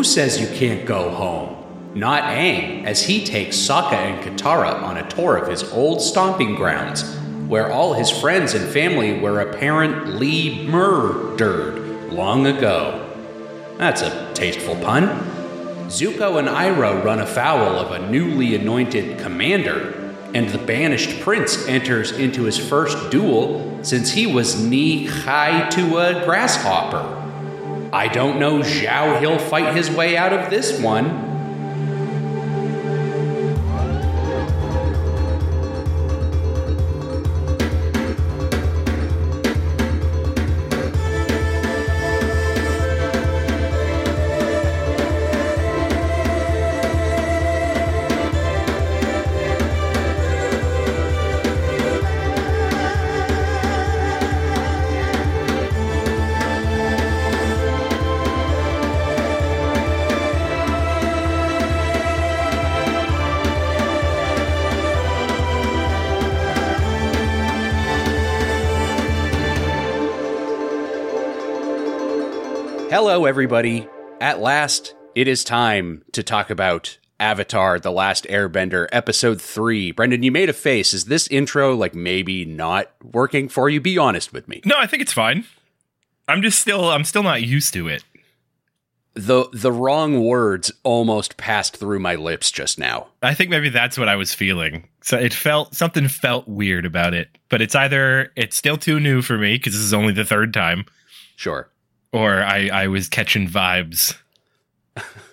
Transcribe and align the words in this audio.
Who 0.00 0.04
says 0.04 0.40
you 0.40 0.46
can't 0.56 0.86
go 0.86 1.10
home? 1.10 1.62
Not 1.94 2.22
Aang, 2.22 2.86
as 2.86 3.02
he 3.02 3.22
takes 3.22 3.58
Sokka 3.58 3.92
and 3.92 4.24
Katara 4.24 4.82
on 4.82 4.96
a 4.96 5.06
tour 5.10 5.36
of 5.36 5.46
his 5.46 5.62
old 5.74 6.00
stomping 6.00 6.54
grounds, 6.54 7.02
where 7.48 7.70
all 7.70 7.92
his 7.92 8.08
friends 8.08 8.54
and 8.54 8.66
family 8.72 9.20
were 9.20 9.42
apparently 9.42 10.66
murdered 10.66 12.10
long 12.10 12.46
ago. 12.46 13.14
That's 13.76 14.00
a 14.00 14.32
tasteful 14.32 14.76
pun. 14.76 15.08
Zuko 15.88 16.38
and 16.38 16.48
Iroh 16.48 17.04
run 17.04 17.18
afoul 17.18 17.78
of 17.78 17.92
a 17.92 18.10
newly 18.10 18.54
anointed 18.54 19.18
commander, 19.18 20.14
and 20.32 20.48
the 20.48 20.64
banished 20.64 21.20
prince 21.20 21.68
enters 21.68 22.10
into 22.12 22.44
his 22.44 22.56
first 22.56 23.10
duel 23.10 23.84
since 23.84 24.12
he 24.12 24.26
was 24.26 24.64
knee 24.64 25.04
high 25.04 25.68
to 25.68 25.98
a 25.98 26.24
grasshopper. 26.24 27.29
I 27.92 28.08
don't 28.08 28.38
know 28.38 28.62
how 28.62 29.18
he'll 29.18 29.38
fight 29.38 29.74
his 29.74 29.90
way 29.90 30.16
out 30.16 30.32
of 30.32 30.50
this 30.50 30.80
one. 30.80 31.29
Hello, 73.02 73.24
everybody. 73.24 73.88
At 74.20 74.40
last, 74.40 74.94
it 75.14 75.26
is 75.26 75.42
time 75.42 76.04
to 76.12 76.22
talk 76.22 76.50
about 76.50 76.98
Avatar 77.18 77.80
The 77.80 77.90
Last 77.90 78.24
Airbender, 78.24 78.88
Episode 78.92 79.40
3. 79.40 79.92
Brendan, 79.92 80.22
you 80.22 80.30
made 80.30 80.50
a 80.50 80.52
face. 80.52 80.92
Is 80.92 81.06
this 81.06 81.26
intro, 81.28 81.74
like, 81.74 81.94
maybe 81.94 82.44
not 82.44 82.90
working 83.02 83.48
for 83.48 83.70
you? 83.70 83.80
Be 83.80 83.96
honest 83.96 84.34
with 84.34 84.48
me. 84.48 84.60
No, 84.66 84.74
I 84.76 84.86
think 84.86 85.00
it's 85.00 85.14
fine. 85.14 85.46
I'm 86.28 86.42
just 86.42 86.58
still 86.58 86.90
I'm 86.90 87.04
still 87.04 87.22
not 87.22 87.40
used 87.40 87.72
to 87.72 87.88
it. 87.88 88.04
The, 89.14 89.48
the 89.50 89.72
wrong 89.72 90.22
words 90.22 90.70
almost 90.82 91.38
passed 91.38 91.78
through 91.78 92.00
my 92.00 92.16
lips 92.16 92.50
just 92.50 92.78
now. 92.78 93.06
I 93.22 93.32
think 93.32 93.48
maybe 93.48 93.70
that's 93.70 93.96
what 93.96 94.10
I 94.10 94.16
was 94.16 94.34
feeling. 94.34 94.86
So 95.00 95.16
it 95.16 95.32
felt 95.32 95.74
something 95.74 96.06
felt 96.06 96.46
weird 96.46 96.84
about 96.84 97.14
it. 97.14 97.30
But 97.48 97.62
it's 97.62 97.74
either 97.74 98.30
it's 98.36 98.58
still 98.58 98.76
too 98.76 99.00
new 99.00 99.22
for 99.22 99.38
me 99.38 99.54
because 99.54 99.72
this 99.72 99.80
is 99.80 99.94
only 99.94 100.12
the 100.12 100.26
third 100.26 100.52
time, 100.52 100.84
Sure. 101.36 101.70
Or 102.12 102.42
I 102.42 102.68
I 102.72 102.86
was 102.88 103.08
catching 103.08 103.48
vibes 103.48 104.16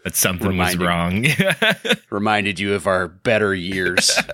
that 0.04 0.14
something 0.16 0.58
was 0.58 0.78
wrong. 0.78 1.26
reminded 2.10 2.60
you 2.60 2.74
of 2.74 2.88
our 2.88 3.08
better 3.08 3.54
years. 3.54 4.18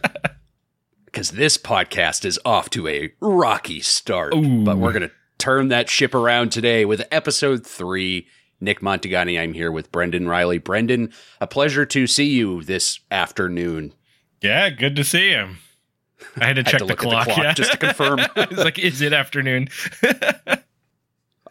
Because 1.05 1.30
this 1.30 1.59
podcast 1.59 2.25
is 2.25 2.39
off 2.44 2.71
to 2.71 2.88
a 2.88 3.14
rocky 3.19 3.81
start. 3.81 4.33
Ooh. 4.33 4.64
But 4.64 4.80
we're 4.80 4.94
going 4.94 5.08
to 5.08 5.11
turn 5.38 5.67
that 5.67 5.88
ship 5.88 6.16
around 6.16 6.52
today 6.52 6.86
with 6.86 7.03
episode 7.11 7.67
three. 7.67 8.25
Nick 8.59 8.80
Montegani, 8.80 9.39
I'm 9.39 9.53
here 9.53 9.71
with 9.71 9.91
Brendan 9.91 10.27
Riley. 10.27 10.58
Brendan, 10.58 11.14
a 11.39 11.45
pleasure 11.45 11.86
to 11.86 12.08
see 12.08 12.25
you 12.25 12.64
this 12.64 12.99
afternoon. 13.11 13.93
yeah, 14.42 14.71
good 14.71 14.95
to 14.95 15.04
see 15.04 15.30
him. 15.30 15.58
I 16.37 16.45
had 16.45 16.55
to 16.55 16.64
Had 16.64 16.71
check 16.71 16.80
to 16.80 16.86
the, 16.86 16.93
at 16.93 16.98
the 16.98 17.04
clock, 17.04 17.25
clock 17.25 17.37
yeah. 17.37 17.54
just 17.54 17.73
to 17.73 17.77
confirm. 17.77 18.20
I 18.36 18.48
was 18.49 18.58
like, 18.58 18.80
is 18.80 19.02
it 19.02 19.14
afternoon? 19.14 19.67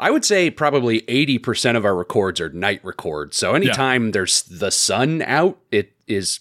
I 0.02 0.10
would 0.10 0.24
say 0.24 0.50
probably 0.50 1.02
80% 1.02 1.76
of 1.76 1.84
our 1.84 1.94
records 1.94 2.40
are 2.40 2.50
night 2.50 2.84
records. 2.84 3.36
So 3.36 3.54
anytime 3.54 4.10
there's 4.10 4.42
the 4.42 4.72
sun 4.72 5.22
out, 5.22 5.60
it 5.70 5.92
is 6.08 6.40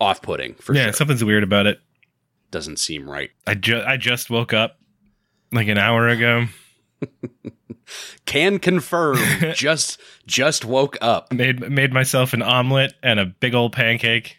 off 0.00 0.20
putting 0.20 0.54
for 0.54 0.74
yeah, 0.74 0.84
sure. 0.86 0.92
something's 0.94 1.22
weird 1.22 1.44
about 1.44 1.66
it. 1.66 1.80
Doesn't 2.50 2.78
seem 2.78 3.08
right. 3.08 3.30
I 3.46 3.54
just 3.54 3.86
I 3.86 3.96
just 3.98 4.30
woke 4.30 4.52
up 4.52 4.80
like 5.52 5.68
an 5.68 5.78
hour 5.78 6.08
ago. 6.08 6.46
Can 8.26 8.58
confirm. 8.58 9.18
just 9.54 10.00
just 10.26 10.64
woke 10.64 10.96
up. 11.00 11.32
Made 11.32 11.70
made 11.70 11.92
myself 11.92 12.32
an 12.32 12.42
omelet 12.42 12.94
and 13.02 13.20
a 13.20 13.26
big 13.26 13.54
old 13.54 13.72
pancake. 13.72 14.38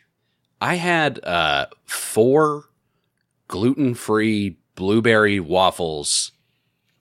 I 0.59 0.75
had 0.75 1.24
uh, 1.24 1.68
four 1.86 2.66
gluten 3.48 3.96
free 3.96 4.58
blueberry 4.75 5.40
waffles, 5.40 6.34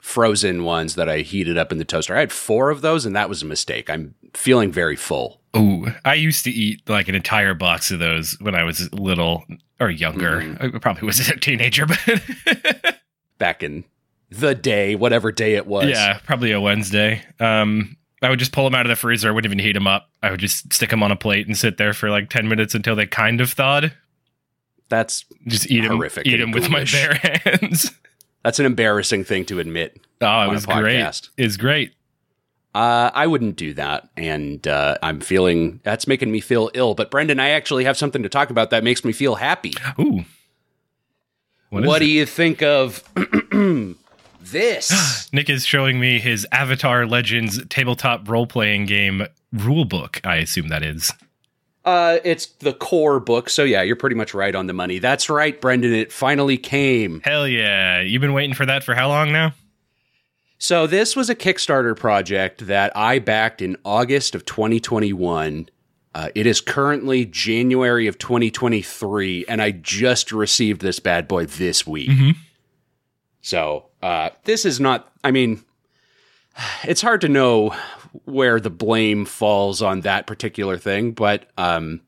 frozen 0.08 0.64
ones 0.64 0.94
that 0.94 1.06
I 1.06 1.18
heated 1.18 1.58
up 1.58 1.70
in 1.70 1.76
the 1.76 1.84
toaster. 1.84 2.16
I 2.16 2.20
had 2.20 2.32
four 2.32 2.70
of 2.70 2.80
those, 2.80 3.04
and 3.04 3.14
that 3.14 3.28
was 3.28 3.42
a 3.42 3.46
mistake. 3.46 3.90
I'm 3.90 4.14
feeling 4.32 4.72
very 4.72 4.96
full. 4.96 5.42
Ooh, 5.54 5.88
I 6.02 6.14
used 6.14 6.44
to 6.44 6.50
eat 6.50 6.88
like 6.88 7.08
an 7.08 7.14
entire 7.14 7.52
box 7.52 7.90
of 7.90 7.98
those 7.98 8.32
when 8.40 8.54
I 8.54 8.64
was 8.64 8.90
little 8.94 9.44
or 9.78 9.90
younger. 9.90 10.40
Mm-hmm. 10.40 10.76
I 10.76 10.78
probably 10.78 11.04
was 11.04 11.28
a 11.28 11.36
teenager, 11.36 11.84
but 11.86 13.00
Back 13.36 13.62
in 13.62 13.84
the 14.30 14.54
day, 14.54 14.94
whatever 14.94 15.30
day 15.30 15.56
it 15.56 15.66
was. 15.66 15.90
yeah, 15.90 16.18
probably 16.24 16.52
a 16.52 16.60
Wednesday. 16.60 17.22
Um, 17.38 17.94
I 18.22 18.30
would 18.30 18.38
just 18.38 18.52
pull 18.52 18.64
them 18.64 18.74
out 18.74 18.86
of 18.86 18.90
the 18.90 18.96
freezer. 18.96 19.28
I 19.28 19.32
wouldn't 19.32 19.52
even 19.52 19.62
heat 19.64 19.74
them 19.74 19.86
up. 19.86 20.08
I 20.22 20.30
would 20.30 20.40
just 20.40 20.72
stick 20.72 20.88
them 20.88 21.02
on 21.02 21.12
a 21.12 21.16
plate 21.16 21.46
and 21.46 21.56
sit 21.56 21.76
there 21.76 21.92
for 21.92 22.08
like 22.08 22.30
ten 22.30 22.48
minutes 22.48 22.74
until 22.74 22.96
they 22.96 23.06
kind 23.06 23.42
of 23.42 23.52
thawed. 23.52 23.92
That's 24.88 25.26
Just 25.46 25.70
eat 25.70 25.82
them, 25.82 25.96
Horrific 25.98 26.26
eat 26.26 26.38
them 26.38 26.50
with 26.50 26.70
my 26.70 26.84
bare 26.84 27.14
hands. 27.44 27.92
That's 28.44 28.58
an 28.58 28.66
embarrassing 28.66 29.24
thing 29.24 29.44
to 29.46 29.58
admit. 29.58 30.00
Oh, 30.20 30.42
it 30.42 30.50
was 30.50 30.66
great. 30.66 31.28
It's 31.36 31.56
great. 31.56 31.94
Uh, 32.74 33.10
I 33.14 33.26
wouldn't 33.26 33.56
do 33.56 33.74
that, 33.74 34.08
and 34.16 34.66
uh, 34.68 34.98
I'm 35.02 35.20
feeling 35.20 35.80
that's 35.82 36.06
making 36.06 36.30
me 36.30 36.40
feel 36.40 36.70
ill. 36.74 36.94
But 36.94 37.10
Brendan, 37.10 37.40
I 37.40 37.50
actually 37.50 37.84
have 37.84 37.96
something 37.96 38.22
to 38.22 38.28
talk 38.28 38.50
about 38.50 38.70
that 38.70 38.84
makes 38.84 39.04
me 39.04 39.12
feel 39.12 39.36
happy. 39.36 39.72
Ooh. 39.98 40.24
what 41.70 41.98
do 41.98 42.04
it? 42.04 42.08
you 42.08 42.26
think 42.26 42.62
of 42.62 43.02
this? 44.40 45.28
Nick 45.32 45.48
is 45.50 45.64
showing 45.66 45.98
me 45.98 46.18
his 46.18 46.46
Avatar 46.52 47.06
Legends 47.06 47.64
tabletop 47.66 48.28
role 48.28 48.46
playing 48.46 48.86
game 48.86 49.26
rule 49.52 49.84
book. 49.84 50.20
I 50.24 50.36
assume 50.36 50.68
that 50.68 50.82
is. 50.82 51.12
Uh, 51.88 52.20
it's 52.22 52.44
the 52.44 52.74
core 52.74 53.18
book, 53.18 53.48
so 53.48 53.64
yeah, 53.64 53.80
you're 53.80 53.96
pretty 53.96 54.14
much 54.14 54.34
right 54.34 54.54
on 54.54 54.66
the 54.66 54.74
money. 54.74 54.98
That's 54.98 55.30
right, 55.30 55.58
Brendan. 55.58 55.94
It 55.94 56.12
finally 56.12 56.58
came. 56.58 57.22
Hell 57.24 57.48
yeah. 57.48 58.02
You've 58.02 58.20
been 58.20 58.34
waiting 58.34 58.54
for 58.54 58.66
that 58.66 58.84
for 58.84 58.94
how 58.94 59.08
long 59.08 59.32
now? 59.32 59.54
So 60.58 60.86
this 60.86 61.16
was 61.16 61.30
a 61.30 61.34
Kickstarter 61.34 61.96
project 61.96 62.66
that 62.66 62.94
I 62.94 63.20
backed 63.20 63.62
in 63.62 63.78
August 63.86 64.34
of 64.34 64.44
2021. 64.44 65.70
Uh, 66.14 66.28
it 66.34 66.46
is 66.46 66.60
currently 66.60 67.24
January 67.24 68.06
of 68.06 68.18
2023, 68.18 69.46
and 69.48 69.62
I 69.62 69.70
just 69.70 70.30
received 70.30 70.82
this 70.82 71.00
bad 71.00 71.26
boy 71.26 71.46
this 71.46 71.86
week. 71.86 72.10
Mhm. 72.10 72.36
So 73.40 73.86
uh, 74.02 74.28
this 74.44 74.66
is 74.66 74.78
not. 74.78 75.10
I 75.24 75.30
mean, 75.30 75.64
it's 76.84 77.00
hard 77.00 77.22
to 77.22 77.30
know 77.30 77.74
where 78.24 78.60
the 78.60 78.70
blame 78.70 79.24
falls 79.24 79.82
on 79.82 80.02
that 80.02 80.26
particular 80.26 80.78
thing, 80.78 81.12
but 81.12 81.50
um, 81.58 82.00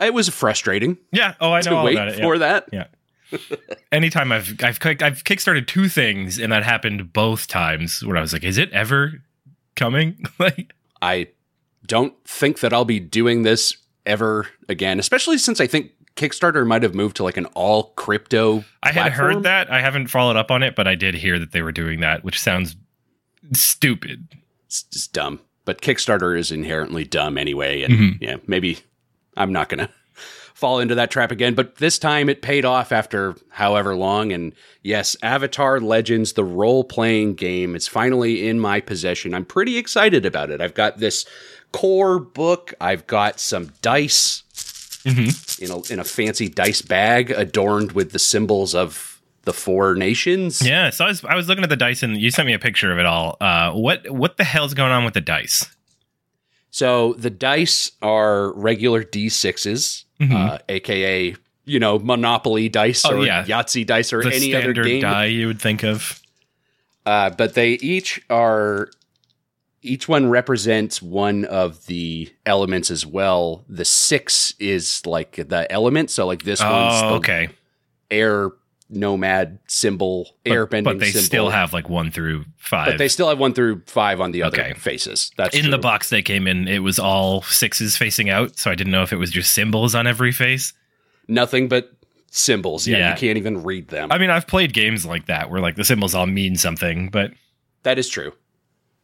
it 0.00 0.14
was 0.14 0.28
frustrating 0.28 0.98
Yeah. 1.12 1.34
Oh, 1.40 1.52
I 1.52 1.60
know 1.62 1.76
all 1.76 1.84
wait 1.84 1.94
about 1.94 2.08
it. 2.08 2.20
for 2.20 2.34
yeah. 2.34 2.38
that. 2.38 2.68
Yeah. 2.72 2.86
Anytime 3.92 4.32
I've 4.32 4.54
I've 4.62 4.78
I've 4.84 5.24
kickstarted 5.24 5.66
two 5.66 5.88
things 5.88 6.38
and 6.38 6.52
that 6.52 6.62
happened 6.62 7.12
both 7.12 7.46
times 7.46 8.04
where 8.04 8.16
I 8.16 8.20
was 8.20 8.32
like, 8.32 8.44
is 8.44 8.58
it 8.58 8.70
ever 8.72 9.22
coming? 9.76 10.24
like 10.38 10.72
I 11.02 11.28
don't 11.86 12.14
think 12.24 12.60
that 12.60 12.72
I'll 12.72 12.84
be 12.84 13.00
doing 13.00 13.42
this 13.42 13.76
ever 14.06 14.48
again, 14.68 14.98
especially 14.98 15.38
since 15.38 15.60
I 15.60 15.66
think 15.66 15.92
Kickstarter 16.16 16.66
might 16.66 16.82
have 16.82 16.94
moved 16.94 17.16
to 17.16 17.24
like 17.24 17.36
an 17.36 17.46
all 17.46 17.92
crypto. 17.96 18.64
I 18.82 18.92
had 18.92 19.12
platform. 19.12 19.34
heard 19.34 19.42
that. 19.44 19.70
I 19.70 19.80
haven't 19.80 20.08
followed 20.08 20.36
up 20.36 20.50
on 20.50 20.62
it, 20.62 20.76
but 20.76 20.86
I 20.86 20.94
did 20.94 21.14
hear 21.14 21.38
that 21.38 21.52
they 21.52 21.62
were 21.62 21.72
doing 21.72 22.00
that, 22.00 22.22
which 22.22 22.40
sounds 22.40 22.76
stupid. 23.52 24.28
It's 24.66 24.82
just 24.84 25.12
dumb. 25.12 25.40
But 25.64 25.80
Kickstarter 25.80 26.38
is 26.38 26.50
inherently 26.52 27.04
dumb 27.04 27.38
anyway. 27.38 27.82
And 27.82 27.94
Mhm. 27.94 28.18
yeah, 28.20 28.36
maybe 28.46 28.78
I'm 29.36 29.52
not 29.52 29.68
going 29.68 29.78
to 29.86 29.90
fall 30.54 30.78
into 30.78 30.94
that 30.94 31.10
trap 31.10 31.30
again. 31.30 31.54
But 31.54 31.76
this 31.76 31.98
time 31.98 32.28
it 32.28 32.42
paid 32.42 32.64
off 32.64 32.92
after 32.92 33.34
however 33.50 33.94
long. 33.96 34.32
And 34.32 34.52
yes, 34.82 35.16
Avatar 35.22 35.80
Legends, 35.80 36.34
the 36.34 36.44
role 36.44 36.84
playing 36.84 37.34
game, 37.34 37.74
is 37.74 37.88
finally 37.88 38.46
in 38.48 38.60
my 38.60 38.80
possession. 38.80 39.34
I'm 39.34 39.44
pretty 39.44 39.76
excited 39.78 40.24
about 40.26 40.50
it. 40.50 40.60
I've 40.60 40.74
got 40.74 40.98
this 40.98 41.24
core 41.72 42.18
book, 42.20 42.72
I've 42.80 43.06
got 43.06 43.40
some 43.40 43.72
dice 43.82 44.42
Mhm. 45.04 45.58
in 45.60 45.70
a, 45.70 45.92
in 45.92 45.98
a 45.98 46.04
fancy 46.04 46.48
dice 46.48 46.80
bag 46.82 47.30
adorned 47.30 47.92
with 47.92 48.12
the 48.12 48.18
symbols 48.18 48.74
of 48.74 49.13
the 49.44 49.52
four 49.52 49.94
nations. 49.94 50.60
Yeah, 50.66 50.90
so 50.90 51.04
I 51.04 51.08
was 51.08 51.24
I 51.24 51.34
was 51.34 51.48
looking 51.48 51.64
at 51.64 51.70
the 51.70 51.76
dice 51.76 52.02
and 52.02 52.16
you 52.20 52.30
sent 52.30 52.46
me 52.46 52.54
a 52.54 52.58
picture 52.58 52.90
of 52.92 52.98
it 52.98 53.06
all. 53.06 53.36
Uh, 53.40 53.72
what 53.72 54.10
what 54.10 54.36
the 54.36 54.44
hell's 54.44 54.74
going 54.74 54.92
on 54.92 55.04
with 55.04 55.14
the 55.14 55.20
dice? 55.20 55.66
So 56.70 57.12
the 57.14 57.30
dice 57.30 57.92
are 58.02 58.52
regular 58.54 59.04
D6s, 59.04 60.04
Mhm. 60.20 60.32
uh, 60.34 60.58
aka 60.68 61.36
you 61.66 61.78
know 61.78 61.98
Monopoly 61.98 62.68
dice 62.68 63.04
Oh, 63.04 63.18
or 63.20 63.24
yeah. 63.26 63.44
Yahtzee 63.44 63.86
dice 63.86 64.12
or 64.12 64.22
the 64.22 64.34
any 64.34 64.54
other 64.54 64.72
game. 64.72 65.00
die 65.00 65.26
you 65.26 65.46
would 65.46 65.60
think 65.60 65.82
of. 65.84 66.20
Uh, 67.06 67.30
but 67.30 67.54
they 67.54 67.72
each 67.74 68.20
are 68.30 68.88
each 69.82 70.08
one 70.08 70.30
represents 70.30 71.02
one 71.02 71.44
of 71.44 71.84
the 71.86 72.32
elements 72.46 72.90
as 72.90 73.04
well. 73.04 73.64
The 73.68 73.84
six 73.84 74.54
is 74.58 75.04
like 75.04 75.36
the 75.36 75.70
element, 75.70 76.10
so 76.10 76.26
like 76.26 76.42
this 76.44 76.60
one's 76.60 77.02
Oh, 77.02 77.08
the 77.10 77.14
okay. 77.16 77.48
air 78.10 78.50
nomad 78.94 79.58
symbol, 79.66 80.30
But, 80.44 80.70
bending 80.70 80.84
but 80.84 80.98
they 81.00 81.10
symbol. 81.10 81.24
still 81.24 81.50
have 81.50 81.72
like 81.72 81.88
one 81.88 82.10
through 82.10 82.44
five. 82.56 82.86
but 82.86 82.98
they 82.98 83.08
still 83.08 83.28
have 83.28 83.38
one 83.38 83.52
through 83.54 83.82
five 83.86 84.20
on 84.20 84.32
the 84.32 84.42
other 84.42 84.60
Okay. 84.60 84.74
faces. 84.74 85.30
That's 85.36 85.56
in 85.56 85.70
the 85.70 85.78
box 85.78 86.10
they 86.10 86.22
came 86.22 86.46
in, 86.46 86.68
it 86.68 86.78
was 86.80 86.98
all 86.98 87.42
sixes 87.42 87.96
facing 87.96 88.30
out, 88.30 88.58
so 88.58 88.70
I 88.70 88.74
didn't 88.74 88.92
know 88.92 89.02
if 89.02 89.12
it 89.12 89.16
was 89.16 89.30
just 89.30 89.52
symbols 89.52 89.94
on 89.94 90.06
every 90.06 90.32
face. 90.32 90.72
Nothing 91.28 91.68
but 91.68 91.92
symbols. 92.30 92.86
Yeah, 92.86 92.98
Yeah. 92.98 93.10
you 93.12 93.16
can't 93.16 93.38
even 93.38 93.62
read 93.62 93.88
them. 93.88 94.10
I 94.12 94.18
mean, 94.18 94.30
I've 94.30 94.46
played 94.46 94.72
games 94.72 95.04
like 95.06 95.26
that 95.26 95.50
where 95.50 95.60
like 95.60 95.76
the 95.76 95.84
symbols 95.84 96.14
all 96.14 96.26
mean 96.26 96.56
something, 96.56 97.08
but 97.08 97.32
That 97.82 97.98
is 97.98 98.08
true. 98.08 98.32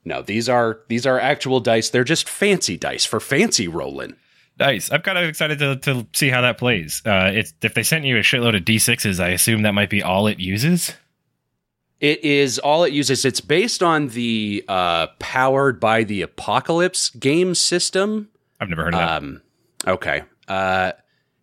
No, 0.05 0.23
these 0.23 0.49
are 0.49 0.81
these 0.89 1.05
are 1.07 1.21
actual 1.21 1.61
dice. 1.61 1.91
They're 1.91 2.05
just 2.05 2.29
fancy 2.29 2.77
dice 2.79 3.05
for 3.05 3.21
fancy 3.21 3.69
rolling. 3.69 4.15
Nice. 4.61 4.93
I'm 4.93 5.03
kind 5.03 5.19
of 5.19 5.25
excited 5.25 5.59
to, 5.59 5.77
to 5.77 6.07
see 6.13 6.29
how 6.29 6.43
that 6.43 6.59
plays. 6.59 7.03
Uh, 7.05 7.31
it's 7.35 7.53
if 7.63 7.75
they 7.75 7.83
sent 7.83 8.05
you 8.05 8.17
a 8.17 8.21
shitload 8.21 8.57
of 8.57 8.65
d6s, 8.65 9.19
I 9.19 9.31
assume 9.31 9.63
that 9.63 9.73
might 9.73 9.91
be 9.91 10.03
all 10.03 10.27
it 10.27 10.39
uses. 10.39 10.95
It 11.99 12.25
is 12.25 12.59
all 12.59 12.85
it 12.85 12.93
uses. 12.93 13.25
It's 13.25 13.41
based 13.41 13.83
on 13.83 14.09
the 14.09 14.65
uh, 14.69 15.09
powered 15.19 15.81
by 15.81 16.05
the 16.05 16.23
apocalypse 16.23 17.11
game 17.11 17.55
system. 17.55 18.29
I've 18.59 18.69
never 18.69 18.85
heard 18.85 18.95
of 18.95 19.01
that. 19.01 19.17
Um, 19.23 19.43
okay. 19.87 20.23
Uh, 20.49 20.93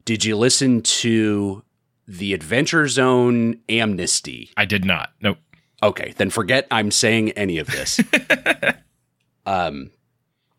did 0.06 0.26
you 0.26 0.36
listen 0.36 0.82
to 0.82 1.64
the 2.08 2.34
Adventure 2.34 2.88
Zone 2.88 3.60
Amnesty? 3.70 4.52
I 4.58 4.66
did 4.66 4.86
not. 4.86 5.12
Nope. 5.22 5.38
Okay, 5.84 6.14
then 6.18 6.32
forget 6.32 6.66
I'm 6.72 6.90
saying 6.90 7.32
any 7.32 7.60
of 7.60 7.68
this. 7.68 8.00
um, 9.46 9.92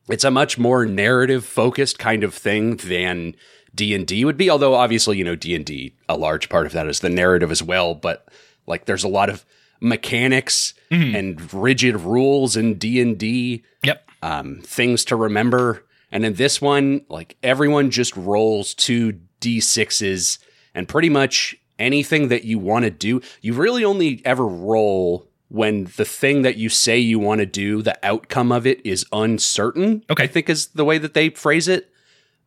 it's 0.08 0.24
a 0.24 0.30
much 0.30 0.58
more 0.58 0.86
narrative 0.86 1.44
focused 1.44 1.98
kind 1.98 2.24
of 2.24 2.34
thing 2.34 2.76
than 2.76 3.34
D 3.74 3.94
and 3.94 4.06
D 4.06 4.24
would 4.24 4.36
be. 4.36 4.50
Although 4.50 4.74
obviously, 4.74 5.18
you 5.18 5.24
know, 5.24 5.36
D 5.36 5.54
and 5.54 5.64
D, 5.64 5.94
a 6.08 6.16
large 6.16 6.48
part 6.48 6.66
of 6.66 6.72
that 6.72 6.86
is 6.88 7.00
the 7.00 7.10
narrative 7.10 7.50
as 7.50 7.62
well. 7.62 7.94
But 7.94 8.26
like, 8.66 8.86
there's 8.86 9.04
a 9.04 9.08
lot 9.08 9.28
of 9.30 9.44
mechanics 9.80 10.74
Mhm. 10.90 11.14
and 11.18 11.54
rigid 11.54 11.96
rules 11.96 12.56
in 12.56 12.74
D 12.74 13.00
and 13.00 13.16
D. 13.18 13.62
Yep. 13.84 14.08
Um, 14.22 14.60
things 14.62 15.04
to 15.06 15.16
remember. 15.16 15.84
And 16.10 16.24
in 16.24 16.34
this 16.34 16.60
one, 16.60 17.02
like 17.08 17.36
everyone 17.42 17.90
just 17.90 18.16
rolls 18.16 18.74
two 18.74 19.20
d6s 19.40 20.38
and 20.74 20.88
pretty 20.88 21.08
much 21.08 21.56
anything 21.78 22.28
that 22.28 22.44
you 22.44 22.58
want 22.58 22.84
to 22.84 22.90
do, 22.90 23.20
you 23.40 23.52
really 23.54 23.84
only 23.84 24.20
ever 24.24 24.46
roll 24.46 25.27
when 25.48 25.84
the 25.96 26.04
thing 26.04 26.42
that 26.42 26.56
you 26.56 26.68
say 26.68 26.98
you 26.98 27.18
want 27.18 27.40
to 27.40 27.46
do, 27.46 27.80
the 27.82 27.98
outcome 28.02 28.52
of 28.52 28.66
it 28.66 28.84
is 28.84 29.06
uncertain. 29.12 30.04
Okay. 30.10 30.24
I 30.24 30.26
think 30.26 30.48
is 30.50 30.68
the 30.68 30.84
way 30.84 30.98
that 30.98 31.14
they 31.14 31.30
phrase 31.30 31.68
it. 31.68 31.90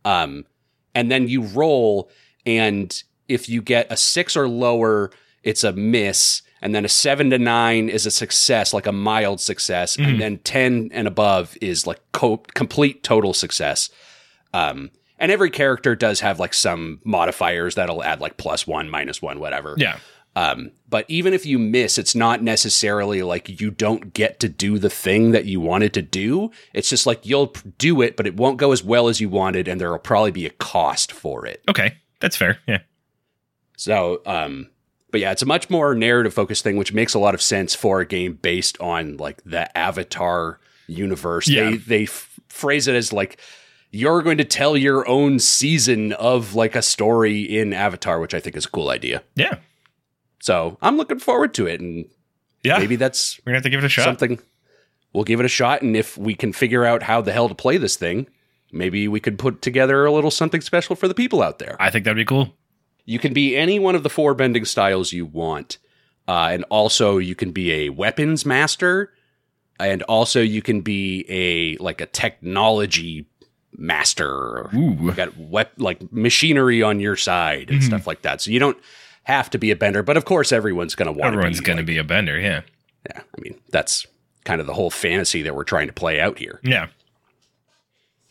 Um, 0.06 0.46
and 0.94 1.12
then 1.12 1.28
you 1.28 1.42
roll, 1.42 2.10
and 2.46 3.02
if 3.28 3.48
you 3.50 3.62
get 3.62 3.88
a 3.92 3.98
six 3.98 4.36
or 4.36 4.48
lower, 4.48 5.10
it's 5.44 5.64
a 5.64 5.72
miss. 5.74 6.42
And 6.62 6.76
then 6.76 6.86
a 6.86 6.90
seven 6.90 7.32
to 7.32 7.40
nine 7.40 7.90
is 7.90 8.06
a 8.06 8.12
success, 8.12 8.72
like 8.74 8.86
a 8.86 8.92
mild 8.92 9.42
success. 9.42 9.98
Mhm. 9.98 10.08
And 10.08 10.22
then 10.22 10.38
10 10.40 10.92
and 10.94 11.08
above 11.08 11.58
is 11.60 11.88
like 11.88 12.00
co- 12.12 12.38
complete 12.54 13.04
total 13.04 13.34
success. 13.34 13.90
Um, 14.54 14.92
and 15.18 15.32
every 15.32 15.50
character 15.50 15.96
does 15.96 16.20
have 16.20 16.40
like 16.40 16.54
some 16.54 17.00
modifiers 17.04 17.74
that'll 17.76 18.04
add 18.04 18.22
like 18.22 18.38
plus 18.38 18.68
one, 18.68 18.90
minus 18.90 19.22
one, 19.24 19.40
whatever. 19.40 19.74
Yeah. 19.78 19.98
Um, 20.36 20.72
but 20.90 21.06
even 21.10 21.34
if 21.34 21.46
you 21.46 21.60
miss, 21.60 21.98
it's 21.98 22.16
not 22.16 22.42
necessarily 22.42 23.22
like 23.22 23.60
you 23.62 23.70
don't 23.70 24.14
get 24.14 24.40
to 24.40 24.50
do 24.50 24.80
the 24.80 24.90
thing 24.90 25.32
that 25.32 25.46
you 25.46 25.60
wanted 25.60 25.94
to 25.96 26.02
do. 26.02 26.52
It's 26.74 26.90
just 26.90 27.06
like 27.06 27.26
you'll 27.26 27.54
do 27.78 28.02
it, 28.02 28.16
but 28.16 28.28
it 28.28 28.38
won't 28.38 28.58
go 28.58 28.72
as 28.72 28.84
well 28.84 29.08
as 29.10 29.20
you 29.20 29.28
wanted, 29.28 29.68
and 29.68 29.80
there 29.80 29.92
will 29.92 30.00
probably 30.00 30.32
be 30.32 30.46
a 30.46 30.52
cost 30.52 31.12
for 31.12 31.46
it. 31.46 31.62
Okay. 31.70 31.98
That's 32.22 32.38
fair. 32.38 32.60
Yeah. 32.68 32.80
So, 33.78 34.22
um, 34.26 34.70
but 35.12 35.20
yeah, 35.20 35.32
it's 35.32 35.42
a 35.42 35.46
much 35.46 35.70
more 35.70 35.94
narrative 35.96 36.34
focused 36.34 36.64
thing, 36.64 36.78
which 36.78 36.94
makes 36.94 37.14
a 37.14 37.20
lot 37.20 37.34
of 37.34 37.42
sense 37.42 37.76
for 37.76 38.00
a 38.00 38.06
game 38.06 38.40
based 38.42 38.80
on 38.80 39.18
like 39.18 39.44
the 39.44 39.76
Avatar 39.78 40.60
universe. 40.88 41.50
Yeah. 41.50 41.72
They 41.72 41.78
they 41.78 42.04
f- 42.04 42.40
phrase 42.48 42.88
it 42.88 42.96
as 42.96 43.12
like 43.12 43.40
you're 43.92 44.22
going 44.22 44.38
to 44.38 44.46
tell 44.46 44.78
your 44.78 45.06
own 45.08 45.40
season 45.40 46.14
of 46.14 46.56
like 46.56 46.76
a 46.76 46.82
story 46.82 47.42
in 47.42 47.74
Avatar, 47.74 48.20
which 48.20 48.34
I 48.34 48.40
think 48.40 48.56
is 48.56 48.66
a 48.66 48.70
cool 48.70 48.90
idea. 48.90 49.24
Yeah. 49.36 49.56
So 50.42 50.78
I'm 50.82 50.98
looking 50.98 51.20
forward 51.20 51.54
to 51.56 51.68
it, 51.68 51.80
and 51.82 52.06
Yeah. 52.64 52.78
maybe 52.80 52.96
that's 52.96 53.40
We're 53.46 53.52
gonna 53.52 53.58
have 53.58 53.64
to 53.64 53.70
give 53.70 53.80
it 53.84 53.86
a 53.86 53.90
shot. 53.90 54.04
something 54.06 54.40
we'll 55.14 55.24
give 55.26 55.40
it 55.42 55.46
a 55.46 55.50
shot 55.50 55.82
and 55.82 55.96
if 55.98 56.18
we 56.18 56.34
can 56.34 56.54
figure 56.54 56.86
out 56.86 57.04
how 57.04 57.20
the 57.22 57.34
hell 57.34 57.50
to 57.50 57.56
play 57.56 57.76
this 57.78 57.98
thing 57.98 58.28
maybe 58.72 59.10
we 59.10 59.20
could 59.20 59.38
put 59.38 59.62
together 59.62 60.06
a 60.06 60.12
little 60.12 60.32
something 60.32 60.62
special 60.62 60.96
for 60.96 61.08
the 61.10 61.14
people 61.14 61.42
out 61.44 61.60
there 61.60 61.76
I 61.82 61.90
think 61.90 62.06
that'd 62.06 62.16
be 62.16 62.24
cool. 62.24 62.54
you 63.06 63.20
can 63.20 63.34
be 63.34 63.58
any 63.58 63.78
one 63.78 63.94
of 63.96 64.04
the 64.04 64.10
four 64.10 64.34
bending 64.34 64.64
styles 64.64 65.12
you 65.12 65.26
want 65.26 65.80
uh, 66.30 66.48
and 66.52 66.64
also 66.70 67.18
you 67.18 67.36
can 67.36 67.52
be 67.52 67.74
a 67.74 67.90
weapons 67.90 68.46
master 68.46 69.12
and 69.82 70.02
also 70.04 70.40
you 70.42 70.62
can 70.62 70.80
be 70.80 71.26
a 71.28 71.76
like 71.84 72.00
a 72.00 72.06
technology 72.06 73.26
master 73.76 74.70
Ooh. 74.74 74.98
you 75.02 75.12
got 75.12 75.36
wep- 75.38 75.74
like 75.78 76.00
machinery 76.14 76.82
on 76.82 77.00
your 77.02 77.16
side 77.18 77.70
and 77.70 77.82
Mhm. 77.82 77.86
stuff 77.86 78.08
like 78.08 78.22
that 78.22 78.40
so 78.40 78.52
you 78.52 78.60
don't 78.60 78.78
have 79.24 79.50
to 79.50 79.58
be 79.58 79.72
a 79.72 79.76
bender 79.76 80.02
but 80.04 80.18
of 80.18 80.26
course 80.26 80.52
everyone's 80.52 80.96
going 80.96 81.06
to 81.08 81.12
want 81.12 81.34
Everyone's 81.34 81.60
gonna 81.62 81.84
be 81.84 81.98
a 81.98 82.04
bender. 82.04 82.40
Yeah. 82.40 82.62
yeah 83.10 83.22
i 83.38 83.42
mean 83.42 83.60
that's 83.70 84.06
kind 84.46 84.60
of 84.60 84.68
the 84.68 84.74
whole 84.74 84.90
fantasy 84.90 85.42
that 85.44 85.56
we're 85.56 85.64
trying 85.64 85.88
to 85.88 85.94
play 85.94 86.20
out 86.20 86.38
here 86.40 86.60
Yeah. 86.64 86.88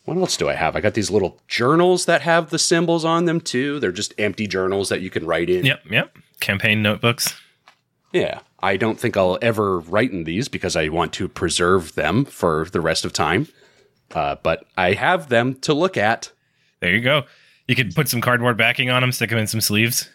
What 0.06 0.16
else 0.16 0.36
do 0.36 0.48
I 0.48 0.54
have? 0.54 0.74
I 0.74 0.80
got 0.80 0.94
these 0.94 1.10
little 1.10 1.38
journals 1.46 2.06
that 2.06 2.22
have 2.22 2.50
the 2.50 2.58
symbols 2.58 3.04
on 3.04 3.26
them 3.26 3.40
too. 3.40 3.78
They're 3.78 3.92
just 3.92 4.14
empty 4.18 4.46
journals 4.48 4.88
that 4.88 5.02
you 5.02 5.10
can 5.10 5.24
write 5.26 5.48
in. 5.50 5.64
Yep. 5.64 5.82
Yep. 5.88 6.16
Campaign 6.40 6.82
notebooks. 6.82 7.38
Yeah. 8.12 8.40
I 8.60 8.76
don't 8.76 8.98
think 8.98 9.16
I'll 9.16 9.38
ever 9.40 9.78
write 9.78 10.10
in 10.10 10.24
these 10.24 10.48
because 10.48 10.74
I 10.74 10.88
want 10.88 11.12
to 11.12 11.28
preserve 11.28 11.94
them 11.94 12.24
for 12.24 12.66
the 12.72 12.80
rest 12.80 13.04
of 13.04 13.12
time. 13.12 13.46
Uh, 14.12 14.36
but 14.42 14.64
I 14.76 14.94
have 14.94 15.28
them 15.28 15.54
to 15.60 15.74
look 15.74 15.96
at. 15.96 16.32
There 16.80 16.92
you 16.92 17.02
go. 17.02 17.24
You 17.68 17.76
could 17.76 17.94
put 17.94 18.08
some 18.08 18.20
cardboard 18.22 18.56
backing 18.56 18.90
on 18.90 19.02
them, 19.02 19.12
stick 19.12 19.30
them 19.30 19.38
in 19.38 19.46
some 19.46 19.60
sleeves. 19.60 20.08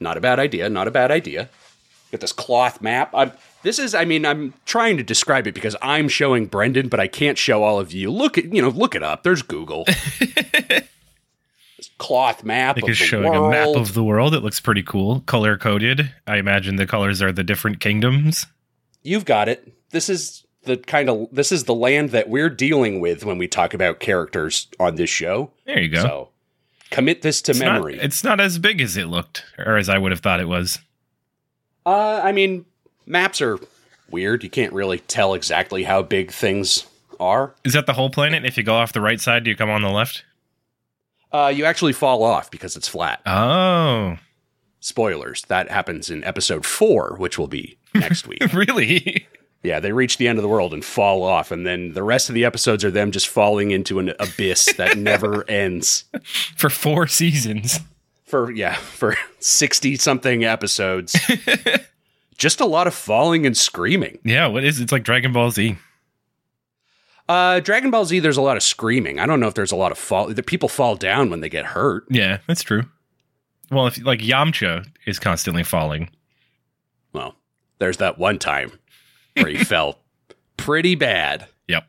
Not 0.00 0.16
a 0.16 0.20
bad 0.20 0.38
idea. 0.38 0.68
Not 0.70 0.88
a 0.88 0.90
bad 0.90 1.10
idea. 1.10 1.48
Get 2.10 2.20
this 2.20 2.32
cloth 2.32 2.80
map. 2.80 3.10
I'm, 3.14 3.32
this 3.62 3.78
is, 3.78 3.94
I 3.94 4.04
mean, 4.04 4.24
I'm 4.26 4.54
trying 4.64 4.96
to 4.96 5.02
describe 5.02 5.46
it 5.46 5.54
because 5.54 5.76
I'm 5.82 6.08
showing 6.08 6.46
Brendan, 6.46 6.88
but 6.88 6.98
I 6.98 7.06
can't 7.06 7.38
show 7.38 7.62
all 7.62 7.78
of 7.78 7.92
you. 7.92 8.10
Look 8.10 8.38
at, 8.38 8.52
you 8.52 8.62
know, 8.62 8.70
look 8.70 8.94
it 8.94 9.02
up. 9.02 9.22
There's 9.22 9.42
Google. 9.42 9.84
this 10.18 11.90
cloth 11.98 12.42
map 12.42 12.76
Like 12.76 12.88
it's 12.88 12.98
showing 12.98 13.30
world. 13.30 13.54
a 13.54 13.56
map 13.56 13.76
of 13.76 13.94
the 13.94 14.02
world. 14.02 14.34
It 14.34 14.40
looks 14.40 14.60
pretty 14.60 14.82
cool. 14.82 15.20
Color 15.20 15.56
coded. 15.56 16.12
I 16.26 16.38
imagine 16.38 16.76
the 16.76 16.86
colors 16.86 17.22
are 17.22 17.32
the 17.32 17.44
different 17.44 17.80
kingdoms. 17.80 18.46
You've 19.02 19.24
got 19.24 19.48
it. 19.48 19.72
This 19.90 20.08
is 20.08 20.44
the 20.64 20.76
kind 20.76 21.08
of 21.08 21.28
this 21.32 21.52
is 21.52 21.64
the 21.64 21.74
land 21.74 22.10
that 22.10 22.28
we're 22.28 22.50
dealing 22.50 23.00
with 23.00 23.24
when 23.24 23.38
we 23.38 23.48
talk 23.48 23.72
about 23.72 23.98
characters 24.00 24.68
on 24.78 24.96
this 24.96 25.10
show. 25.10 25.52
There 25.64 25.80
you 25.80 25.88
go. 25.88 26.02
So 26.02 26.28
commit 26.90 27.22
this 27.22 27.40
to 27.42 27.52
it's 27.52 27.60
memory. 27.60 27.96
Not, 27.96 28.04
it's 28.04 28.24
not 28.24 28.40
as 28.40 28.58
big 28.58 28.80
as 28.80 28.96
it 28.96 29.06
looked, 29.06 29.44
or 29.58 29.76
as 29.76 29.88
I 29.88 29.98
would 29.98 30.12
have 30.12 30.20
thought 30.20 30.40
it 30.40 30.48
was. 30.48 30.78
uh, 31.86 32.20
I 32.22 32.32
mean, 32.32 32.64
maps 33.06 33.40
are 33.40 33.58
weird. 34.10 34.42
You 34.44 34.50
can't 34.50 34.72
really 34.72 34.98
tell 34.98 35.34
exactly 35.34 35.84
how 35.84 36.02
big 36.02 36.30
things 36.30 36.86
are. 37.18 37.54
Is 37.64 37.72
that 37.74 37.86
the 37.86 37.92
whole 37.94 38.10
planet? 38.10 38.44
If 38.44 38.56
you 38.56 38.62
go 38.62 38.74
off 38.74 38.92
the 38.92 39.00
right 39.00 39.20
side, 39.20 39.44
do 39.44 39.50
you 39.50 39.56
come 39.56 39.70
on 39.70 39.82
the 39.82 39.90
left? 39.90 40.24
Uh, 41.32 41.52
you 41.54 41.64
actually 41.64 41.92
fall 41.92 42.22
off 42.24 42.50
because 42.50 42.76
it's 42.76 42.88
flat. 42.88 43.20
Oh, 43.24 44.16
Spoilers. 44.80 45.42
That 45.42 45.70
happens 45.70 46.08
in 46.10 46.24
episode 46.24 46.64
four, 46.66 47.14
which 47.18 47.38
will 47.38 47.46
be 47.46 47.76
next 47.94 48.26
week. 48.28 48.52
really? 48.52 49.28
Yeah, 49.62 49.78
they 49.78 49.92
reach 49.92 50.16
the 50.16 50.26
end 50.26 50.38
of 50.38 50.42
the 50.42 50.48
world 50.48 50.72
and 50.72 50.82
fall 50.84 51.22
off, 51.22 51.50
and 51.50 51.66
then 51.66 51.92
the 51.92 52.02
rest 52.02 52.30
of 52.30 52.34
the 52.34 52.44
episodes 52.46 52.82
are 52.84 52.90
them 52.90 53.10
just 53.10 53.28
falling 53.28 53.72
into 53.72 53.98
an 53.98 54.14
abyss 54.18 54.72
that 54.78 54.96
never 55.10 55.48
ends. 55.50 56.04
For 56.56 56.70
four 56.70 57.06
seasons. 57.06 57.80
for 58.24 58.50
yeah 58.52 58.74
for 58.74 59.16
60 59.40 59.96
something 59.96 60.44
episodes 60.44 61.18
just 62.38 62.60
a 62.60 62.64
lot 62.64 62.86
of 62.86 62.94
falling 62.94 63.44
and 63.44 63.56
screaming 63.56 64.18
Yeah, 64.24 64.46
what 64.46 64.62
is 64.64 64.80
it's 64.80 64.92
like 64.92 65.02
Dragon 65.02 65.32
Ball 65.32 65.50
Z. 65.50 65.76
uh 67.28 67.58
dragon 67.60 67.90
ball 67.90 68.04
z 68.04 68.18
there's 68.20 68.36
a 68.36 68.40
lot 68.42 68.56
of 68.56 68.62
screaming 68.62 69.18
i 69.18 69.26
don't 69.26 69.40
know 69.40 69.48
if 69.48 69.54
there's 69.54 69.72
a 69.72 69.76
lot 69.76 69.90
of 69.92 69.98
fall 69.98 70.26
the 70.28 70.42
people 70.42 70.68
fall 70.68 70.94
down 70.96 71.28
when 71.30 71.40
they 71.40 71.48
get 71.48 71.66
hurt 71.66 72.04
Yeah, 72.08 72.38
that's 72.46 72.62
true. 72.62 72.84
Well, 73.70 73.86
if 73.88 74.02
like 74.04 74.20
Yamcha 74.20 74.86
is 75.06 75.18
constantly 75.18 75.62
falling. 75.64 76.10
well 77.12 77.34
there's 77.78 77.96
that 77.98 78.16
one 78.18 78.38
time 78.38 78.70
where 79.42 79.50
he 79.50 79.58
fell 79.64 79.98
pretty 80.56 80.94
bad 80.94 81.46
Yep. 81.68 81.86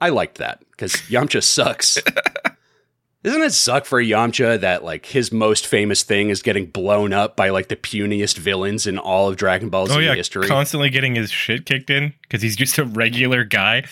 I 0.00 0.08
liked 0.08 0.38
that 0.38 0.62
because 0.70 0.92
Yamcha 0.92 1.42
sucks. 1.42 1.98
Doesn't 3.22 3.42
it 3.42 3.52
suck 3.52 3.84
for 3.84 4.02
Yamcha 4.02 4.60
that 4.60 4.82
like 4.82 5.04
his 5.04 5.30
most 5.30 5.66
famous 5.66 6.02
thing 6.02 6.30
is 6.30 6.40
getting 6.40 6.66
blown 6.66 7.12
up 7.12 7.36
by 7.36 7.50
like 7.50 7.68
the 7.68 7.76
puniest 7.76 8.38
villains 8.38 8.86
in 8.86 8.96
all 8.96 9.28
of 9.28 9.36
Dragon 9.36 9.68
Ball's 9.68 9.90
Oh 9.90 9.98
yeah, 9.98 10.14
history 10.14 10.48
constantly 10.48 10.88
getting 10.88 11.16
his 11.16 11.30
shit 11.30 11.66
kicked 11.66 11.90
in 11.90 12.14
because 12.22 12.40
he's 12.40 12.56
just 12.56 12.78
a 12.78 12.84
regular 12.84 13.44
guy. 13.44 13.84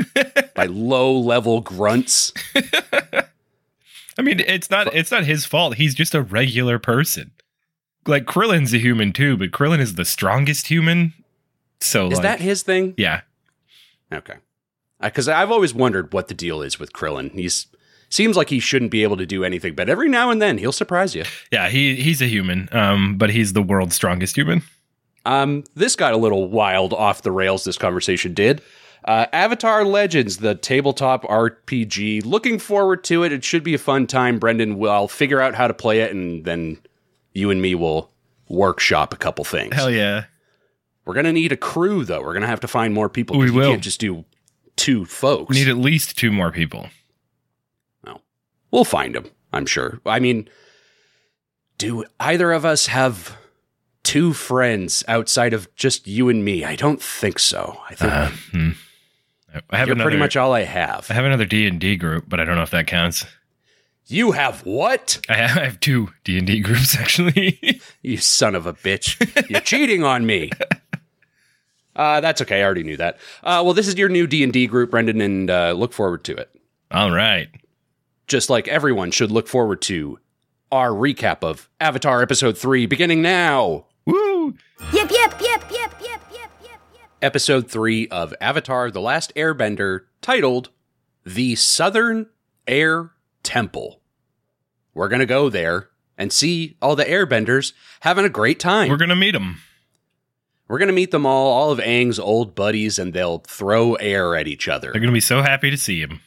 by 0.56 0.66
low 0.66 1.16
level 1.16 1.60
grunts? 1.60 2.32
I 4.18 4.22
mean, 4.22 4.40
it's 4.40 4.68
not 4.68 4.92
it's 4.92 5.12
not 5.12 5.24
his 5.24 5.44
fault. 5.44 5.76
He's 5.76 5.94
just 5.94 6.12
a 6.12 6.22
regular 6.22 6.80
person. 6.80 7.30
Like 8.04 8.24
Krillin's 8.24 8.74
a 8.74 8.78
human 8.78 9.12
too, 9.12 9.36
but 9.36 9.52
Krillin 9.52 9.78
is 9.78 9.94
the 9.94 10.04
strongest 10.04 10.66
human. 10.66 11.14
So 11.82 12.06
Is 12.08 12.14
like, 12.14 12.22
that 12.22 12.40
his 12.40 12.62
thing? 12.62 12.94
yeah, 12.96 13.22
Okay. 14.12 14.34
Because 15.00 15.26
I've 15.28 15.50
always 15.50 15.74
wondered 15.74 16.12
what 16.12 16.28
the 16.28 16.34
deal 16.34 16.62
is 16.62 16.78
with 16.78 16.92
Krillin. 16.92 17.32
He's 17.32 17.66
seems 18.08 18.36
like 18.36 18.50
he 18.50 18.60
shouldn't 18.60 18.90
be 18.90 19.02
able 19.02 19.16
to 19.16 19.26
do 19.26 19.42
anything, 19.42 19.74
but 19.74 19.88
every 19.88 20.08
now 20.08 20.30
and 20.30 20.40
then 20.40 20.58
he'll 20.58 20.70
surprise 20.70 21.14
you. 21.14 21.24
yeah, 21.50 21.68
he 21.68 21.96
he's 21.96 22.22
a 22.22 22.26
human, 22.26 22.68
um, 22.72 23.16
but 23.16 23.30
he's 23.30 23.52
the 23.52 23.62
world's 23.62 23.96
strongest 23.96 24.36
human. 24.36 24.62
Um, 25.24 25.64
this 25.74 25.96
got 25.96 26.12
a 26.12 26.16
little 26.16 26.48
wild 26.48 26.92
off 26.92 27.22
the 27.22 27.32
rails. 27.32 27.64
This 27.64 27.78
conversation 27.78 28.34
did. 28.34 28.60
Uh, 29.04 29.26
Avatar 29.32 29.84
Legends, 29.84 30.36
the 30.36 30.54
tabletop 30.54 31.24
RPG. 31.24 32.24
Looking 32.24 32.58
forward 32.60 33.02
to 33.04 33.24
it. 33.24 33.32
It 33.32 33.42
should 33.42 33.64
be 33.64 33.74
a 33.74 33.78
fun 33.78 34.06
time. 34.06 34.38
Brendan 34.38 34.78
will 34.78 35.08
figure 35.08 35.40
out 35.40 35.54
how 35.56 35.66
to 35.66 35.74
play 35.74 36.00
it, 36.00 36.12
and 36.12 36.44
then 36.44 36.78
you 37.32 37.50
and 37.50 37.60
me 37.60 37.74
will 37.74 38.12
workshop 38.48 39.12
a 39.12 39.16
couple 39.16 39.44
things. 39.44 39.74
Hell 39.74 39.90
yeah, 39.90 40.24
We're 41.04 41.14
gonna 41.14 41.32
need 41.32 41.52
a 41.52 41.56
crew, 41.56 42.04
though. 42.04 42.22
We're 42.22 42.34
gonna 42.34 42.46
have 42.46 42.60
to 42.60 42.68
find 42.68 42.94
more 42.94 43.08
people. 43.08 43.38
We 43.38 43.50
will. 43.50 43.70
can't 43.70 43.82
just 43.82 44.00
do 44.00 44.24
two 44.76 45.04
folks. 45.04 45.50
we 45.50 45.56
need 45.56 45.68
at 45.68 45.76
least 45.76 46.16
two 46.18 46.32
more 46.32 46.50
people. 46.52 46.88
We'll 48.70 48.84
find 48.84 49.14
them, 49.14 49.26
I'm 49.52 49.66
sure. 49.66 50.00
I 50.06 50.18
mean, 50.18 50.48
do 51.76 52.04
either 52.18 52.52
of 52.52 52.64
us 52.64 52.86
have 52.86 53.36
two 54.02 54.32
friends 54.32 55.04
outside 55.06 55.52
of 55.52 55.68
just 55.76 56.06
you 56.06 56.30
and 56.30 56.42
me? 56.42 56.64
I 56.64 56.74
don't 56.74 57.00
think 57.02 57.38
so. 57.38 57.78
I 57.90 57.94
think 57.94 58.12
Uh, 58.12 58.28
hmm. 58.50 58.70
I 59.68 59.76
have 59.76 59.88
you're 59.88 59.94
another, 59.96 60.08
pretty 60.08 60.18
much 60.18 60.38
all 60.38 60.54
I 60.54 60.62
have. 60.62 61.06
I 61.10 61.12
have 61.14 61.26
another 61.26 61.44
D 61.44 61.66
and 61.66 61.78
D 61.78 61.96
group, 61.96 62.24
but 62.26 62.40
I 62.40 62.46
don't 62.46 62.56
know 62.56 62.62
if 62.62 62.70
that 62.70 62.86
counts. 62.86 63.26
You 64.06 64.32
have 64.32 64.64
what? 64.64 65.20
I 65.28 65.34
have, 65.34 65.58
I 65.58 65.64
have 65.64 65.78
two 65.78 66.08
D 66.24 66.38
and 66.38 66.46
D 66.46 66.60
groups 66.60 66.96
actually. 66.98 67.78
You 68.00 68.16
son 68.16 68.54
of 68.54 68.64
a 68.64 68.72
bitch. 68.72 69.50
You're 69.50 69.60
cheating 69.60 70.02
on 70.02 70.24
me. 70.24 70.50
Uh, 71.94 72.20
that's 72.20 72.40
okay. 72.42 72.60
I 72.60 72.64
already 72.64 72.84
knew 72.84 72.96
that. 72.96 73.18
Uh, 73.42 73.62
well, 73.64 73.74
this 73.74 73.88
is 73.88 73.96
your 73.96 74.08
new 74.08 74.26
D&D 74.26 74.66
group, 74.66 74.90
Brendan, 74.90 75.20
and 75.20 75.50
uh, 75.50 75.72
look 75.72 75.92
forward 75.92 76.24
to 76.24 76.36
it. 76.36 76.50
All 76.90 77.10
right. 77.10 77.48
Just 78.26 78.48
like 78.48 78.68
everyone 78.68 79.10
should 79.10 79.30
look 79.30 79.48
forward 79.48 79.82
to 79.82 80.18
our 80.70 80.90
recap 80.90 81.42
of 81.42 81.68
Avatar 81.80 82.22
Episode 82.22 82.56
3 82.56 82.86
beginning 82.86 83.20
now. 83.20 83.86
Woo! 84.06 84.54
Yep, 84.92 85.10
yep, 85.10 85.40
yep, 85.40 85.40
yep, 85.40 85.70
yep, 85.70 85.92
yep, 86.00 86.22
yep, 86.32 86.50
yep. 86.64 86.80
episode 87.20 87.70
three 87.70 88.08
of 88.08 88.34
Avatar 88.40 88.90
The 88.90 89.00
Last 89.00 89.32
Airbender 89.36 90.00
titled 90.20 90.70
The 91.24 91.54
Southern 91.54 92.26
Air 92.66 93.12
Temple. 93.42 94.00
We're 94.94 95.08
going 95.08 95.20
to 95.20 95.26
go 95.26 95.48
there 95.48 95.90
and 96.18 96.32
see 96.32 96.76
all 96.82 96.96
the 96.96 97.04
airbenders 97.04 97.72
having 98.00 98.24
a 98.24 98.28
great 98.28 98.60
time. 98.60 98.88
We're 98.88 98.94
We're, 98.94 98.98
gonna 98.98 99.16
meet 99.16 99.34
him. 100.76 100.86
going 100.86 100.88
to 100.88 100.94
meet 100.94 101.10
them 101.10 101.26
all, 101.26 101.52
all 101.52 101.70
of 101.70 101.78
Aang's 101.78 102.18
old 102.18 102.54
buddies, 102.54 102.98
and 102.98 103.12
they'll 103.12 103.38
throw 103.38 103.94
air 103.94 104.36
at 104.36 104.46
each 104.48 104.68
other. 104.68 104.90
They're 104.92 105.00
gonna 105.00 105.12
be 105.12 105.20
so 105.20 105.42
happy 105.42 105.70
to 105.70 105.76
see 105.76 106.00
him. 106.00 106.20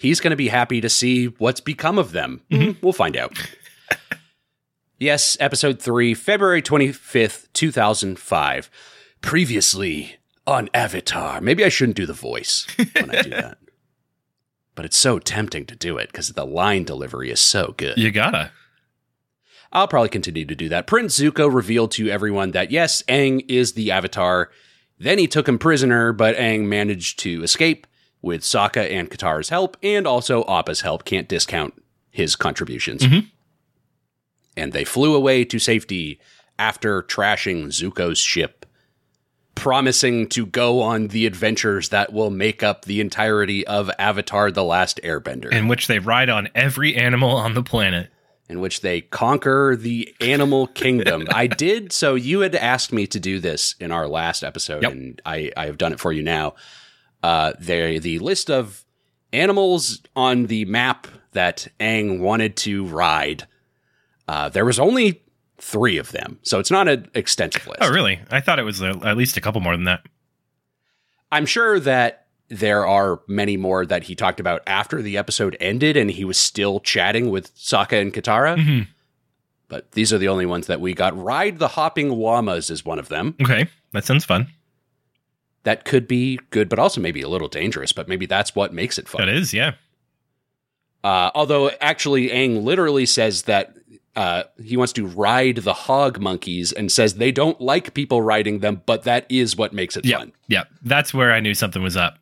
He's 0.00 0.20
going 0.20 0.30
to 0.30 0.36
be 0.36 0.46
happy 0.48 0.80
to 0.80 0.88
see 0.88 1.26
what's 1.26 1.60
become 1.60 1.98
of 1.98 2.12
them. 2.12 2.40
Hmm, 2.52 2.70
We'll 2.80 2.92
find 2.92 3.16
out. 3.16 3.36
yes, 4.98 5.36
episode 5.40 5.80
3, 5.82 6.14
February 6.14 6.62
25th, 6.62 7.48
2005. 7.52 8.70
Previously 9.20 10.16
on 10.46 10.70
Avatar. 10.72 11.40
Maybe 11.40 11.64
I 11.64 11.68
shouldn't 11.68 11.96
do 11.96 12.06
the 12.06 12.12
voice 12.12 12.64
when 12.94 13.10
I 13.10 13.22
do 13.22 13.30
that. 13.30 13.58
But 14.76 14.84
it's 14.84 14.96
so 14.96 15.18
tempting 15.18 15.66
to 15.66 15.74
do 15.74 15.98
it 15.98 16.12
because 16.12 16.28
the 16.28 16.46
line 16.46 16.84
delivery 16.84 17.32
is 17.32 17.40
so 17.40 17.74
good. 17.76 17.98
You 17.98 18.12
gotta. 18.12 18.52
I'll 19.72 19.88
probably 19.88 20.08
continue 20.08 20.46
to 20.46 20.54
do 20.54 20.68
that. 20.70 20.86
Prince 20.86 21.18
Zuko 21.18 21.52
revealed 21.52 21.90
to 21.92 22.08
everyone 22.08 22.52
that 22.52 22.70
yes, 22.70 23.02
Aang 23.02 23.44
is 23.48 23.72
the 23.74 23.90
Avatar. 23.90 24.50
Then 24.98 25.18
he 25.18 25.26
took 25.26 25.48
him 25.48 25.58
prisoner, 25.58 26.12
but 26.12 26.36
Aang 26.36 26.64
managed 26.64 27.18
to 27.20 27.42
escape 27.42 27.86
with 28.22 28.42
Sokka 28.42 28.90
and 28.90 29.10
Katara's 29.10 29.50
help, 29.50 29.76
and 29.82 30.06
also 30.06 30.42
Appa's 30.44 30.80
help. 30.80 31.04
Can't 31.04 31.28
discount 31.28 31.74
his 32.10 32.34
contributions. 32.34 33.02
Mhm. 33.02 33.26
And 34.56 34.72
they 34.72 34.84
flew 34.84 35.14
away 35.14 35.44
to 35.44 35.58
safety 35.58 36.18
after 36.58 37.02
trashing 37.02 37.66
Zuko's 37.66 38.18
ship, 38.18 38.66
promising 39.54 40.28
to 40.30 40.46
go 40.46 40.80
on 40.80 41.08
the 41.08 41.26
adventures 41.26 41.90
that 41.90 42.12
will 42.12 42.30
make 42.30 42.62
up 42.64 42.84
the 42.84 43.00
entirety 43.00 43.64
of 43.66 43.90
Avatar 43.98 44.50
The 44.50 44.64
Last 44.64 44.98
Airbender 45.04 45.52
In 45.52 45.68
which 45.68 45.86
they 45.86 46.00
ride 46.00 46.28
on 46.28 46.48
every 46.56 46.96
animal 46.96 47.30
on 47.30 47.54
the 47.54 47.62
planet. 47.62 48.08
In 48.48 48.60
which 48.60 48.80
they 48.80 49.00
conquer 49.02 49.76
the 49.78 50.14
animal 50.20 50.66
kingdom. 50.68 51.26
I 51.34 51.46
did. 51.46 51.92
So 51.92 52.14
you 52.14 52.40
had 52.40 52.54
asked 52.54 52.92
me 52.92 53.06
to 53.08 53.20
do 53.20 53.40
this 53.40 53.74
in 53.80 53.92
our 53.92 54.08
last 54.08 54.42
episode, 54.42 54.82
Yep. 54.82 54.92
and 54.92 55.22
I, 55.26 55.52
I 55.56 55.66
have 55.66 55.78
done 55.78 55.92
it 55.92 56.00
for 56.00 56.12
you 56.12 56.22
now. 56.22 56.54
Uh, 57.22 57.52
they 57.58 57.98
the 57.98 58.18
list 58.20 58.50
of 58.50 58.84
animals 59.32 60.00
on 60.16 60.46
the 60.46 60.64
map 60.64 61.06
that 61.32 61.68
Aang 61.80 62.20
wanted 62.20 62.56
to 62.58 62.86
ride. 62.86 63.46
Uh, 64.26 64.48
there 64.48 64.64
was 64.64 64.78
only 64.78 65.22
three 65.58 65.98
of 65.98 66.12
them, 66.12 66.38
so 66.42 66.58
it's 66.58 66.70
not 66.70 66.88
an 66.88 67.10
extensive 67.14 67.66
list. 67.66 67.78
Oh, 67.82 67.90
really? 67.90 68.20
I 68.30 68.40
thought 68.40 68.58
it 68.58 68.62
was 68.62 68.80
uh, 68.82 68.94
at 69.04 69.16
least 69.16 69.36
a 69.36 69.40
couple 69.40 69.60
more 69.60 69.76
than 69.76 69.84
that. 69.84 70.06
I'm 71.30 71.44
sure 71.44 71.78
that 71.80 72.27
there 72.48 72.86
are 72.86 73.20
many 73.28 73.56
more 73.56 73.84
that 73.86 74.04
he 74.04 74.14
talked 74.14 74.40
about 74.40 74.62
after 74.66 75.02
the 75.02 75.16
episode 75.18 75.56
ended, 75.60 75.96
and 75.96 76.10
he 76.10 76.24
was 76.24 76.38
still 76.38 76.80
chatting 76.80 77.30
with 77.30 77.54
Sokka 77.56 78.00
and 78.00 78.12
Katara. 78.12 78.56
Mhm. 78.56 78.86
But 79.68 79.92
these 79.92 80.12
are 80.14 80.18
the 80.18 80.28
only 80.28 80.46
ones 80.46 80.66
that 80.66 80.80
we 80.80 80.94
got. 80.94 81.16
Ride 81.22 81.58
the 81.58 81.68
Hopping 81.68 82.08
Llamas 82.10 82.70
is 82.70 82.84
one 82.86 82.98
of 82.98 83.08
them. 83.08 83.34
Okay, 83.42 83.68
that 83.92 84.04
sounds 84.06 84.24
fun. 84.24 84.46
That 85.64 85.84
could 85.84 86.08
be 86.08 86.40
good, 86.50 86.70
but 86.70 86.78
also 86.78 87.00
maybe 87.02 87.20
a 87.20 87.28
little 87.28 87.48
dangerous. 87.48 87.92
But 87.92 88.08
maybe 88.08 88.24
that's 88.24 88.54
what 88.54 88.72
makes 88.72 88.96
it 88.96 89.08
fun. 89.08 89.20
That 89.26 89.28
is, 89.28 89.52
yeah. 89.52 89.72
Uh, 91.04 91.30
although 91.34 91.70
actually, 91.80 92.28
Aang 92.28 92.62
literally 92.64 93.04
says 93.06 93.42
that 93.42 93.74
uh, 94.16 94.44
he 94.62 94.76
wants 94.76 94.92
to 94.94 95.06
ride 95.06 95.56
the 95.56 95.72
hog 95.74 96.18
monkeys 96.18 96.72
and 96.72 96.90
says 96.90 97.14
they 97.14 97.30
don't 97.30 97.60
like 97.60 97.94
people 97.94 98.20
riding 98.22 98.60
them, 98.60 98.82
but 98.86 99.04
that 99.04 99.26
is 99.28 99.54
what 99.56 99.72
makes 99.72 99.96
it 99.96 100.04
Yeah, 100.04 100.18
fun. 100.18 100.32
yeah. 100.48 100.64
That's 100.82 101.12
where 101.14 101.32
I 101.32 101.40
knew 101.40 101.54
something 101.54 101.82
was 101.82 101.96
up. 101.96 102.18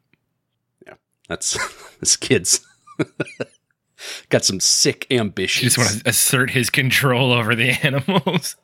That's 1.29 1.57
this 2.01 2.17
kid's 2.17 2.61
got 4.31 4.45
some 4.45 4.61
sick 4.61 5.07
ambitions. 5.11 5.75
just 5.75 5.79
want 5.79 6.03
to 6.03 6.09
assert 6.09 6.51
his 6.51 6.71
control 6.71 7.33
over 7.33 7.55
the 7.55 7.71
animals. 7.83 8.57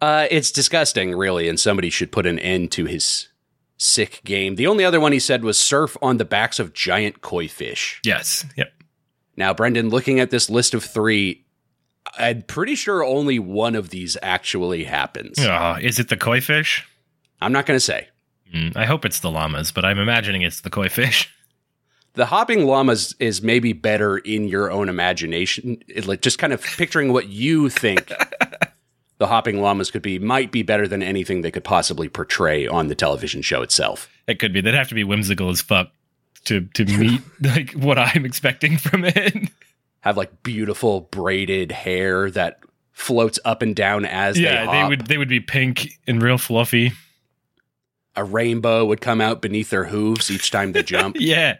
Uh, 0.00 0.26
it's 0.30 0.50
disgusting, 0.50 1.14
really, 1.16 1.48
and 1.48 1.58
somebody 1.58 1.88
should 1.90 2.12
put 2.12 2.26
an 2.26 2.38
end 2.38 2.72
to 2.72 2.84
his 2.84 3.28
sick 3.76 4.20
game. 4.24 4.56
The 4.56 4.66
only 4.66 4.84
other 4.84 5.00
one 5.00 5.12
he 5.12 5.18
said 5.18 5.44
was 5.44 5.58
surf 5.58 5.96
on 6.02 6.18
the 6.18 6.24
backs 6.24 6.58
of 6.58 6.72
giant 6.74 7.20
koi 7.22 7.48
fish. 7.48 8.00
yes. 8.04 8.44
Yep. 8.56 8.72
Now, 9.36 9.52
Brendan, 9.52 9.88
looking 9.88 10.20
at 10.20 10.30
this 10.30 10.48
list 10.48 10.74
of 10.74 10.84
three, 10.84 11.44
I'm 12.16 12.42
pretty 12.42 12.76
sure 12.76 13.02
only 13.02 13.38
one 13.40 13.74
of 13.74 13.90
these 13.90 14.16
actually 14.22 14.84
happens. 14.84 15.38
Oh, 15.40 15.76
is 15.80 15.98
it 15.98 16.08
the 16.08 16.16
koi 16.16 16.40
fish? 16.40 16.86
I'm 17.40 17.50
not 17.52 17.66
going 17.66 17.76
to 17.76 17.80
say. 17.84 18.08
Mm, 18.54 18.76
I 18.76 18.84
hope 18.84 19.04
it's 19.04 19.18
the 19.20 19.30
llamas, 19.32 19.72
but 19.72 19.84
I'm 19.84 19.98
imagining 19.98 20.42
it's 20.42 20.60
the 20.60 20.70
koi 20.70 20.88
fish. 20.88 21.28
The 22.14 22.26
hopping 22.26 22.64
llamas 22.64 23.14
is 23.18 23.42
maybe 23.42 23.72
better 23.72 24.18
in 24.18 24.46
your 24.48 24.70
own 24.70 24.88
imagination. 24.88 25.82
It, 25.88 26.06
like 26.06 26.20
just 26.20 26.38
kind 26.38 26.52
of 26.52 26.62
picturing 26.62 27.12
what 27.12 27.28
you 27.28 27.68
think 27.68 28.12
the 29.18 29.26
hopping 29.26 29.60
llamas 29.60 29.90
could 29.90 30.02
be 30.02 30.18
might 30.18 30.52
be 30.52 30.62
better 30.62 30.86
than 30.86 31.02
anything 31.02 31.42
they 31.42 31.50
could 31.50 31.64
possibly 31.64 32.08
portray 32.08 32.66
on 32.66 32.88
the 32.88 32.94
television 32.94 33.42
show 33.42 33.62
itself. 33.62 34.08
It 34.26 34.38
could 34.38 34.52
be. 34.52 34.60
They'd 34.60 34.74
have 34.74 34.88
to 34.88 34.94
be 34.94 35.04
whimsical 35.04 35.50
as 35.50 35.60
fuck 35.60 35.90
to 36.44 36.62
to 36.74 36.84
meet 36.84 37.20
like 37.40 37.72
what 37.72 37.98
I'm 37.98 38.24
expecting 38.24 38.78
from 38.78 39.04
it. 39.04 39.50
Have 40.00 40.16
like 40.16 40.42
beautiful 40.42 41.02
braided 41.02 41.72
hair 41.72 42.30
that 42.30 42.60
floats 42.92 43.38
up 43.44 43.62
and 43.62 43.74
down 43.74 44.04
as 44.04 44.38
yeah, 44.38 44.66
they 44.66 44.82
they 44.82 44.88
would 44.88 45.06
they 45.06 45.18
would 45.18 45.28
be 45.28 45.40
pink 45.40 45.98
and 46.06 46.22
real 46.22 46.38
fluffy. 46.38 46.92
A 48.16 48.22
rainbow 48.22 48.84
would 48.84 49.00
come 49.00 49.20
out 49.20 49.42
beneath 49.42 49.70
their 49.70 49.84
hooves 49.84 50.30
each 50.30 50.50
time 50.52 50.72
they 50.72 50.84
jump. 50.84 51.16
Yeah. 51.20 51.56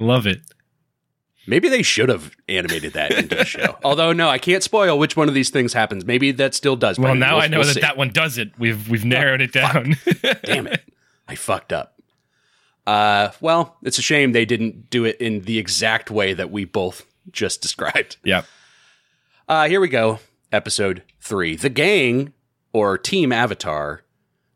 Love 0.00 0.26
it. 0.26 0.40
Maybe 1.46 1.68
they 1.68 1.82
should 1.82 2.08
have 2.08 2.32
animated 2.48 2.92
that 2.94 3.12
into 3.12 3.34
the 3.36 3.44
show. 3.44 3.76
Although 3.84 4.12
no, 4.12 4.28
I 4.28 4.38
can't 4.38 4.62
spoil 4.62 4.98
which 4.98 5.16
one 5.16 5.28
of 5.28 5.34
these 5.34 5.50
things 5.50 5.72
happens. 5.72 6.04
Maybe 6.04 6.32
that 6.32 6.54
still 6.54 6.76
does. 6.76 6.98
Well, 6.98 7.14
now 7.14 7.34
We'll- 7.36 7.44
I 7.44 7.46
know 7.48 7.58
we'll 7.58 7.66
that 7.68 7.74
see. 7.74 7.80
that 7.80 7.96
one 7.96 8.10
does 8.10 8.38
it. 8.38 8.52
We've 8.58 8.88
we've 8.88 9.04
narrowed 9.04 9.40
it 9.40 9.52
down. 9.52 9.96
Damn 10.44 10.66
it. 10.66 10.82
I 11.28 11.34
fucked 11.36 11.72
up. 11.72 11.94
Uh, 12.86 13.30
well, 13.40 13.76
it's 13.82 13.98
a 13.98 14.02
shame 14.02 14.32
they 14.32 14.44
didn't 14.44 14.90
do 14.90 15.04
it 15.04 15.16
in 15.20 15.42
the 15.42 15.58
exact 15.58 16.10
way 16.10 16.32
that 16.34 16.50
we 16.50 16.64
both 16.64 17.04
just 17.30 17.62
described. 17.62 18.16
Yep. 18.24 18.46
Uh, 19.48 19.68
here 19.68 19.80
we 19.80 19.88
go. 19.88 20.18
Episode 20.52 21.02
three. 21.20 21.56
The 21.56 21.68
gang, 21.68 22.32
or 22.72 22.98
Team 22.98 23.32
Avatar. 23.32 24.02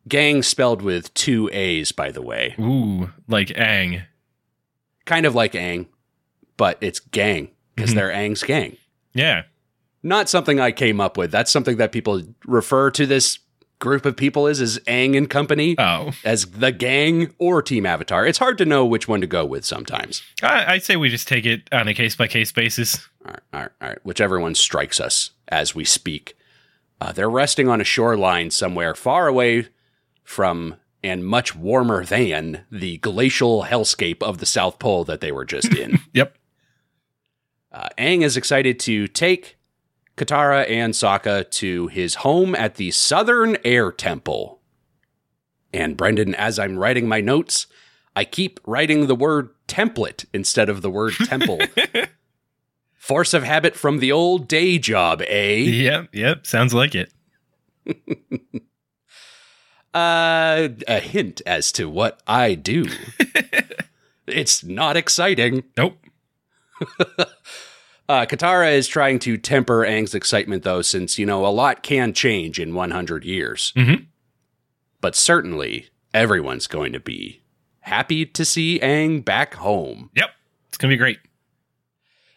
Gang 0.06 0.42
spelled 0.42 0.82
with 0.82 1.12
two 1.14 1.48
A's, 1.52 1.92
by 1.92 2.10
the 2.10 2.22
way. 2.22 2.54
Ooh, 2.60 3.10
like 3.28 3.48
Aang. 3.48 4.04
Kind 5.04 5.26
of 5.26 5.34
like 5.34 5.52
Aang, 5.52 5.87
but 6.56 6.78
it's 6.80 7.00
gang 7.00 7.49
because 7.75 7.90
Mhm. 7.92 7.94
they're 7.94 8.11
Aang's 8.12 8.42
gang. 8.42 8.76
Yeah. 9.12 9.42
Not 10.02 10.28
something 10.28 10.61
I 10.61 10.70
came 10.73 11.00
up 11.00 11.16
with. 11.16 11.30
That's 11.30 11.50
something 11.50 11.76
that 11.78 11.92
people 11.92 12.23
refer 12.46 12.90
to 12.92 13.06
this 13.06 13.38
group 13.80 14.06
of 14.06 14.16
people 14.16 14.46
as, 14.46 14.61
as 14.61 14.78
Aang 14.87 15.16
and 15.16 15.28
company, 15.28 15.75
Oh, 15.78 16.12
as 16.25 16.46
the 16.46 16.73
gang 16.73 17.34
or 17.38 17.61
Team 17.61 17.84
Avatar. 17.84 18.25
It's 18.26 18.38
hard 18.38 18.56
to 18.58 18.64
know 18.64 18.87
which 18.87 19.08
one 19.08 19.20
to 19.20 19.26
go 19.26 19.44
with 19.44 19.64
sometimes. 19.64 20.23
I, 20.42 20.75
I'd 20.75 20.84
say 20.84 20.96
we 20.96 21.08
just 21.11 21.28
take 21.28 21.44
it 21.44 21.68
on 21.73 21.88
a 21.88 21.94
case 21.94 22.16
by 22.16 22.28
case 22.28 22.52
basis. 22.52 23.08
All 23.26 23.32
right, 23.32 23.40
all 23.52 23.61
right, 23.61 23.70
all 23.82 23.88
right. 23.88 23.99
Whichever 24.04 24.38
one 24.40 24.54
strikes 24.54 25.00
us 25.00 25.30
as 25.49 25.75
we 25.75 25.84
speak. 25.84 26.34
Uh, 27.00 27.12
they're 27.12 27.28
resting 27.28 27.68
on 27.68 27.80
a 27.80 27.84
shoreline 27.84 28.50
somewhere 28.50 28.94
far 28.94 29.26
away 29.26 29.68
from 30.23 30.76
and 31.04 31.25
much 31.25 31.54
warmer 31.54 32.04
than 32.04 32.64
the 32.70 32.96
glacial 32.99 33.64
hellscape 33.64 34.23
of 34.23 34.38
the 34.38 34.46
South 34.46 34.78
Pole 34.78 35.04
that 35.04 35.20
they 35.20 35.30
were 35.30 35.44
just 35.44 35.73
in. 35.75 36.00
Yep. 36.14 36.37
Uh, 37.73 37.88
Aang 37.99 38.23
is 38.23 38.37
excited 38.37 38.78
to 38.80 39.08
take 39.08 39.58
Katara 40.16 40.68
and 40.70 40.94
Sokka 40.94 41.50
to 41.50 41.88
his 41.88 42.16
home 42.16 42.54
at 42.54 42.76
the 42.76 42.92
Southern 42.92 43.56
Air 43.64 43.90
Temple. 43.90 44.61
And 45.73 45.96
Brendan, 45.96 46.37
as 46.37 46.61
I'm 46.61 46.78
writing 46.78 47.08
my 47.08 47.20
notes, 47.20 47.66
I 48.14 48.25
keep 48.25 48.61
writing 48.64 49.08
the 49.08 49.16
word 49.16 49.50
template 49.66 50.25
instead 50.32 50.68
of 50.68 50.82
the 50.82 50.90
word 50.90 51.14
temple. 51.25 51.58
Force 52.94 53.34
of 53.34 53.42
habit 53.42 53.75
from 53.75 53.99
the 53.99 54.12
old 54.12 54.46
day 54.46 54.78
job, 54.78 55.20
eh? 55.26 55.56
Yep. 55.56 56.11
Yep. 56.12 56.46
Sounds 56.46 56.73
like 56.75 56.94
it. 56.94 57.12
Uh, 59.94 60.68
a 60.88 60.98
hint 61.00 61.40
as 61.46 61.70
to 61.72 61.88
what 61.88 62.20
I 62.26 62.54
do. 62.54 62.86
it's 64.26 64.64
not 64.64 64.96
exciting. 64.96 65.64
Nope. 65.76 65.98
Uh, 68.06 68.26
Katara 68.26 68.74
is 68.74 68.86
trying 68.86 69.18
to 69.20 69.38
temper 69.38 69.78
Aang's 69.78 70.14
excitement, 70.14 70.62
though, 70.62 70.82
since, 70.82 71.18
you 71.18 71.24
know, 71.24 71.46
a 71.46 71.48
lot 71.48 71.82
can 71.82 72.12
change 72.12 72.60
in 72.60 72.74
100 72.74 73.24
years. 73.24 73.72
Mhm. 73.74 74.04
But 75.00 75.16
certainly, 75.16 75.88
everyone's 76.12 76.66
going 76.66 76.92
to 76.92 77.00
be 77.00 77.40
happy 77.80 78.26
to 78.26 78.44
see 78.44 78.78
Aang 78.80 79.24
back 79.24 79.54
home. 79.54 80.10
Yep. 80.14 80.28
It's 80.68 80.76
gonna 80.76 80.92
be 80.92 80.98
great. 80.98 81.18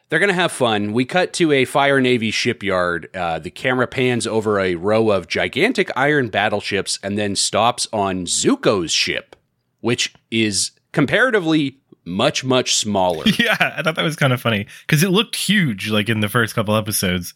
They're 0.10 0.20
going 0.20 0.30
to 0.30 0.34
have 0.36 0.52
fun. 0.52 0.94
We 0.94 1.04
cut 1.04 1.34
to 1.34 1.52
a 1.52 1.66
Fire 1.66 2.00
Navy 2.00 2.32
shipyard. 2.32 3.10
Uh, 3.14 3.40
the 3.40 3.50
camera 3.50 3.88
pans 3.88 4.26
over 4.26 4.60
a 4.60 4.76
row 4.76 5.12
of 5.12 5.28
gigantic 5.28 5.92
iron 5.98 6.30
battleships 6.30 6.98
and 7.04 7.18
then 7.18 7.36
stops 7.36 7.88
on 7.92 8.26
Zuko's 8.26 8.92
ship, 8.92 9.36
which 9.82 10.14
is 10.32 10.72
comparatively 10.94 11.80
much, 12.06 12.46
much 12.46 12.76
smaller. 12.76 13.26
Yeah, 13.38 13.58
I 13.60 13.82
thought 13.82 13.96
that 13.96 14.04
was 14.04 14.16
kind 14.16 14.32
of 14.32 14.40
funny 14.42 14.68
because 14.86 15.04
it 15.04 15.10
looked 15.10 15.36
huge, 15.36 15.90
like 15.90 16.08
in 16.08 16.22
the 16.22 16.30
first 16.30 16.56
couple 16.56 16.76
episodes. 16.76 17.34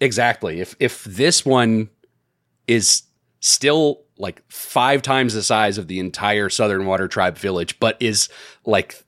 Exactly. 0.00 0.60
If 0.60 0.76
if 0.78 1.02
this 1.04 1.46
one 1.46 1.88
is 2.68 3.04
still 3.40 4.02
like 4.18 4.42
five 4.50 5.02
times 5.02 5.34
the 5.34 5.42
size 5.42 5.78
of 5.78 5.88
the 5.88 5.98
entire 5.98 6.48
Southern 6.50 6.84
Water 6.84 7.08
Tribe 7.08 7.38
village, 7.38 7.80
but 7.80 7.96
is 8.00 8.28
like 8.66 9.02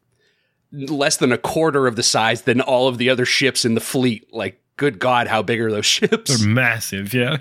less 0.72 1.16
than 1.16 1.33
a 1.33 1.38
quarter 1.38 1.87
of 1.87 1.96
the 1.96 2.02
size 2.02 2.42
than 2.42 2.61
all 2.61 2.88
of 2.88 2.98
the 2.98 3.11
other 3.11 3.24
ships 3.24 3.64
in 3.64 3.74
the 3.74 3.81
fleet, 3.81 4.33
like 4.33 4.62
good 4.76 4.98
God, 4.98 5.26
how 5.28 5.42
big 5.42 5.61
are 5.61 5.70
those 5.70 5.87
ships? 5.87 6.38
They're 6.38 6.48
massive. 6.48 7.14
Yeah. 7.14 7.38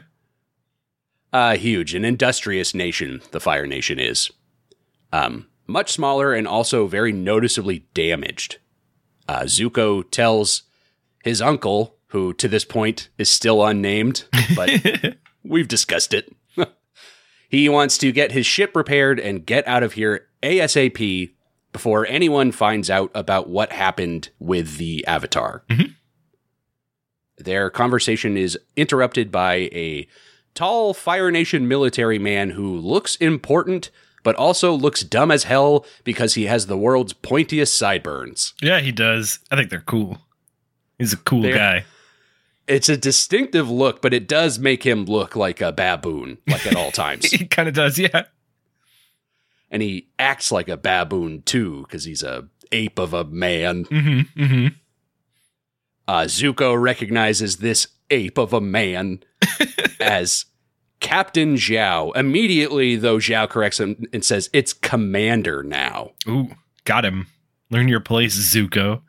Uh, 1.33 1.57
huge, 1.57 1.93
an 1.93 2.05
industrious 2.05 2.73
nation. 2.73 3.21
The 3.31 3.39
Fire 3.39 3.67
Nation 3.67 3.99
is, 3.99 4.31
um, 5.11 5.47
much 5.67 5.91
smaller 5.91 6.33
and 6.33 6.47
also 6.47 6.87
very 6.87 7.11
noticeably 7.11 7.85
damaged. 7.93 8.59
Uh, 9.27 9.41
Zuko 9.41 10.09
tells 10.09 10.63
his 11.23 11.41
uncle, 11.41 11.97
who 12.07 12.33
to 12.33 12.47
this 12.47 12.63
point 12.63 13.09
is 13.17 13.29
still 13.29 13.65
unnamed, 13.65 14.23
but 14.55 15.17
we've 15.43 15.67
discussed 15.67 16.13
it. 16.13 16.33
he 17.49 17.67
wants 17.67 17.97
to 17.97 18.13
get 18.13 18.31
his 18.31 18.45
ship 18.45 18.73
repaired 18.75 19.19
and 19.19 19.45
get 19.45 19.67
out 19.67 19.83
of 19.83 19.93
here 19.93 20.27
ASAP 20.41 21.31
before 21.77 22.07
anyone 22.07 22.51
finds 22.51 22.89
out 22.89 23.11
about 23.13 23.47
what 23.47 23.71
happened 23.71 24.29
with 24.39 24.77
the 24.77 25.05
Avatar. 25.05 25.63
Mhm. 25.69 25.93
Their 27.37 27.69
conversation 27.69 28.35
is 28.35 28.57
interrupted 28.75 29.31
by 29.31 29.69
a 29.71 30.07
tall 30.55 30.95
Fire 30.95 31.29
Nation 31.29 31.67
military 31.67 32.17
man 32.17 32.49
who 32.49 32.75
looks 32.79 33.15
important, 33.17 33.91
but 34.23 34.35
also 34.37 34.73
looks 34.73 35.03
dumb 35.03 35.29
as 35.29 35.43
hell 35.43 35.85
because 36.03 36.33
he 36.33 36.45
has 36.45 36.65
the 36.65 36.77
world's 36.77 37.13
pointiest 37.13 37.75
sideburns. 37.77 38.55
yeah, 38.59 38.79
he 38.79 38.91
does. 38.91 39.37
I 39.51 39.55
think 39.55 39.69
they're 39.69 39.81
cool. 39.81 40.19
He's 40.97 41.13
a 41.13 41.17
cool 41.17 41.43
They're- 41.43 41.53
guy. 41.55 41.85
It's 42.67 42.89
a 42.89 42.97
distinctive 42.97 43.69
look, 43.69 44.01
but 44.01 44.15
it 44.15 44.27
does 44.27 44.57
make 44.57 44.83
him 44.83 45.05
look 45.05 45.35
like 45.35 45.61
a 45.61 45.71
baboon, 45.71 46.39
like 46.47 46.65
at 46.65 46.75
all 46.75 46.89
times. 47.03 47.29
He 47.31 47.45
kind 47.45 47.69
of 47.69 47.75
does. 47.75 47.99
Yeah. 47.99 48.23
And 49.69 49.81
he 49.81 50.09
acts 50.17 50.51
like 50.51 50.69
a 50.69 50.77
baboon 50.77 51.41
too, 51.43 51.83
because 51.83 52.05
he's 52.05 52.23
a 52.23 52.47
ape 52.71 52.99
of 52.99 53.13
a 53.13 53.23
man. 53.23 53.85
Mm-hmm. 53.85 54.41
Mm-hmm. 54.41 54.67
Uh, 56.07 56.23
Zuko 56.23 56.79
recognizes 56.79 57.57
this 57.57 57.87
ape 58.09 58.37
of 58.37 58.53
a 58.53 58.61
man 58.61 59.23
as 59.99 60.45
Captain 60.99 61.55
Zhao. 61.55 62.15
Immediately, 62.15 62.95
though, 62.95 63.17
Zhao 63.17 63.49
corrects 63.49 63.79
him 63.79 64.05
and 64.13 64.23
says, 64.23 64.49
It's 64.53 64.73
Commander 64.73 65.63
now. 65.63 66.11
Ooh, 66.27 66.49
got 66.85 67.05
him. 67.05 67.27
Learn 67.69 67.87
your 67.87 67.99
place, 67.99 68.35
Zuko. 68.37 69.01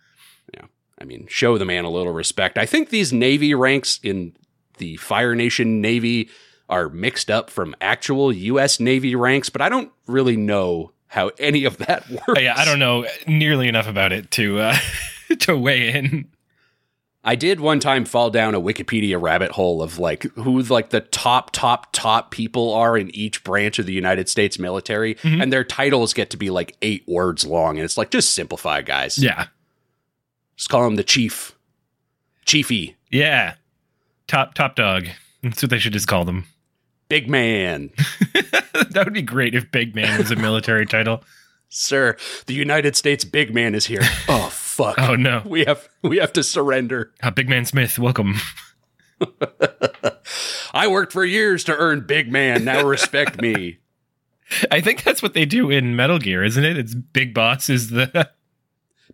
Yeah, 0.52 0.66
I 1.00 1.04
mean, 1.04 1.26
show 1.28 1.58
the 1.58 1.64
man 1.64 1.84
a 1.84 1.90
little 1.90 2.12
respect. 2.12 2.58
I 2.58 2.66
think 2.66 2.90
these 2.90 3.12
Navy 3.12 3.54
ranks 3.54 4.00
in 4.02 4.36
the 4.78 4.96
Fire 4.96 5.34
Nation 5.34 5.80
Navy 5.80 6.28
are 6.68 6.88
mixed 6.88 7.30
up 7.30 7.50
from 7.50 7.74
actual 7.80 8.32
U.S. 8.32 8.78
Navy 8.80 9.14
ranks, 9.14 9.48
but 9.50 9.62
I 9.62 9.68
don't 9.68 9.90
really 10.06 10.36
know 10.36 10.92
how 11.06 11.30
any 11.38 11.64
of 11.64 11.78
that 11.78 12.08
works. 12.28 12.40
Yeah, 12.40 12.54
I 12.56 12.64
don't 12.64 12.78
know 12.78 13.06
nearly 13.26 13.68
enough 13.68 13.88
about 13.88 14.12
it 14.12 14.30
to 14.32 14.58
uh, 14.60 14.76
to 15.40 15.56
weigh 15.56 15.92
in. 15.94 16.28
I 17.24 17.34
did 17.34 17.60
one 17.60 17.80
time 17.80 18.04
fall 18.04 18.30
down 18.30 18.54
a 18.54 18.60
Wikipedia 18.60 19.20
rabbit 19.20 19.50
hole 19.50 19.82
of 19.82 19.98
like 19.98 20.22
who 20.34 20.62
like 20.62 20.90
the 20.90 21.00
top 21.00 21.50
top 21.52 21.88
top 21.92 22.30
people 22.30 22.72
are 22.72 22.96
in 22.96 23.14
each 23.14 23.42
branch 23.44 23.78
of 23.78 23.86
the 23.86 23.92
United 23.92 24.28
States 24.28 24.58
military 24.58 25.16
Mhm. 25.16 25.42
and 25.42 25.52
their 25.52 25.64
titles 25.64 26.14
get 26.14 26.30
to 26.30 26.36
be 26.36 26.48
like 26.48 26.76
8 26.80 27.04
words 27.08 27.44
long 27.44 27.76
and 27.76 27.84
it's 27.84 27.98
like 27.98 28.10
just 28.10 28.34
simplify 28.34 28.80
guys. 28.82 29.18
Yeah, 29.18 29.48
Just 30.56 30.70
call 30.70 30.86
him 30.86 30.96
the 30.96 31.04
chief. 31.04 31.54
Chiefy, 32.46 32.96
yeah. 33.10 33.54
Top 34.26 34.54
top 34.54 34.74
dog. 34.76 35.08
That's 35.42 35.60
what 35.62 35.70
they 35.70 35.78
should 35.78 35.92
just 35.92 36.08
call 36.08 36.24
them. 36.24 36.44
Big 37.08 37.28
man. 37.28 37.90
that 38.32 39.02
would 39.04 39.14
be 39.14 39.22
great 39.22 39.54
if 39.54 39.70
Big 39.70 39.94
Man 39.94 40.18
was 40.18 40.30
a 40.30 40.36
military 40.36 40.86
title. 40.86 41.22
Sir, 41.70 42.16
the 42.46 42.54
United 42.54 42.96
States 42.96 43.24
big 43.24 43.54
man 43.54 43.74
is 43.74 43.86
here. 43.86 44.00
oh 44.28 44.48
fuck. 44.52 44.98
Oh 44.98 45.14
no, 45.16 45.42
We 45.44 45.64
have 45.64 45.88
we 46.02 46.18
have 46.18 46.32
to 46.34 46.42
surrender. 46.42 47.12
uh, 47.22 47.30
Big 47.30 47.48
Man 47.48 47.64
Smith, 47.64 47.98
welcome. 47.98 48.36
I 50.72 50.86
worked 50.86 51.12
for 51.12 51.24
years 51.24 51.64
to 51.64 51.76
earn 51.76 52.06
big 52.06 52.30
man. 52.30 52.64
Now 52.64 52.84
respect 52.86 53.40
me. 53.40 53.78
I 54.70 54.80
think 54.80 55.02
that's 55.02 55.22
what 55.22 55.34
they 55.34 55.44
do 55.44 55.70
in 55.70 55.94
Metal 55.96 56.18
Gear, 56.18 56.42
isn't 56.42 56.64
it? 56.64 56.78
It's 56.78 56.94
Big 56.94 57.34
Boss 57.34 57.68
is 57.68 57.90
the 57.90 58.30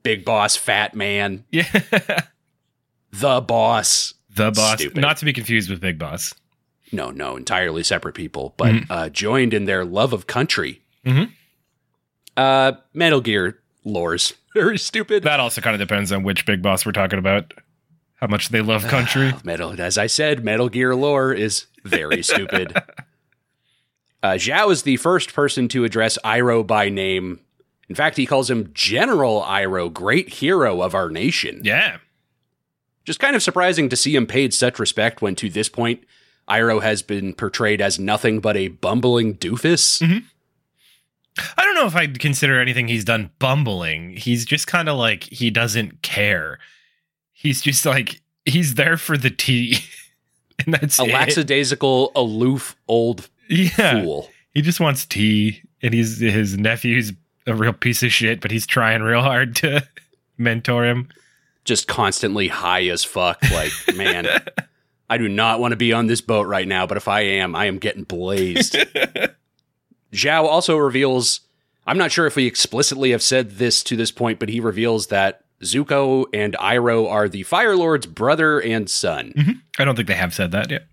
Big 0.02 0.24
boss, 0.24 0.54
fat 0.54 0.94
man, 0.94 1.44
yeah 1.50 1.64
the 3.10 3.40
boss. 3.40 4.12
the 4.28 4.50
boss, 4.50 4.80
Stupid. 4.80 5.00
not 5.00 5.16
to 5.18 5.24
be 5.24 5.32
confused 5.32 5.70
with 5.70 5.80
Big 5.80 5.98
Boss. 5.98 6.34
No, 6.94 7.10
no, 7.10 7.36
entirely 7.36 7.82
separate 7.82 8.14
people, 8.14 8.54
but 8.56 8.72
Mhm. 8.74 8.86
uh, 8.90 9.08
joined 9.10 9.52
in 9.52 9.64
their 9.66 9.84
love 9.84 10.12
of 10.12 10.26
country. 10.26 10.80
Mhm. 11.04 11.30
Uh, 12.36 12.72
Metal 12.92 13.20
Gear 13.20 13.58
lores 13.86 14.32
very 14.54 14.78
stupid. 14.78 15.22
That 15.24 15.40
also 15.40 15.60
kind 15.60 15.74
of 15.80 15.86
depends 15.86 16.10
on 16.12 16.22
which 16.22 16.46
Big 16.46 16.62
Boss 16.62 16.84
we're 16.86 16.92
talking 16.92 17.18
about. 17.18 17.52
How 18.16 18.26
much 18.28 18.48
they 18.48 18.60
love 18.62 18.86
country. 18.86 19.32
Metal, 19.44 19.78
as 19.80 19.98
I 19.98 20.06
said, 20.06 20.44
Metal 20.44 20.68
Gear 20.68 20.94
lore 20.94 21.32
is 21.32 21.66
very 21.84 22.22
stupid. 22.32 22.74
Uh, 24.22 24.32
Zhao 24.34 24.70
is 24.72 24.82
the 24.84 24.96
first 24.96 25.34
person 25.34 25.68
to 25.68 25.84
address 25.84 26.16
Iroh 26.24 26.66
by 26.66 26.88
name. 26.88 27.40
In 27.88 27.94
fact, 27.94 28.16
he 28.16 28.24
calls 28.24 28.48
him 28.50 28.70
General 28.72 29.42
Iroh, 29.42 29.92
great 29.92 30.30
hero 30.34 30.80
of 30.80 30.94
our 30.94 31.10
nation. 31.10 31.60
yeah, 31.62 31.98
Just 33.04 33.20
kind 33.20 33.36
of 33.36 33.42
surprising 33.42 33.90
to 33.90 33.96
see 33.96 34.16
him 34.16 34.26
paid 34.26 34.54
such 34.54 34.78
respect 34.78 35.20
when, 35.20 35.34
to 35.34 35.50
this 35.50 35.68
point, 35.68 36.02
Iroh 36.48 36.82
has 36.82 37.02
been 37.02 37.32
portrayed 37.34 37.80
as 37.80 37.98
nothing 37.98 38.40
but 38.40 38.56
a 38.56 38.68
bumbling 38.68 39.34
doofus. 39.34 40.02
Mhm. 40.02 40.24
I 41.56 41.64
don't 41.64 41.74
know 41.74 41.86
if 41.86 41.96
I'd 41.96 42.20
consider 42.20 42.60
anything 42.60 42.86
he's 42.88 43.04
done 43.04 43.30
bumbling. 43.40 44.16
He's 44.16 44.44
just 44.44 44.66
kind 44.66 44.88
of 44.88 44.96
like 44.96 45.24
he 45.24 45.50
doesn't 45.50 46.02
care. 46.02 46.58
He's 47.32 47.60
just 47.60 47.84
like 47.84 48.20
he's 48.44 48.74
there 48.74 48.96
for 48.96 49.16
the 49.16 49.30
tea, 49.30 49.78
and 50.64 50.74
that's 50.74 50.98
A 51.00 51.04
it. 51.04 51.12
lackadaisical, 51.12 52.12
aloof 52.14 52.76
old 52.86 53.28
Yeah, 53.48 54.02
fool. 54.02 54.30
he 54.52 54.62
just 54.62 54.78
wants 54.80 55.04
tea, 55.06 55.62
and 55.82 55.92
he's 55.92 56.20
his 56.20 56.56
nephew's 56.56 57.12
a 57.46 57.54
real 57.54 57.72
piece 57.72 58.02
of 58.02 58.12
shit, 58.12 58.40
but 58.40 58.50
he's 58.50 58.66
trying 58.66 59.02
real 59.02 59.20
hard 59.22 59.56
to 59.56 59.86
mentor 60.38 60.84
him. 60.84 61.08
Just 61.64 61.88
constantly 61.88 62.48
high 62.48 62.84
as 62.88 63.02
fuck. 63.04 63.42
Like, 63.50 63.72
man, 63.96 64.26
I 65.08 65.18
do 65.18 65.28
not 65.28 65.60
want 65.60 65.72
to 65.72 65.76
be 65.76 65.92
on 65.92 66.06
this 66.06 66.20
boat 66.20 66.46
right 66.46 66.66
now, 66.66 66.86
but 66.86 66.96
if 66.96 67.08
I 67.08 67.20
am, 67.20 67.54
I 67.54 67.66
am 67.66 67.78
getting 67.78 68.04
blazed. 68.04 68.74
Zhao 70.12 70.44
also 70.44 70.76
reveals 70.76 71.40
I'm 71.86 71.98
not 71.98 72.12
sure 72.12 72.26
if 72.26 72.36
we 72.36 72.46
explicitly 72.46 73.10
have 73.10 73.22
said 73.22 73.52
this 73.52 73.82
to 73.84 73.96
this 73.96 74.10
point, 74.10 74.38
but 74.38 74.48
he 74.48 74.60
reveals 74.60 75.08
that 75.08 75.44
Zuko 75.62 76.26
and 76.32 76.54
Iroh 76.54 77.10
are 77.10 77.28
the 77.28 77.42
Fire 77.42 77.76
Lord's 77.76 78.06
brother 78.06 78.60
and 78.60 78.88
son. 78.88 79.62
I 79.78 79.84
don't 79.84 79.96
think 79.96 80.08
they 80.08 80.14
have 80.14 80.34
said 80.34 80.50
that 80.52 80.70
yet. 80.70 80.86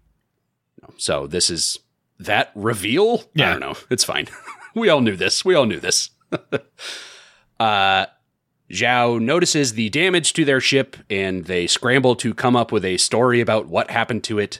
So 0.97 1.27
this 1.27 1.49
is 1.49 1.79
that 2.19 2.51
reveal? 2.55 3.23
Yeah. 3.33 3.49
I 3.49 3.51
don't 3.51 3.59
know. 3.61 3.77
It's 3.89 4.03
fine. 4.03 4.27
we 4.75 4.89
all 4.89 5.01
knew 5.01 5.15
this. 5.15 5.45
We 5.45 5.55
all 5.55 5.65
knew 5.65 5.79
this. 5.79 6.09
uh 7.59 8.05
Zhao 8.71 9.19
notices 9.19 9.73
the 9.73 9.89
damage 9.89 10.33
to 10.33 10.45
their 10.45 10.61
ship 10.61 10.97
and 11.09 11.45
they 11.45 11.67
scramble 11.67 12.15
to 12.17 12.33
come 12.33 12.55
up 12.55 12.71
with 12.71 12.85
a 12.85 12.97
story 12.97 13.41
about 13.41 13.67
what 13.67 13.91
happened 13.91 14.23
to 14.25 14.39
it. 14.39 14.59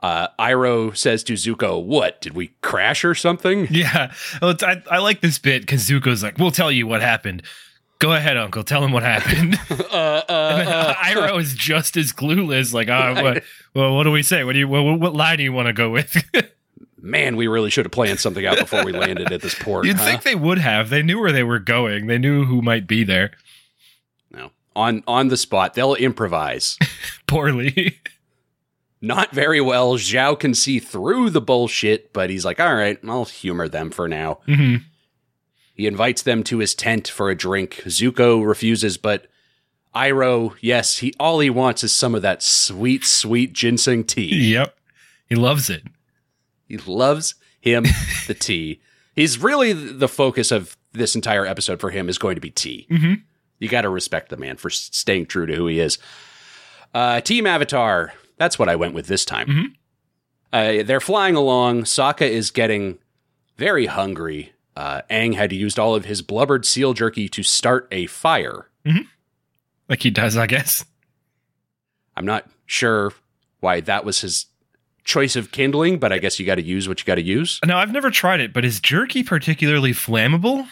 Uh, 0.00 0.28
Iroh 0.38 0.96
says 0.96 1.24
to 1.24 1.32
Zuko, 1.34 1.82
What? 1.82 2.20
Did 2.20 2.34
we 2.34 2.48
crash 2.60 3.04
or 3.04 3.14
something? 3.14 3.66
Yeah, 3.70 4.12
well, 4.40 4.50
it's, 4.50 4.62
I, 4.62 4.82
I 4.90 4.98
like 4.98 5.20
this 5.20 5.38
bit 5.38 5.62
because 5.62 5.88
Zuko's 5.88 6.22
like, 6.22 6.38
"We'll 6.38 6.50
tell 6.50 6.70
you 6.70 6.86
what 6.86 7.00
happened." 7.00 7.42
Go 7.98 8.12
ahead, 8.12 8.36
Uncle. 8.36 8.62
Tell 8.62 8.84
him 8.84 8.92
what 8.92 9.02
happened. 9.02 9.58
Uh, 9.96 10.22
uh, 10.28 10.94
uh, 11.16 11.36
is 11.38 11.54
just 11.54 11.96
as 11.96 12.12
clueless. 12.12 12.74
Like, 12.74 12.90
ah, 12.90 13.14
what, 13.22 13.42
well, 13.74 13.96
what 13.96 14.04
do 14.04 14.10
we 14.10 14.22
say? 14.22 14.44
What 14.44 14.52
do 14.52 14.58
you? 14.58 14.68
What, 14.68 14.82
what 15.00 15.14
line 15.14 15.38
do 15.38 15.44
you 15.44 15.52
want 15.52 15.66
to 15.66 15.72
go 15.72 15.90
with? 15.90 16.16
man, 17.00 17.36
we 17.36 17.46
really 17.46 17.70
should 17.70 17.86
have 17.86 17.92
planned 17.92 18.20
something 18.20 18.44
out 18.44 18.58
before 18.58 18.84
we 18.84 18.92
landed 18.92 19.32
at 19.32 19.40
this 19.40 19.54
port. 19.54 19.86
You'd 19.86 19.96
huh? 19.96 20.04
think 20.04 20.22
they 20.22 20.34
would 20.34 20.58
have. 20.58 20.90
They 20.90 21.02
knew 21.02 21.18
where 21.18 21.32
they 21.32 21.44
were 21.44 21.58
going. 21.58 22.06
They 22.06 22.18
knew 22.18 22.44
who 22.44 22.60
might 22.60 22.86
be 22.86 23.04
there. 23.04 23.32
On 24.76 25.02
on 25.08 25.28
the 25.28 25.36
spot, 25.36 25.74
they'll 25.74 25.94
improvise. 25.94 26.78
Poorly. 27.26 27.98
Not 29.00 29.30
very 29.32 29.60
well. 29.60 29.94
Zhao 29.96 30.38
can 30.38 30.54
see 30.54 30.78
through 30.78 31.30
the 31.30 31.40
bullshit, 31.40 32.12
but 32.12 32.30
he's 32.30 32.44
like, 32.44 32.60
all 32.60 32.74
right, 32.74 32.98
I'll 33.08 33.24
humor 33.24 33.68
them 33.68 33.90
for 33.90 34.06
now. 34.08 34.40
Mhm. 34.46 34.82
He 35.74 35.86
invites 35.86 36.22
them 36.22 36.42
to 36.44 36.58
his 36.58 36.74
tent 36.74 37.06
for 37.08 37.30
a 37.30 37.34
drink. 37.36 37.82
Zuko 37.86 38.46
refuses, 38.46 38.96
but 38.96 39.26
Iroh, 39.94 40.54
yes, 40.60 40.98
he 40.98 41.14
all 41.18 41.40
he 41.40 41.50
wants 41.50 41.82
is 41.84 41.92
some 41.92 42.14
of 42.14 42.22
that 42.22 42.42
sweet, 42.42 43.04
sweet 43.04 43.52
ginseng 43.54 44.04
tea. 44.04 44.52
Yep. 44.52 44.76
He 45.28 45.34
loves 45.34 45.70
it. 45.70 45.82
He 46.68 46.76
loves 46.78 47.34
him 47.60 47.84
the 48.26 48.34
tea. 48.34 48.80
He's 49.14 49.38
really 49.38 49.72
the 49.72 50.08
focus 50.08 50.50
of 50.50 50.76
this 50.92 51.14
entire 51.14 51.46
episode 51.46 51.80
for 51.80 51.90
him 51.90 52.08
is 52.10 52.18
going 52.18 52.34
to 52.34 52.40
be 52.42 52.50
tea. 52.50 52.86
Mhm. 52.90 53.22
You 53.58 53.68
got 53.68 53.82
to 53.82 53.88
respect 53.88 54.28
the 54.28 54.36
man 54.36 54.56
for 54.56 54.70
staying 54.70 55.26
true 55.26 55.46
to 55.46 55.54
who 55.54 55.66
he 55.66 55.80
is. 55.80 55.98
Uh, 56.94 57.20
Team 57.20 57.46
Avatar. 57.46 58.12
That's 58.38 58.58
what 58.58 58.68
I 58.68 58.76
went 58.76 58.94
with 58.94 59.06
this 59.06 59.24
time. 59.24 59.46
Mhm. 59.48 59.72
Uh, 60.52 60.82
they're 60.84 61.00
flying 61.00 61.34
along. 61.34 61.82
Sokka 61.84 62.28
is 62.28 62.50
getting 62.50 62.98
very 63.56 63.86
hungry. 63.86 64.52
Uh, 64.76 65.00
Aang 65.10 65.34
had 65.34 65.52
used 65.52 65.78
all 65.78 65.94
of 65.94 66.04
his 66.04 66.20
blubbered 66.22 66.66
seal 66.66 66.92
jerky 66.92 67.28
to 67.30 67.42
start 67.42 67.88
a 67.90 68.06
fire. 68.06 68.68
Like 69.88 70.02
he 70.02 70.10
does, 70.10 70.36
I 70.36 70.46
guess. 70.46 70.84
I'm 72.16 72.26
not 72.26 72.48
sure 72.66 73.12
why 73.60 73.80
that 73.82 74.04
was 74.04 74.20
his 74.20 74.46
choice 75.04 75.36
of 75.36 75.50
kindling, 75.52 75.98
but 75.98 76.12
I 76.12 76.18
guess 76.18 76.38
you 76.38 76.46
got 76.46 76.56
to 76.56 76.62
use 76.62 76.88
what 76.88 76.98
you 77.00 77.04
got 77.06 77.14
to 77.16 77.22
use. 77.22 77.60
Now, 77.64 77.78
I've 77.78 77.92
never 77.92 78.10
tried 78.10 78.40
it, 78.40 78.52
but 78.52 78.64
is 78.64 78.80
jerky 78.80 79.22
particularly 79.22 79.92
flammable? 79.92 80.66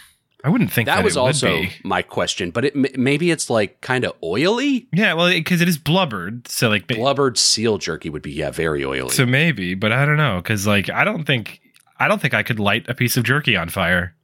I 0.45 0.51
wouldn't 0.51 0.71
think 0.71 0.87
that, 0.87 0.97
That 0.97 1.05
was 1.05 1.17
it 1.17 1.21
would 1.21 1.27
also 1.27 1.61
be. 1.63 1.73
my 1.83 2.03
question, 2.03 2.51
but 2.51 2.67
it 2.67 2.99
maybe 2.99 3.31
it's 3.31 3.49
like 3.49 3.81
kind 3.81 4.05
of 4.05 4.13
oily. 4.23 4.87
Yeah, 4.93 5.15
well, 5.15 5.29
because 5.31 5.63
it 5.63 5.69
is 5.69 5.79
blubbered, 5.79 6.47
so 6.49 6.69
like, 6.69 6.87
Blubbered 6.87 7.39
seal 7.39 7.79
jerky 7.79 8.11
would 8.11 8.21
be 8.23 8.33
yeah, 8.33 8.51
very 8.51 8.85
oily. 8.85 9.09
so 9.09 9.25
maybe, 9.25 9.75
but 9.75 9.91
I 9.91 10.05
don't 10.05 10.19
know, 10.19 10.37
because 10.43 10.67
like, 10.67 10.91
I 10.91 11.03
don't 11.03 11.25
think, 11.25 11.61
I 11.99 12.09
don't 12.09 12.21
think 12.21 12.35
I 12.35 12.43
could 12.43 12.61
light 12.61 12.87
a 12.91 12.95
piece 12.95 13.17
of 13.17 13.25
jerky 13.25 13.57
on 13.57 13.71
fire. 13.71 14.15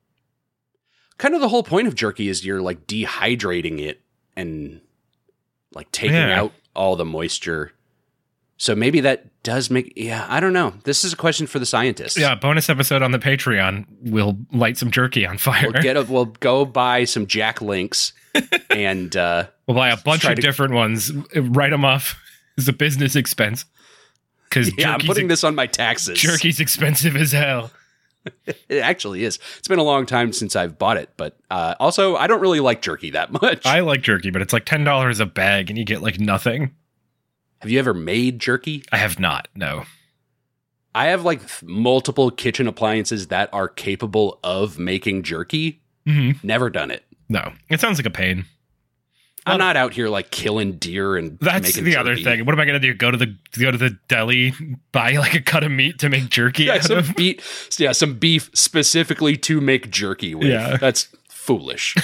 kind 1.17 1.35
of 1.35 1.41
the 1.41 1.49
whole 1.49 1.63
point 1.63 1.89
of 1.89 1.95
jerky 1.95 2.29
is 2.29 2.45
you're 2.45 2.61
like 2.61 2.87
dehydrating 2.87 3.81
it 3.81 4.03
and 4.37 4.81
like 5.75 5.91
taking 5.93 6.17
Yeah. 6.17 6.39
out 6.43 6.53
all 6.77 6.97
the 6.97 7.05
moisture. 7.07 7.73
So 8.61 8.75
maybe 8.75 9.01
that 9.01 9.42
does 9.42 9.70
make 9.70 9.94
yeah, 9.96 10.27
I 10.29 10.38
don't 10.38 10.53
know. 10.53 10.75
This 10.85 11.03
is 11.03 11.14
a 11.14 11.16
question 11.16 11.46
for 11.46 11.59
the 11.59 11.64
scientists. 11.64 12.18
Yeah, 12.18 12.35
bonus 12.35 12.68
episode 12.68 13.01
on 13.01 13.11
the 13.11 13.18
Patreon. 13.18 13.87
We'll 14.03 14.37
light 14.53 14.77
some 14.77 14.90
jerky 14.90 15.25
on 15.25 15.38
fire. 15.38 15.70
We'll 15.73 15.83
get 15.83 15.96
a, 15.96 16.03
we'll 16.03 16.27
go 16.27 16.66
buy 16.66 17.05
some 17.05 17.27
Jack 17.27 17.62
Links 17.62 18.12
and 18.70 19.16
uh 19.16 19.46
We'll 19.66 19.79
buy 19.79 19.88
a 19.88 19.96
bunch 19.96 20.27
of 20.27 20.35
to- 20.37 20.42
different 20.42 20.75
ones, 20.75 21.11
write 21.35 21.70
them 21.70 21.87
off 21.87 22.20
as 22.59 22.68
a 22.68 22.75
business 22.75 23.16
expense. 23.16 23.64
Because 24.51 24.70
yeah, 24.79 24.92
I'm 24.92 25.01
putting 25.01 25.29
this 25.29 25.42
on 25.42 25.55
my 25.55 25.66
taxes. 25.66 26.18
jerky's 26.18 26.61
expensive 26.61 27.16
as 27.16 27.33
hell. 27.33 27.70
It 28.68 28.81
actually 28.83 29.25
is. 29.25 29.38
It's 29.59 29.68
been 29.68 29.79
a 29.79 29.83
long 29.83 30.05
time 30.05 30.35
since 30.35 30.55
I've 30.55 30.79
bought 30.79 30.99
it, 30.99 31.09
but 31.16 31.38
uh 31.51 31.77
also 31.81 32.16
I 32.16 32.27
don't 32.27 32.42
really 32.42 32.61
like 32.61 32.83
jerky 32.83 33.09
that 33.12 33.33
much. 33.33 33.64
I 33.64 33.81
like 33.81 34.03
jerky, 34.03 34.29
but 34.31 34.42
it's 34.42 34.53
like 34.53 34.66
ten 34.66 34.85
dollars 34.85 35.18
a 35.18 35.25
bag, 35.25 35.70
and 35.70 35.79
you 35.79 35.87
get 35.87 36.03
like 36.03 36.20
nothing. 36.20 36.73
Have 37.61 37.70
you 37.70 37.79
ever 37.79 37.94
made 37.94 38.38
jerky? 38.38 38.85
I 38.92 38.96
have 38.99 39.18
not. 39.18 39.49
No. 39.55 39.85
I 40.94 41.07
have 41.07 41.25
like 41.25 41.40
multiple 41.62 42.31
kitchen 42.31 42.66
appliances 42.66 43.29
that 43.29 43.49
are 43.53 43.68
capable 43.68 44.40
of 44.42 44.79
making 44.79 45.23
jerky. 45.23 45.81
hmm 46.07 46.33
Never 46.42 46.70
done 46.70 46.90
it. 46.90 47.05
No. 47.29 47.53
It 47.68 47.81
sounds 47.81 47.99
like 47.99 48.07
a 48.07 48.11
pain. 48.11 48.44
I'm 49.46 49.59
not 49.59 49.75
out 49.77 49.94
here 49.94 50.09
like 50.09 50.31
killing 50.31 50.73
deer 50.73 51.16
and 51.16 51.38
That's 51.40 51.75
the 51.75 51.96
other 51.96 52.14
thing. 52.16 52.44
What 52.44 52.53
am 52.55 52.61
I 52.61 52.66
gonna 52.66 52.79
do? 52.79 52.92
Go 52.92 53.11
to 53.11 53.16
the 53.16 53.35
go 53.59 53.70
to 53.70 53.79
the 53.79 53.96
deli, 54.09 54.53
buy 54.92 55.12
like 55.12 55.35
a 55.35 55.40
cut 55.40 55.64
of 55.64 55.70
meat 55.73 55.99
to 56.01 56.09
make 56.11 56.29
jerky 56.29 56.64
Yeah, 56.64 56.81
some 56.81 56.99
of? 56.99 57.16
beef. 57.16 57.68
Yeah, 57.79 57.92
some 57.92 58.18
beef 58.18 58.51
specifically 58.53 59.37
to 59.38 59.61
make 59.61 59.90
jerky 59.90 60.35
with. 60.35 60.49
Yeah. 60.49 60.77
that's 60.77 61.09
foolish. 61.31 61.94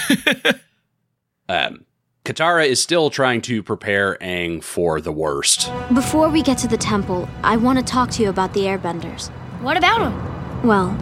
um, 1.48 1.84
Katara 2.26 2.66
is 2.66 2.82
still 2.82 3.08
trying 3.08 3.40
to 3.42 3.62
prepare 3.62 4.16
Aang 4.20 4.60
for 4.60 5.00
the 5.00 5.12
worst. 5.12 5.70
Before 5.94 6.28
we 6.28 6.42
get 6.42 6.58
to 6.58 6.66
the 6.66 6.76
temple, 6.76 7.28
I 7.44 7.56
want 7.56 7.78
to 7.78 7.84
talk 7.84 8.10
to 8.10 8.22
you 8.24 8.30
about 8.30 8.52
the 8.52 8.62
airbenders. 8.62 9.28
What 9.60 9.76
about 9.76 10.00
them? 10.00 10.66
Well, 10.66 10.98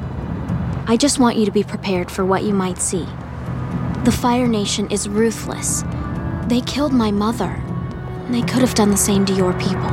I 0.86 0.98
just 0.98 1.18
want 1.18 1.38
you 1.38 1.46
to 1.46 1.50
be 1.50 1.62
prepared 1.62 2.10
for 2.10 2.26
what 2.26 2.42
you 2.42 2.52
might 2.52 2.76
see. 2.76 3.06
The 4.04 4.12
Fire 4.12 4.46
Nation 4.46 4.90
is 4.90 5.08
ruthless. 5.08 5.82
They 6.48 6.60
killed 6.60 6.92
my 6.92 7.10
mother. 7.10 7.58
They 8.28 8.42
could 8.42 8.60
have 8.60 8.74
done 8.74 8.90
the 8.90 8.96
same 8.98 9.24
to 9.24 9.32
your 9.32 9.54
people. 9.54 9.90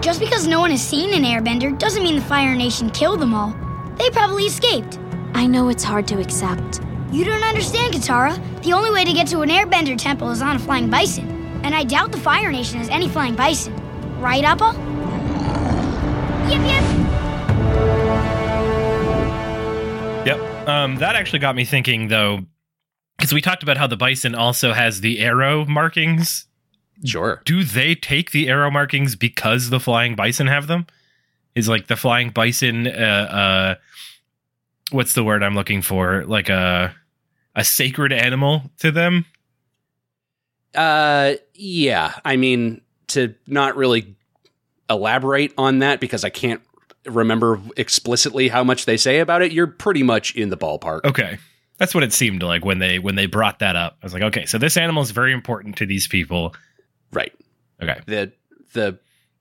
Just 0.00 0.18
because 0.18 0.46
no 0.46 0.60
one 0.60 0.70
has 0.70 0.82
seen 0.82 1.12
an 1.12 1.24
airbender 1.24 1.78
doesn't 1.78 2.02
mean 2.02 2.16
the 2.16 2.22
Fire 2.22 2.56
Nation 2.56 2.88
killed 2.88 3.20
them 3.20 3.34
all. 3.34 3.54
They 3.96 4.08
probably 4.08 4.44
escaped. 4.44 4.98
I 5.34 5.46
know 5.46 5.68
it's 5.68 5.84
hard 5.84 6.08
to 6.08 6.20
accept. 6.20 6.80
You 7.12 7.24
don't 7.24 7.42
understand, 7.42 7.92
Katara. 7.92 8.62
The 8.62 8.72
only 8.72 8.92
way 8.92 9.04
to 9.04 9.12
get 9.12 9.26
to 9.28 9.40
an 9.40 9.48
airbender 9.48 9.98
temple 9.98 10.30
is 10.30 10.40
on 10.40 10.54
a 10.54 10.58
flying 10.60 10.88
bison. 10.88 11.28
And 11.64 11.74
I 11.74 11.82
doubt 11.82 12.12
the 12.12 12.18
Fire 12.18 12.52
Nation 12.52 12.78
has 12.78 12.88
any 12.88 13.08
flying 13.08 13.34
bison. 13.34 13.74
Right, 14.20 14.44
Appa? 14.44 14.74
Yep, 16.48 16.66
yep. 16.66 16.84
Yep. 20.26 20.68
Um, 20.68 20.96
that 20.96 21.16
actually 21.16 21.40
got 21.40 21.56
me 21.56 21.64
thinking 21.64 22.08
though, 22.08 22.40
because 23.18 23.32
we 23.32 23.40
talked 23.40 23.64
about 23.64 23.76
how 23.76 23.88
the 23.88 23.96
bison 23.96 24.36
also 24.36 24.72
has 24.72 25.00
the 25.00 25.18
arrow 25.18 25.64
markings. 25.64 26.46
Sure. 27.04 27.42
Do 27.44 27.64
they 27.64 27.96
take 27.96 28.30
the 28.30 28.48
arrow 28.48 28.70
markings 28.70 29.16
because 29.16 29.70
the 29.70 29.80
flying 29.80 30.14
bison 30.14 30.46
have 30.46 30.68
them? 30.68 30.86
Is 31.56 31.68
like 31.68 31.88
the 31.88 31.96
flying 31.96 32.30
bison 32.30 32.86
uh 32.86 32.90
uh 32.90 33.74
what's 34.92 35.14
the 35.14 35.24
word 35.24 35.42
I'm 35.42 35.54
looking 35.54 35.82
for? 35.82 36.24
Like 36.26 36.48
a 36.48 36.94
a 37.54 37.64
sacred 37.64 38.12
animal 38.12 38.62
to 38.78 38.90
them? 38.90 39.24
Uh, 40.74 41.34
yeah. 41.54 42.14
I 42.24 42.36
mean, 42.36 42.80
to 43.08 43.34
not 43.46 43.76
really 43.76 44.16
elaborate 44.88 45.52
on 45.58 45.80
that 45.80 46.00
because 46.00 46.24
I 46.24 46.30
can't 46.30 46.60
remember 47.06 47.60
explicitly 47.76 48.48
how 48.48 48.62
much 48.62 48.84
they 48.84 48.96
say 48.96 49.20
about 49.20 49.42
it. 49.42 49.52
You're 49.52 49.66
pretty 49.66 50.02
much 50.02 50.34
in 50.34 50.50
the 50.50 50.56
ballpark. 50.56 51.04
Okay. 51.04 51.38
That's 51.78 51.94
what 51.94 52.04
it 52.04 52.12
seemed 52.12 52.42
like 52.42 52.64
when 52.64 52.78
they 52.78 52.98
when 52.98 53.14
they 53.14 53.26
brought 53.26 53.60
that 53.60 53.74
up. 53.74 53.96
I 54.02 54.06
was 54.06 54.12
like, 54.12 54.22
okay, 54.22 54.44
so 54.44 54.58
this 54.58 54.76
animal 54.76 55.02
is 55.02 55.12
very 55.12 55.32
important 55.32 55.76
to 55.76 55.86
these 55.86 56.06
people. 56.06 56.54
Right. 57.12 57.32
Okay. 57.82 58.00
the 58.06 58.32
the 58.74 58.98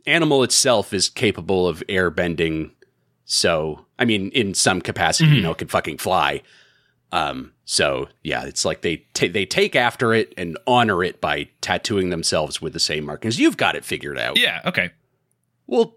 animal 0.08 0.44
itself 0.44 0.94
is 0.94 1.10
capable 1.10 1.68
of 1.68 1.84
air 1.90 2.10
bending 2.10 2.72
So, 3.26 3.86
I 4.00 4.06
mean, 4.06 4.30
in 4.30 4.54
some 4.54 4.82
capacity, 4.82 5.30
you 5.36 5.42
know, 5.42 5.52
it 5.52 5.58
can 5.60 5.68
fucking 5.68 5.98
fly. 6.00 6.42
Um, 7.12 7.52
so 7.72 8.08
yeah, 8.24 8.46
it's 8.46 8.66
like 8.66 8.82
they 8.82 9.06
ta 9.14 9.28
they 9.32 9.46
take 9.46 9.76
after 9.76 10.12
it 10.12 10.34
and 10.36 10.58
honor 10.66 11.04
it 11.04 11.22
by 11.22 11.50
tattooing 11.62 12.10
themselves 12.10 12.60
with 12.60 12.74
the 12.74 12.80
same 12.80 13.06
markings. 13.06 13.40
You've 13.40 13.58
got 13.58 13.76
it 13.76 13.86
figured 13.86 14.18
out. 14.18 14.40
Yeah. 14.40 14.62
Okay. 14.66 14.90
We'll 15.68 15.96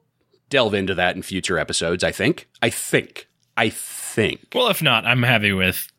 delve 0.50 0.74
into 0.74 0.94
that 0.94 1.16
in 1.16 1.22
future 1.22 1.56
episodes. 1.56 2.04
I 2.04 2.12
think. 2.12 2.46
I 2.60 2.68
think. 2.68 3.26
I 3.56 3.70
think. 3.70 4.48
Well, 4.54 4.68
if 4.68 4.82
not, 4.82 5.06
I'm 5.06 5.22
happy 5.22 5.54
with 5.54 5.90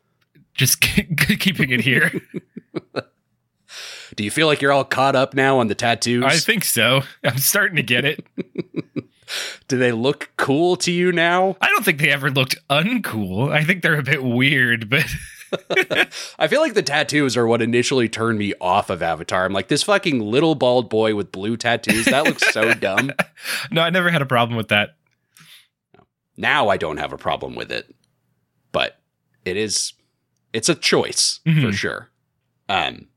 just 0.54 0.80
keeping 1.40 1.72
it 1.72 1.82
here. 1.82 2.12
Do 4.16 4.24
you 4.24 4.30
feel 4.30 4.46
like 4.46 4.62
you're 4.62 4.72
all 4.72 4.86
caught 4.86 5.16
up 5.16 5.34
now 5.34 5.58
on 5.58 5.70
the 5.70 5.76
tattoos? 5.76 6.24
I 6.24 6.38
think 6.38 6.66
so. 6.66 7.02
I'm 7.24 7.40
starting 7.40 7.78
to 7.78 7.84
get 7.84 8.06
it. 8.06 8.24
Do 9.68 9.80
they 9.80 9.92
look 9.92 10.30
cool 10.38 10.76
to 10.76 10.92
you 10.92 11.12
now? 11.12 11.58
I 11.60 11.68
don't 11.70 11.84
think 11.84 11.98
they 11.98 12.12
ever 12.12 12.30
looked 12.30 12.56
uncool. 12.70 13.52
I 13.52 13.64
think 13.64 13.82
they're 13.82 13.98
a 13.98 14.04
bit 14.04 14.24
weird, 14.24 14.88
but 14.88 15.08
I 16.40 16.48
feel 16.48 16.62
like 16.62 16.74
the 16.74 16.82
tattoos 16.84 17.36
are 17.38 17.46
what 17.48 17.62
initially 17.62 18.10
turned 18.10 18.40
me 18.40 18.54
off 18.62 18.90
of 18.90 19.02
Avatar. 19.02 19.46
I'm 19.46 19.54
like, 19.54 19.68
this 19.68 19.84
fucking 19.84 20.20
little 20.20 20.56
bald 20.56 20.90
boy 20.90 21.16
with 21.16 21.32
blue 21.32 21.58
tattoos, 21.58 22.06
that 22.06 22.24
looks 22.26 22.52
so 22.54 22.74
dumb. 22.76 23.12
no, 23.72 23.82
I 23.82 23.90
never 23.90 24.10
had 24.10 24.22
a 24.22 24.26
problem 24.26 24.58
with 24.58 24.70
that. 24.70 24.96
Now 26.38 26.70
I 26.70 26.78
don't 26.78 26.98
have 26.98 27.14
a 27.14 27.18
problem 27.18 27.56
with 27.56 27.72
it. 27.72 27.94
But 28.72 29.00
it 29.46 29.58
is 29.58 29.94
it's 30.52 30.70
a 30.70 30.76
choice 30.76 31.40
for 31.44 31.50
Mhm. 31.52 31.74
sure. 31.74 32.10
Um 32.70 33.08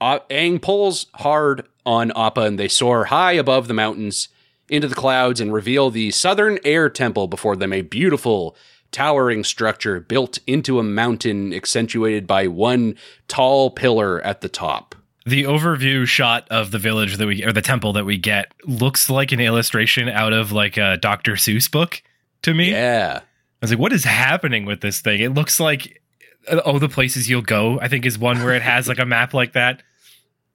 uh, 0.00 0.18
Aang 0.30 0.60
pulls 0.60 1.06
hard 1.14 1.66
on 1.86 2.12
Appa 2.16 2.42
and 2.42 2.58
they 2.58 2.68
soar 2.68 3.06
high 3.06 3.32
above 3.32 3.68
the 3.68 3.74
mountains 3.74 4.28
into 4.68 4.88
the 4.88 4.94
clouds 4.94 5.40
and 5.40 5.52
reveal 5.52 5.90
the 5.90 6.10
Southern 6.10 6.58
Air 6.64 6.88
Temple 6.90 7.26
before 7.26 7.54
them, 7.56 7.72
a 7.72 7.82
beautiful 7.82 8.56
towering 8.94 9.42
structure 9.44 9.98
built 10.00 10.38
into 10.46 10.78
a 10.78 10.82
mountain 10.84 11.52
accentuated 11.52 12.26
by 12.26 12.46
one 12.46 12.94
tall 13.28 13.70
pillar 13.70 14.20
at 14.22 14.40
the 14.40 14.48
top. 14.48 14.94
The 15.26 15.42
overview 15.44 16.06
shot 16.06 16.46
of 16.50 16.70
the 16.70 16.78
village 16.78 17.16
that 17.16 17.26
we 17.26 17.42
or 17.44 17.52
the 17.52 17.60
temple 17.62 17.92
that 17.94 18.04
we 18.04 18.18
get 18.18 18.52
looks 18.64 19.10
like 19.10 19.32
an 19.32 19.40
illustration 19.40 20.08
out 20.08 20.32
of 20.32 20.52
like 20.52 20.76
a 20.76 20.96
Dr. 20.98 21.32
Seuss 21.32 21.70
book 21.70 22.02
to 22.42 22.54
me. 22.54 22.70
Yeah. 22.70 23.20
I 23.22 23.24
was 23.60 23.70
like, 23.70 23.80
what 23.80 23.92
is 23.92 24.04
happening 24.04 24.64
with 24.66 24.80
this 24.80 25.00
thing? 25.00 25.20
It 25.22 25.34
looks 25.34 25.58
like 25.58 26.00
oh, 26.48 26.78
the 26.78 26.88
places 26.90 27.28
you'll 27.28 27.40
go. 27.42 27.80
I 27.80 27.88
think 27.88 28.04
is 28.06 28.18
one 28.18 28.44
where 28.44 28.54
it 28.54 28.62
has 28.62 28.86
like 28.86 28.98
a 28.98 29.06
map 29.06 29.32
like 29.34 29.54
that. 29.54 29.82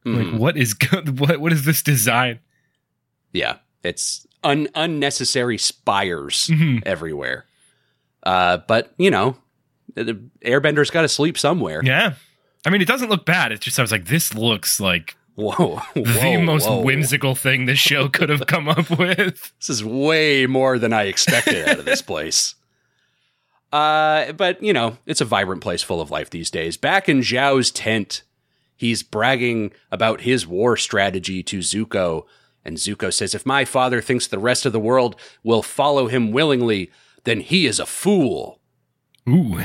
Mhm. 0.05 0.31
Like, 0.31 0.39
what 0.39 0.55
is 0.57 0.73
go- 0.75 1.01
what? 1.17 1.39
What 1.41 1.51
is 1.51 1.65
this 1.65 1.81
design? 1.83 2.39
Yeah, 3.33 3.57
it's 3.83 4.25
un- 4.43 4.69
unnecessary 4.75 5.57
spires 5.57 6.47
Mhm. 6.53 6.83
everywhere. 6.85 7.45
Uh, 8.23 8.57
but 8.67 8.93
you 8.97 9.09
know, 9.11 9.37
the- 9.95 10.19
Airbender's 10.41 10.91
got 10.91 11.01
to 11.03 11.09
sleep 11.09 11.37
somewhere. 11.37 11.81
Yeah, 11.83 12.13
I 12.65 12.69
mean, 12.69 12.81
it 12.81 12.87
doesn't 12.87 13.09
look 13.09 13.25
bad. 13.25 13.51
It's 13.51 13.63
just 13.65 13.79
I 13.79 13.81
was 13.81 13.91
like, 13.91 14.05
this 14.05 14.33
looks 14.33 14.79
like 14.79 15.15
Whoa, 15.35 15.81
the 15.95 16.41
most 16.43 16.67
whoa. 16.67 16.81
whimsical 16.81 17.33
thing 17.33 17.65
this 17.65 17.79
show 17.79 18.09
could 18.09 18.27
have 18.29 18.45
come 18.47 18.67
up 18.67 18.89
with. 18.89 19.53
This 19.59 19.69
is 19.69 19.83
way 19.85 20.45
more 20.47 20.77
than 20.77 20.91
I 20.93 21.03
expected 21.03 21.67
out 21.69 21.79
of 21.79 21.85
this 21.85 22.01
place. 22.11 22.55
Uh, 23.71 24.31
but 24.33 24.61
you 24.63 24.73
know, 24.73 24.97
it's 25.05 25.21
a 25.21 25.25
vibrant 25.25 25.61
place 25.61 25.83
full 25.83 26.01
of 26.01 26.11
life 26.11 26.29
these 26.29 26.49
days. 26.51 26.75
Back 26.77 27.07
in 27.07 27.19
Zhao's 27.21 27.71
tent, 27.71 28.23
he's 28.75 29.03
bragging 29.03 29.71
about 29.91 30.21
his 30.21 30.47
war 30.47 30.75
strategy 30.75 31.43
to 31.43 31.59
Zuko, 31.59 32.25
and 32.65 32.77
Zuko 32.77 33.13
says, 33.13 33.35
"If 33.35 33.45
my 33.45 33.65
father 33.65 34.01
thinks 34.01 34.25
the 34.27 34.39
rest 34.39 34.65
of 34.65 34.73
the 34.73 34.79
world 34.79 35.15
will 35.43 35.61
follow 35.61 36.07
him 36.07 36.31
willingly, 36.31 36.89
then 37.29 37.39
he 37.41 37.65
is 37.65 37.79
a 37.79 37.85
fool." 37.85 38.59
Ooh, 39.27 39.61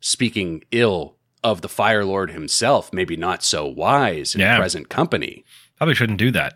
speaking 0.00 0.62
ill 0.70 1.16
of 1.44 1.60
the 1.60 1.68
Fire 1.68 2.04
Lord 2.04 2.30
himself, 2.30 2.92
maybe 2.92 3.16
not 3.16 3.42
so 3.42 3.66
wise 3.66 4.34
in 4.34 4.40
Yeah. 4.40 4.56
present 4.58 4.88
company. 4.88 5.44
probably 5.76 5.94
shouldn't 5.96 6.18
do 6.18 6.30
that. 6.30 6.54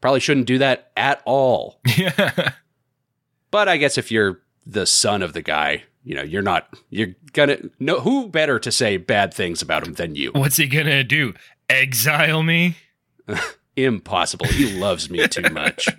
Probably 0.00 0.20
shouldn't 0.20 0.46
do 0.46 0.56
that 0.58 0.90
at 0.96 1.20
all. 1.26 1.80
Yeah, 1.96 2.52
But 3.50 3.68
I 3.68 3.76
guess 3.76 3.98
if 3.98 4.10
you're 4.10 4.40
the 4.64 4.86
son 4.86 5.22
of 5.22 5.32
the 5.34 5.42
guy, 5.42 5.84
you 6.04 6.14
know, 6.14 6.22
you're 6.22 6.42
not, 6.42 6.74
you're 6.90 7.14
gonna, 7.34 7.58
no, 7.78 8.00
who 8.00 8.28
better 8.28 8.58
to 8.58 8.72
say 8.72 8.96
bad 8.96 9.34
things 9.34 9.60
about 9.62 9.86
him 9.86 9.94
than 9.94 10.14
you? 10.14 10.30
what's 10.32 10.56
he 10.56 10.66
gonna 10.68 11.04
do? 11.04 11.34
Exile 11.68 12.42
me? 12.42 12.76
Impossible. 13.76 14.46
He 14.46 14.78
loves 14.78 15.10
me 15.10 15.26
too 15.28 15.50
much. 15.52 15.88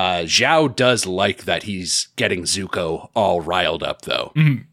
Uh, 0.00 0.22
Zhao 0.22 0.74
does 0.74 1.04
like 1.04 1.44
that 1.44 1.64
he's 1.64 2.08
getting 2.16 2.44
Zuko 2.44 3.10
all 3.14 3.42
riled 3.42 3.82
up, 3.82 4.00
though. 4.02 4.32
Mhm. 4.34 4.64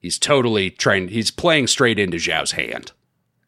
He's 0.00 0.18
totally 0.18 0.68
trying, 0.68 1.06
he's 1.08 1.30
playing 1.30 1.68
straight 1.68 1.96
into 1.96 2.16
Zhao's 2.16 2.50
hand. 2.50 2.90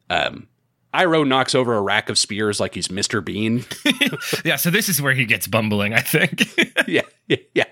Um, 0.09 0.47
Iroh 0.95 1.27
knocks 1.27 1.53
over 1.53 1.75
a 1.75 1.83
rack 1.83 2.11
of 2.11 2.17
spears 2.17 2.61
like 2.61 2.75
he's 2.77 2.87
Mr. 2.87 3.25
Bean. 3.25 3.65
Yeah, 4.45 4.55
so 4.55 4.71
this 4.71 4.89
is 4.89 5.03
where 5.03 5.13
he 5.13 5.25
gets 5.25 5.49
bumbling. 5.49 5.95
I 5.95 6.01
think. 6.01 6.45
yeah, 6.87 7.03
yeah, 7.27 7.39
yeah. 7.55 7.65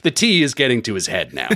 The 0.00 0.10
tea 0.10 0.42
is 0.42 0.54
getting 0.54 0.80
to 0.84 0.94
his 0.94 1.06
head 1.06 1.34
now. 1.34 1.50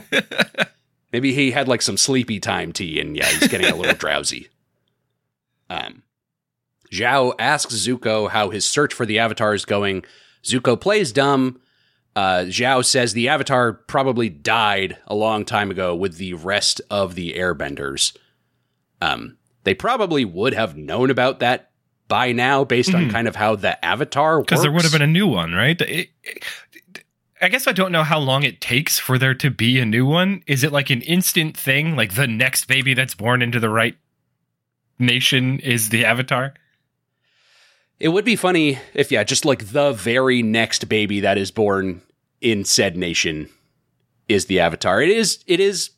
Maybe 1.10 1.32
he 1.32 1.52
had 1.52 1.68
like 1.68 1.80
some 1.80 1.96
sleepy 1.96 2.38
time 2.38 2.70
tea 2.70 3.00
and 3.00 3.16
yeah, 3.16 3.28
he's 3.28 3.48
getting 3.48 3.72
a 3.72 3.76
little 3.76 3.94
drowsy. 3.96 4.48
Um, 5.70 6.02
Zhao 6.92 7.32
asks 7.38 7.74
Zuko 7.74 8.28
how 8.28 8.50
his 8.50 8.66
search 8.66 8.92
for 8.92 9.06
the 9.06 9.18
Avatar 9.18 9.54
is 9.54 9.64
going. 9.64 10.04
Zuko 10.48 10.80
plays 10.80 11.12
dumb. 11.12 11.60
Uh, 12.16 12.44
Zhao 12.46 12.84
says 12.84 13.12
the 13.12 13.28
Avatar 13.28 13.72
probably 13.72 14.28
died 14.28 14.96
a 15.06 15.14
long 15.14 15.44
time 15.44 15.70
ago 15.70 15.94
with 15.94 16.16
the 16.16 16.34
rest 16.34 16.80
of 16.90 17.14
the 17.14 17.34
Airbenders. 17.34 18.16
Um, 19.00 19.36
they 19.64 19.74
probably 19.74 20.24
would 20.24 20.54
have 20.54 20.76
known 20.76 21.10
about 21.10 21.38
that 21.40 21.70
by 22.08 22.32
now, 22.32 22.64
based 22.64 22.94
on 22.94 23.06
Mhm. 23.06 23.10
kind 23.12 23.28
of 23.28 23.36
how 23.36 23.54
the 23.54 23.82
Avatar. 23.84 24.40
Because 24.40 24.62
there 24.62 24.72
would 24.72 24.82
have 24.82 24.92
been 24.92 25.02
a 25.02 25.06
new 25.06 25.26
one, 25.26 25.52
right? 25.52 25.80
It- 25.82 26.10
it- 26.24 26.42
I 27.40 27.48
guess 27.48 27.68
I 27.68 27.72
don't 27.72 27.92
know 27.92 28.02
how 28.02 28.18
long 28.18 28.42
it 28.42 28.60
takes 28.60 28.98
for 28.98 29.16
there 29.16 29.34
to 29.34 29.50
be 29.50 29.78
a 29.78 29.84
new 29.86 30.04
one. 30.04 30.42
Is 30.48 30.64
it 30.64 30.72
like 30.72 30.90
an 30.90 31.02
instant 31.02 31.56
thing? 31.56 31.94
Like 31.94 32.14
the 32.14 32.26
next 32.26 32.64
baby 32.66 32.94
that's 32.94 33.14
born 33.14 33.42
into 33.42 33.60
the 33.60 33.68
right 33.68 33.96
nation 34.98 35.60
is 35.60 35.90
the 35.90 36.04
avatar? 36.04 36.54
It 38.00 38.08
would 38.08 38.24
be 38.24 38.36
funny 38.36 38.78
if, 38.94 39.10
yeah, 39.10 39.24
just 39.24 39.44
like 39.44 39.72
the 39.72 39.92
very 39.92 40.42
next 40.42 40.88
baby 40.88 41.20
that 41.20 41.36
is 41.36 41.50
born 41.50 42.02
in 42.40 42.64
said 42.64 42.96
nation 42.96 43.48
is 44.28 44.46
the 44.46 44.60
avatar. 44.60 45.02
It 45.02 45.10
is, 45.10 45.42
it 45.46 45.58
is, 45.58 45.90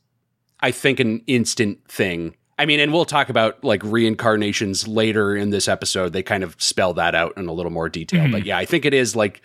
I 0.61 0.71
think, 0.71 0.99
an 1.01 1.23
instant 1.27 1.87
thing. 1.89 2.37
I 2.59 2.67
mean, 2.67 2.81
and 2.81 2.93
we'll 2.93 3.05
talk 3.05 3.29
about 3.29 3.63
like 3.65 3.83
reincarnations 3.85 4.87
later 4.89 5.35
in 5.37 5.51
this 5.51 5.69
episode. 5.69 6.13
They 6.13 6.23
kind 6.23 6.43
of 6.45 6.55
spell 6.59 6.95
that 6.95 7.15
out 7.15 7.37
in 7.37 7.49
a 7.49 7.53
little 7.53 7.73
more 7.73 7.89
detail. 7.89 8.25
Mhm. 8.25 8.33
But 8.33 8.47
yeah, 8.47 8.59
I 8.59 8.65
think 8.65 8.85
it 8.85 8.95
is 8.95 9.15
like, 9.17 9.43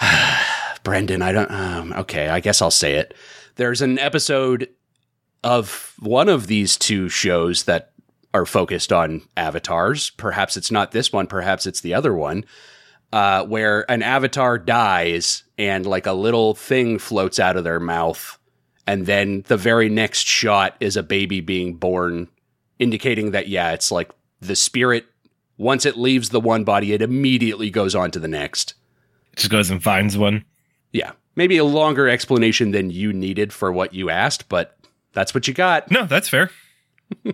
Brendan, 0.84 1.22
I 1.22 1.32
don't, 1.32 1.50
um, 1.50 1.92
okay, 1.94 2.28
I 2.28 2.40
guess 2.40 2.62
I'll 2.62 2.70
say 2.70 2.94
it. 2.94 3.14
There's 3.56 3.82
an 3.82 3.98
episode 3.98 4.68
of 5.44 5.94
one 5.98 6.28
of 6.28 6.46
these 6.46 6.76
two 6.76 7.08
shows 7.08 7.64
that 7.64 7.92
are 8.34 8.46
focused 8.46 8.92
on 8.92 9.22
avatars. 9.36 10.10
Perhaps 10.10 10.56
it's 10.56 10.70
not 10.70 10.92
this 10.92 11.12
one, 11.12 11.26
perhaps 11.26 11.66
it's 11.66 11.80
the 11.80 11.94
other 11.94 12.14
one, 12.14 12.44
uh, 13.12 13.44
where 13.44 13.90
an 13.90 14.02
avatar 14.02 14.58
dies 14.58 15.44
and 15.56 15.86
like 15.86 16.06
a 16.06 16.12
little 16.12 16.54
thing 16.54 16.98
floats 16.98 17.38
out 17.38 17.56
of 17.56 17.64
their 17.64 17.80
mouth. 17.80 18.38
And 18.86 19.06
then 19.06 19.44
the 19.48 19.56
very 19.56 19.88
next 19.88 20.26
shot 20.26 20.76
is 20.80 20.96
a 20.96 21.02
baby 21.02 21.40
being 21.40 21.74
born, 21.74 22.28
indicating 22.78 23.32
that, 23.32 23.48
yeah, 23.48 23.72
it's 23.72 23.90
like 23.90 24.10
the 24.40 24.56
spirit, 24.56 25.06
once 25.56 25.84
it 25.84 25.96
leaves 25.96 26.28
the 26.30 26.40
one 26.40 26.64
body, 26.64 26.92
it 26.92 27.02
immediately 27.02 27.70
goes 27.70 27.94
on 27.94 28.10
to 28.12 28.18
the 28.18 28.28
next. 28.28 28.74
It 29.32 29.40
Just 29.40 29.50
goes 29.50 29.70
and 29.70 29.82
finds 29.82 30.16
one. 30.16 30.44
Yeah. 30.92 31.12
Maybe 31.34 31.56
a 31.56 31.64
longer 31.64 32.08
explanation 32.08 32.70
than 32.70 32.90
you 32.90 33.12
needed 33.12 33.52
for 33.52 33.72
what 33.72 33.94
you 33.94 34.10
asked, 34.10 34.48
but 34.48 34.76
that's 35.12 35.34
what 35.34 35.46
you 35.48 35.54
got. 35.54 35.90
No, 35.90 36.04
that's 36.04 36.28
fair. 36.28 36.50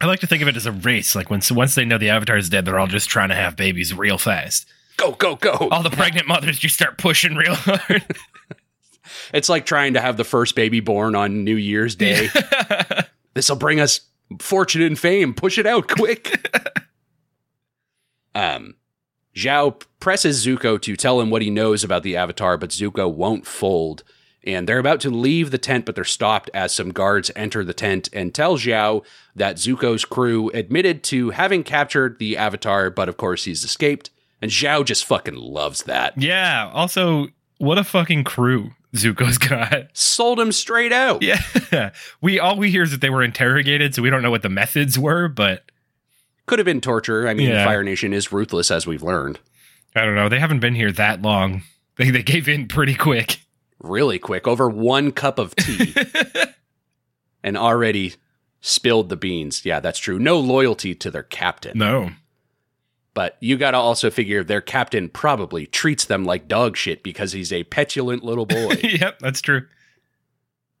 I 0.00 0.06
like 0.06 0.20
to 0.20 0.26
think 0.26 0.42
of 0.42 0.48
it 0.48 0.56
as 0.56 0.66
a 0.66 0.72
race. 0.72 1.14
Like 1.14 1.30
when 1.30 1.40
once 1.50 1.74
they 1.74 1.84
know 1.84 1.98
the 1.98 2.10
avatar 2.10 2.36
is 2.36 2.48
dead, 2.48 2.64
they're 2.64 2.78
all 2.78 2.86
just 2.86 3.08
trying 3.08 3.30
to 3.30 3.34
have 3.34 3.56
babies 3.56 3.94
real 3.94 4.18
fast. 4.18 4.66
Go, 4.96 5.12
go, 5.12 5.36
go. 5.36 5.68
All 5.70 5.82
the 5.82 5.90
pregnant 5.90 6.26
mothers 6.26 6.58
just 6.58 6.74
start 6.74 6.98
pushing 6.98 7.34
real 7.34 7.54
hard. 7.54 8.04
It's 9.32 9.48
like 9.48 9.66
trying 9.66 9.94
to 9.94 10.00
have 10.00 10.16
the 10.16 10.24
first 10.24 10.54
baby 10.54 10.80
born 10.80 11.14
on 11.14 11.44
New 11.44 11.56
Year's 11.56 11.94
Day. 11.94 12.28
this 13.34 13.48
will 13.48 13.56
bring 13.56 13.80
us 13.80 14.00
fortune 14.40 14.82
and 14.82 14.98
fame. 14.98 15.34
Push 15.34 15.58
it 15.58 15.66
out 15.66 15.88
quick. 15.88 16.48
um, 18.34 18.74
Zhao 19.34 19.82
presses 20.00 20.44
Zuko 20.44 20.80
to 20.82 20.96
tell 20.96 21.20
him 21.20 21.30
what 21.30 21.42
he 21.42 21.50
knows 21.50 21.84
about 21.84 22.02
the 22.02 22.16
Avatar, 22.16 22.56
but 22.56 22.70
Zuko 22.70 23.12
won't 23.12 23.46
fold. 23.46 24.02
And 24.46 24.68
they're 24.68 24.78
about 24.78 25.00
to 25.00 25.10
leave 25.10 25.50
the 25.50 25.58
tent, 25.58 25.84
but 25.84 25.96
they're 25.96 26.04
stopped 26.04 26.48
as 26.54 26.72
some 26.72 26.90
guards 26.90 27.32
enter 27.34 27.64
the 27.64 27.74
tent 27.74 28.08
and 28.12 28.32
tell 28.32 28.56
Zhao 28.56 29.04
that 29.34 29.56
Zuko's 29.56 30.04
crew 30.04 30.50
admitted 30.54 31.02
to 31.04 31.30
having 31.30 31.64
captured 31.64 32.18
the 32.20 32.36
Avatar, 32.36 32.88
but 32.90 33.08
of 33.08 33.16
course 33.16 33.44
he's 33.44 33.64
escaped. 33.64 34.10
And 34.40 34.50
Zhao 34.50 34.84
just 34.84 35.04
fucking 35.04 35.34
loves 35.34 35.82
that. 35.84 36.16
yeah. 36.16 36.70
Also, 36.72 37.28
What 37.58 37.78
a 37.78 37.84
fucking 37.84 38.22
crew 38.24 38.70
Zuko's 38.94 39.36
got. 39.48 39.88
Sold 39.94 40.38
him 40.38 40.52
straight 40.52 40.92
out. 40.92 41.22
Yeah. 41.22 41.40
We 42.20 42.38
all 42.38 42.56
we 42.56 42.70
hear 42.70 42.84
is 42.84 42.92
that 42.92 43.00
they 43.00 43.10
were 43.10 43.24
interrogated, 43.24 43.94
so 43.94 44.02
we 44.02 44.10
don't 44.10 44.22
know 44.22 44.30
what 44.30 44.42
the 44.42 44.48
methods 44.48 44.96
were, 44.98 45.26
but 45.28 45.64
Could 46.46 46.58
have 46.60 46.66
been 46.66 46.80
torture. 46.80 47.26
I 47.26 47.34
mean, 47.34 47.48
Yeah. 47.50 47.64
Fire 47.64 47.82
Nation 47.82 48.12
is 48.12 48.30
ruthless, 48.30 48.70
as 48.70 48.86
we've 48.86 49.02
learned. 49.02 49.40
I 49.96 50.04
don't 50.04 50.14
know. 50.14 50.28
They 50.28 50.38
haven't 50.38 50.60
been 50.60 50.74
here 50.76 50.92
that 50.92 51.20
long. 51.22 51.62
They 51.96 52.10
they 52.10 52.22
gave 52.22 52.48
in 52.48 52.68
pretty 52.68 52.94
quick. 52.94 53.40
Really 53.78 54.18
quick, 54.18 54.46
over 54.48 54.68
one 54.68 55.12
cup 55.12 55.38
of 55.38 55.54
tea, 55.56 55.94
and 57.42 57.56
already 57.56 58.14
spilled 58.60 59.08
the 59.10 59.16
beans. 59.16 59.64
Yeah, 59.64 59.80
that's 59.80 59.98
true. 59.98 60.18
No 60.18 60.38
loyalty 60.40 60.94
to 60.94 61.10
their 61.10 61.22
captain. 61.22 61.78
No. 61.78 62.10
But 63.14 63.36
you 63.40 63.56
got 63.56 63.70
to 63.70 63.78
also 63.78 64.10
figure 64.10 64.42
their 64.44 64.60
captain 64.60 65.08
probably 65.08 65.66
treats 65.66 66.04
them 66.04 66.24
like 66.24 66.48
dog 66.48 66.76
shit 66.76 67.02
because 67.02 67.32
he's 67.32 67.52
a 67.52 67.64
petulant 67.64 68.22
little 68.24 68.46
boy. 68.46 68.74
yep, 68.82 69.18
that's 69.20 69.40
true. 69.40 69.66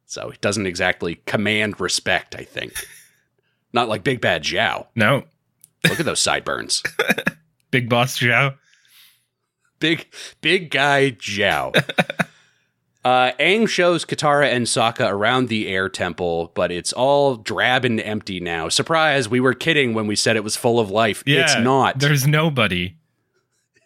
so 0.06 0.30
he 0.30 0.38
doesn't 0.40 0.66
exactly 0.66 1.16
command 1.26 1.80
respect, 1.80 2.34
I 2.34 2.44
think. 2.44 2.74
Not 3.72 3.88
like 3.88 4.04
Big 4.04 4.20
Bad 4.20 4.42
Zhao. 4.42 4.86
No. 4.94 5.24
Look 5.88 6.00
at 6.00 6.06
those 6.06 6.20
sideburns. 6.20 6.82
Big 7.70 7.88
Boss 7.88 8.18
Zhao. 8.18 8.56
big, 9.78 10.06
big 10.40 10.70
guy 10.70 11.12
Zhao. 11.12 11.74
Uh, 13.06 13.30
Aang 13.38 13.68
shows 13.68 14.04
Katara 14.04 14.50
and 14.50 14.66
Sokka 14.66 15.08
around 15.08 15.48
the 15.48 15.68
air 15.68 15.88
temple, 15.88 16.50
but 16.56 16.72
it's 16.72 16.92
all 16.92 17.36
drab 17.36 17.84
and 17.84 18.00
empty 18.00 18.40
now. 18.40 18.68
Surprise, 18.68 19.28
we 19.28 19.38
were 19.38 19.54
kidding 19.54 19.94
when 19.94 20.08
we 20.08 20.16
said 20.16 20.34
it 20.34 20.42
was 20.42 20.56
full 20.56 20.80
of 20.80 20.90
life. 20.90 21.22
Yeah, 21.24 21.42
it's 21.42 21.56
not. 21.56 22.00
There's 22.00 22.26
nobody. 22.26 22.96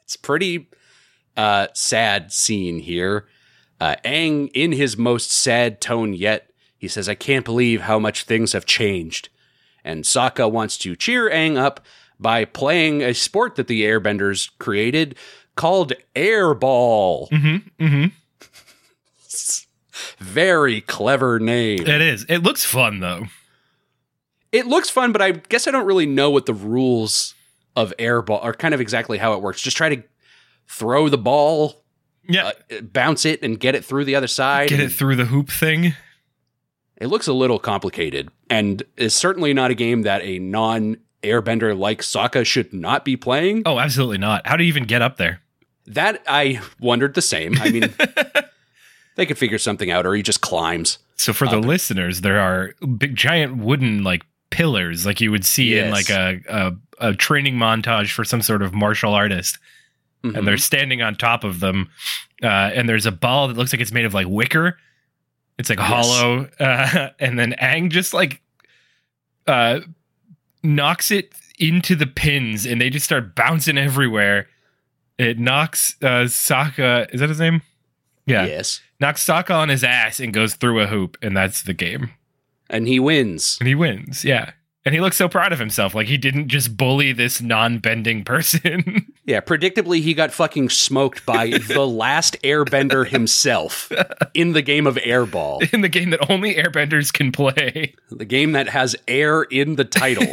It's 0.04 0.16
pretty 0.16 0.70
uh, 1.36 1.66
sad 1.74 2.32
scene 2.32 2.78
here. 2.78 3.26
Uh, 3.78 3.96
Aang, 4.06 4.50
in 4.54 4.72
his 4.72 4.96
most 4.96 5.30
sad 5.30 5.82
tone 5.82 6.14
yet, 6.14 6.50
he 6.78 6.88
says, 6.88 7.06
I 7.06 7.14
can't 7.14 7.44
believe 7.44 7.82
how 7.82 7.98
much 7.98 8.22
things 8.22 8.54
have 8.54 8.64
changed. 8.64 9.28
And 9.84 10.04
Sokka 10.04 10.50
wants 10.50 10.78
to 10.78 10.96
cheer 10.96 11.28
Aang 11.28 11.58
up 11.58 11.84
by 12.18 12.46
playing 12.46 13.02
a 13.02 13.12
sport 13.12 13.56
that 13.56 13.66
the 13.66 13.82
airbenders 13.82 14.48
created 14.58 15.14
called 15.56 15.92
airball. 16.16 17.28
Mm-hmm. 17.28 17.84
Mm-hmm. 17.84 18.06
Very 20.20 20.80
clever 20.82 21.38
name. 21.40 21.80
It 21.86 22.00
is. 22.00 22.24
It 22.28 22.38
looks 22.42 22.64
fun 22.64 23.00
though. 23.00 23.26
It 24.52 24.66
looks 24.66 24.90
fun, 24.90 25.12
but 25.12 25.22
I 25.22 25.32
guess 25.32 25.66
I 25.68 25.70
don't 25.70 25.86
really 25.86 26.06
know 26.06 26.30
what 26.30 26.46
the 26.46 26.54
rules 26.54 27.34
of 27.76 27.94
airball 27.98 28.42
are 28.44 28.52
kind 28.52 28.74
of 28.74 28.80
exactly 28.80 29.16
how 29.18 29.32
it 29.34 29.42
works. 29.42 29.60
Just 29.62 29.76
try 29.76 29.88
to 29.94 30.02
throw 30.68 31.08
the 31.08 31.18
ball, 31.18 31.82
Yeah. 32.28 32.52
uh, 32.70 32.80
bounce 32.82 33.24
it, 33.24 33.42
and 33.42 33.58
get 33.60 33.74
it 33.76 33.84
through 33.84 34.04
the 34.06 34.16
other 34.16 34.26
side. 34.26 34.68
Get 34.68 34.80
it 34.80 34.90
through 34.92 35.16
the 35.16 35.26
hoop 35.26 35.50
thing. 35.50 35.94
It 36.96 37.06
looks 37.06 37.28
a 37.28 37.32
little 37.32 37.58
complicated 37.60 38.28
and 38.50 38.82
is 38.96 39.14
certainly 39.14 39.54
not 39.54 39.70
a 39.70 39.74
game 39.74 40.02
that 40.02 40.20
a 40.22 40.38
non 40.40 40.96
airbender 41.22 41.78
like 41.78 42.02
Sokka 42.02 42.44
should 42.44 42.72
not 42.74 43.04
be 43.04 43.16
playing. 43.16 43.62
Oh, 43.66 43.78
absolutely 43.78 44.18
not. 44.18 44.46
How 44.46 44.56
do 44.56 44.64
you 44.64 44.68
even 44.68 44.84
get 44.84 45.00
up 45.00 45.16
there? 45.16 45.40
That 45.86 46.22
I 46.26 46.60
wondered 46.80 47.14
the 47.14 47.22
same. 47.22 47.56
I 47.60 47.70
mean, 47.70 47.94
they 49.20 49.26
could 49.26 49.38
figure 49.38 49.58
something 49.58 49.90
out, 49.90 50.04
or 50.06 50.14
he 50.14 50.22
just 50.22 50.40
climbs. 50.40 50.98
So 51.16 51.32
for 51.32 51.46
the 51.46 51.58
listeners, 51.58 52.22
there 52.22 52.40
are 52.40 52.74
big 52.98 53.14
giant 53.14 53.58
wooden 53.58 54.02
like 54.02 54.22
pillars 54.50 55.06
like 55.06 55.20
you 55.20 55.30
would 55.30 55.44
see 55.44 55.78
in 55.78 55.90
like 55.92 56.10
a, 56.10 56.40
a 56.48 56.72
a 57.10 57.14
training 57.14 57.54
montage 57.54 58.10
for 58.12 58.24
some 58.24 58.42
sort 58.42 58.62
of 58.62 58.74
martial 58.74 59.14
artist. 59.14 59.58
Mhm. 60.24 60.36
and 60.36 60.46
they're 60.46 60.58
standing 60.58 61.00
on 61.00 61.14
top 61.14 61.44
of 61.44 61.60
them. 61.60 61.88
Uh, 62.42 62.46
and 62.74 62.86
there's 62.86 63.06
a 63.06 63.10
ball 63.12 63.48
that 63.48 63.56
looks 63.56 63.72
like 63.72 63.80
it's 63.80 63.90
made 63.92 64.04
of 64.04 64.12
like 64.12 64.26
wicker. 64.28 64.76
It's 65.58 65.70
like 65.70 65.78
Yes. 65.78 65.88
hollow, 65.88 66.48
uh, 66.60 67.08
and 67.18 67.38
then 67.38 67.54
Aang 67.60 67.90
just 67.90 68.12
like 68.12 68.42
uh, 69.46 69.80
knocks 70.62 71.10
it 71.10 71.32
into 71.58 71.94
the 71.96 72.06
pins, 72.06 72.66
and 72.66 72.80
they 72.80 72.90
just 72.90 73.04
start 73.06 73.34
bouncing 73.34 73.78
everywhere. 73.78 74.46
It 75.18 75.38
knocks 75.38 75.96
uh, 76.02 76.24
Sokka. 76.28 77.12
Is 77.14 77.20
that 77.20 77.28
his 77.30 77.40
name? 77.40 77.62
Yeah, 78.26 78.46
Yes. 78.46 78.80
knocks 79.00 79.24
Sokka 79.24 79.54
on 79.54 79.68
his 79.68 79.82
ass 79.84 80.20
and 80.20 80.32
goes 80.32 80.54
through 80.54 80.80
a 80.80 80.86
hoop, 80.86 81.16
and 81.22 81.36
that's 81.36 81.62
the 81.62 81.74
game. 81.74 82.10
And 82.68 82.86
he 82.86 83.00
wins. 83.00 83.56
And 83.60 83.66
he 83.68 83.74
wins. 83.74 84.24
Yeah. 84.24 84.52
And 84.86 84.94
he 84.94 85.00
looks 85.02 85.16
so 85.16 85.28
proud 85.28 85.52
of 85.52 85.58
himself, 85.58 85.94
like 85.94 86.06
he 86.06 86.16
didn't 86.16 86.48
just 86.48 86.76
bully 86.76 87.12
this 87.12 87.40
non-bending 87.42 88.24
person. 88.24 89.06
Yeah, 89.26 89.40
predictably, 89.40 90.00
he 90.02 90.12
got 90.12 90.32
fucking 90.32 90.70
smoked 90.70 91.24
by 91.24 91.50
the 91.68 91.86
last 91.86 92.36
airbender 92.42 93.06
himself 93.06 93.92
in 94.34 94.54
the 94.54 94.62
game 94.62 94.88
of 94.88 94.96
Airball, 94.96 95.72
in 95.72 95.82
the 95.82 95.88
game 95.88 96.10
that 96.10 96.28
only 96.28 96.56
airbenders 96.56 97.12
can 97.12 97.30
play. 97.30 97.94
the 98.10 98.24
game 98.24 98.52
that 98.52 98.68
has 98.70 98.96
air 99.06 99.42
in 99.42 99.76
the 99.76 99.84
title. 99.84 100.26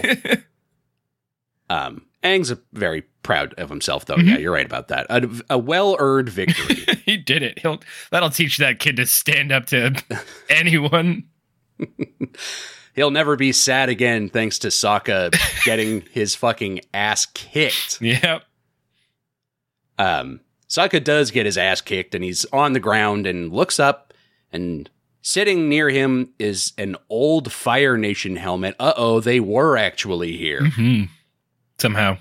um, 1.69 2.06
Aang's 2.27 2.51
a 2.51 2.59
very 2.73 3.03
proud 3.23 3.53
of 3.55 3.69
himself, 3.69 4.05
though. 4.05 4.17
Yeah, 4.17 4.37
you're 4.37 4.53
right 4.53 4.65
about 4.65 4.87
that. 4.89 5.07
A, 5.09 5.29
a 5.51 5.57
well 5.57 5.95
earned 5.99 6.29
victory. 6.29 6.75
he 7.05 7.17
did 7.17 7.43
it. 7.43 7.59
He'll 7.59 7.79
that'll 8.11 8.29
teach 8.29 8.57
that 8.57 8.79
kid 8.79 8.97
to 8.97 9.05
stand 9.05 9.51
up 9.51 9.65
to 9.67 9.95
anyone. 10.49 11.25
He'll 12.95 13.11
never 13.11 13.35
be 13.35 13.51
sad 13.51 13.89
again 13.89 14.29
thanks 14.29 14.59
to 14.59 14.69
Sokka 14.69 15.31
getting 15.65 16.01
his 16.11 16.33
fucking 16.35 16.81
ass 16.93 17.27
kicked. 17.27 18.01
Yep. 18.01 18.43
Um, 19.99 20.39
Sokka 20.67 21.03
does 21.03 21.29
get 21.31 21.45
his 21.45 21.57
ass 21.57 21.81
kicked 21.81 22.15
and 22.15 22.23
he's 22.23 22.45
on 22.45 22.73
the 22.73 22.79
ground 22.79 23.27
and 23.27 23.51
looks 23.53 23.79
up 23.79 24.13
and 24.51 24.89
sitting 25.21 25.69
near 25.69 25.89
him 25.89 26.33
is 26.39 26.73
an 26.77 26.95
old 27.09 27.51
Fire 27.51 27.97
Nation 27.97 28.35
helmet. 28.35 28.75
Uh 28.79 28.93
oh, 28.97 29.19
they 29.19 29.39
were 29.39 29.77
actually 29.77 30.35
here. 30.35 30.65
hmm 30.65 31.03
Somehow, 31.79 32.17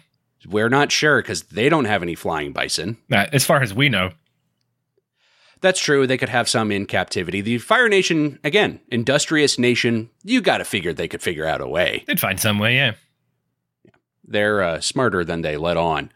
We're 0.47 0.69
not 0.69 0.93
sure 0.93 1.23
because 1.23 1.43
they 1.45 1.69
don't 1.69 1.87
have 1.87 2.03
any 2.03 2.15
flying 2.15 2.53
bison. 2.53 2.99
Uh, 3.11 3.27
as 3.33 3.45
far 3.45 3.63
as 3.63 3.73
we 3.75 3.89
know, 3.89 4.11
That's 5.61 5.81
true. 5.81 6.07
They 6.07 6.19
could 6.19 6.29
have 6.29 6.49
some 6.49 6.71
in 6.71 6.87
captivity. 6.87 7.41
The 7.41 7.59
Fire 7.59 7.89
Nation, 7.89 8.39
again, 8.45 8.81
industrious 8.89 9.59
nation. 9.59 10.11
You 10.23 10.41
got 10.43 10.59
to 10.59 10.65
figure 10.65 10.93
they 10.93 11.09
could 11.09 11.23
figure 11.23 11.47
out 11.47 11.61
a 11.63 11.67
way. 11.69 12.05
they'd 12.07 12.21
find 12.21 12.39
some 12.39 12.59
way. 12.59 12.77
Yeah. 12.77 12.93
They're 14.25 14.63
uh, 14.63 14.81
smarter 14.81 15.25
than 15.25 15.43
they 15.43 15.57
let 15.57 15.77
on. 15.77 16.11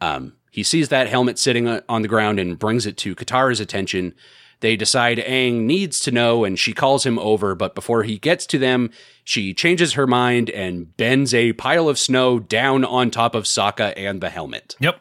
Um, 0.00 0.36
he 0.50 0.62
sees 0.62 0.88
that 0.88 1.08
helmet 1.08 1.38
sitting 1.38 1.68
uh, 1.68 1.82
on 1.88 2.02
the 2.02 2.08
ground 2.08 2.40
and 2.40 2.58
brings 2.58 2.86
it 2.86 2.96
to 2.98 3.14
Katara's 3.14 3.60
attention. 3.60 4.14
They 4.60 4.76
decide 4.76 5.18
Aang 5.18 5.60
needs 5.62 6.00
to 6.00 6.10
know, 6.10 6.44
and 6.44 6.58
she 6.58 6.72
calls 6.72 7.04
him 7.06 7.18
over. 7.18 7.54
But 7.54 7.74
before 7.74 8.02
he 8.02 8.18
gets 8.18 8.46
to 8.46 8.58
them, 8.58 8.90
she 9.24 9.54
changes 9.54 9.94
her 9.94 10.06
mind 10.06 10.50
and 10.50 10.94
bends 10.96 11.32
a 11.34 11.52
pile 11.54 11.88
of 11.88 11.98
snow 11.98 12.38
down 12.38 12.84
on 12.84 13.10
top 13.10 13.34
of 13.34 13.44
Sokka 13.44 13.94
and 13.96 14.20
the 14.20 14.28
helmet, 14.30 14.76
Yep. 14.80 15.00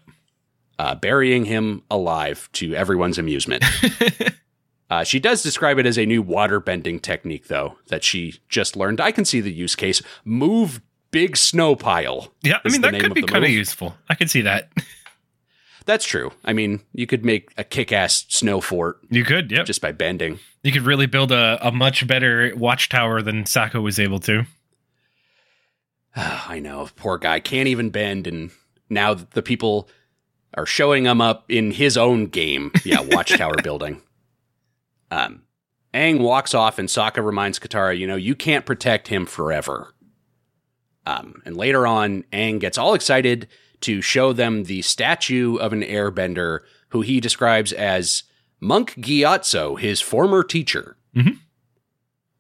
uh, 0.80 0.96
burying 0.96 1.46
him 1.46 1.84
alive 1.92 2.50
to 2.54 2.74
everyone's 2.74 3.18
amusement. 3.18 3.64
Uh, 4.92 5.04
she 5.04 5.20
does 5.20 5.44
describe 5.44 5.78
it 5.78 5.86
as 5.86 6.00
a 6.00 6.06
new 6.08 6.20
water 6.20 6.60
bending 6.60 7.00
technique, 7.00 7.48
though, 7.48 7.76
that 7.90 8.04
she 8.04 8.40
just 8.50 8.76
learned. 8.76 9.00
I 9.00 9.12
can 9.12 9.24
see 9.24 9.40
the 9.40 9.54
use 9.54 9.76
case. 9.76 10.02
Move 10.26 10.82
big 11.12 11.38
snow 11.38 11.76
pile. 11.76 12.34
Yeah. 12.42 12.58
I 12.66 12.70
mean, 12.70 12.82
that 12.82 13.00
could 13.00 13.14
be 13.14 13.22
kind 13.22 13.44
of 13.44 13.52
useful. 13.52 13.96
I 14.10 14.16
can 14.16 14.28
see 14.28 14.42
that. 14.42 14.72
That's 15.90 16.06
true. 16.06 16.32
I 16.46 16.54
mean, 16.54 16.82
you 16.94 17.08
could 17.08 17.26
make 17.26 17.52
a 17.58 17.64
kick 17.64 17.92
ass 17.92 18.28
snow 18.30 18.62
fort 18.62 19.00
You 19.10 19.24
could. 19.24 19.50
yeah, 19.50 19.64
just 19.64 19.82
by 19.82 19.92
bending. 19.92 20.38
you 20.62 20.72
could 20.72 20.84
really 20.84 21.08
build 21.08 21.32
a, 21.32 21.58
a 21.68 21.72
much 21.72 22.06
better 22.06 22.54
watchtower 22.56 23.24
than 23.24 23.46
Sokka 23.46 23.82
was 23.82 24.00
able 24.00 24.20
to. 24.20 24.44
I 26.16 26.60
know, 26.60 26.88
poor 26.96 27.18
guy 27.18 27.40
can't 27.40 27.68
even 27.68 27.90
bend, 27.90 28.28
and 28.28 28.52
now 28.88 29.16
the 29.16 29.42
people 29.42 29.90
are 30.54 30.68
showing 30.68 31.06
him 31.06 31.22
up 31.22 31.46
in 31.50 31.72
his 31.72 31.98
own 31.98 32.28
game. 32.28 32.72
Yeah, 32.86 33.02
watchtower 33.10 33.56
building. 33.64 34.04
Um, 35.10 35.42
Aang 35.92 36.20
walks 36.20 36.54
off, 36.54 36.78
and 36.78 36.88
Sokka 36.88 37.26
reminds 37.26 37.58
Katara, 37.58 37.98
you 37.98 38.06
know, 38.06 38.16
you 38.16 38.36
can't 38.36 38.64
protect 38.64 39.08
him 39.08 39.26
forever. 39.26 39.96
Um, 41.08 41.42
and 41.46 41.58
later 41.58 41.88
on, 41.88 42.26
Aang 42.32 42.60
gets 42.60 42.78
all 42.78 42.94
excited 42.94 43.48
to 43.82 44.02
show 44.02 44.34
them 44.34 44.64
the 44.64 44.82
statue 44.82 45.56
of 45.58 45.74
an 45.74 45.82
airbender 45.82 46.60
who 46.90 47.02
he 47.02 47.20
describes 47.20 47.72
as 47.74 48.24
Monk 48.60 48.94
Gyatso, 48.96 49.80
his 49.80 50.02
former 50.02 50.44
teacher. 50.44 50.98
Mhm. 51.16 51.38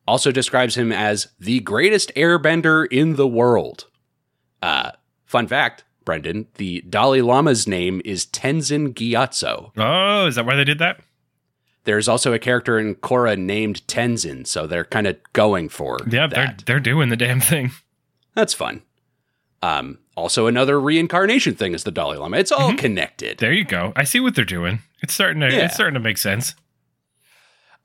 Also 0.07 0.31
describes 0.31 0.75
him 0.75 0.91
as 0.91 1.27
the 1.39 1.59
greatest 1.59 2.11
airbender 2.15 2.87
in 2.91 3.15
the 3.15 3.27
world. 3.27 3.85
Uh, 4.61 4.91
fun 5.25 5.47
fact, 5.47 5.83
Brendan, 6.03 6.47
the 6.55 6.81
Dalai 6.89 7.21
Lama's 7.21 7.67
name 7.67 8.01
is 8.03 8.25
Tenzin 8.25 8.93
Gyatso. 8.93 9.71
Oh, 9.77 10.25
is 10.27 10.35
that 10.35 10.45
why 10.45 10.55
they 10.55 10.63
did 10.63 10.79
that? 10.79 10.99
There's 11.83 12.07
also 12.07 12.33
a 12.33 12.39
character 12.39 12.77
in 12.77 12.95
Korra 12.95 13.37
named 13.37 13.85
Tenzin, 13.87 14.45
so 14.45 14.67
they're 14.67 14.83
kind 14.83 15.07
of 15.07 15.17
going 15.33 15.69
for 15.69 15.97
Yeah, 16.09 16.27
they're 16.27 16.55
they're 16.65 16.79
doing 16.79 17.09
the 17.09 17.15
damn 17.15 17.39
thing. 17.39 17.71
That's 18.35 18.53
fun. 18.53 18.81
Um, 19.61 19.99
also 20.19 20.45
another 20.47 20.79
reincarnation 20.79 21.55
thing 21.55 21.73
is 21.73 21.83
the 21.83 21.91
Dalai 21.91 22.17
Lama. 22.17 22.37
It's 22.37 22.51
all 22.51 22.71
Mhm. 22.73 22.77
connected. 22.77 23.37
There 23.39 23.53
you 23.53 23.63
go. 23.65 23.93
I 23.95 24.03
see 24.03 24.19
what 24.19 24.35
they're 24.35 24.45
doing. 24.45 24.79
It's 25.01 25.13
starting 25.13 25.39
to 25.41 25.47
Yeah. 25.47 25.65
it's 25.65 25.73
starting 25.75 25.93
to 25.95 25.99
make 25.99 26.17
sense. 26.17 26.53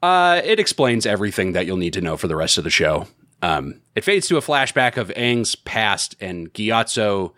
Uh, 0.02 0.40
it 0.44 0.60
explains 0.60 1.06
everything 1.06 1.52
that 1.52 1.64
you'll 1.66 1.76
need 1.78 1.92
to 1.94 2.00
know 2.00 2.16
for 2.16 2.28
the 2.28 2.36
rest 2.36 2.58
of 2.58 2.64
the 2.64 2.70
show. 2.70 3.06
Um, 3.40 3.80
it 3.94 4.04
fades 4.04 4.26
to 4.28 4.36
a 4.36 4.40
flashback 4.42 4.96
of 4.96 5.08
Aang's 5.16 5.54
past, 5.54 6.16
and 6.20 6.52
Gyatso 6.52 7.32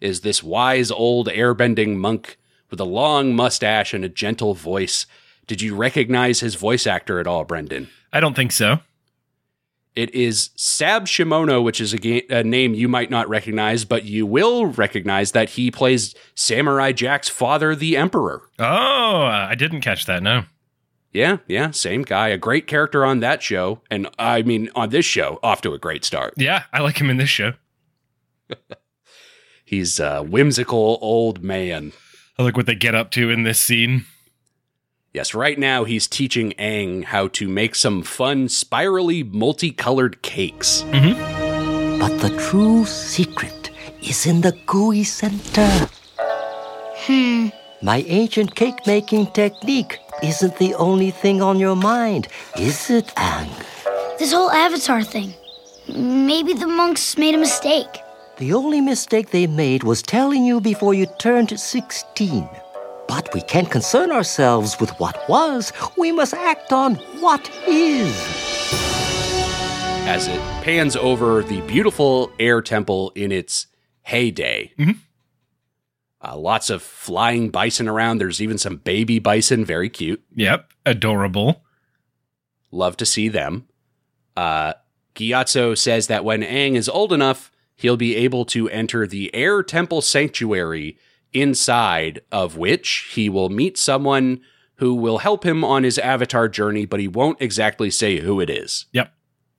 is 0.00 0.20
this 0.20 0.42
wise 0.42 0.90
old 0.90 1.28
airbending 1.28 1.96
monk 1.96 2.38
with 2.70 2.80
a 2.80 2.84
long 2.84 3.34
mustache 3.34 3.92
and 3.94 4.04
a 4.04 4.08
gentle 4.08 4.54
voice. 4.54 5.06
Did 5.46 5.60
you 5.62 5.74
recognize 5.74 6.40
his 6.40 6.54
voice 6.54 6.86
actor 6.86 7.18
at 7.20 7.26
all, 7.26 7.44
Brendan? 7.44 7.88
I 8.12 8.20
don't 8.20 8.34
think 8.34 8.52
so. 8.52 8.80
It 9.94 10.14
is 10.14 10.50
Sab 10.56 11.04
Shimono, 11.04 11.62
which 11.62 11.80
is 11.80 11.92
a, 11.92 11.98
ga- 11.98 12.26
a 12.30 12.42
name 12.42 12.72
you 12.72 12.88
might 12.88 13.10
not 13.10 13.28
recognize, 13.28 13.84
but 13.84 14.04
you 14.04 14.24
will 14.24 14.66
recognize 14.66 15.32
that 15.32 15.50
he 15.50 15.70
plays 15.70 16.14
Samurai 16.34 16.92
Jack's 16.92 17.28
father, 17.28 17.74
the 17.74 17.96
Emperor. 17.96 18.42
Oh, 18.58 19.22
I 19.22 19.54
didn't 19.54 19.82
catch 19.82 20.06
that. 20.06 20.22
No. 20.22 20.44
Yeah, 21.12 21.38
yeah, 21.46 21.72
same 21.72 22.02
guy. 22.04 22.28
A 22.28 22.38
great 22.38 22.66
character 22.66 23.04
on 23.04 23.20
that 23.20 23.42
show. 23.42 23.82
And 23.90 24.08
I 24.18 24.40
mean, 24.40 24.70
on 24.74 24.88
this 24.88 25.04
show, 25.04 25.38
off 25.42 25.60
to 25.60 25.74
a 25.74 25.78
great 25.78 26.04
start. 26.06 26.32
Yeah, 26.38 26.64
I 26.72 26.80
like 26.80 26.98
him 26.98 27.10
in 27.10 27.18
this 27.18 27.28
show. 27.28 27.52
He's 29.64 30.00
a 30.00 30.22
whimsical 30.22 30.98
old 31.02 31.42
man. 31.42 31.92
I 32.38 32.42
like 32.44 32.56
what 32.56 32.64
they 32.64 32.74
get 32.74 32.94
up 32.94 33.10
to 33.12 33.28
in 33.28 33.42
this 33.42 33.60
scene. 33.60 34.06
Yes, 35.14 35.34
right 35.34 35.58
now 35.58 35.84
he's 35.84 36.08
teaching 36.08 36.54
Aang 36.58 37.04
how 37.04 37.28
to 37.36 37.46
make 37.46 37.74
some 37.74 38.02
fun, 38.02 38.48
spirally 38.48 39.22
multicolored 39.22 40.22
cakes. 40.22 40.86
But 42.00 42.16
the 42.16 42.34
true 42.48 42.86
secret 42.86 43.70
is 44.00 44.24
in 44.24 44.40
the 44.40 44.52
gooey 44.64 45.04
center. 45.04 45.68
Hmm. 46.16 47.48
My 47.82 47.98
ancient 48.08 48.54
cake 48.54 48.86
making 48.86 49.26
technique 49.32 49.98
isn't 50.22 50.56
the 50.56 50.72
only 50.76 51.10
thing 51.10 51.42
on 51.42 51.58
your 51.58 51.76
mind, 51.76 52.28
is 52.58 52.88
it, 52.88 53.08
Aang? 53.08 53.52
This 54.18 54.32
whole 54.32 54.50
avatar 54.50 55.02
thing. 55.02 55.34
Maybe 55.94 56.54
the 56.54 56.66
monks 56.66 57.18
made 57.18 57.34
a 57.34 57.38
mistake. 57.38 58.00
The 58.38 58.54
only 58.54 58.80
mistake 58.80 59.28
they 59.28 59.46
made 59.46 59.82
was 59.84 60.00
telling 60.00 60.46
you 60.46 60.58
before 60.58 60.94
you 60.94 61.04
turned 61.18 61.60
16. 61.60 62.48
But 63.14 63.34
we 63.34 63.42
can't 63.42 63.70
concern 63.70 64.10
ourselves 64.10 64.80
with 64.80 64.88
what 64.98 65.28
was. 65.28 65.70
We 65.98 66.12
must 66.12 66.32
act 66.32 66.72
on 66.72 66.94
what 67.20 67.50
is. 67.68 68.10
As 70.08 70.28
it 70.28 70.40
pans 70.62 70.96
over 70.96 71.42
the 71.42 71.60
beautiful 71.66 72.32
air 72.40 72.62
temple 72.62 73.12
in 73.14 73.30
its 73.30 73.66
heyday. 74.00 74.72
Mhm. 74.78 74.96
Uh, 76.24 76.38
lots 76.38 76.70
of 76.70 76.82
flying 76.82 77.50
bison 77.50 77.86
around. 77.86 78.16
There's 78.16 78.40
even 78.40 78.56
some 78.56 78.76
baby 78.76 79.18
bison, 79.18 79.62
very 79.62 79.90
cute. 79.90 80.22
Yep, 80.34 80.72
adorable. 80.86 81.62
Love 82.70 82.96
to 82.96 83.04
see 83.04 83.28
them. 83.28 83.68
Uh, 84.38 84.72
Gyatso 85.14 85.76
says 85.76 86.06
that 86.06 86.24
when 86.24 86.40
Aang 86.40 86.76
is 86.76 86.88
old 86.88 87.12
enough, 87.12 87.52
he'll 87.76 87.98
be 87.98 88.16
able 88.16 88.46
to 88.46 88.70
enter 88.70 89.06
the 89.06 89.30
Air 89.34 89.62
Temple 89.62 90.00
Sanctuary, 90.00 90.96
inside 91.32 92.20
of 92.30 92.56
which 92.56 93.10
he 93.12 93.28
will 93.28 93.48
meet 93.48 93.78
someone 93.78 94.40
who 94.76 94.94
will 94.94 95.18
help 95.18 95.44
him 95.44 95.64
on 95.64 95.84
his 95.84 95.98
avatar 95.98 96.48
journey, 96.48 96.84
but 96.86 97.00
he 97.00 97.08
won't 97.08 97.40
exactly 97.40 97.90
say 97.90 98.18
who 98.18 98.40
it 98.40 98.50
is. 98.50 98.86
Yep. 98.92 99.12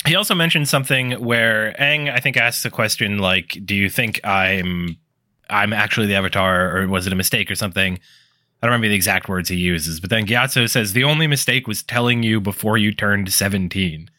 He 0.06 0.16
also 0.16 0.36
mentioned 0.36 0.68
something 0.68 1.12
where 1.12 1.74
Aang, 1.80 2.12
I 2.12 2.20
think, 2.20 2.36
asks 2.36 2.66
a 2.66 2.70
question 2.70 3.20
like, 3.20 3.58
"Do 3.64 3.74
you 3.74 3.90
think 3.90 4.20
I'm 4.26 4.98
I'm 5.50 5.72
actually 5.72 6.08
the 6.08 6.16
Avatar, 6.16 6.78
or 6.78 6.88
was 6.88 7.08
it 7.08 7.14
a 7.14 7.16
mistake 7.16 7.50
or 7.50 7.56
something?" 7.56 8.00
I 8.62 8.66
don't 8.66 8.72
remember 8.72 8.90
the 8.90 8.96
exact 8.96 9.30
words 9.30 9.50
he 9.50 9.56
uses, 9.56 10.00
but 10.00 10.10
then 10.10 10.26
Gyatso 10.26 10.70
says 10.70 10.94
the 10.94 11.04
only 11.04 11.28
mistake 11.28 11.68
was 11.68 11.84
telling 11.84 12.24
you 12.24 12.42
before 12.42 12.78
you 12.78 12.94
turned 12.94 13.32
seventeen. 13.32 14.10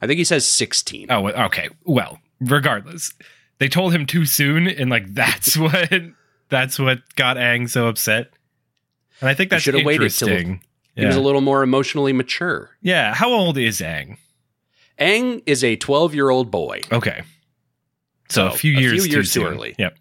I 0.00 0.08
think 0.08 0.18
he 0.18 0.24
says 0.24 0.44
16. 0.44 1.06
Oh, 1.10 1.28
okay. 1.28 1.68
Well, 1.84 2.18
regardless, 2.40 3.14
they 3.58 3.68
told 3.68 3.94
him 3.94 4.04
too 4.04 4.26
soon, 4.26 4.66
and 4.66 4.90
like 4.90 5.14
that's 5.14 5.56
what 5.56 5.92
that's 6.52 6.78
what 6.78 7.00
got 7.16 7.36
Aang 7.36 7.68
so 7.68 7.88
upset. 7.88 8.30
And 9.20 9.28
I 9.28 9.34
think 9.34 9.50
that's 9.50 9.66
waited 9.66 9.84
till- 9.84 10.28
interesting. 10.28 10.62
He 10.94 11.06
was 11.06 11.16
a 11.16 11.20
little 11.20 11.40
more 11.40 11.62
emotionally 11.62 12.12
mature. 12.12 12.70
yeah. 12.82 13.14
How 13.14 13.30
old 13.32 13.56
is 13.56 13.80
Aang? 13.80 14.18
Aang 15.00 15.42
is 15.46 15.64
a 15.64 15.74
12 15.76 16.14
year 16.14 16.28
old 16.28 16.50
boy. 16.50 16.82
Okay. 16.92 17.22
So, 18.28 18.48
So, 18.48 18.54
a 18.54 18.56
few 18.58 18.76
a 18.76 18.80
years, 18.80 18.92
few 18.92 19.02
too, 19.04 19.10
years 19.10 19.32
too 19.32 19.40
soon. 19.40 19.46
early. 19.54 19.74
Yep. 19.78 19.96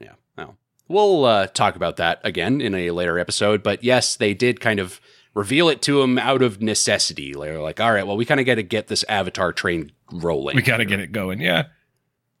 Yeah. 0.00 0.12
Well, 0.36 0.56
we'll 0.88 1.24
uh, 1.24 1.46
talk 1.46 1.76
about 1.76 1.96
that 1.98 2.20
again 2.24 2.60
in 2.60 2.74
a 2.74 2.90
later 2.90 3.18
episode. 3.18 3.62
But 3.62 3.84
yes, 3.84 4.16
they 4.16 4.34
did 4.34 4.60
kind 4.60 4.80
of 4.80 5.00
reveal 5.34 5.68
it 5.68 5.80
to 5.82 6.02
him 6.02 6.18
out 6.18 6.42
of 6.42 6.60
necessity. 6.60 7.32
They're 7.34 7.60
like, 7.60 7.80
all 7.80 7.92
right, 7.92 8.06
well, 8.06 8.16
we 8.16 8.24
kind 8.24 8.40
of 8.40 8.44
got 8.46 8.56
to 8.56 8.62
get 8.64 8.88
this 8.88 9.04
Avatar 9.08 9.52
train 9.52 9.92
rolling. 10.10 10.56
We 10.56 10.62
got 10.62 10.78
to 10.78 10.84
get 10.84 10.98
it 11.00 11.12
going. 11.12 11.40
Yeah. 11.40 11.66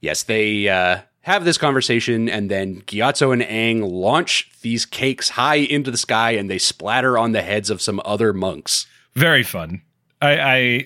Yes, 0.00 0.24
they 0.24 0.68
uh, 0.68 1.02
have 1.22 1.44
this 1.44 1.58
conversation, 1.58 2.28
and 2.28 2.50
then 2.50 2.82
Gyatso 2.82 3.32
and 3.32 3.42
Aang 3.42 3.88
launch 3.88 4.50
these 4.62 4.84
cakes 4.84 5.30
high 5.30 5.56
into 5.56 5.90
the 5.90 5.96
sky, 5.96 6.32
and 6.32 6.50
they 6.50 6.58
splatter 6.58 7.16
on 7.16 7.32
the 7.32 7.42
heads 7.42 7.70
of 7.70 7.82
some 7.82 8.00
other 8.04 8.32
monks. 8.32 8.86
Very 9.14 9.42
fun. 9.42 9.82
I 10.20 10.38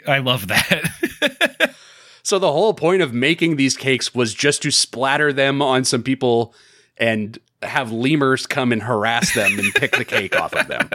I, 0.07 0.17
I 0.17 0.19
love 0.19 0.49
that. 0.49 1.75
So 2.27 2.41
the 2.41 2.51
whole 2.51 2.75
point 2.75 3.03
of 3.03 3.15
making 3.15 3.55
these 3.55 3.77
cakes 3.77 4.13
was 4.13 4.35
just 4.35 4.61
to 4.63 4.73
splatter 4.73 5.33
them 5.33 5.63
on 5.63 5.85
some 5.85 6.03
people 6.03 6.57
and 6.97 7.39
have 7.63 7.93
lemurs 7.93 8.49
come 8.49 8.73
and 8.73 8.83
harass 8.83 9.33
them 9.33 9.57
and 9.57 9.73
pick 9.73 9.93
the 9.93 10.05
cake 10.05 10.35
off 10.35 10.53
of 10.53 10.67
them. 10.67 10.91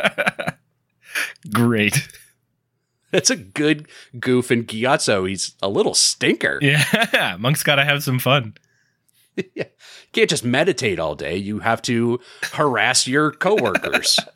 Great. 1.53 2.05
That's 3.11 3.29
a 3.29 3.37
good 3.37 3.87
goof. 4.19 4.51
And 4.51 4.67
Gyatso, 4.67 5.29
he's 5.29 5.55
a 5.61 5.69
little 5.69 5.93
stinker. 5.93 6.59
Yeah. 6.61 7.37
Monk's 7.39 7.63
got 7.63 7.75
to 7.75 7.85
have 7.85 8.03
some 8.03 8.19
fun. 8.19 8.53
You 9.55 9.65
can't 10.13 10.29
just 10.29 10.43
meditate 10.43 10.99
all 10.99 11.15
day. 11.15 11.37
You 11.37 11.59
have 11.59 11.81
to 11.83 12.19
harass 12.51 13.07
your 13.07 13.31
coworkers. 13.31 14.19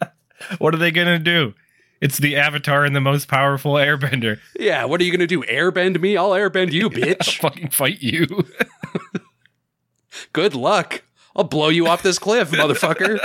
What 0.59 0.73
are 0.73 0.77
they 0.77 0.91
going 0.91 1.07
to 1.07 1.17
do? 1.19 1.53
It's 2.01 2.17
the 2.17 2.35
Avatar 2.35 2.85
and 2.85 2.95
the 2.95 3.01
most 3.01 3.27
powerful 3.27 3.73
airbender. 3.73 4.37
yeah, 4.59 4.83
what 4.85 5.01
are 5.01 5.03
you 5.03 5.11
going 5.11 5.19
to 5.21 5.27
do? 5.27 5.41
Airbend 5.43 5.99
me? 5.99 6.17
I'll 6.17 6.31
airbend 6.31 6.71
you, 6.71 6.83
I'll 6.85 6.89
bitch. 6.91 7.39
fucking 7.39 7.69
fight 7.71 8.01
you. 8.01 8.27
Good 10.33 10.53
luck. 10.55 11.03
I'll 11.35 11.45
blow 11.45 11.69
you 11.69 11.87
off 11.87 12.03
this 12.03 12.19
cliff, 12.19 12.51
motherfucker. 12.51 13.19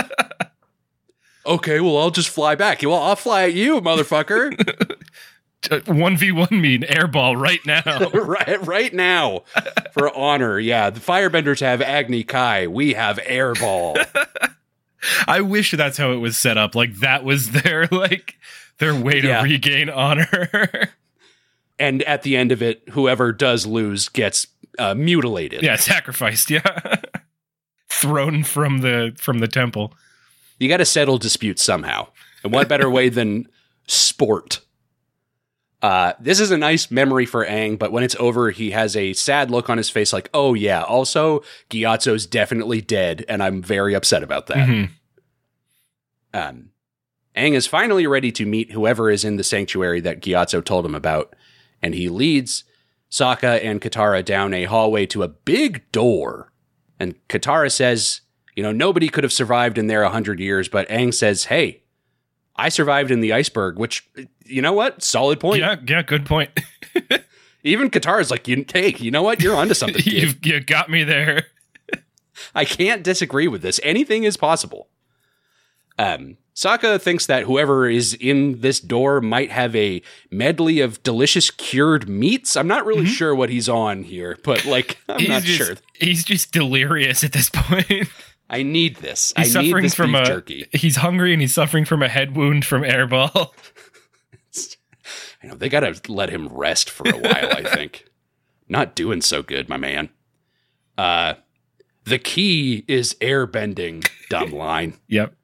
Okay, 1.47 1.81
well, 1.81 1.99
I'll 1.99 2.11
just 2.11 2.29
fly 2.29 2.55
back. 2.55 2.83
Well, 2.83 2.95
I'll 2.95 3.17
fly 3.17 3.43
at 3.45 3.55
you, 3.55 3.81
motherfucker. 3.81 4.55
1v1 5.63 6.51
mean 6.53 6.83
airball 6.83 7.37
right 7.41 7.61
now. 7.67 7.83
right, 8.15 8.67
right 8.67 8.95
now, 8.95 9.43
for 9.93 10.15
honor. 10.17 10.59
Yeah, 10.59 10.91
the 10.91 11.01
Firebenders 11.01 11.61
have 11.61 11.83
Agni 11.83 12.23
Kai. 12.25 12.67
We 12.67 12.95
have 12.95 13.19
Airball. 13.19 14.05
I 15.27 15.41
wish 15.41 15.71
that's 15.73 15.97
how 15.99 16.13
it 16.13 16.17
was 16.17 16.37
set 16.39 16.59
up. 16.59 16.75
Like 16.75 16.97
that 16.97 17.25
was 17.25 17.51
their 17.53 17.87
like 17.87 18.37
their 18.79 18.95
way 18.95 19.21
to 19.21 19.29
Yeah. 19.29 19.43
regain 19.43 19.89
honor. 19.91 20.91
and 21.79 22.03
at 22.03 22.23
the 22.23 22.37
end 22.37 22.53
of 22.53 22.63
it, 22.63 22.83
whoever 22.91 23.33
does 23.33 23.67
lose 23.67 24.09
gets 24.09 24.47
uh, 24.79 24.95
mutilated. 24.95 25.63
yeah, 25.63 25.77
sacrificed. 25.77 26.51
Yeah. 26.51 26.63
Thrown 27.89 28.45
from 28.45 28.79
the 28.81 29.13
from 29.17 29.39
the 29.41 29.49
temple. 29.49 29.93
You 30.59 30.69
got 30.69 30.79
to 30.79 30.85
settle 30.87 31.19
disputes 31.19 31.63
somehow. 31.63 32.09
And 32.45 32.53
what 32.53 32.69
better 32.69 32.89
way 32.89 33.09
than 33.11 33.47
sport? 33.87 34.61
Uh, 35.83 36.13
this 36.21 36.41
is 36.41 36.51
a 36.51 36.59
nice 36.59 36.91
memory 36.91 37.25
for 37.25 37.47
Aang, 37.47 37.79
but 37.79 37.91
when 37.91 38.05
it's 38.05 38.17
over, 38.17 38.51
he 38.51 38.73
has 38.73 38.95
a 38.95 39.15
sad 39.15 39.51
look 39.51 39.71
on 39.71 39.79
his 39.79 39.89
face 39.89 40.13
like, 40.13 40.29
oh 40.35 40.53
yeah, 40.53 40.83
also, 40.83 41.43
Gyatso's 41.71 42.27
definitely 42.27 42.83
dead, 42.83 43.25
and 43.29 43.43
I'm 43.43 43.63
very 43.63 43.95
upset 43.95 44.23
about 44.23 44.47
that. 44.49 44.69
Mhm. 44.69 44.91
Um, 46.35 46.71
Aang 47.35 47.55
is 47.55 47.67
finally 47.67 48.07
ready 48.07 48.31
to 48.33 48.45
meet 48.45 48.73
whoever 48.73 49.11
is 49.11 49.25
in 49.25 49.37
the 49.37 49.45
sanctuary 49.45 50.01
that 50.01 50.21
Gyatso 50.21 50.63
told 50.63 50.85
him 50.85 50.95
about, 50.95 51.35
and 51.81 51.95
he 51.95 52.09
leads 52.11 52.65
Sokka 53.11 53.65
and 53.65 53.81
Katara 53.81 54.25
down 54.25 54.53
a 54.53 54.65
hallway 54.65 55.07
to 55.07 55.23
a 55.23 55.29
big 55.29 55.91
door. 55.93 56.53
And 56.99 57.15
Katara 57.29 57.73
says, 57.73 58.21
you 58.55 58.63
know, 58.63 58.73
nobody 58.73 59.09
could 59.09 59.25
have 59.25 59.33
survived 59.33 59.79
in 59.79 59.87
there 59.87 60.03
a 60.03 60.11
hundred 60.11 60.41
years, 60.41 60.69
but 60.69 60.89
Aang 60.91 61.15
says, 61.15 61.45
hey, 61.45 61.83
I 62.61 62.69
survived 62.69 63.11
in 63.11 63.21
the 63.21 63.33
iceberg, 63.33 63.79
which, 63.79 64.07
you 64.45 64.61
know 64.61 64.75
what? 64.75 65.03
Solid 65.03 65.41
point. 65.41 65.61
Yeah, 65.61 65.77
yeah, 65.87 66.03
good 66.03 66.27
point. 66.27 66.51
Even 67.65 67.89
Katara 67.89 68.21
is 68.21 68.31
like, 68.31 68.47
you, 68.47 68.67
hey, 68.71 68.95
you 68.99 69.11
know 69.11 69.23
what? 69.23 69.43
You're 69.43 69.57
onto 69.57 69.73
something. 69.83 70.03
You've 70.05 70.45
you 70.45 70.61
got 70.61 70.91
me 70.91 71.03
there. 71.03 71.47
I 72.55 72.67
can't 72.67 73.03
disagree 73.03 73.49
with 73.49 73.63
this. 73.63 73.81
Anything 73.83 74.25
is 74.25 74.37
possible. 74.37 74.89
Um, 75.99 76.37
Sokka 76.55 77.01
thinks 77.01 77.25
that 77.27 77.45
whoever 77.45 77.89
is 77.89 78.13
in 78.13 78.61
this 78.61 78.81
door 78.81 79.23
might 79.23 79.51
have 79.51 79.75
a 79.75 80.03
medley 80.31 80.81
of 80.81 81.03
delicious 81.03 81.51
cured 81.51 82.11
meats. 82.11 82.57
I'm 82.57 82.69
not 82.69 82.85
really 82.85 83.07
sure 83.07 83.35
what 83.35 83.49
he's 83.49 83.69
on 83.71 84.03
here, 84.03 84.39
but 84.45 84.67
like, 84.67 84.99
I'm 85.09 85.21
he's 85.21 85.29
not 85.31 85.43
just, 85.43 85.59
sure. 85.59 85.77
He's 85.95 86.25
just 86.25 86.53
delirious 86.53 87.25
at 87.25 87.33
this 87.33 87.49
point. 87.49 88.09
I 88.51 88.65
need 88.65 88.97
this. 88.97 89.33
He's 89.37 89.55
I 89.57 89.61
need 89.61 89.69
suffering 89.69 89.83
this 89.85 89.95
from 89.95 90.13
beef 90.13 90.23
a. 90.23 90.25
jerky. 90.25 90.67
He's 90.73 90.97
hungry 90.97 91.33
and 91.33 91.41
he's 91.41 91.55
suffering 91.55 91.85
from 91.85 92.03
a 92.03 92.09
head 92.09 92.37
wound 92.37 92.65
from 92.65 92.83
airball. 92.83 93.53
I 95.43 95.47
know 95.47 95.55
they 95.55 95.69
gotta 95.69 95.99
let 96.09 96.31
him 96.31 96.49
rest 96.49 96.91
for 96.91 97.09
a 97.09 97.17
while. 97.17 97.53
I 97.53 97.63
think 97.63 98.07
not 98.69 98.97
doing 98.97 99.23
so 99.23 99.43
good, 99.43 99.69
my 99.69 99.77
man. 99.77 100.11
Uh, 100.99 101.35
the 102.05 102.19
key 102.19 102.85
is 102.89 103.17
air 103.21 103.47
bending. 103.47 104.03
Dumb 104.29 104.51
line. 104.51 104.99
yep. 105.09 105.35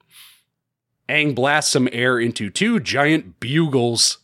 Aang 1.09 1.35
blasts 1.35 1.71
some 1.71 1.89
air 1.93 2.19
into 2.19 2.51
two 2.51 2.81
giant 2.81 3.39
bugles 3.39 4.19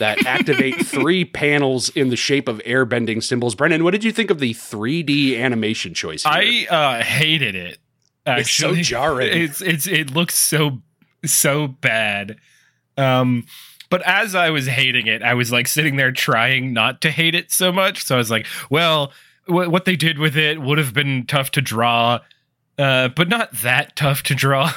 that 0.00 0.26
activate 0.26 0.84
three 0.86 1.24
panels 1.24 1.88
in 1.90 2.08
the 2.08 2.16
shape 2.16 2.48
of 2.48 2.58
airbending 2.66 3.22
symbols. 3.22 3.54
Brendan, 3.54 3.84
what 3.84 3.92
did 3.92 4.02
you 4.02 4.10
think 4.10 4.30
of 4.30 4.40
the 4.40 4.52
3D 4.52 5.38
animation 5.38 5.94
choice? 5.94 6.24
Here? 6.24 6.66
I 6.70 6.98
uh, 6.98 7.02
hated 7.04 7.54
it. 7.54 7.78
It's 8.26 8.50
so 8.50 8.74
jarring. 8.74 9.30
It's 9.42 9.60
it's 9.60 9.86
it 9.86 10.12
looks 10.12 10.34
so 10.38 10.80
so 11.24 11.68
bad. 11.68 12.36
Um, 12.96 13.46
but 13.90 14.02
as 14.02 14.34
I 14.34 14.50
was 14.50 14.66
hating 14.66 15.06
it, 15.06 15.22
I 15.22 15.34
was 15.34 15.52
like 15.52 15.68
sitting 15.68 15.96
there 15.96 16.12
trying 16.12 16.72
not 16.72 17.00
to 17.02 17.10
hate 17.10 17.34
it 17.34 17.52
so 17.52 17.70
much. 17.70 18.04
So 18.04 18.14
I 18.14 18.18
was 18.18 18.30
like, 18.30 18.46
well, 18.70 19.12
wh- 19.46 19.70
what 19.70 19.84
they 19.84 19.96
did 19.96 20.18
with 20.18 20.36
it 20.36 20.60
would 20.60 20.78
have 20.78 20.94
been 20.94 21.26
tough 21.26 21.50
to 21.52 21.60
draw, 21.60 22.20
uh, 22.78 23.08
but 23.08 23.28
not 23.28 23.52
that 23.62 23.94
tough 23.96 24.22
to 24.24 24.34
draw. 24.34 24.72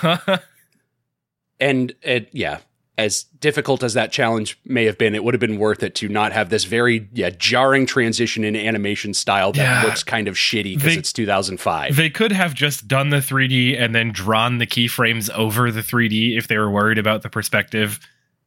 and 1.59 1.93
it, 2.01 2.29
yeah, 2.31 2.59
as 2.97 3.23
difficult 3.39 3.83
as 3.83 3.93
that 3.93 4.11
challenge 4.11 4.59
may 4.65 4.85
have 4.85 4.97
been, 4.97 5.13
it 5.13 5.23
would 5.23 5.33
have 5.35 5.39
been 5.39 5.59
worth 5.59 5.83
it 5.83 5.93
to 5.95 6.07
not 6.09 6.31
have 6.33 6.49
this 6.49 6.63
very 6.63 7.07
yeah 7.13 7.29
jarring 7.29 7.85
transition 7.85 8.43
in 8.43 8.55
animation 8.55 9.13
style 9.13 9.51
that 9.53 9.61
Yeah. 9.61 9.83
looks 9.83 10.03
kind 10.03 10.27
of 10.27 10.35
shitty 10.35 10.75
because 10.75 10.95
it's 10.97 11.13
2005. 11.13 11.95
they 11.95 12.09
could 12.09 12.31
have 12.31 12.53
just 12.55 12.87
done 12.87 13.09
the 13.11 13.17
3D 13.17 13.79
and 13.79 13.93
then 13.93 14.11
drawn 14.11 14.57
the 14.57 14.65
keyframes 14.65 15.29
over 15.31 15.71
the 15.71 15.81
3D 15.81 16.37
if 16.37 16.47
they 16.47 16.57
were 16.57 16.71
worried 16.71 16.97
about 16.97 17.21
the 17.21 17.29
perspective. 17.29 17.99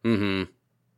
hmm 0.05 0.45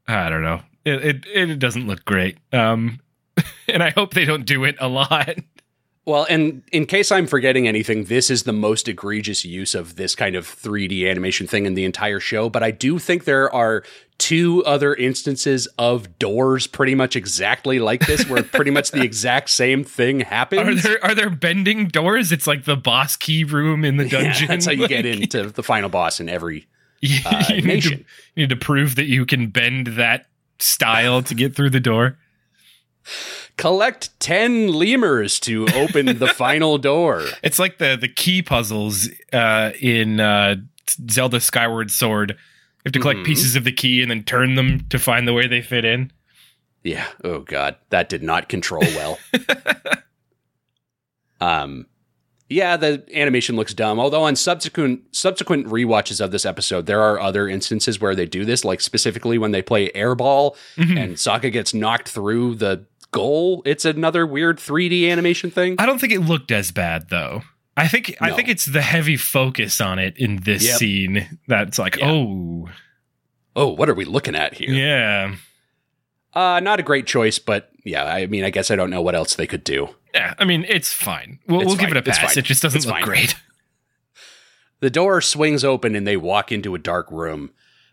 I 0.09 0.29
don't 0.31 0.43
know. 0.43 0.63
It 0.85 1.05
it, 1.05 1.27
it 1.51 1.59
doesn't 1.59 1.87
look 1.87 2.05
great. 2.05 2.39
Um, 2.53 3.01
and 3.69 3.83
I 3.83 3.91
hope 3.91 4.15
they 4.15 4.25
don't 4.25 4.45
do 4.47 4.65
it 4.65 4.77
a 4.81 4.89
lot. 4.89 5.37
Well, 6.05 6.27
and 6.29 6.65
in 6.73 6.87
case 6.87 7.13
I'm 7.13 7.29
forgetting 7.29 7.69
anything, 7.69 8.05
this 8.05 8.29
is 8.29 8.43
the 8.43 8.53
most 8.53 8.89
egregious 8.89 9.45
use 9.45 9.73
of 9.73 9.95
this 9.95 10.17
kind 10.17 10.35
of 10.35 10.47
3D 10.47 11.09
animation 11.09 11.47
thing 11.47 11.65
in 11.65 11.75
the 11.75 11.85
entire 11.85 12.19
show. 12.19 12.49
But 12.49 12.65
I 12.65 12.73
do 12.73 12.99
think 12.99 13.23
there 13.25 13.53
are 13.55 13.85
two 14.19 14.65
other 14.65 14.95
instances 14.97 15.69
of 15.79 16.19
doors 16.19 16.67
pretty 16.67 16.97
much 16.97 17.15
exactly 17.15 17.79
like 17.79 18.05
this, 18.07 18.29
where 18.29 18.43
pretty 18.43 18.73
much 18.73 18.91
the 18.91 19.03
exact 19.03 19.51
same 19.51 19.85
thing 19.85 20.21
happens. 20.21 20.85
Are 20.85 20.89
there 20.89 21.05
are 21.05 21.15
there 21.15 21.31
bending 21.31 21.87
doors? 21.87 22.33
It's 22.33 22.49
like 22.49 22.65
the 22.65 22.77
boss 22.77 23.17
key 23.17 23.45
room 23.45 23.85
in 23.85 23.97
the 23.97 24.05
Yeah, 24.09 24.23
dungeon. 24.23 24.49
that's 24.49 24.67
how 24.67 24.73
you 24.73 24.89
get 24.89 25.07
into 25.07 25.51
the 25.51 25.63
final 25.63 25.89
boss 25.89 26.19
in 26.19 26.29
every. 26.29 26.67
Uh, 27.27 27.45
you 27.49 27.63
need 27.63 27.83
to, 27.83 27.97
you 27.97 28.05
need 28.37 28.49
to 28.51 28.55
prove 28.57 28.95
that 28.95 29.07
you 29.07 29.27
can 29.27 29.49
bend 29.49 29.89
that 29.89 30.27
style 30.61 31.21
to 31.21 31.35
get 31.35 31.53
through 31.55 31.71
the 31.71 31.81
door. 31.81 32.17
Collect 33.57 34.19
10 34.21 34.69
lemurs 34.69 35.39
to 35.41 35.67
open 35.75 36.19
the 36.19 36.29
final 36.35 36.79
door. 36.79 37.25
It's 37.43 37.59
like 37.59 37.79
the 37.79 37.97
the 38.01 38.09
key 38.09 38.43
puzzles 38.43 39.09
uh, 39.33 39.73
in 39.81 40.21
uh, 40.21 40.57
Zelda 41.11 41.41
Skyward 41.41 41.91
Sword. 41.91 42.31
You 42.31 42.37
have 42.87 42.93
to 42.95 43.01
collect 43.01 43.21
Mhm. 43.21 43.27
pieces 43.27 43.55
of 43.55 43.63
the 43.65 43.73
key 43.73 44.03
and 44.03 44.11
then 44.11 44.25
turn 44.25 44.57
them 44.57 44.87
to 44.89 44.99
find 44.99 45.29
the 45.29 45.33
way 45.33 45.47
they 45.47 45.61
fit 45.63 45.85
in. 45.85 46.11
Yeah. 46.83 47.07
Oh 47.23 47.41
god, 47.41 47.77
that 47.91 48.09
did 48.09 48.23
not 48.25 48.49
control 48.49 48.83
well. 48.83 49.19
um 51.41 51.87
yeah, 52.49 52.77
the 52.77 53.03
animation 53.15 53.57
looks 53.57 53.73
dumb. 53.73 53.99
Although 53.99 54.25
on 54.25 54.37
subsequent 54.37 55.03
subsequent 55.17 55.67
rewatches 55.69 56.21
of 56.23 56.33
this 56.33 56.45
episode, 56.45 56.85
there 56.87 57.01
are 57.01 57.19
other 57.19 57.49
instances 57.49 57.99
where 58.01 58.15
they 58.15 58.27
do 58.27 58.45
this, 58.45 58.63
like 58.65 58.81
specifically 58.83 59.39
when 59.39 59.53
they 59.53 59.63
play 59.63 59.91
airball 59.93 60.55
Mhm. 60.77 60.99
and 61.03 61.17
Sokka 61.17 61.51
gets 61.51 61.73
knocked 61.73 62.09
through 62.11 62.57
the 62.57 62.85
goal. 63.13 63.63
It's 63.65 63.85
another 63.85 64.27
weird 64.27 64.59
3D 64.59 65.09
animation 65.11 65.51
thing. 65.51 65.77
I 65.79 65.87
don't 65.87 66.01
think 66.01 66.13
it 66.13 66.21
looked 66.21 66.51
as 66.51 66.73
bad 66.73 67.09
though. 67.09 67.43
I 67.77 67.89
think 67.89 68.17
I 68.21 68.33
think 68.33 68.49
it's 68.49 68.67
the 68.67 68.83
heavy 68.83 69.17
focus 69.17 69.81
on 69.81 69.99
it 69.99 70.17
in 70.19 70.37
this 70.39 70.67
Yep. 70.67 70.77
scene 70.79 71.39
that's 71.47 71.79
like, 71.79 71.97
Yeah. 71.97 72.11
oh 72.11 72.69
Oh, 73.55 73.69
what 73.69 73.89
are 73.89 73.95
we 73.95 74.05
looking 74.05 74.35
at 74.35 74.55
here? 74.55 74.71
yeah. 74.71 75.35
Uh 76.35 76.61
not 76.61 76.81
a 76.81 76.83
great 76.83 77.07
choice, 77.07 77.39
but 77.39 77.71
yeah, 77.85 78.05
I 78.05 78.27
mean, 78.27 78.45
I 78.45 78.51
guess 78.51 78.71
I 78.71 78.77
don't 78.77 78.91
know 78.91 79.03
what 79.03 79.15
else 79.15 79.35
they 79.37 79.47
could 79.47 79.65
do. 79.65 79.89
Yeah, 80.15 80.35
I 80.39 80.45
mean 80.45 80.65
it's 80.69 80.93
fine. 80.93 81.39
We'll, 81.47 81.61
It's 81.63 81.69
we'll 81.69 81.77
give 81.77 81.91
it 81.91 81.97
a 81.97 82.03
pass. 82.03 82.37
It 82.37 82.45
just 82.45 82.63
doesn't 82.63 82.79
It's 82.79 82.87
look 82.87 82.97
fine. 82.97 83.05
great. 83.05 83.35
The 84.81 84.91
door 84.91 85.21
swings 85.21 85.63
open 85.63 85.95
and 85.95 86.05
they 86.07 86.17
walk 86.17 86.51
into 86.51 86.75
a 86.75 86.79
dark 86.79 87.09
room. 87.13 87.51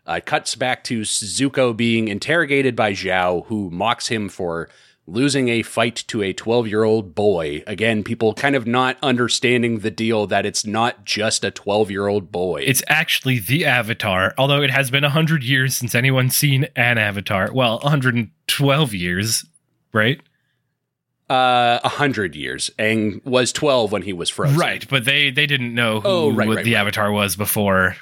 Uh, 0.08 0.14
it 0.14 0.26
cuts 0.26 0.56
back 0.56 0.82
to 0.84 1.02
Zuko 1.02 1.76
being 1.76 2.08
interrogated 2.08 2.74
by 2.74 2.92
Zhao, 2.94 3.46
who 3.46 3.70
mocks 3.70 4.08
him 4.08 4.28
for 4.28 4.68
losing 5.10 5.48
a 5.48 5.62
fight 5.62 5.96
to 6.08 6.22
a 6.22 6.32
12 6.32 6.68
year 6.68 6.84
old 6.84 7.14
boy. 7.14 7.62
Again, 7.66 8.02
people 8.04 8.32
kind 8.34 8.54
of 8.54 8.66
not 8.66 8.96
understanding 9.02 9.80
the 9.80 9.90
deal 9.90 10.26
that 10.26 10.46
it's 10.46 10.64
not 10.64 11.04
just 11.04 11.44
a 11.44 11.50
12 11.50 11.90
year 11.90 12.06
old 12.06 12.30
boy. 12.30 12.62
It's 12.66 12.82
actually 12.88 13.38
the 13.38 13.64
Avatar, 13.64 14.34
although 14.38 14.62
it 14.62 14.70
has 14.70 14.90
been 14.90 15.02
100 15.02 15.42
years 15.42 15.76
since 15.76 15.94
anyone's 15.94 16.36
seen 16.36 16.68
an 16.76 16.98
Avatar. 16.98 17.50
Well, 17.52 17.78
112 17.82 18.94
years, 18.94 19.44
right? 19.92 20.20
uh, 21.30 21.78
a 21.84 21.88
hundred 21.88 22.34
years. 22.34 22.70
Aang 22.78 23.24
was 23.24 23.52
12 23.52 23.92
when 23.92 24.02
he 24.02 24.12
was 24.12 24.28
frozen. 24.28 24.58
Right, 24.58 24.86
but 24.88 25.04
they 25.04 25.30
they 25.30 25.46
didn't 25.46 25.74
know 25.74 26.00
who 26.00 26.08
Oh, 26.08 26.28
right, 26.30 26.48
what 26.48 26.56
right, 26.56 26.64
the 26.64 26.74
right. 26.74 26.80
Avatar 26.80 27.12
was 27.12 27.36
before. 27.36 27.96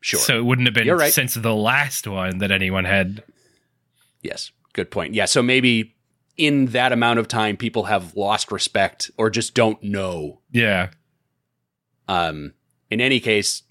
Sure. 0.00 0.18
So 0.18 0.38
it 0.38 0.44
wouldn't 0.44 0.66
have 0.66 0.74
been 0.74 1.10
since 1.12 1.34
the 1.34 1.54
last 1.54 2.08
one 2.08 2.38
that 2.38 2.50
anyone 2.50 2.84
had. 2.84 3.22
Yes, 4.22 4.50
good 4.72 4.90
point. 4.90 5.14
Yeah, 5.14 5.26
so 5.26 5.42
maybe 5.42 5.94
in 6.36 6.66
that 6.66 6.92
amount 6.92 7.18
of 7.18 7.28
time, 7.28 7.56
people 7.56 7.84
have 7.84 8.14
lost 8.16 8.50
respect 8.50 9.10
or 9.18 9.28
just 9.30 9.54
don't 9.54 9.82
know 9.82 10.40
Yeah. 10.50 10.90
Um, 12.08 12.54
in 12.90 13.00
any 13.00 13.20
case, 13.20 13.62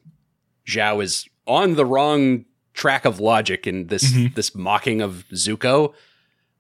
Zhao 0.65 1.03
is 1.03 1.27
on 1.45 1.75
the 1.75 1.85
wrong 1.85 2.45
track 2.73 3.05
of 3.05 3.19
logic 3.19 3.67
in 3.67 3.87
this 3.87 4.11
Mhm. 4.13 4.35
this 4.35 4.55
mocking 4.55 5.01
of 5.01 5.25
Zuko. 5.33 5.93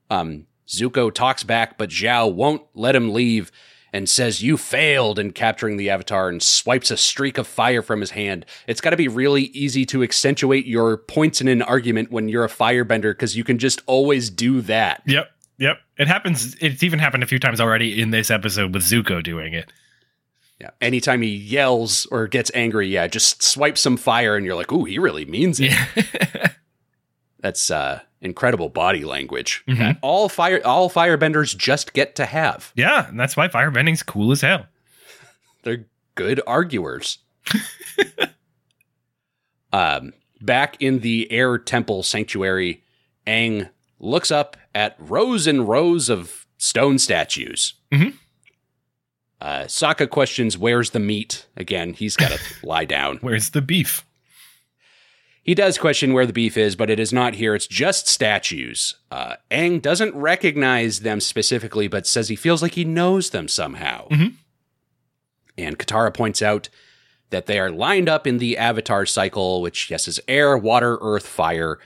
Um, 0.09 0.47
Zuko 0.67 1.13
talks 1.13 1.43
back, 1.43 1.77
but 1.77 1.89
Zhao 1.89 2.31
won't 2.33 2.63
let 2.73 2.95
him 2.95 3.13
leave 3.13 3.51
and 3.93 4.09
says, 4.09 4.43
You 4.43 4.57
failed 4.57 5.17
in 5.19 5.31
capturing 5.31 5.77
the 5.77 5.89
Avatar 5.89 6.27
and 6.29 6.43
swipes 6.43 6.91
a 6.91 6.97
streak 6.97 7.37
of 7.37 7.47
fire 7.47 7.81
from 7.81 8.01
his 8.01 8.11
hand. 8.11 8.45
It's 8.67 8.81
got 8.81 8.89
to 8.91 8.97
be 8.97 9.07
really 9.07 9.43
easy 9.45 9.85
to 9.87 10.03
accentuate 10.03 10.65
your 10.65 10.97
points 10.97 11.39
in 11.41 11.47
an 11.47 11.61
argument 11.61 12.11
when 12.11 12.27
you're 12.29 12.43
a 12.43 12.49
firebender 12.49 13.11
because 13.13 13.37
you 13.37 13.43
can 13.43 13.57
just 13.57 13.81
always 13.85 14.29
do 14.29 14.61
that. 14.61 15.01
Yep. 15.07 15.29
Yep. 15.59 15.77
It 15.97 16.07
happens. 16.07 16.55
It's 16.61 16.83
even 16.83 16.99
happened 16.99 17.21
a 17.23 17.27
few 17.27 17.39
times 17.39 17.59
already 17.61 18.01
in 18.01 18.11
this 18.11 18.31
episode 18.31 18.73
with 18.73 18.83
Zuko 18.83 19.21
doing 19.21 19.53
it. 19.53 19.71
Yeah. 20.59 20.71
Anytime 20.81 21.21
he 21.21 21.29
yells 21.29 22.05
or 22.07 22.27
gets 22.27 22.51
angry, 22.53 22.87
yeah, 22.87 23.07
just 23.07 23.43
swipe 23.43 23.77
some 23.77 23.95
fire 23.97 24.35
and 24.35 24.45
you're 24.45 24.55
like, 24.55 24.71
Ooh, 24.71 24.85
he 24.85 24.99
really 24.99 25.25
means 25.25 25.59
it. 25.59 25.71
Yeah. 25.71 26.47
That's 27.39 27.71
uh, 27.71 28.01
incredible 28.21 28.67
body 28.69 29.05
language. 29.05 29.63
Mhm. 29.67 29.77
that 29.77 29.97
all 30.01 30.27
fire 30.27 30.61
all 30.65 30.89
firebenders 30.89 31.55
just 31.55 31.93
get 31.93 32.15
to 32.15 32.25
have. 32.25 32.73
yeah. 32.75 33.07
And 33.07 33.17
that's 33.19 33.37
why 33.37 33.47
firebending's 33.47 34.03
cool 34.03 34.31
as 34.33 34.41
hell. 34.41 34.65
They're 35.63 35.85
good 36.15 36.41
arguers. 36.45 37.19
um, 39.73 40.13
back 40.41 40.77
in 40.81 40.99
the 40.99 41.31
Air 41.31 41.57
Temple 41.57 42.03
Sanctuary, 42.03 42.83
Aang 43.27 43.69
looks 43.99 44.31
up 44.31 44.57
at 44.75 44.95
rows 44.99 45.47
and 45.47 45.67
rows 45.67 46.09
of 46.09 46.45
stone 46.57 46.97
statues. 46.99 47.73
Mhm. 47.91 48.13
Uh, 49.41 49.63
Sokka 49.63 50.09
questions, 50.09 50.57
"Where's 50.57 50.89
the 50.91 50.99
meat?" 50.99 51.45
Again, 51.55 51.93
he's 51.93 52.15
got 52.17 52.31
to 52.31 52.39
lie 52.63 52.85
down. 52.85 53.17
Where's 53.21 53.51
the 53.51 53.61
beef? 53.61 54.05
He 55.41 55.55
does 55.55 55.77
question 55.77 56.13
where 56.13 56.25
the 56.25 56.33
beef 56.33 56.57
is, 56.57 56.75
but 56.75 56.89
it 56.89 56.99
is 56.99 57.11
not 57.13 57.35
here. 57.35 57.55
It's 57.55 57.65
just 57.65 58.07
statues. 58.07 58.95
Uh, 59.09 59.37
Aang 59.49 59.81
doesn't 59.81 60.13
recognize 60.13 60.99
them 60.99 61.19
specifically, 61.21 61.87
but 61.87 62.05
says 62.05 62.27
he 62.27 62.35
feels 62.35 62.61
like 62.61 62.75
he 62.75 62.83
knows 62.83 63.29
them 63.31 63.47
somehow. 63.47 64.07
Mhm. 64.09 64.33
And 65.57 65.79
Katara 65.79 66.13
points 66.13 66.41
out 66.41 66.69
that 67.31 67.45
they 67.45 67.57
are 67.59 67.71
lined 67.71 68.09
up 68.09 68.27
in 68.27 68.37
the 68.37 68.57
Avatar 68.57 69.05
cycle, 69.05 69.61
which, 69.61 69.89
yes, 69.89 70.07
is 70.07 70.19
air, 70.27 70.57
water, 70.57 70.97
earth, 71.01 71.25
fire. 71.27 71.79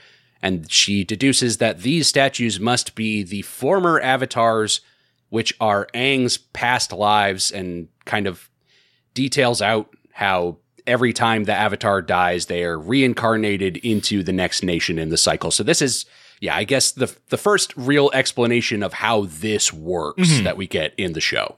And 0.44 0.70
she 0.70 1.04
deduces 1.04 1.56
that 1.56 1.80
these 1.80 2.06
statues 2.06 2.60
must 2.60 2.94
be 2.94 3.22
the 3.22 3.40
former 3.42 3.98
avatars, 4.00 4.82
which 5.30 5.54
are 5.58 5.88
Aang's 5.94 6.36
past 6.36 6.92
lives, 6.92 7.50
and 7.50 7.88
kind 8.04 8.26
of 8.26 8.50
details 9.14 9.62
out 9.62 9.88
how 10.12 10.58
every 10.86 11.14
time 11.14 11.44
the 11.44 11.54
avatar 11.54 12.02
dies, 12.02 12.44
they 12.44 12.62
are 12.62 12.78
reincarnated 12.78 13.78
into 13.78 14.22
the 14.22 14.32
next 14.34 14.62
nation 14.62 14.98
in 14.98 15.08
the 15.08 15.16
cycle. 15.16 15.50
So 15.50 15.62
this 15.62 15.80
is, 15.80 16.04
yeah, 16.40 16.54
I 16.54 16.64
guess 16.64 16.90
the 16.92 17.10
the 17.30 17.38
first 17.38 17.72
real 17.74 18.10
explanation 18.12 18.82
of 18.82 18.92
how 18.92 19.24
this 19.24 19.72
works 19.72 20.28
Mhm. 20.28 20.44
that 20.44 20.58
we 20.58 20.66
get 20.66 20.92
in 20.98 21.14
the 21.14 21.22
show. 21.22 21.56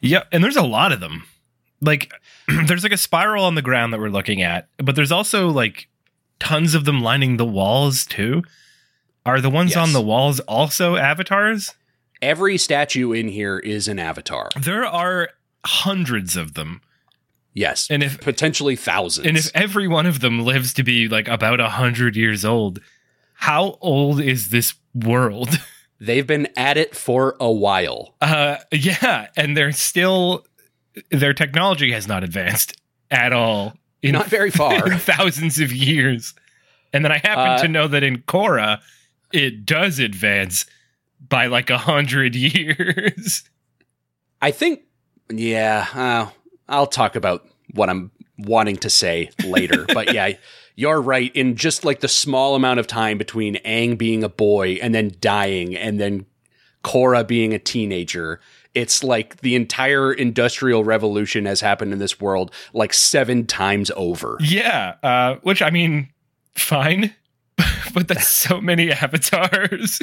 Yeah, 0.00 0.22
and 0.30 0.44
there's 0.44 0.54
a 0.56 0.62
lot 0.62 0.92
of 0.92 1.00
them. 1.00 1.24
Like 1.80 2.12
there's 2.68 2.84
like 2.84 2.92
a 2.92 2.96
spiral 2.96 3.44
on 3.44 3.56
the 3.56 3.62
ground 3.62 3.92
that 3.92 3.98
we're 3.98 4.08
looking 4.08 4.40
at, 4.40 4.68
but 4.78 4.94
there's 4.94 5.10
also 5.12 5.48
like 5.48 5.88
tons 6.40 6.74
of 6.74 6.84
them 6.84 7.00
lining 7.00 7.36
the 7.36 7.44
walls 7.46 8.04
too. 8.06 8.42
Are 9.26 9.40
the 9.40 9.50
ones 9.50 9.70
Yes. 9.70 9.78
on 9.78 9.92
the 9.92 10.00
walls 10.02 10.40
also 10.40 10.96
avatars? 10.96 11.72
Every 12.20 12.58
statue 12.58 13.12
in 13.12 13.28
here 13.28 13.58
is 13.58 13.88
an 13.88 13.98
avatar. 13.98 14.48
There 14.60 14.84
are 14.84 15.30
hundreds 15.64 16.36
of 16.36 16.54
them. 16.54 16.80
Yes, 17.52 17.86
And 17.88 18.02
if 18.02 18.20
potentially 18.20 18.74
thousands. 18.76 19.26
and 19.26 19.36
if 19.36 19.50
every 19.54 19.86
one 19.86 20.06
of 20.06 20.20
them 20.20 20.44
lives 20.44 20.74
to 20.74 20.82
be 20.82 21.06
like 21.08 21.28
about 21.28 21.60
a 21.60 21.68
hundred 21.70 22.16
years 22.16 22.44
old, 22.44 22.80
how 23.34 23.78
old 23.80 24.20
is 24.20 24.50
this 24.50 24.74
world? 24.94 25.58
they've 26.00 26.26
been 26.26 26.48
at 26.56 26.76
it 26.76 26.96
for 26.96 27.36
a 27.40 27.50
while. 27.52 28.16
Uh 28.20 28.56
yeah, 28.72 29.28
and 29.36 29.56
they're 29.56 29.72
still 29.72 30.44
their 31.10 31.32
technology 31.32 31.92
has 31.92 32.06
not 32.08 32.24
advanced 32.24 32.76
at 33.10 33.32
all. 33.32 33.74
In 34.04 34.12
Not 34.12 34.26
very 34.26 34.50
far. 34.50 34.90
thousands 34.98 35.58
of 35.60 35.72
years. 35.72 36.34
And 36.92 37.04
then 37.04 37.10
I 37.10 37.18
happen 37.18 37.52
Uh, 37.52 37.58
to 37.58 37.68
know 37.68 37.88
that 37.88 38.02
in 38.02 38.18
Korra, 38.22 38.80
it 39.32 39.64
does 39.64 39.98
advance 39.98 40.66
by 41.28 41.46
like 41.46 41.70
a 41.70 41.78
hundred 41.78 42.34
years. 42.36 43.42
I 44.42 44.50
think, 44.50 44.82
yeah, 45.32 45.86
uh, 45.94 46.30
I'll 46.68 46.86
talk 46.86 47.16
about 47.16 47.48
what 47.72 47.88
I'm 47.88 48.10
wanting 48.38 48.76
to 48.78 48.90
say 48.90 49.30
later. 49.44 49.86
but 49.94 50.12
yeah, 50.12 50.32
you're 50.76 51.00
right. 51.00 51.34
In 51.34 51.56
just 51.56 51.84
like 51.84 52.00
the 52.00 52.08
small 52.08 52.54
amount 52.54 52.80
of 52.80 52.86
time 52.86 53.16
between 53.16 53.54
Aang 53.64 53.96
being 53.96 54.22
a 54.22 54.28
boy 54.28 54.72
and 54.82 54.94
then 54.94 55.12
dying 55.20 55.74
and 55.74 55.98
then 55.98 56.26
Korra 56.82 57.26
being 57.26 57.54
a 57.54 57.58
teenager, 57.58 58.40
it's 58.74 59.04
like 59.04 59.40
the 59.40 59.54
entire 59.54 60.12
industrial 60.12 60.84
revolution 60.84 61.46
has 61.46 61.60
happened 61.60 61.92
in 61.92 61.98
this 61.98 62.20
world 62.20 62.50
like 62.72 62.92
seven 62.92 63.46
times 63.46 63.90
over. 63.96 64.36
yeah, 64.40 64.94
uh, 65.02 65.36
which 65.42 65.62
I 65.62 65.70
mean, 65.70 66.08
fine, 66.56 67.14
but 67.94 68.08
that's 68.08 68.26
so 68.28 68.60
many 68.60 68.90
avatars. 68.92 70.00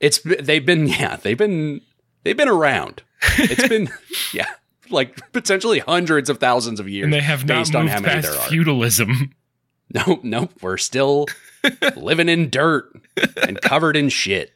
It's 0.00 0.18
they've 0.18 0.64
been 0.66 0.86
yeah 0.86 1.16
they've 1.16 1.38
been 1.38 1.80
they've 2.24 2.36
been 2.36 2.48
around. 2.48 3.02
It's 3.38 3.68
been 3.68 3.88
yeah 4.34 4.50
like 4.90 5.32
potentially 5.32 5.78
hundreds 5.78 6.28
of 6.28 6.38
thousands 6.38 6.78
of 6.78 6.88
years. 6.88 7.04
and 7.04 7.12
they 7.12 7.20
have 7.20 7.46
not 7.46 7.54
based 7.54 7.74
on 7.74 7.86
how 7.88 8.00
many 8.00 8.14
past 8.14 8.30
there 8.30 8.38
are. 8.40 8.48
feudalism. 8.48 9.34
No, 9.92 10.18
no, 10.24 10.48
we're 10.60 10.78
still 10.78 11.26
living 11.94 12.28
in 12.28 12.48
dirt 12.50 12.90
and 13.46 13.60
covered 13.60 13.96
in 13.96 14.08
shit. 14.08 14.52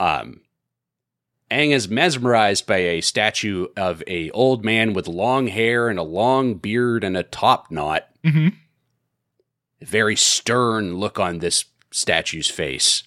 Um, 0.00 0.40
Aang 1.50 1.70
is 1.72 1.88
mesmerized 1.88 2.66
by 2.66 2.76
a 2.78 3.00
statue 3.00 3.68
of 3.76 4.02
a 4.06 4.30
old 4.32 4.64
man 4.64 4.92
with 4.92 5.08
long 5.08 5.46
hair 5.46 5.88
and 5.88 5.98
a 5.98 6.02
long 6.02 6.54
beard 6.54 7.02
and 7.04 7.16
a 7.16 7.22
top 7.22 7.70
knot. 7.70 8.06
hmm 8.24 8.48
A 9.80 9.84
very 9.84 10.16
stern 10.16 10.96
look 10.96 11.18
on 11.18 11.38
this 11.38 11.64
statue's 11.90 12.48
face. 12.48 13.02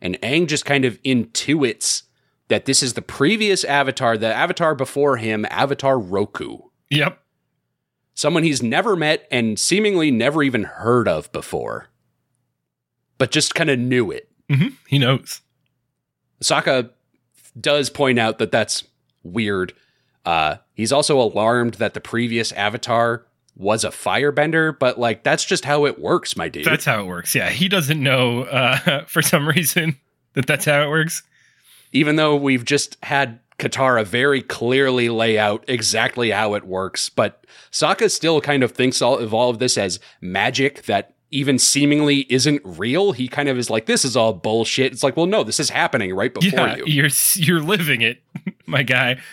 And 0.00 0.20
Aang 0.22 0.46
just 0.46 0.64
kind 0.64 0.84
of 0.84 1.02
intuits 1.02 2.02
that 2.46 2.64
this 2.64 2.82
is 2.82 2.94
the 2.94 3.02
previous 3.02 3.64
avatar, 3.64 4.16
the 4.16 4.32
avatar 4.32 4.74
before 4.76 5.16
him, 5.16 5.44
Avatar 5.50 5.98
Roku. 5.98 6.58
Yep. 6.90 7.20
someone 8.14 8.42
he's 8.44 8.62
never 8.62 8.96
met 8.96 9.26
and 9.30 9.58
seemingly 9.58 10.10
never 10.10 10.42
even 10.42 10.62
heard 10.64 11.06
of 11.08 11.30
before, 11.32 11.88
but 13.18 13.30
just 13.30 13.54
kind 13.54 13.68
of 13.68 13.78
knew 13.78 14.10
it. 14.12 14.30
hmm 14.48 14.68
He 14.86 14.98
knows. 14.98 15.40
Sokka 16.42 16.90
does 17.60 17.90
point 17.90 18.18
out 18.18 18.38
that 18.38 18.50
that's 18.50 18.84
weird. 19.22 19.72
Uh, 20.24 20.56
he's 20.74 20.92
also 20.92 21.20
alarmed 21.20 21.74
that 21.74 21.94
the 21.94 22.00
previous 22.00 22.52
avatar 22.52 23.24
was 23.56 23.82
a 23.84 23.88
firebender, 23.88 24.76
but 24.78 24.98
like 24.98 25.24
that's 25.24 25.44
just 25.44 25.64
how 25.64 25.84
it 25.84 25.98
works, 25.98 26.36
my 26.36 26.48
dude. 26.48 26.64
That's 26.64 26.84
how 26.84 27.00
it 27.00 27.06
works. 27.06 27.34
Yeah, 27.34 27.50
he 27.50 27.68
doesn't 27.68 28.02
know 28.02 28.42
uh, 28.44 29.04
for 29.06 29.20
some 29.22 29.48
reason 29.48 29.96
that 30.34 30.46
that's 30.46 30.64
how 30.64 30.82
it 30.82 30.88
works. 30.88 31.22
Even 31.92 32.16
though 32.16 32.36
we've 32.36 32.64
just 32.64 32.96
had 33.02 33.40
Katara 33.58 34.04
very 34.04 34.42
clearly 34.42 35.08
lay 35.08 35.38
out 35.38 35.64
exactly 35.66 36.30
how 36.30 36.54
it 36.54 36.64
works, 36.64 37.08
but 37.08 37.44
Sokka 37.72 38.10
still 38.10 38.40
kind 38.40 38.62
of 38.62 38.72
thinks 38.72 39.02
all 39.02 39.18
of 39.18 39.34
all 39.34 39.50
of 39.50 39.58
this 39.58 39.76
as 39.76 39.98
magic 40.20 40.82
that 40.84 41.14
even 41.30 41.58
seemingly 41.58 42.20
isn't 42.30 42.62
real. 42.64 43.12
He 43.12 43.28
kind 43.28 43.48
of 43.48 43.58
is 43.58 43.70
like, 43.70 43.86
this 43.86 44.04
is 44.04 44.16
all 44.16 44.32
bullshit. 44.32 44.92
It's 44.92 45.02
like, 45.02 45.16
well, 45.16 45.26
no, 45.26 45.44
this 45.44 45.60
is 45.60 45.70
happening 45.70 46.14
right 46.14 46.32
before 46.32 46.68
yeah, 46.68 46.76
you. 46.76 46.84
you're 46.86 47.10
you're 47.34 47.60
living 47.62 48.00
it, 48.00 48.22
my 48.66 48.82
guy. 48.82 49.18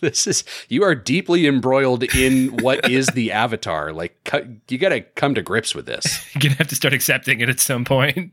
This 0.00 0.28
is 0.28 0.44
you 0.68 0.84
are 0.84 0.94
deeply 0.94 1.48
embroiled 1.48 2.04
in 2.14 2.58
what 2.58 2.88
is 2.88 3.08
the 3.08 3.32
avatar. 3.32 3.92
Like, 3.92 4.16
you 4.68 4.78
got 4.78 4.90
to 4.90 5.00
come 5.00 5.34
to 5.34 5.42
grips 5.42 5.74
with 5.74 5.86
this. 5.86 6.24
You're 6.32 6.42
gonna 6.42 6.54
have 6.54 6.68
to 6.68 6.76
start 6.76 6.94
accepting 6.94 7.40
it 7.40 7.48
at 7.48 7.58
some 7.58 7.84
point. 7.84 8.32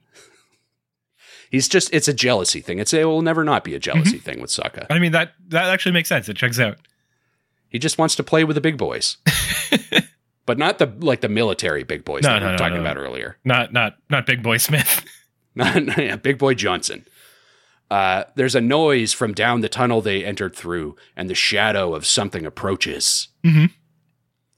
He's 1.49 1.68
just, 1.68 1.91
it's 1.91 2.07
a 2.07 2.13
jealousy 2.13 2.61
thing. 2.61 2.78
It's, 2.78 2.93
it 2.93 3.05
will 3.05 3.24
never 3.24 3.43
not 3.43 3.63
be 3.63 3.74
a 3.74 3.80
mm-hmm. 3.80 3.82
jealousy 3.82 4.20
thing 4.20 4.41
with 4.41 4.51
Sokka. 4.51 4.86
I 4.91 4.99
mean 4.99 5.13
that 5.13 5.34
that 5.47 5.66
actually 5.66 5.93
makes 5.93 6.07
sense. 6.07 6.30
It 6.30 6.38
checks 6.38 6.59
out. 6.59 6.78
He 7.68 7.80
just 7.80 7.97
wants 7.97 8.16
to 8.18 8.24
play 8.24 8.43
with 8.43 8.53
the 8.53 8.61
big 8.61 8.78
boys. 8.78 9.18
But 10.46 10.58
not 10.58 10.78
the 10.80 10.86
like 11.00 11.22
the 11.22 11.30
military 11.30 11.84
big 11.84 12.06
boys 12.06 12.24
No, 12.24 12.30
that 12.30 12.36
we 12.36 12.39
no, 12.41 12.46
were 12.48 12.52
no, 12.54 12.58
talking 12.58 12.80
about 12.80 12.98
earlier. 12.98 13.38
Not 13.43 13.74
not 13.74 13.98
not 14.10 14.26
Big 14.26 14.41
Boy 14.43 14.58
Smith. 14.58 15.04
Not 15.58 15.98
yeah, 15.98 16.18
Big 16.18 16.38
Boy 16.38 16.54
Johnson. 16.54 17.06
Uh, 17.89 18.26
there's 18.36 18.56
a 18.56 18.62
noise 18.62 19.14
from 19.14 19.34
down 19.34 19.62
the 19.62 19.70
tunnel 19.70 20.02
they 20.02 20.26
entered 20.26 20.54
through, 20.54 20.98
and 21.16 21.30
the 21.30 21.36
shadow 21.36 21.96
of 21.96 22.06
something 22.06 22.46
approaches. 22.46 23.30
Mhm. 23.46 23.72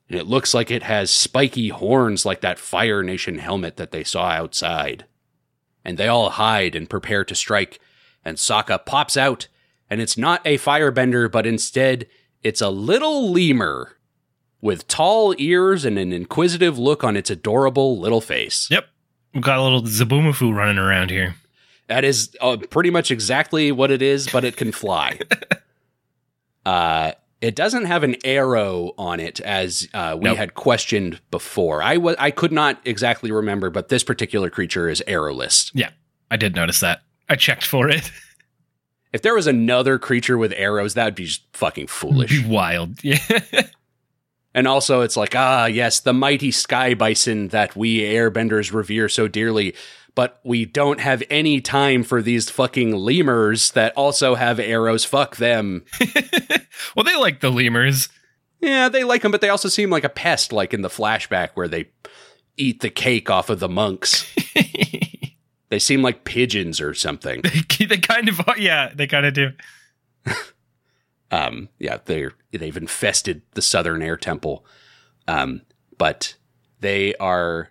And 0.10 0.20
it 0.20 0.26
looks 0.26 0.54
like 0.56 0.72
it 0.72 0.82
has 0.84 1.12
spiky 1.12 1.70
horns 1.70 2.26
like 2.26 2.42
that 2.42 2.58
Fire 2.58 3.04
Nation 3.04 3.38
helmet 3.38 3.76
that 3.78 3.92
they 3.92 4.04
saw 4.04 4.30
outside. 4.30 5.06
And 5.86 5.98
they 6.00 6.08
all 6.08 6.32
hide 6.32 6.74
and 6.76 6.90
prepare 6.90 7.24
to 7.26 7.36
strike, 7.36 7.80
and 8.26 8.38
Sokka 8.38 8.84
pops 8.84 9.16
out, 9.18 9.48
and 9.92 10.02
it's 10.02 10.18
not 10.18 10.42
a 10.46 10.58
firebender, 10.58 11.32
but 11.32 11.46
instead 11.46 12.08
it's 12.42 12.62
a 12.62 12.70
little 12.70 13.32
lemur 13.32 13.97
with 14.68 14.88
tall 14.88 15.34
ears 15.40 15.86
and 15.86 15.98
an 15.98 16.12
inquisitive 16.14 16.78
look 16.78 17.04
on 17.04 17.16
its 17.18 17.30
adorable 17.30 17.98
little 18.00 18.22
face. 18.22 18.68
yep, 18.70 18.88
we've 19.34 19.42
got 19.44 19.58
a 19.58 19.64
little 19.64 19.82
Zoboomafoo 19.82 20.54
running 20.54 20.78
around 20.78 21.10
here. 21.10 21.36
That 21.88 22.04
is 22.04 22.36
uh, 22.42 22.58
pretty 22.70 22.90
much 22.92 23.10
exactly 23.12 23.72
what 23.72 23.90
it 23.92 24.02
is, 24.02 24.28
but 24.28 24.44
it 24.44 24.58
can 24.58 24.72
fly. 24.74 25.20
uh, 26.66 27.14
it 27.40 27.56
doesn't 27.56 27.86
have 27.86 28.04
an 28.04 28.16
arrow 28.26 28.94
on 28.98 29.20
it, 29.20 29.40
as 29.40 29.88
uh, 29.94 30.16
we 30.20 30.26
Nope. 30.26 30.38
had 30.38 30.54
questioned 30.56 31.22
before. 31.32 31.82
I 31.82 31.98
wa- 31.98 32.16
I 32.20 32.32
could 32.32 32.52
not 32.52 32.80
exactly 32.84 33.32
remember, 33.32 33.70
but 33.70 33.90
this 33.90 34.04
particular 34.04 34.50
creature 34.50 34.90
is 34.90 35.02
arrowless. 35.08 35.72
Yeah, 35.74 35.92
I 36.32 36.38
did 36.38 36.56
notice 36.56 36.80
that. 36.82 37.04
I 37.30 37.36
checked 37.36 37.66
for 37.66 37.90
it. 37.90 38.12
If 39.14 39.22
there 39.22 39.34
was 39.36 39.48
another 39.48 39.98
creature 39.98 40.38
with 40.38 40.52
arrows, 40.58 40.96
that 40.96 41.06
would 41.06 41.16
be 41.16 41.26
just 41.26 41.44
fucking 41.54 41.88
foolish. 41.88 42.30
Be 42.44 42.48
wild. 42.48 43.00
Yeah. 43.04 43.18
And 44.58 44.68
also, 44.68 45.02
it's 45.02 45.16
like, 45.16 45.36
ah, 45.36 45.68
yes, 45.68 46.00
the 46.00 46.14
mighty 46.14 46.50
sky 46.50 46.96
bison 46.96 47.50
that 47.50 47.76
we 47.76 48.00
airbenders 48.00 48.74
revere 48.74 49.08
so 49.08 49.28
dearly. 49.28 49.76
But 50.16 50.40
we 50.44 50.66
don't 50.66 51.00
have 51.00 51.22
any 51.30 51.62
time 51.62 52.02
for 52.02 52.24
these 52.24 52.50
fucking 52.50 52.92
lemurs 52.92 53.70
that 53.74 53.94
also 53.96 54.34
have 54.34 54.60
arrows. 54.60 55.06
Fuck 55.06 55.36
them. 55.36 55.86
well, 56.96 57.04
they 57.06 57.16
like 57.16 57.42
the 57.42 57.52
lemurs. 57.52 58.10
Yeah, 58.60 58.90
they 58.90 59.04
like 59.04 59.22
them, 59.22 59.32
but 59.32 59.42
they 59.42 59.50
also 59.50 59.70
seem 59.70 59.92
like 59.92 60.04
a 60.04 60.10
pest, 60.10 60.52
like 60.52 60.74
in 60.74 60.82
the 60.82 60.90
flashback 60.90 61.50
where 61.54 61.68
they 61.68 61.92
eat 62.58 62.82
the 62.82 62.90
cake 62.90 63.30
off 63.30 63.52
of 63.52 63.60
the 63.60 63.70
monks. 63.70 64.26
they 65.70 65.78
seem 65.78 66.02
like 66.02 66.24
pigeons 66.24 66.82
or 66.82 66.96
something. 66.96 67.44
they, 67.44 67.86
they 67.86 67.98
kind 68.00 68.28
of 68.28 68.42
yeah, 68.58 68.90
they 68.92 69.06
kind 69.06 69.28
of 69.28 69.36
do. 69.36 69.52
Um, 71.32 71.70
yeah, 71.80 71.98
they're 72.06 72.34
they've 72.52 72.78
infested 72.78 73.42
the 73.54 73.62
Southern 73.62 74.02
Air 74.02 74.18
Temple, 74.18 74.66
um, 75.28 75.62
but 75.98 76.36
they 76.80 77.14
are 77.16 77.70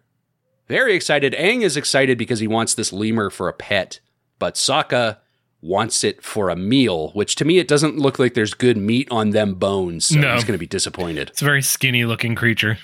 very 0.69 0.95
excited. 0.95 1.33
Aang 1.35 1.63
is 1.63 1.77
excited 1.77 2.19
because 2.19 2.41
he 2.41 2.47
wants 2.47 2.75
this 2.75 2.93
lemur 2.93 3.31
for 3.31 3.49
a 3.49 3.53
pet, 3.53 4.01
but 4.39 4.55
Sokka 4.57 5.19
wants 5.63 6.05
it 6.05 6.23
for 6.23 6.51
a 6.51 6.57
meal. 6.57 7.11
Which 7.13 7.35
to 7.37 7.45
me, 7.45 7.59
it 7.59 7.67
doesn't 7.69 7.97
look 7.99 8.19
like 8.19 8.35
there's 8.35 8.53
good 8.55 8.77
meat 8.77 9.09
on 9.11 9.31
them 9.31 9.55
bones. 9.55 10.07
So 10.07 10.19
No. 10.21 10.35
he's 10.35 10.45
going 10.45 10.53
to 10.53 10.59
be 10.59 10.67
disappointed. 10.67 11.31
It's 11.31 11.43
a 11.43 11.47
very 11.47 11.63
skinny 11.63 12.05
looking 12.05 12.35
creature. 12.35 12.79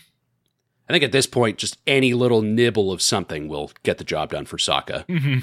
I 0.88 0.92
think 0.92 1.04
at 1.04 1.12
this 1.12 1.26
point, 1.26 1.58
just 1.58 1.76
any 1.86 2.12
little 2.14 2.42
nibble 2.42 2.90
of 2.92 3.00
something 3.02 3.46
will 3.48 3.70
get 3.82 3.98
the 3.98 4.04
job 4.04 4.30
done 4.30 4.46
for 4.46 4.56
Sokka. 4.56 5.04
hmm 5.06 5.38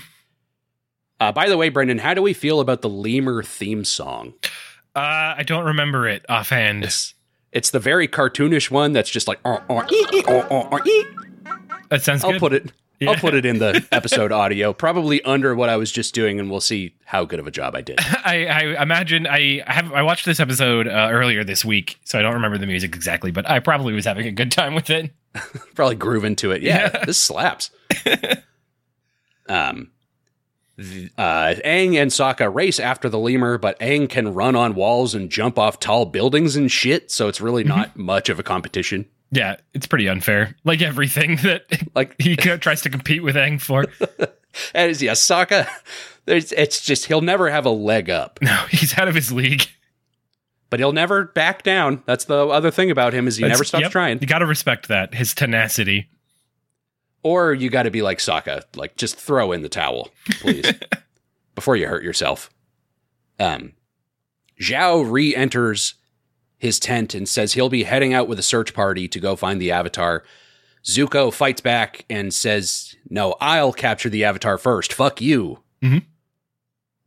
Uh, 1.20 1.32
by 1.32 1.48
the 1.50 1.58
way, 1.58 1.70
Brendan, 1.70 2.00
how 2.00 2.14
do 2.14 2.22
we 2.22 2.34
feel 2.34 2.60
about 2.62 2.82
the 2.82 2.90
lemur 2.90 3.44
theme 3.44 3.84
song? 3.86 4.34
Uh, 5.00 5.36
I 5.38 5.44
don't 5.46 5.66
remember 5.66 6.08
it 6.08 6.26
offhand. 6.30 6.84
This, 6.84 7.14
It's 7.52 7.72
the 7.72 7.80
very 7.80 8.08
cartoonish 8.08 8.70
one 8.72 8.94
that's 8.94 9.10
just 9.10 9.28
like, 9.28 9.40
"Uh, 9.46 9.60
uh, 9.70 9.86
ee, 9.92 10.06
uh, 10.28 10.32
uh, 10.32 10.70
uh, 10.72 10.80
ee." 10.86 11.06
That 11.90 12.02
sounds 12.04 12.24
I'll 12.24 12.32
good. 12.34 12.40
put 12.40 12.54
it. 12.54 12.72
I'll 13.08 13.16
put 13.16 13.34
it 13.34 13.46
in 13.46 13.60
the 13.60 13.86
episode 13.94 14.34
audio, 14.34 14.74
probably 14.74 15.22
under 15.24 15.56
what 15.56 15.70
I 15.70 15.78
was 15.78 15.90
just 15.90 16.14
doing, 16.14 16.38
and 16.38 16.52
we'll 16.52 16.60
see 16.60 16.96
how 17.06 17.24
good 17.24 17.40
of 17.40 17.48
a 17.48 17.52
job 17.52 17.74
I 17.74 17.80
did. 17.82 17.98
I, 18.26 18.46
I 18.46 18.82
imagine 18.84 19.26
I 19.26 19.64
I 19.66 19.72
have 19.74 19.94
I 19.94 20.02
watched 20.04 20.26
this 20.26 20.40
episode 20.42 20.86
uh, 20.88 21.08
earlier 21.12 21.44
this 21.46 21.64
week, 21.64 21.98
so 22.04 22.20
I 22.20 22.22
don't 22.22 22.34
remember 22.34 22.58
the 22.58 22.68
music 22.68 22.94
exactly, 22.96 23.32
but 23.32 23.50
I 23.50 23.60
probably 23.60 23.94
was 23.94 24.04
having 24.06 24.28
a 24.28 24.32
good 24.32 24.52
time 24.52 24.76
with 24.76 24.90
it. 24.90 25.12
probably 25.76 25.96
groove 25.96 26.26
into 26.26 26.52
it. 26.52 26.62
Yeah, 26.62 26.90
Yeah. 26.94 27.06
this 27.06 27.18
slaps. 27.18 27.72
um, 29.48 29.92
uh, 31.18 31.56
Aang 31.66 31.96
and 32.02 32.12
Sokka 32.12 32.54
race 32.54 32.80
after 32.80 33.10
the 33.10 33.20
lemur, 33.20 33.58
but 33.58 33.80
Aang 33.80 34.10
can 34.10 34.34
run 34.34 34.56
on 34.56 34.76
walls 34.76 35.14
and 35.14 35.30
jump 35.30 35.60
off 35.60 35.80
tall 35.80 36.06
buildings 36.06 36.56
and 36.56 36.72
shit. 36.72 37.12
So 37.12 37.28
it's 37.28 37.42
really 37.42 37.64
not 37.64 37.98
much 37.98 38.30
of 38.30 38.40
a 38.40 38.44
competition. 38.44 39.06
Yeah, 39.32 39.58
it's 39.74 39.86
pretty 39.86 40.08
unfair. 40.08 40.56
Like 40.64 40.82
everything 40.82 41.36
that 41.44 41.66
Like 41.96 42.16
he 42.20 42.36
tries 42.36 42.82
to 42.82 42.90
compete 42.90 43.24
with 43.24 43.36
Aang 43.36 43.62
for. 43.62 43.86
as 44.74 45.02
yeah, 45.02 45.14
Sokka. 45.14 45.68
It's 46.28 46.82
just 46.82 47.06
he'll 47.06 47.22
never 47.22 47.50
have 47.50 47.66
a 47.66 47.72
leg 47.72 48.10
up, 48.10 48.40
No, 48.42 48.66
he's 48.70 48.98
out 48.98 49.08
of 49.08 49.16
his 49.16 49.32
league. 49.32 49.64
but 50.70 50.80
he'll 50.80 50.92
never 50.94 51.26
back 51.26 51.64
down. 51.64 52.04
That's 52.06 52.26
the 52.26 52.48
other 52.48 52.70
thing 52.70 52.92
about 52.92 53.14
him 53.14 53.28
is 53.28 53.38
he 53.38 53.48
never 53.48 53.64
stops 53.64 53.84
yep, 53.84 53.92
trying. 53.92 54.20
You 54.22 54.28
got 54.28 54.40
to 54.40 54.46
respect 54.46 54.90
that 54.90 55.16
his 55.16 55.34
tenacity. 55.34 56.08
Or 57.24 57.54
you 57.54 57.70
got 57.70 57.84
to 57.84 57.92
be 57.92 58.02
like 58.02 58.20
Sokka, 58.20 58.64
like 58.76 58.96
just 58.96 59.18
throw 59.18 59.52
in 59.52 59.62
the 59.62 59.70
towel, 59.70 60.10
please, 60.40 60.72
before 61.56 61.76
you 61.76 61.88
hurt 61.88 62.04
yourself. 62.04 62.50
Um, 63.40 63.74
Zhao 64.62 65.10
re-enters 65.10 65.96
his 66.58 66.80
tent 66.80 67.14
and 67.14 67.28
says 67.28 67.54
he'll 67.54 67.70
be 67.70 67.84
heading 67.84 68.14
out 68.14 68.28
with 68.28 68.40
a 68.40 68.44
search 68.44 68.74
party 68.74 69.08
to 69.10 69.20
go 69.20 69.36
find 69.36 69.62
the 69.62 69.72
Avatar. 69.72 70.24
Zuko 70.86 71.32
fights 71.34 71.62
back 71.62 72.06
and 72.10 72.34
says, 72.34 72.96
"No, 73.10 73.36
I'll 73.42 73.74
capture 73.74 74.10
the 74.10 74.24
Avatar 74.24 74.58
first. 74.58 74.94
Fuck 74.94 75.20
you." 75.22 75.62
Mhm. 75.84 76.04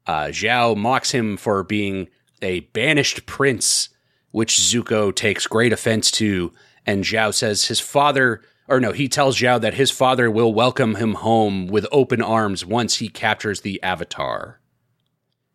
Uh, 0.07 0.27
Zhao 0.27 0.77
mocks 0.77 1.13
him 1.13 1.37
for 1.37 1.63
being 1.63 2.09
a 2.43 2.61
banished 2.61 3.25
prince, 3.27 3.89
which 4.31 4.57
Zuko 4.59 5.15
takes 5.15 5.47
great 5.47 5.73
offense 5.73 6.11
to. 6.13 6.53
And 6.85 7.05
Zhao 7.05 7.33
says 7.33 7.67
his 7.67 7.79
father, 7.81 8.43
or 8.73 8.81
no, 8.81 8.93
he 8.93 9.07
tells 9.07 9.39
Zhao 9.39 9.61
that 9.61 9.75
his 9.75 9.91
father 9.91 10.31
will 10.31 10.55
welcome 10.55 10.95
him 10.95 11.15
home 11.15 11.67
with 11.67 11.87
open 11.93 12.23
arms 12.23 12.65
once 12.65 12.97
he 12.97 13.09
captures 13.11 13.61
the 13.61 13.83
Avatar. 13.83 14.61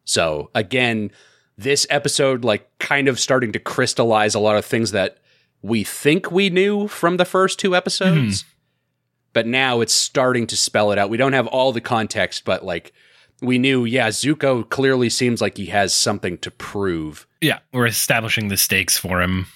So 0.05 0.51
again, 0.53 1.09
this 1.57 1.87
episode, 1.89 2.45
like, 2.45 2.69
kind 2.77 3.07
of 3.07 3.19
starting 3.19 3.51
to 3.53 3.59
crystallize 3.59 4.35
a 4.35 4.39
lot 4.39 4.55
of 4.55 4.65
things 4.65 4.91
that 4.91 5.17
we 5.63 5.83
think 5.83 6.31
we 6.31 6.51
knew 6.51 6.87
from 6.87 7.17
the 7.17 7.25
first 7.25 7.59
two 7.59 7.75
episodes. 7.75 8.43
Mm-hmm. 8.43 8.49
But 9.33 9.47
now 9.47 9.81
it's 9.81 9.93
starting 9.93 10.45
to 10.47 10.55
spell 10.55 10.91
it 10.91 10.99
out. 10.99 11.09
We 11.09 11.17
don't 11.17 11.33
have 11.33 11.47
all 11.47 11.71
the 11.71 11.81
context, 11.81 12.45
but 12.45 12.63
like, 12.63 12.93
we 13.41 13.57
knew, 13.57 13.83
yeah, 13.85 14.09
Zuko 14.09 14.69
clearly 14.69 15.09
seems 15.09 15.41
like 15.41 15.57
he 15.57 15.67
has 15.67 15.93
something 15.93 16.37
to 16.39 16.51
prove. 16.51 17.27
Yeah, 17.41 17.59
we're 17.73 17.87
establishing 17.87 18.47
the 18.47 18.57
stakes 18.57 18.97
for 18.97 19.21
him. 19.21 19.47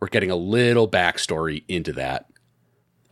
We're 0.00 0.08
getting 0.08 0.32
a 0.32 0.36
little 0.36 0.90
backstory 0.90 1.62
into 1.68 1.92
that. 1.92 2.26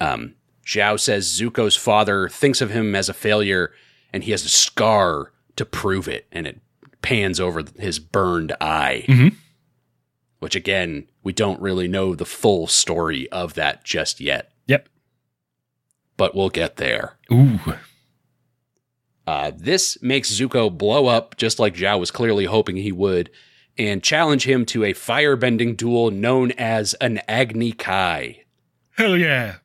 Um, 0.01 0.35
Zhao 0.65 0.99
says 0.99 1.27
Zuko's 1.29 1.77
father 1.77 2.29
thinks 2.29 2.61
of 2.61 2.71
him 2.71 2.95
as 2.95 3.09
a 3.09 3.15
failure, 3.15 3.73
and 4.13 4.25
he 4.25 4.31
has 4.31 4.45
a 4.45 4.49
scar 4.49 5.33
to 5.57 5.65
prove 5.65 6.09
it, 6.09 6.27
and 6.33 6.47
it 6.47 6.61
pans 7.03 7.41
over 7.41 7.65
his 7.79 7.99
burned 7.99 8.55
eye. 8.61 9.05
Mhm. 9.09 9.35
Which 10.39 10.55
again, 10.57 11.07
we 11.23 11.33
don't 11.33 11.61
really 11.61 11.89
know 11.89 12.15
the 12.15 12.25
full 12.25 12.67
story 12.67 13.29
of 13.31 13.55
that 13.55 13.85
just 13.85 14.21
yet, 14.21 14.53
Yep. 14.67 14.89
but 16.17 16.35
we'll 16.35 16.49
get 16.51 16.77
there. 16.77 17.19
Ooh. 17.33 17.59
Uh, 19.27 19.53
this 19.55 20.01
makes 20.03 20.31
Zuko 20.33 20.77
blow 20.77 21.07
up 21.07 21.37
just 21.37 21.59
like 21.59 21.75
Zhao 21.75 22.01
was 22.01 22.11
clearly 22.11 22.47
hoping 22.47 22.77
he 22.77 22.91
would, 22.93 23.31
and 23.79 24.03
challenge 24.03 24.45
him 24.45 24.65
to 24.67 24.85
a 24.85 24.93
firebending 24.95 25.77
duel 25.77 26.11
known 26.11 26.53
as 26.53 26.95
an 26.95 27.19
Agni 27.29 27.73
Kai. 27.73 28.45
Hell 28.97 29.17
yeah. 29.17 29.57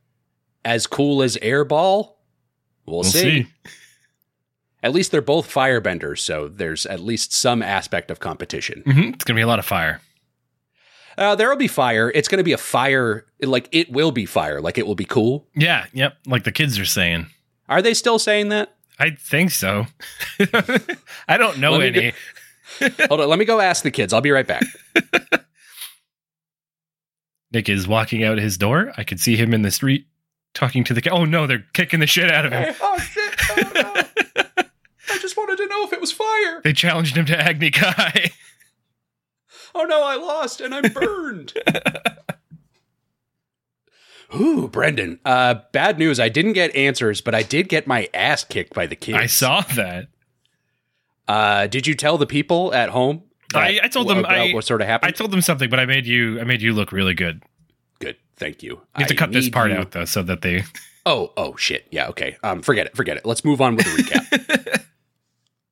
As 0.66 0.88
cool 0.88 1.22
as 1.22 1.36
Airball? 1.36 2.14
We'll, 2.86 2.96
We'll 2.96 3.04
see. 3.04 3.44
see. 3.44 3.46
At 4.82 4.92
least 4.92 5.12
they're 5.12 5.22
both 5.22 5.48
firebenders, 5.52 6.18
so 6.18 6.48
there's 6.48 6.86
at 6.86 6.98
least 7.00 7.32
some 7.32 7.62
aspect 7.62 8.10
of 8.10 8.18
competition. 8.20 8.82
hmm 8.84 8.90
It's 9.14 9.24
going 9.24 9.34
to 9.34 9.38
be 9.38 9.42
a 9.42 9.46
lot 9.46 9.58
of 9.60 9.64
fire. 9.64 10.00
Uh, 11.16 11.34
there 11.36 11.48
will 11.48 11.56
be 11.56 11.68
fire. 11.68 12.10
It's 12.14 12.28
going 12.28 12.38
to 12.38 12.44
be 12.44 12.52
a 12.52 12.58
fire, 12.58 13.24
like 13.40 13.68
it 13.72 13.90
will 13.92 14.10
be 14.10 14.26
fire, 14.26 14.60
like 14.60 14.76
it 14.76 14.86
will 14.86 14.94
be 14.96 15.04
cool. 15.04 15.46
Yeah, 15.54 15.86
yep. 15.92 16.18
Like 16.26 16.42
the 16.44 16.52
kids 16.52 16.78
are 16.80 16.84
saying. 16.84 17.26
Are 17.68 17.80
they 17.80 17.94
still 17.94 18.18
saying 18.18 18.48
that? 18.50 18.74
I 18.98 19.10
think 19.10 19.52
so. 19.52 19.86
I 21.28 21.36
don't 21.36 21.58
know 21.58 21.80
any. 21.80 22.12
Hold 23.08 23.20
on, 23.20 23.28
let 23.28 23.38
me 23.38 23.44
go 23.44 23.60
ask 23.60 23.82
the 23.84 23.90
kids. 23.90 24.12
I'll 24.12 24.20
be 24.20 24.30
right 24.32 24.46
back. 24.46 24.62
Nick 27.52 27.68
is 27.68 27.86
walking 27.88 28.24
out 28.24 28.38
his 28.38 28.58
door. 28.58 28.92
I 28.96 29.04
could 29.04 29.20
see 29.20 29.36
him 29.36 29.54
in 29.54 29.62
the 29.62 29.70
street 29.70 30.06
talking 30.56 30.84
to 30.84 30.94
the. 30.94 31.08
Oh 31.10 31.24
no, 31.24 31.46
they're 31.46 31.64
kicking 31.72 32.00
the 32.00 32.06
shit 32.06 32.30
out 32.30 32.46
of 32.46 32.52
him. 32.52 32.74
oh 32.80 32.98
shit! 32.98 33.34
Oh 33.50 33.70
no! 33.74 34.02
I 35.08 35.18
just 35.18 35.36
wanted 35.36 35.56
to 35.58 35.66
know 35.68 35.84
if 35.84 35.92
it 35.92 36.00
was 36.00 36.12
fire. 36.12 36.60
They 36.64 36.72
challenged 36.72 37.16
him 37.16 37.26
to 37.26 37.38
Agni 37.40 37.70
Kai. 37.70 38.32
Oh 39.74 39.84
no, 39.84 40.02
I 40.02 40.16
lost 40.16 40.60
and 40.60 40.74
I'm 40.74 40.90
burned. 40.92 41.52
Ooh, 44.34 44.66
Brendan. 44.68 45.20
Uh, 45.24 45.56
bad 45.72 45.98
news. 45.98 46.18
I 46.18 46.28
didn't 46.28 46.54
get 46.54 46.74
answers, 46.74 47.20
but 47.20 47.34
I 47.34 47.42
did 47.42 47.68
get 47.68 47.86
my 47.86 48.08
ass 48.12 48.42
kicked 48.42 48.74
by 48.74 48.86
the 48.86 48.96
kids. 48.96 49.18
I 49.18 49.26
saw 49.26 49.60
that. 49.76 50.08
Uh, 51.28 51.66
did 51.68 51.86
you 51.86 51.94
tell 51.94 52.18
the 52.18 52.26
people 52.26 52.74
at 52.74 52.88
home? 52.88 53.22
I- 53.54 53.80
I 53.84 53.88
told 53.88 54.08
them 54.08 54.26
I- 54.26 54.52
what 54.52 54.64
sort 54.64 54.80
of 54.80 54.88
happened. 54.88 55.08
I 55.08 55.12
told 55.12 55.30
them 55.30 55.42
something, 55.42 55.70
but 55.70 55.78
I 55.78 55.86
made 55.86 56.06
you. 56.06 56.40
I 56.40 56.44
made 56.44 56.60
you 56.62 56.72
look 56.72 56.90
really 56.90 57.14
good. 57.14 57.42
Thank 58.36 58.62
you. 58.62 58.72
You 58.72 58.80
have 58.96 59.08
to 59.08 59.14
I 59.14 59.16
cut 59.16 59.32
this 59.32 59.48
part 59.48 59.70
you- 59.70 59.76
out 59.78 59.92
though, 59.92 60.04
so 60.04 60.22
that 60.22 60.42
they. 60.42 60.64
Oh, 61.08 61.32
oh 61.36 61.54
shit. 61.54 61.86
Yeah, 61.92 62.08
okay. 62.08 62.36
Um, 62.42 62.62
forget 62.62 62.86
it. 62.86 62.96
Forget 62.96 63.16
it. 63.16 63.24
Let's 63.24 63.44
move 63.44 63.60
on 63.60 63.76
with 63.76 63.84
the 63.84 64.02
recap. 64.02 64.84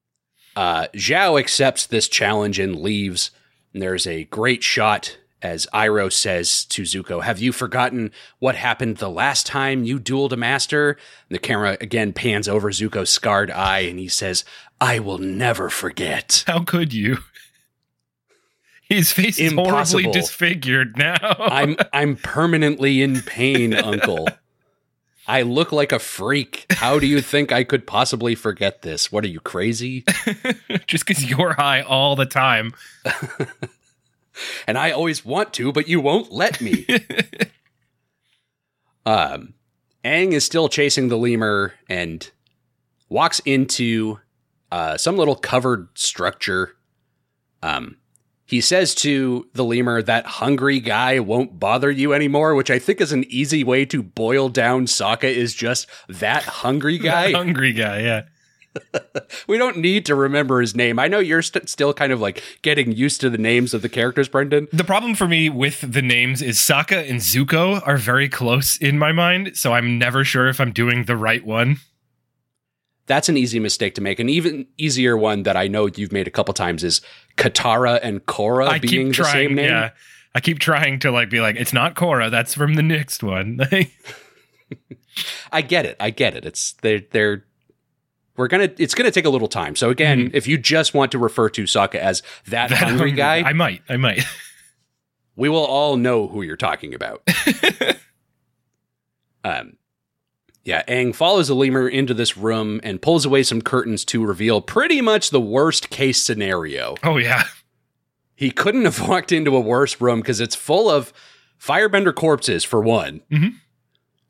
uh, 0.56 0.86
Zhao 0.94 1.40
accepts 1.40 1.86
this 1.86 2.06
challenge 2.06 2.60
and 2.60 2.76
leaves. 2.80 3.32
And 3.72 3.82
there's 3.82 4.06
a 4.06 4.24
great 4.26 4.62
shot 4.62 5.18
as 5.42 5.66
Iroh 5.74 6.12
says 6.12 6.64
to 6.66 6.82
Zuko, 6.82 7.22
"Have 7.24 7.40
you 7.40 7.50
forgotten 7.52 8.12
what 8.38 8.54
happened 8.54 8.98
the 8.98 9.10
last 9.10 9.44
time 9.46 9.82
you 9.82 9.98
dueled 9.98 10.30
a 10.32 10.36
master?" 10.36 10.90
And 11.28 11.34
the 11.34 11.40
camera 11.40 11.76
again 11.80 12.12
pans 12.12 12.48
over 12.48 12.70
Zuko's 12.70 13.10
scarred 13.10 13.50
eye, 13.50 13.80
and 13.80 13.98
he 13.98 14.06
says, 14.08 14.44
"I 14.80 15.00
will 15.00 15.18
never 15.18 15.68
forget." 15.68 16.44
How 16.46 16.60
could 16.62 16.94
you? 16.94 17.18
His 18.88 19.12
face 19.12 19.38
is 19.38 19.52
horribly 19.52 20.10
disfigured 20.10 20.96
now. 20.96 21.16
I'm 21.38 21.76
I'm 21.92 22.16
permanently 22.16 23.02
in 23.02 23.22
pain, 23.22 23.74
Uncle. 23.74 24.28
I 25.26 25.42
look 25.42 25.72
like 25.72 25.90
a 25.90 25.98
freak. 25.98 26.66
How 26.70 26.98
do 26.98 27.06
you 27.06 27.22
think 27.22 27.50
I 27.50 27.64
could 27.64 27.86
possibly 27.86 28.34
forget 28.34 28.82
this? 28.82 29.10
What 29.10 29.24
are 29.24 29.28
you 29.28 29.40
crazy? 29.40 30.04
just 30.86 31.06
because 31.06 31.24
you're 31.24 31.54
high 31.54 31.80
all 31.80 32.14
the 32.14 32.26
time. 32.26 32.74
and 34.66 34.76
I 34.76 34.90
always 34.90 35.24
want 35.24 35.54
to, 35.54 35.72
but 35.72 35.88
you 35.88 35.98
won't 36.00 36.30
let 36.30 36.60
me. 36.60 36.86
um, 39.06 39.54
Aang 40.04 40.32
is 40.32 40.44
still 40.44 40.68
chasing 40.68 41.08
the 41.08 41.16
lemur 41.16 41.72
and 41.88 42.30
walks 43.08 43.40
into 43.46 44.18
uh, 44.70 44.98
some 44.98 45.16
little 45.16 45.36
covered 45.36 45.88
structure. 45.94 46.76
Um, 47.62 47.96
he 48.46 48.60
says 48.60 48.94
to 48.96 49.48
the 49.54 49.64
lemur 49.64 50.02
that 50.02 50.26
hungry 50.26 50.80
guy 50.80 51.18
won't 51.18 51.58
bother 51.58 51.90
you 51.90 52.12
anymore, 52.12 52.54
which 52.54 52.70
I 52.70 52.78
think 52.78 53.00
is 53.00 53.12
an 53.12 53.24
easy 53.28 53.64
way 53.64 53.84
to 53.86 54.02
boil 54.02 54.48
down 54.48 54.86
Sokka 54.86 55.24
is 55.24 55.54
just 55.54 55.86
that 56.08 56.42
hungry 56.42 56.98
guy. 56.98 57.32
Hungry 57.32 57.72
guy, 57.72 58.00
yeah. 58.00 58.22
we 59.48 59.56
don't 59.56 59.78
need 59.78 60.04
to 60.06 60.14
remember 60.14 60.60
his 60.60 60.74
name. 60.74 60.98
I 60.98 61.08
know 61.08 61.20
you're 61.20 61.42
st- 61.42 61.68
still 61.68 61.94
kind 61.94 62.12
of 62.12 62.20
like 62.20 62.42
getting 62.62 62.92
used 62.92 63.20
to 63.20 63.30
the 63.30 63.38
names 63.38 63.72
of 63.72 63.82
the 63.82 63.88
characters, 63.88 64.28
Brendan. 64.28 64.68
The 64.72 64.84
problem 64.84 65.14
for 65.14 65.28
me 65.28 65.48
with 65.48 65.80
the 65.92 66.02
names 66.02 66.42
is 66.42 66.58
Sokka 66.58 67.08
and 67.08 67.20
Zuko 67.20 67.86
are 67.86 67.96
very 67.96 68.28
close 68.28 68.76
in 68.76 68.98
my 68.98 69.12
mind, 69.12 69.56
so 69.56 69.72
I'm 69.72 69.98
never 69.98 70.24
sure 70.24 70.48
if 70.48 70.60
I'm 70.60 70.72
doing 70.72 71.04
the 71.04 71.16
right 71.16 71.44
one. 71.44 71.78
That's 73.06 73.28
an 73.28 73.36
easy 73.36 73.60
mistake 73.60 73.94
to 73.96 74.00
make. 74.00 74.18
An 74.18 74.30
even 74.30 74.66
easier 74.78 75.16
one 75.16 75.42
that 75.42 75.56
I 75.56 75.68
know 75.68 75.86
you've 75.86 76.12
made 76.12 76.26
a 76.26 76.30
couple 76.30 76.54
times 76.54 76.82
is 76.82 77.02
Katara 77.36 77.98
and 78.02 78.24
Korra 78.26 78.68
I 78.68 78.78
being 78.78 79.06
keep 79.06 79.08
the 79.08 79.14
trying, 79.24 79.32
same 79.32 79.54
name. 79.54 79.70
yeah. 79.70 79.90
I 80.34 80.40
keep 80.40 80.58
trying 80.58 80.98
to 81.00 81.10
like 81.10 81.30
be 81.30 81.40
like, 81.40 81.56
it's 81.56 81.72
not 81.72 81.94
Korra, 81.94 82.30
that's 82.30 82.54
from 82.54 82.74
the 82.74 82.82
next 82.82 83.22
one. 83.22 83.60
I 85.52 85.62
get 85.62 85.86
it. 85.86 85.96
I 86.00 86.10
get 86.10 86.36
it. 86.36 86.44
It's 86.44 86.72
they're 86.82 87.02
they're 87.12 87.44
we're 88.36 88.48
gonna 88.48 88.70
it's 88.78 88.94
gonna 88.94 89.12
take 89.12 89.26
a 89.26 89.30
little 89.30 89.48
time. 89.48 89.76
So 89.76 89.90
again, 89.90 90.30
if 90.34 90.48
you 90.48 90.58
just 90.58 90.92
want 90.92 91.12
to 91.12 91.18
refer 91.18 91.48
to 91.50 91.64
Sokka 91.64 91.96
as 91.96 92.22
that, 92.48 92.72
hungry 92.72 93.12
guy, 93.12 93.42
I 93.42 93.52
might, 93.52 93.82
I 93.88 93.96
might. 93.96 94.24
We 95.36 95.48
will 95.48 95.64
all 95.64 95.96
know 95.96 96.26
who 96.28 96.42
you're 96.42 96.56
talking 96.56 96.94
about. 96.94 97.22
um, 99.44 99.76
yeah, 100.64 100.82
Aang 100.88 101.14
follows 101.14 101.48
the 101.48 101.54
lemur 101.54 101.88
into 101.88 102.14
this 102.14 102.36
room 102.36 102.80
and 102.82 103.02
pulls 103.02 103.24
away 103.26 103.42
some 103.42 103.60
curtains 103.62 104.04
to 104.06 104.24
reveal 104.24 104.60
pretty 104.60 105.00
much 105.00 105.30
the 105.30 105.40
worst 105.40 105.90
case 105.90 106.22
scenario. 106.22 106.94
Oh 107.02 107.16
yeah. 107.18 107.44
He 108.34 108.50
couldn't 108.50 108.84
have 108.84 109.00
walked 109.08 109.30
into 109.32 109.54
a 109.56 109.60
worse 109.60 110.00
room 110.00 110.20
because 110.20 110.40
it's 110.40 110.54
full 110.56 110.90
of 110.90 111.12
firebender 111.60 112.14
corpses, 112.14 112.64
for 112.64 112.80
one, 112.82 113.20
Mhm. 113.30 113.54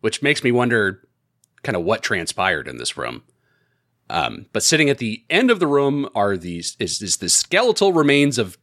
which 0.01 0.23
makes 0.23 0.45
me 0.45 0.53
wonder 0.53 1.07
kind 1.63 1.77
of 1.77 1.83
what 1.85 2.03
transpired 2.03 2.69
in 2.69 2.77
this 2.77 2.97
room. 2.97 3.23
Um, 4.11 4.47
but 4.53 4.63
sitting 4.63 4.91
at 4.91 4.99
the 4.99 5.25
end 5.31 5.51
of 5.51 5.61
the 5.61 5.67
room 5.67 6.07
are 6.15 6.37
these 6.37 6.77
is, 6.79 7.01
is 7.01 7.17
the 7.17 7.31
skeletal 7.31 7.93
remains 7.95 8.37
of 8.37 8.59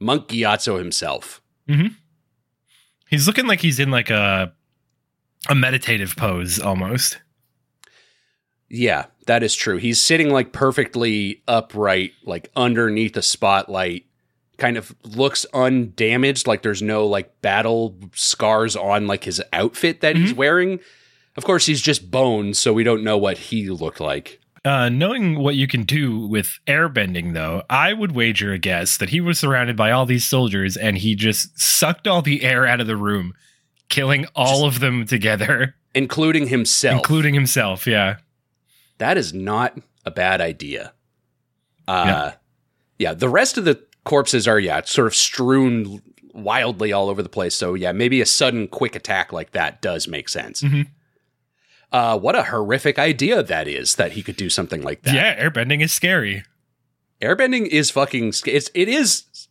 Monk 0.00 0.28
Gyatso 0.28 0.78
himself. 0.78 1.42
He's 3.08 3.26
looking 3.26 3.46
like 3.46 3.60
he's 3.60 3.78
in 3.78 3.90
like 3.90 4.10
a 4.10 4.52
a 5.48 5.54
meditative 5.54 6.16
pose 6.16 6.60
almost. 6.60 7.18
Yeah, 8.68 9.06
that 9.26 9.42
is 9.42 9.54
true. 9.54 9.76
He's 9.76 10.00
sitting 10.00 10.30
like 10.30 10.52
perfectly 10.52 11.42
upright, 11.46 12.12
like 12.24 12.50
underneath 12.56 13.16
a 13.16 13.22
spotlight. 13.22 14.06
Kind 14.58 14.76
of 14.78 14.94
looks 15.04 15.44
undamaged, 15.52 16.46
like 16.46 16.62
there's 16.62 16.80
no 16.82 17.06
like 17.06 17.42
battle 17.42 17.94
scars 18.14 18.74
on 18.74 19.06
like 19.06 19.24
his 19.24 19.42
outfit 19.52 20.00
that 20.00 20.16
he's 20.16 20.32
wearing. 20.32 20.80
Of 21.36 21.44
course, 21.44 21.66
he's 21.66 21.82
just 21.82 22.10
bones, 22.10 22.58
so 22.58 22.72
we 22.72 22.82
don't 22.82 23.04
know 23.04 23.18
what 23.18 23.36
he 23.36 23.68
looked 23.68 24.00
like. 24.00 24.40
Uh, 24.64 24.88
knowing 24.88 25.38
what 25.38 25.54
you 25.54 25.68
can 25.68 25.84
do 25.84 26.26
with 26.26 26.58
airbending, 26.66 27.34
though, 27.34 27.62
I 27.70 27.92
would 27.92 28.12
wager 28.12 28.52
a 28.52 28.58
guess 28.58 28.96
that 28.96 29.10
he 29.10 29.20
was 29.20 29.38
surrounded 29.38 29.76
by 29.76 29.92
all 29.92 30.06
these 30.06 30.26
soldiers 30.26 30.76
and 30.76 30.98
he 30.98 31.14
just 31.14 31.56
sucked 31.56 32.08
all 32.08 32.20
the 32.22 32.42
air 32.42 32.66
out 32.66 32.80
of 32.80 32.88
the 32.88 32.96
room, 32.96 33.34
killing 33.88 34.26
all 34.34 34.64
of 34.64 34.80
them 34.80 35.06
together, 35.06 35.74
including 35.94 36.48
himself. 36.48 36.96
including 36.98 37.34
himself. 37.34 37.86
Yeah. 37.86 38.16
that 38.98 39.16
is 39.16 39.32
not 39.34 39.78
a 40.04 40.10
bad 40.10 40.40
idea. 40.40 40.92
Uh, 41.88 42.32
yeah. 42.98 43.14
The 43.14 43.28
rest 43.28 43.58
of 43.58 43.64
the 43.64 43.82
corpses 44.04 44.48
are 44.48 44.58
yeah, 44.58 44.82
sort 44.84 45.06
of 45.06 45.14
strewn 45.14 46.00
wildly 46.32 46.92
all 46.92 47.08
over 47.08 47.22
the 47.22 47.28
place. 47.28 47.54
So 47.54 47.74
yeah, 47.74 47.92
maybe 47.92 48.20
a 48.20 48.26
sudden 48.26 48.68
quick 48.68 48.94
attack 48.96 49.32
like 49.32 49.52
that 49.52 49.80
does 49.82 50.06
make 50.08 50.28
sense. 50.28 50.62
Mhm. 50.62 50.88
Uh, 51.92 52.18
what 52.18 52.34
a 52.34 52.42
horrific 52.44 52.98
idea 52.98 53.42
that 53.42 53.68
is 53.68 53.94
that 53.94 54.12
he 54.12 54.22
could 54.22 54.36
do 54.36 54.50
something 54.50 54.82
like 54.82 55.02
that. 55.02 55.14
Yeah, 55.14 55.40
airbending 55.48 55.80
is 55.82 55.92
scary. 55.92 56.44
Airbending 57.22 57.66
is 57.68 57.90
fucking. 57.90 58.32
sc- 58.32 58.48
It's 58.48 58.70
it 58.74 58.88
is 58.88 59.45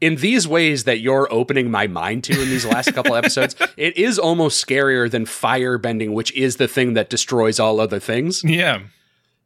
in 0.00 0.16
these 0.16 0.48
ways 0.48 0.84
that 0.84 1.00
you're 1.00 1.28
opening 1.32 1.70
my 1.70 1.86
mind 1.86 2.24
to 2.24 2.32
in 2.40 2.48
these 2.48 2.64
last 2.64 2.92
couple 2.94 3.14
episodes. 3.14 3.54
It 3.76 3.96
is 3.96 4.18
almost 4.18 4.64
scarier 4.66 5.10
than 5.10 5.24
firebending, 5.24 6.12
which 6.12 6.32
is 6.34 6.56
the 6.56 6.68
thing 6.68 6.94
that 6.94 7.08
destroys 7.10 7.58
all 7.60 7.80
other 7.80 7.98
things. 8.00 8.42
Yeah. 8.44 8.80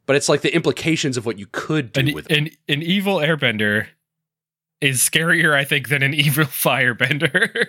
But 0.05 0.15
it's 0.17 0.29
like 0.29 0.41
the 0.41 0.53
implications 0.53 1.17
of 1.17 1.25
what 1.25 1.39
you 1.39 1.47
could 1.51 1.91
do 1.93 2.01
An, 2.01 2.13
with 2.13 2.29
it. 2.29 2.37
an, 2.37 2.49
an 2.67 2.83
evil 2.83 3.17
airbender 3.17 3.87
is 4.81 4.99
scarier, 5.01 5.53
I 5.55 5.63
think, 5.63 5.89
than 5.89 6.03
an 6.03 6.13
evil 6.25 6.45
firebender. 6.45 7.67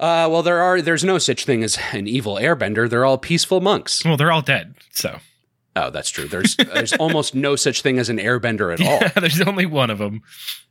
Uh, 0.00 0.26
well, 0.30 0.42
there 0.42 0.60
are 0.60 0.82
there's 0.82 1.04
no 1.04 1.18
such 1.18 1.44
thing 1.44 1.62
as 1.62 1.78
an 1.92 2.08
evil 2.08 2.34
airbender. 2.36 2.88
They're 2.90 3.04
all 3.04 3.18
peaceful 3.18 3.60
monks. 3.60 4.04
well, 4.04 4.16
they're 4.16 4.32
all 4.32 4.42
dead. 4.42 4.74
So 4.92 5.18
Oh, 5.74 5.90
that's 5.90 6.10
true. 6.10 6.26
There's 6.26 6.54
there's 6.56 6.92
almost 6.94 7.34
no 7.34 7.56
such 7.56 7.82
thing 7.82 7.98
as 7.98 8.08
an 8.08 8.18
airbender 8.18 8.72
at 8.72 8.80
all, 8.86 9.00
there's 9.20 9.40
only 9.40 9.66
one 9.66 9.90
of 9.90 9.98
them. 9.98 10.22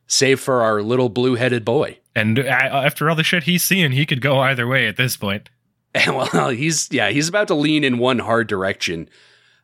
save 0.08 0.39
for 0.39 0.62
our 0.62 0.82
little 0.82 1.10
blue-headed 1.10 1.66
boy. 1.66 1.97
And 2.16 2.38
uh, 2.38 2.43
after 2.43 3.10
all 3.10 3.16
the 3.16 3.24
shit 3.24 3.43
he's 3.43 3.64
seeing, 3.64 3.93
he 3.93 4.06
could 4.06 4.22
go 4.22 4.39
either 4.39 4.68
way 4.68 4.88
at 4.88 4.97
this 4.97 5.18
point. 5.18 5.49
Well, 6.08 6.49
he's 6.49 6.88
yeah, 6.91 7.10
he's 7.10 7.28
about 7.28 7.47
to 7.49 7.54
lean 7.56 7.84
in 7.84 7.97
one 7.97 8.20
hard 8.20 8.47
direction. 8.47 9.10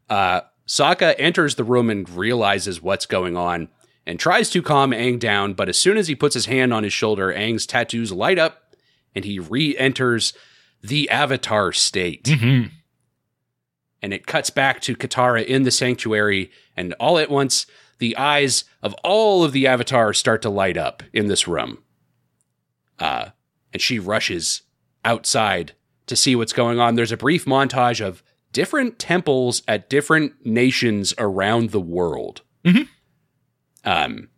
Uh, 0.10 0.42
Sokka 0.68 1.16
enters 1.18 1.56
the 1.56 1.64
room 1.64 1.90
and 1.90 2.10
realizes 2.10 2.82
what's 2.82 3.06
going 3.06 3.38
on 3.38 3.70
and 4.06 4.20
tries 4.20 4.50
to 4.50 4.62
calm 4.62 4.92
Aang 4.92 5.20
down, 5.20 5.54
but 5.54 5.70
as 5.70 5.78
soon 5.78 5.96
as 5.96 6.10
he 6.10 6.16
puts 6.16 6.34
his 6.34 6.46
hand 6.48 6.74
on 6.74 6.84
his 6.84 6.92
shoulder, 6.92 7.34
Aang's 7.34 7.66
tattoos 7.66 8.12
light 8.12 8.38
up 8.40 8.76
and 9.16 9.24
he 9.24 9.40
re-enters 9.40 10.34
the 10.82 11.10
avatar 11.10 11.72
state. 11.72 12.24
Mm-hmm. 12.26 12.68
And 14.02 14.14
it 14.14 14.28
cuts 14.28 14.50
back 14.50 14.82
to 14.82 14.96
Katara 14.96 15.46
in 15.46 15.64
the 15.64 15.72
sanctuary, 15.72 16.52
and 16.76 16.94
all 17.00 17.18
at 17.18 17.30
once, 17.30 17.66
the 18.00 18.16
eyes 18.18 18.64
of 18.84 18.94
all 19.04 19.44
of 19.44 19.54
the 19.54 19.68
avatars 19.68 20.18
start 20.18 20.42
to 20.44 20.50
light 20.50 20.78
up 20.78 21.04
in 21.14 21.28
this 21.28 21.48
room. 21.48 21.80
Uh, 23.00 23.30
and 23.74 23.82
she 23.82 24.00
rushes 24.00 24.62
outside 25.04 25.74
to 26.06 26.16
see 26.16 26.36
what's 26.36 26.54
going 26.54 26.80
on. 26.80 26.96
There's 26.96 27.12
a 27.12 27.18
brief 27.18 27.46
montage 27.46 28.06
of 28.06 28.24
different 28.52 28.98
temples 28.98 29.62
at 29.68 29.90
different 29.90 30.34
nations 30.46 31.14
around 31.18 31.72
the 31.72 31.82
world. 31.82 32.42
Mhm. 32.64 32.88
Um, 33.84 34.30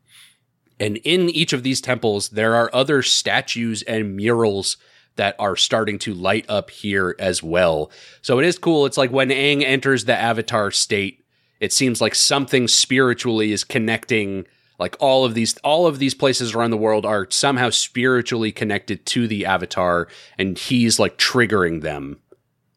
and 0.80 0.98
in 0.98 1.30
each 1.30 1.54
of 1.54 1.64
these 1.64 1.82
temples, 1.82 2.30
there 2.30 2.56
are 2.56 2.70
other 2.74 3.02
statues 3.02 3.82
and 3.84 4.16
murals 4.16 4.78
that 5.20 5.36
are 5.38 5.58
starting 5.58 6.00
to 6.00 6.14
light 6.14 6.46
up 6.48 6.70
here 6.70 7.14
as 7.20 7.44
well. 7.44 7.92
So 8.22 8.40
it 8.40 8.46
is 8.46 8.58
cool. 8.58 8.86
It's 8.86 8.98
like 8.98 9.12
when 9.12 9.28
Aang 9.32 9.66
enters 9.66 10.06
the 10.06 10.16
avatar 10.16 10.72
state, 10.72 11.26
it 11.60 11.74
seems 11.74 12.00
like 12.00 12.16
something 12.16 12.70
spiritually 12.70 13.52
is 13.52 13.66
connecting 13.66 14.48
like 14.80 14.96
all 15.02 15.26
of 15.26 15.34
these 15.34 15.58
all 15.58 15.88
of 15.88 16.00
these 16.00 16.14
places 16.14 16.56
around 16.56 16.72
the 16.72 16.78
world 16.78 17.06
are 17.06 17.28
somehow 17.30 17.70
spiritually 17.70 18.54
connected 18.54 19.06
to 19.08 19.28
the 19.28 19.46
avatar 19.46 20.08
and 20.38 20.58
he's 20.58 21.00
like 21.00 21.18
triggering 21.18 21.82
them 21.82 22.22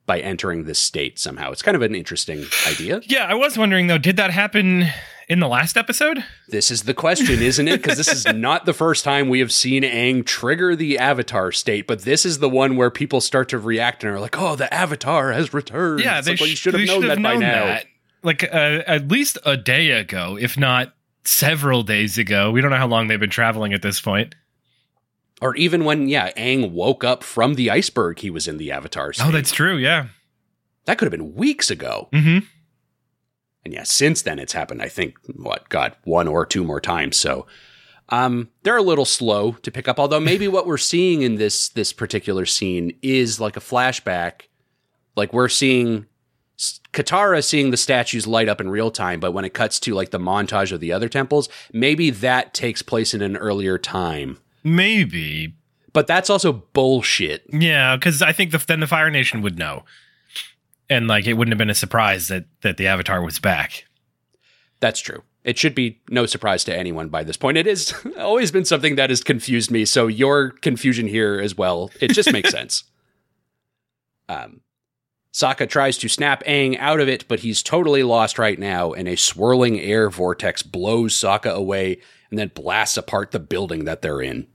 by 0.04 0.18
entering 0.18 0.64
this 0.64 0.80
state 0.80 1.20
somehow. 1.20 1.52
It's 1.52 1.62
kind 1.62 1.76
of 1.76 1.82
an 1.82 1.94
interesting 1.94 2.44
idea. 2.66 3.02
Yeah, 3.04 3.26
I 3.26 3.34
was 3.34 3.56
wondering 3.56 3.86
though, 3.86 3.98
did 3.98 4.16
that 4.16 4.32
happen 4.32 4.88
in 5.28 5.40
the 5.40 5.48
last 5.48 5.76
episode? 5.76 6.24
This 6.48 6.70
is 6.70 6.82
the 6.82 6.94
question, 6.94 7.40
isn't 7.42 7.68
it? 7.68 7.82
Because 7.82 7.96
this 7.98 8.08
is 8.12 8.26
not 8.34 8.66
the 8.66 8.72
first 8.72 9.04
time 9.04 9.28
we 9.28 9.40
have 9.40 9.52
seen 9.52 9.82
Aang 9.82 10.24
trigger 10.24 10.74
the 10.76 10.98
avatar 10.98 11.52
state, 11.52 11.86
but 11.86 12.02
this 12.02 12.24
is 12.26 12.38
the 12.38 12.48
one 12.48 12.76
where 12.76 12.90
people 12.90 13.20
start 13.20 13.48
to 13.50 13.58
react 13.58 14.04
and 14.04 14.12
are 14.12 14.20
like, 14.20 14.38
"Oh, 14.38 14.56
the 14.56 14.72
avatar 14.72 15.32
has 15.32 15.54
returned." 15.54 16.00
Yeah, 16.00 16.20
they, 16.20 16.32
like, 16.32 16.40
well, 16.40 16.48
you 16.48 16.56
sh- 16.56 16.60
should 16.60 16.74
have 16.74 16.86
known 16.86 17.00
that 17.02 17.08
have 17.10 17.22
by 17.22 17.32
known 17.32 17.40
now. 17.40 17.64
that. 17.66 17.86
Like 18.22 18.44
uh, 18.44 18.82
at 18.86 19.08
least 19.08 19.38
a 19.44 19.56
day 19.56 19.90
ago, 19.90 20.38
if 20.40 20.56
not 20.58 20.94
several 21.24 21.82
days 21.82 22.18
ago. 22.18 22.50
We 22.50 22.60
don't 22.60 22.70
know 22.70 22.76
how 22.76 22.86
long 22.88 23.08
they've 23.08 23.18
been 23.18 23.30
traveling 23.30 23.72
at 23.72 23.82
this 23.82 24.00
point. 24.00 24.34
Or 25.40 25.56
even 25.56 25.84
when, 25.84 26.08
yeah, 26.08 26.30
Aang 26.34 26.70
woke 26.70 27.02
up 27.02 27.24
from 27.24 27.54
the 27.54 27.68
iceberg, 27.70 28.20
he 28.20 28.30
was 28.30 28.46
in 28.46 28.58
the 28.58 28.70
avatar 28.70 29.12
state. 29.12 29.26
Oh, 29.26 29.30
that's 29.32 29.50
true. 29.50 29.76
Yeah. 29.76 30.06
that 30.84 30.98
could 30.98 31.06
have 31.06 31.10
been 31.10 31.34
weeks 31.34 31.68
ago. 31.70 32.08
Mm-hmm. 32.12 32.46
And 33.64 33.72
yeah, 33.72 33.84
since 33.84 34.22
then 34.22 34.38
it's 34.38 34.52
happened, 34.52 34.82
I 34.82 34.88
think, 34.88 35.16
what, 35.36 35.68
God, 35.68 35.94
one 36.04 36.26
or 36.28 36.44
two 36.44 36.64
more 36.64 36.80
times. 36.80 37.16
So 37.16 37.46
um, 38.08 38.48
they're 38.62 38.76
a 38.76 38.82
little 38.82 39.04
slow 39.04 39.52
to 39.52 39.70
pick 39.70 39.88
up, 39.88 39.98
although 39.98 40.20
maybe 40.20 40.48
what 40.48 40.66
we're 40.66 40.78
seeing 40.78 41.22
in 41.22 41.36
this 41.36 41.68
this 41.68 41.92
particular 41.92 42.44
scene 42.44 42.96
is 43.02 43.40
like 43.40 43.56
a 43.56 43.60
flashback. 43.60 44.42
Like 45.16 45.32
we're 45.32 45.48
seeing 45.48 46.06
Katara 46.92 47.42
seeing 47.42 47.70
the 47.70 47.76
statues 47.76 48.26
light 48.26 48.48
up 48.48 48.60
in 48.60 48.68
real 48.68 48.90
time, 48.90 49.20
but 49.20 49.32
when 49.32 49.44
it 49.44 49.54
cuts 49.54 49.80
to 49.80 49.94
like 49.94 50.10
the 50.10 50.18
montage 50.18 50.72
of 50.72 50.80
the 50.80 50.92
other 50.92 51.08
temples, 51.08 51.48
maybe 51.72 52.10
that 52.10 52.54
takes 52.54 52.82
place 52.82 53.14
in 53.14 53.22
an 53.22 53.36
earlier 53.36 53.78
time. 53.78 54.38
Maybe. 54.62 55.54
But 55.92 56.06
that's 56.06 56.30
also 56.30 56.52
bullshit. 56.52 57.44
Yeah, 57.50 57.96
because 57.96 58.22
I 58.22 58.32
think 58.32 58.50
the, 58.52 58.58
then 58.58 58.80
the 58.80 58.86
Fire 58.86 59.10
Nation 59.10 59.42
would 59.42 59.58
know, 59.58 59.84
and 60.92 61.08
like 61.08 61.26
it 61.26 61.34
wouldn't 61.34 61.52
have 61.52 61.58
been 61.58 61.70
a 61.70 61.74
surprise 61.74 62.28
that 62.28 62.44
that 62.62 62.76
the 62.76 62.86
Avatar 62.86 63.22
was 63.22 63.38
back. 63.38 63.86
That's 64.80 65.00
true. 65.00 65.22
It 65.44 65.58
should 65.58 65.74
be 65.74 66.00
no 66.08 66.26
surprise 66.26 66.62
to 66.64 66.76
anyone 66.76 67.08
by 67.08 67.24
this 67.24 67.36
point. 67.36 67.58
It 67.58 67.66
has 67.66 67.94
always 68.18 68.50
been 68.50 68.64
something 68.64 68.96
that 68.96 69.10
has 69.10 69.24
confused 69.24 69.70
me. 69.70 69.84
So 69.84 70.06
your 70.06 70.50
confusion 70.50 71.06
here 71.06 71.40
as 71.40 71.56
well, 71.56 71.90
it 72.00 72.12
just 72.12 72.32
makes 72.32 72.50
sense. 72.58 72.84
Um, 74.28 74.60
Sokka 75.32 75.68
tries 75.68 75.96
to 75.98 76.08
snap 76.08 76.44
Aang 76.44 76.78
out 76.78 77.00
of 77.00 77.08
it, 77.08 77.26
but 77.26 77.40
he's 77.40 77.62
totally 77.62 78.02
lost 78.02 78.38
right 78.38 78.58
now, 78.58 78.92
and 78.92 79.08
a 79.08 79.16
swirling 79.16 79.80
air 79.80 80.10
vortex 80.10 80.62
blows 80.62 81.14
Sokka 81.14 81.52
away 81.52 82.00
and 82.30 82.38
then 82.38 82.50
blasts 82.54 82.96
apart 82.96 83.30
the 83.30 83.38
building 83.40 83.84
that 83.84 84.02
they're 84.02 84.20
in. 84.20 84.46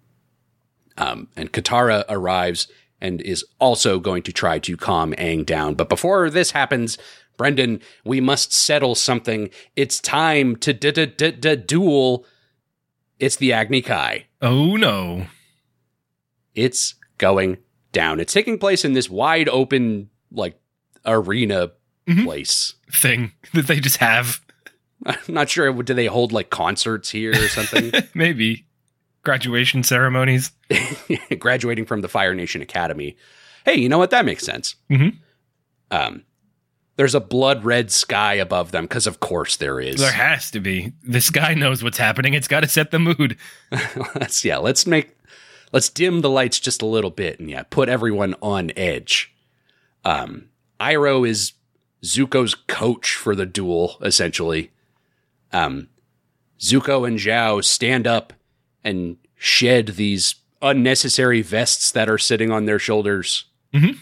Um, 0.98 1.30
and 1.36 1.52
Katara 1.52 2.06
arrives 2.10 2.68
and 3.02 3.22
is 3.22 3.46
also 3.60 4.00
going 4.00 4.24
to 4.24 4.32
try 4.34 4.60
to 4.60 4.76
calm 4.78 5.14
Aang 5.14 5.46
down. 5.46 5.76
But 5.76 5.90
before 5.90 6.30
this 6.30 6.52
happens, 6.52 6.98
Brendan, 7.38 7.82
we 8.04 8.20
must 8.20 8.52
settle 8.54 8.96
something. 8.96 9.50
It's 9.76 10.00
time 10.00 10.56
to 10.58 10.74
d- 10.74 10.92
d- 10.92 11.06
d- 11.06 11.32
d- 11.32 11.56
duel. 11.56 12.26
It's 13.20 13.36
the 13.36 13.54
Agni 13.54 13.82
Kai. 13.82 14.26
Oh 14.42 14.76
no! 14.76 15.26
It's 16.56 16.96
going 17.18 17.58
down. 17.92 18.20
It's 18.20 18.34
taking 18.34 18.58
place 18.60 18.84
in 18.86 18.94
this 18.94 19.10
wide 19.10 19.50
open, 19.50 20.10
like, 20.32 20.60
arena 21.06 21.72
Mhm. 22.08 22.24
place. 22.26 22.76
Thing 22.92 23.34
that 23.54 23.68
they 23.68 23.80
just 23.80 23.98
have 23.98 24.42
I'm 25.06 25.18
not 25.28 25.50
sure. 25.50 25.72
Do 25.84 25.94
they 25.94 26.06
hold 26.08 26.32
like 26.32 26.50
concerts 26.50 27.10
here 27.12 27.32
or 27.32 27.48
something? 27.50 27.92
maybe 28.16 28.67
graduation 29.28 29.84
ceremonies. 29.84 30.54
graduating 31.40 31.86
from 31.86 32.00
the 32.00 32.08
Fire 32.08 32.34
Nation 32.34 32.62
Academy. 32.62 33.18
Hey, 33.66 33.76
you 33.76 33.90
know 33.90 33.98
what? 33.98 34.10
That 34.12 34.24
makes 34.24 34.46
sense. 34.46 34.76
Mhm. 34.90 35.18
Um, 35.92 36.24
there's 36.96 37.14
a 37.14 37.20
blood 37.20 37.66
red 37.66 37.92
sky 37.92 38.36
above 38.36 38.72
them 38.72 38.86
because, 38.86 39.06
of 39.06 39.20
course, 39.20 39.58
there 39.58 39.82
is. 39.82 39.98
There 40.00 40.14
has 40.14 40.50
to 40.52 40.62
be. 40.62 40.94
This 41.04 41.30
guy 41.30 41.56
knows 41.56 41.84
what's 41.84 41.98
happening. 41.98 42.36
It's 42.36 42.48
got 42.48 42.62
to 42.62 42.70
set 42.70 42.92
the 42.92 43.00
mood. 43.00 43.36
let's 44.16 44.46
yeah, 44.46 44.60
let's 44.60 44.88
make 44.88 45.18
let's 45.74 45.90
dim 45.90 46.22
the 46.22 46.30
lights 46.30 46.58
just 46.62 46.82
a 46.82 46.86
little 46.86 47.12
bit 47.12 47.38
and 47.38 47.50
yeah, 47.50 47.64
put 47.70 47.90
everyone 47.90 48.34
on 48.42 48.72
edge. 48.78 49.36
Um, 50.06 50.46
Iroh 50.80 51.28
is 51.28 51.52
Zuko's 52.02 52.56
coach 52.56 53.16
for 53.16 53.36
the 53.36 53.46
duel, 53.46 53.98
essentially. 54.02 54.72
Um, 55.52 55.90
Zuko 56.62 57.06
and 57.06 57.20
Zhao 57.20 57.62
stand 57.62 58.08
up 58.08 58.32
and 58.88 59.18
shed 59.36 59.88
these 59.90 60.36
unnecessary 60.62 61.42
vests 61.42 61.92
that 61.92 62.10
are 62.10 62.18
sitting 62.18 62.52
on 62.52 62.66
their 62.66 62.80
shoulders. 62.80 63.46
Mhm. 63.74 63.98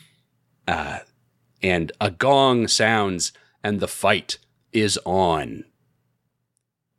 Uh, 0.67 0.99
and 1.61 1.91
a 1.99 2.11
gong 2.11 2.67
sounds, 2.67 3.31
and 3.63 3.79
the 3.79 3.87
fight 3.87 4.37
is 4.71 4.99
on. 5.05 5.65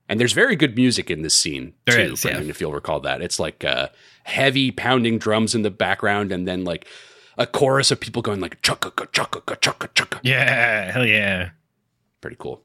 And 0.09 0.21
there's 0.21 0.33
very 0.33 0.57
good 0.57 0.77
music 0.77 1.11
in 1.11 1.23
this 1.23 1.35
scene 1.35 1.75
There 1.85 1.97
too, 2.07 2.13
is, 2.15 2.25
yeah. 2.25 2.41
If 2.41 2.61
you'll 2.61 2.73
recall 2.73 3.01
that. 3.01 3.23
It's 3.23 3.41
like 3.41 3.65
uh, 3.65 3.89
heavy 4.25 4.71
pounding 4.71 5.19
drums 5.19 5.55
in 5.55 5.63
the 5.63 5.71
background, 5.71 6.33
and 6.33 6.47
then 6.47 6.65
like 6.65 6.87
a 7.39 7.47
chorus 7.47 7.91
of 7.91 8.01
people 8.01 8.23
going 8.23 8.41
like 8.41 8.63
chugga 8.63 8.91
chugga 8.93 9.41
chugga 9.43 9.89
chugga. 9.95 10.21
Yeah, 10.23 10.91
hell 10.93 11.07
yeah. 11.07 11.51
Pretty 12.21 12.37
cool. 12.39 12.63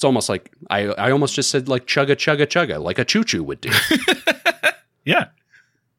It's 0.00 0.04
almost 0.06 0.30
like 0.30 0.50
I 0.70 0.86
I 0.86 1.10
almost 1.10 1.34
just 1.34 1.50
said 1.50 1.68
like 1.68 1.86
chugga 1.86 2.16
chugga 2.16 2.46
chugga, 2.46 2.82
like 2.82 2.98
a 2.98 3.04
choo 3.04 3.22
choo 3.22 3.44
would 3.44 3.60
do. 3.60 3.70
Yeah. 5.04 5.26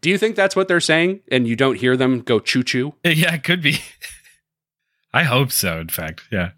do 0.01 0.09
you 0.09 0.17
think 0.17 0.35
that's 0.35 0.55
what 0.55 0.67
they're 0.67 0.79
saying, 0.79 1.19
and 1.31 1.47
you 1.47 1.55
don't 1.55 1.75
hear 1.77 1.95
them 1.95 2.21
go 2.21 2.39
choo 2.39 2.63
choo? 2.63 2.93
Yeah, 3.03 3.35
it 3.35 3.43
could 3.43 3.61
be. 3.61 3.77
I 5.13 5.23
hope 5.23 5.51
so, 5.51 5.79
in 5.79 5.89
fact. 5.89 6.23
Yeah. 6.31 6.51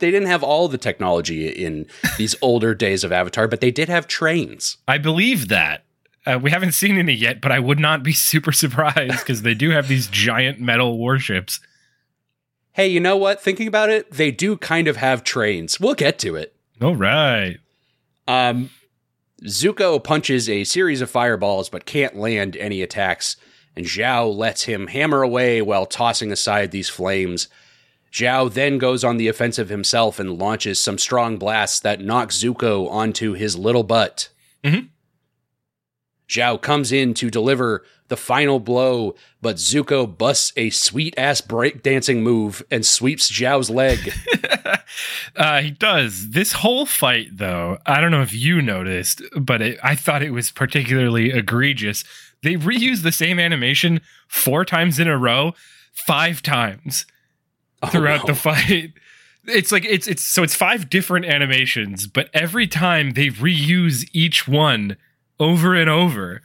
They 0.00 0.10
didn't 0.10 0.26
have 0.28 0.42
all 0.42 0.66
the 0.66 0.78
technology 0.78 1.48
in 1.48 1.86
these 2.18 2.34
older 2.42 2.74
days 2.74 3.04
of 3.04 3.12
Avatar, 3.12 3.46
but 3.46 3.60
they 3.60 3.70
did 3.70 3.88
have 3.88 4.08
trains. 4.08 4.78
I 4.88 4.98
believe 4.98 5.46
that. 5.48 5.84
Uh, 6.26 6.40
we 6.42 6.50
haven't 6.50 6.72
seen 6.72 6.96
any 6.98 7.12
yet, 7.12 7.40
but 7.40 7.52
I 7.52 7.60
would 7.60 7.78
not 7.78 8.02
be 8.02 8.12
super 8.12 8.50
surprised 8.52 9.18
because 9.20 9.42
they 9.42 9.54
do 9.54 9.70
have 9.70 9.86
these 9.86 10.08
giant 10.08 10.60
metal 10.60 10.98
warships. 10.98 11.60
Hey, 12.72 12.88
you 12.88 12.98
know 13.00 13.16
what? 13.16 13.40
Thinking 13.40 13.68
about 13.68 13.90
it, 13.90 14.10
they 14.10 14.30
do 14.32 14.56
kind 14.56 14.88
of 14.88 14.96
have 14.96 15.22
trains. 15.22 15.78
We'll 15.78 15.94
get 15.94 16.18
to 16.20 16.34
it. 16.34 16.54
All 16.80 16.96
right. 16.96 17.58
Um, 18.26 18.70
Zuko 19.44 20.02
punches 20.02 20.48
a 20.48 20.64
series 20.64 21.00
of 21.00 21.10
fireballs 21.10 21.68
but 21.68 21.84
can't 21.86 22.16
land 22.16 22.56
any 22.56 22.82
attacks, 22.82 23.36
and 23.76 23.86
Zhao 23.86 24.34
lets 24.34 24.62
him 24.64 24.86
hammer 24.88 25.22
away 25.22 25.62
while 25.62 25.86
tossing 25.86 26.32
aside 26.32 26.70
these 26.70 26.88
flames. 26.88 27.48
Zhao 28.12 28.52
then 28.52 28.78
goes 28.78 29.04
on 29.04 29.18
the 29.18 29.28
offensive 29.28 29.68
himself 29.68 30.18
and 30.18 30.38
launches 30.38 30.78
some 30.80 30.98
strong 30.98 31.36
blasts 31.38 31.80
that 31.80 32.00
knock 32.00 32.30
Zuko 32.30 32.90
onto 32.90 33.34
his 33.34 33.56
little 33.56 33.84
butt. 33.84 34.30
Mhm. 34.64 34.88
Zhao 36.28 36.60
comes 36.60 36.92
in 36.92 37.14
to 37.14 37.30
deliver 37.30 37.84
the 38.08 38.16
final 38.16 38.58
blow, 38.60 39.14
but 39.40 39.56
Zuko 39.56 40.06
busts 40.06 40.52
a 40.56 40.70
sweet 40.70 41.14
ass 41.16 41.40
breakdancing 41.40 42.18
move 42.22 42.62
and 42.70 42.84
sweeps 42.86 43.30
Zhao's 43.30 43.70
leg. 43.70 43.98
uh, 45.36 45.60
he 45.60 45.70
does. 45.70 46.30
This 46.30 46.52
whole 46.52 46.86
fight, 46.86 47.28
though, 47.32 47.78
I 47.86 48.00
don't 48.00 48.10
know 48.10 48.22
if 48.22 48.34
you 48.34 48.60
noticed, 48.62 49.22
but 49.38 49.62
it, 49.62 49.78
I 49.82 49.94
thought 49.94 50.22
it 50.22 50.30
was 50.32 50.50
particularly 50.50 51.30
egregious. 51.30 52.04
They 52.42 52.54
reused 52.54 53.02
the 53.02 53.12
same 53.12 53.38
animation 53.38 54.00
four 54.28 54.64
times 54.64 54.98
in 54.98 55.08
a 55.08 55.18
row, 55.18 55.54
five 55.92 56.42
times 56.42 57.06
throughout 57.90 58.24
Oh, 58.24 58.26
the 58.28 58.34
fight. 58.34 58.92
It's 59.46 59.72
like 59.72 59.84
it's 59.84 60.06
it's 60.06 60.22
so 60.22 60.42
it's 60.42 60.54
five 60.54 60.90
different 60.90 61.26
animations, 61.26 62.06
but 62.06 62.28
every 62.34 62.66
time 62.66 63.12
they 63.12 63.28
reuse 63.28 64.08
each 64.12 64.46
one 64.46 64.96
over 65.38 65.74
and 65.74 65.88
over. 65.88 66.42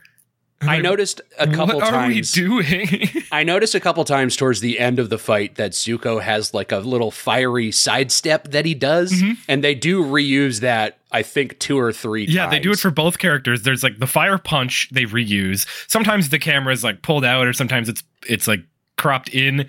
I 0.62 0.78
noticed 0.78 1.20
a 1.38 1.46
couple 1.46 1.76
what 1.76 1.88
times. 1.90 2.36
are 2.38 2.42
we 2.48 2.62
doing? 2.62 3.08
I 3.32 3.44
noticed 3.44 3.74
a 3.74 3.80
couple 3.80 4.02
times 4.04 4.36
towards 4.36 4.60
the 4.60 4.78
end 4.78 4.98
of 4.98 5.10
the 5.10 5.18
fight 5.18 5.56
that 5.56 5.72
Zuko 5.72 6.22
has 6.22 6.54
like 6.54 6.72
a 6.72 6.78
little 6.78 7.10
fiery 7.10 7.70
sidestep 7.70 8.48
that 8.52 8.64
he 8.64 8.72
does, 8.74 9.12
Mhm. 9.12 9.36
and 9.48 9.62
they 9.62 9.74
do 9.74 10.02
reuse 10.02 10.60
that. 10.60 10.98
I 11.12 11.22
think 11.22 11.58
two 11.58 11.78
or 11.78 11.92
three. 11.92 12.24
Yeah, 12.24 12.48
they 12.48 12.58
do 12.58 12.72
it 12.72 12.78
for 12.78 12.90
both 12.90 13.18
characters. 13.18 13.62
There's 13.62 13.82
like 13.82 13.98
the 13.98 14.06
fire 14.06 14.38
punch 14.38 14.88
they 14.90 15.04
reuse. 15.04 15.66
Sometimes 15.88 16.30
the 16.30 16.38
camera 16.38 16.72
is 16.72 16.82
like 16.82 17.02
pulled 17.02 17.24
out, 17.24 17.46
or 17.46 17.52
sometimes 17.52 17.88
it's 17.88 18.02
it's 18.26 18.48
like 18.48 18.60
cropped 18.96 19.28
in, 19.28 19.68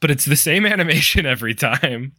but 0.00 0.10
it's 0.10 0.26
the 0.26 0.36
same 0.36 0.64
animation 0.66 1.24
every 1.26 1.54
time. 1.54 2.12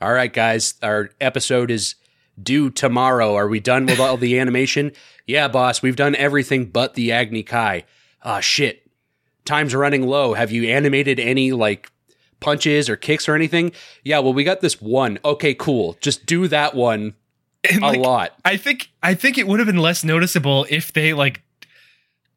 All 0.00 0.12
right, 0.14 0.32
guys, 0.32 0.74
our 0.82 1.10
episode 1.20 1.70
is 1.70 1.94
due 2.42 2.70
tomorrow. 2.70 3.34
Are 3.34 3.48
we 3.48 3.60
done 3.60 3.86
with 3.86 4.00
all 4.00 4.16
the 4.16 4.38
animation? 4.40 4.92
Yeah, 5.26 5.48
boss, 5.48 5.82
we've 5.82 5.96
done 5.96 6.14
everything 6.16 6.66
but 6.66 6.94
the 6.94 7.12
Agni 7.12 7.42
Kai. 7.42 7.84
Ah, 8.22 8.40
shit. 8.40 8.88
Time's 9.44 9.74
running 9.74 10.06
low. 10.06 10.34
Have 10.34 10.50
you 10.52 10.68
animated 10.68 11.18
any 11.18 11.52
like 11.52 11.90
punches 12.40 12.88
or 12.88 12.96
kicks 12.96 13.28
or 13.28 13.34
anything? 13.34 13.72
Yeah, 14.04 14.18
well, 14.20 14.32
we 14.32 14.44
got 14.44 14.60
this 14.60 14.80
one. 14.80 15.18
Okay, 15.24 15.54
cool. 15.54 15.96
Just 16.00 16.26
do 16.26 16.48
that 16.48 16.74
one 16.74 17.14
And 17.70 17.82
a 17.82 17.88
like, 17.88 18.00
lot. 18.00 18.34
I 18.44 18.56
think 18.56 18.90
I 19.02 19.14
think 19.14 19.38
it 19.38 19.46
would 19.46 19.60
have 19.60 19.66
been 19.66 19.78
less 19.78 20.04
noticeable 20.04 20.66
if 20.68 20.92
they 20.92 21.12
like 21.14 21.42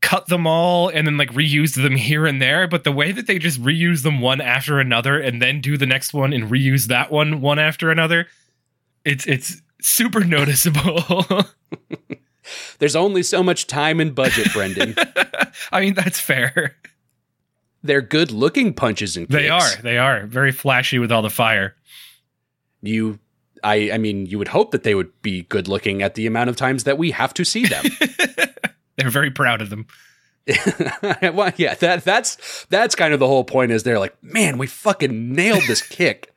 cut 0.01 0.27
them 0.27 0.45
all 0.45 0.89
and 0.89 1.07
then 1.07 1.17
like 1.17 1.31
reused 1.31 1.81
them 1.81 1.95
here 1.97 2.25
and 2.25 2.41
there. 2.41 2.67
But 2.67 2.83
the 2.83 2.91
way 2.91 3.11
that 3.11 3.25
they 3.27 3.39
just 3.39 3.61
reuse 3.61 4.03
them 4.03 4.21
one 4.21 4.41
after 4.41 4.79
another 4.79 5.19
and 5.19 5.41
then 5.41 5.61
do 5.61 5.77
the 5.77 5.85
next 5.85 6.13
one 6.13 6.31
and 6.33 6.49
reuse 6.51 6.87
that 6.87 7.11
one 7.11 7.41
one 7.41 7.57
after 7.59 7.89
another, 7.89 8.27
it's 9.03 9.25
it's 9.25 9.61
super 9.83 10.23
noticeable. 10.23 11.03
There's 12.79 12.95
only 12.95 13.23
so 13.23 13.43
much 13.43 13.67
time 13.67 13.99
and 13.99 14.13
budget, 14.13 14.51
Brendan. 14.53 14.95
I 15.71 15.81
mean, 15.81 15.93
that's 15.93 16.19
fair. 16.19 16.75
They're 17.83 18.01
good 18.01 18.31
looking 18.31 18.73
punches 18.73 19.17
and 19.17 19.27
kicks. 19.27 19.41
They 19.41 19.49
are. 19.49 19.75
They 19.81 19.97
are 19.97 20.25
very 20.25 20.51
flashy 20.51 20.99
with 20.99 21.11
all 21.11 21.21
the 21.21 21.29
fire. 21.29 21.75
You 22.81 23.19
I 23.63 23.91
I 23.93 23.97
mean, 23.97 24.25
you 24.25 24.37
would 24.37 24.49
hope 24.49 24.71
that 24.71 24.83
they 24.83 24.95
would 24.95 25.21
be 25.21 25.43
good 25.43 25.67
looking 25.67 26.01
at 26.01 26.15
the 26.15 26.27
amount 26.27 26.49
of 26.49 26.55
times 26.55 26.83
that 26.83 26.97
we 26.97 27.11
have 27.11 27.33
to 27.35 27.45
see 27.45 27.65
them. 27.65 27.85
They're 28.97 29.09
very 29.09 29.31
proud 29.31 29.61
of 29.61 29.69
them. 29.69 29.87
well, 31.21 31.53
yeah, 31.55 31.73
that 31.75 32.03
that's 32.03 32.65
that's 32.69 32.95
kind 32.95 33.13
of 33.13 33.19
the 33.19 33.27
whole 33.27 33.45
point 33.45 33.71
is 33.71 33.83
they're 33.83 33.99
like, 33.99 34.21
man, 34.21 34.57
we 34.57 34.67
fucking 34.67 35.31
nailed 35.31 35.63
this 35.67 35.81
kick. 35.81 36.32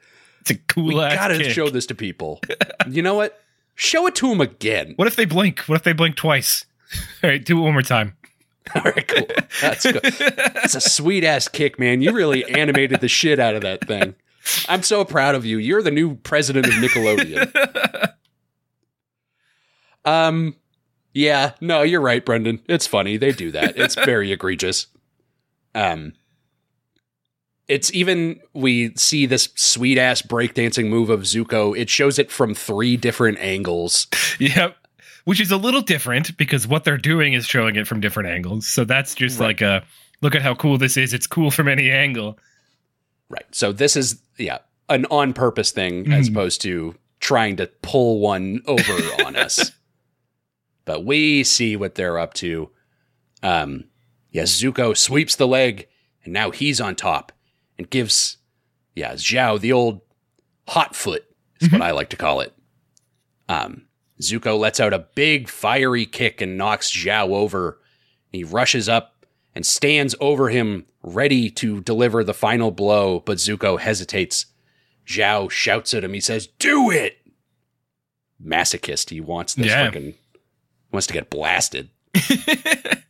It's 0.49 0.51
a 0.53 0.62
cool 0.72 0.86
We 0.86 0.94
gotta 0.94 1.38
kick. 1.38 1.51
show 1.51 1.68
this 1.70 1.86
to 1.86 1.94
people. 1.97 2.40
you 2.88 3.03
know 3.03 3.14
what? 3.14 3.40
Show 3.74 4.07
it 4.07 4.14
to 4.16 4.28
them 4.28 4.40
again. 4.40 4.92
What 4.94 5.09
if 5.09 5.16
they 5.16 5.24
blink? 5.24 5.59
What 5.61 5.74
if 5.74 5.82
they 5.82 5.92
blink 5.92 6.14
twice? 6.14 6.66
All 7.24 7.30
right, 7.30 7.44
do 7.44 7.59
it 7.59 7.62
one 7.62 7.72
more 7.72 7.82
time. 7.82 8.16
All 8.76 8.82
right, 8.82 9.07
cool. 9.09 9.26
That's 9.61 9.82
good. 9.84 10.03
That's 10.03 10.76
a 10.76 10.80
sweet 10.80 11.24
ass 11.24 11.49
kick, 11.49 11.80
man. 11.80 12.01
You 12.01 12.12
really 12.12 12.44
animated 12.44 13.01
the 13.01 13.09
shit 13.09 13.40
out 13.40 13.57
of 13.57 13.62
that 13.62 13.86
thing. 13.88 14.14
I'm 14.68 14.84
so 14.84 15.05
proud 15.05 15.34
of 15.34 15.44
you. 15.44 15.59
You're 15.59 15.82
the 15.82 15.90
new 15.90 16.14
president 16.14 16.66
of 16.66 16.74
Nickelodeon. 16.74 18.12
Um, 20.05 20.55
yeah, 21.12 21.53
no, 21.61 21.82
you're 21.82 22.01
right, 22.01 22.24
Brendan. 22.24 22.62
It's 22.68 22.86
funny 22.86 23.16
they 23.16 23.32
do 23.32 23.51
that. 23.51 23.76
It's 23.76 23.97
very 23.97 24.30
egregious. 24.30 24.86
Um, 25.74 26.12
it's 27.69 27.93
even 27.93 28.41
we 28.55 28.95
see 28.97 29.27
this 29.27 29.49
sweet 29.57 29.99
ass 29.99 30.23
breakdancing 30.23 30.89
move 30.89 31.11
of 31.11 31.21
Zuko. 31.23 31.77
It 31.77 31.91
shows 31.91 32.19
it 32.19 32.31
from 32.31 32.55
three 32.55 32.97
different 32.97 33.39
angles. 33.39 34.07
Yep. 34.39 34.77
Which 35.25 35.41
is 35.41 35.51
a 35.51 35.57
little 35.57 35.81
different 35.81 36.37
because 36.37 36.69
what 36.69 36.85
they're 36.85 36.97
doing 36.99 37.33
is 37.33 37.47
showing 37.47 37.75
it 37.75 37.89
from 37.89 38.01
different 38.01 38.29
angles. 38.29 38.69
So 38.69 38.85
that's 38.85 39.14
just 39.14 39.41
Right. 39.41 39.47
like 39.47 39.61
a 39.61 39.85
look 40.23 40.35
at 40.37 40.43
how 40.43 40.55
cool 40.55 40.79
this 40.79 40.97
is. 40.97 41.12
It's 41.12 41.27
cool 41.27 41.51
from 41.51 41.67
any 41.67 41.91
angle. 41.91 42.39
Right. 43.29 43.45
So 43.51 43.73
this 43.73 43.97
is 43.97 44.21
yeah 44.39 44.59
an 44.89 45.05
on 45.11 45.33
purpose 45.33 45.73
thing 45.73 46.12
as 46.12 46.29
Mhm. 46.29 46.33
opposed 46.33 46.61
to 46.62 46.95
trying 47.19 47.57
to 47.57 47.67
pull 47.83 48.21
one 48.21 48.61
over 48.67 48.93
on 49.25 49.35
us. 49.47 49.73
But 50.85 51.05
we 51.05 51.43
see 51.43 51.75
what 51.75 51.97
they're 51.97 52.19
up 52.21 52.35
to. 52.35 52.71
Um, 53.43 53.85
yeah, 54.31 54.45
Zuko 54.45 54.97
sweeps 54.97 55.35
the 55.35 55.49
leg, 55.49 55.89
and 56.25 56.33
now 56.33 56.51
he's 56.53 56.81
on 56.81 56.95
top 56.95 57.33
and 57.79 57.89
gives 57.91 58.39
yeah 58.95 59.12
Zhao 59.14 59.61
the 59.61 59.72
old 59.72 60.01
hot 60.68 60.95
foot 60.97 61.24
is 61.61 61.70
what 61.70 61.83
I 61.83 61.93
like 61.93 62.11
to 62.11 62.16
call 62.16 62.41
it. 62.41 62.53
Um, 63.49 63.87
Zuko 64.20 64.59
lets 64.59 64.81
out 64.81 64.93
a 64.93 65.07
big 65.14 65.49
fiery 65.49 66.07
kick 66.07 66.41
and 66.41 66.57
knocks 66.59 66.91
Zhao 66.91 67.29
over. 67.31 67.81
He 68.31 68.45
rushes 68.45 68.89
up 68.89 69.24
and 69.55 69.64
stands 69.64 70.14
over 70.20 70.49
him, 70.49 70.87
ready 71.03 71.49
to 71.51 71.81
deliver 71.83 72.24
the 72.24 72.35
final 72.35 72.70
blow, 72.70 73.20
but 73.20 73.39
Zuko 73.39 73.79
hesitates. 73.79 74.47
Zhao 75.07 75.51
shouts 75.51 75.95
at 75.95 76.03
him. 76.05 76.12
He 76.14 76.20
says, 76.20 76.47
Do 76.59 76.91
it! 76.91 77.18
Masochist. 78.45 79.11
He 79.11 79.20
wants 79.20 79.55
this 79.55 79.66
Yeah. 79.68 79.87
fucking 79.87 80.14
wants 80.93 81.07
to 81.07 81.12
get 81.14 81.31
blasted. 81.31 81.91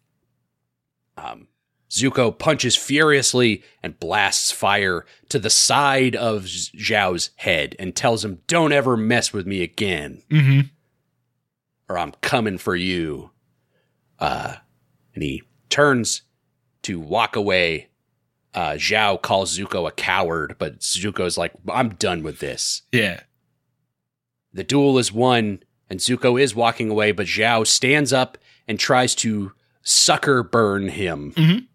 Um, 1.18 1.48
Zuko 1.96 2.36
punches 2.36 2.76
furiously 2.76 3.62
and 3.82 3.98
blasts 3.98 4.50
fire 4.50 5.04
to 5.28 5.38
the 5.38 5.50
side 5.50 6.14
of 6.16 6.42
Zhao's 6.44 7.30
head 7.36 7.74
and 7.78 7.94
tells 7.94 8.24
him, 8.24 8.40
Don't 8.46 8.72
ever 8.72 8.96
mess 8.96 9.32
with 9.32 9.46
me 9.46 9.62
again, 9.62 10.22
Mm-hmm. 10.30 10.60
or 11.88 11.98
I'm 11.98 12.12
coming 12.20 12.58
for 12.58 12.76
you. 12.76 13.30
Uh, 14.18 14.56
and 15.14 15.22
he 15.22 15.42
turns 15.68 16.22
to 16.82 16.98
walk 17.00 17.36
away. 17.36 17.88
Uh, 18.54 18.72
Zhao 18.72 19.20
calls 19.20 19.56
Zuko 19.58 19.86
a 19.86 19.92
coward, 19.92 20.56
but 20.58 20.78
Zuko's 20.80 21.36
like, 21.36 21.52
I'm 21.68 21.90
done 21.90 22.22
with 22.22 22.38
this. 22.38 22.82
Yeah. 22.92 23.20
The 24.54 24.64
duel 24.64 24.96
is 24.98 25.12
won, 25.12 25.62
and 25.90 26.00
Zuko 26.00 26.40
is 26.40 26.54
walking 26.54 26.88
away, 26.90 27.12
but 27.12 27.26
Zhao 27.26 27.66
stands 27.66 28.12
up 28.14 28.38
and 28.66 28.78
tries 28.80 29.14
to 29.16 29.52
sucker 29.82 30.42
burn 30.42 30.88
him. 30.88 31.32
Mhm. 31.32 31.66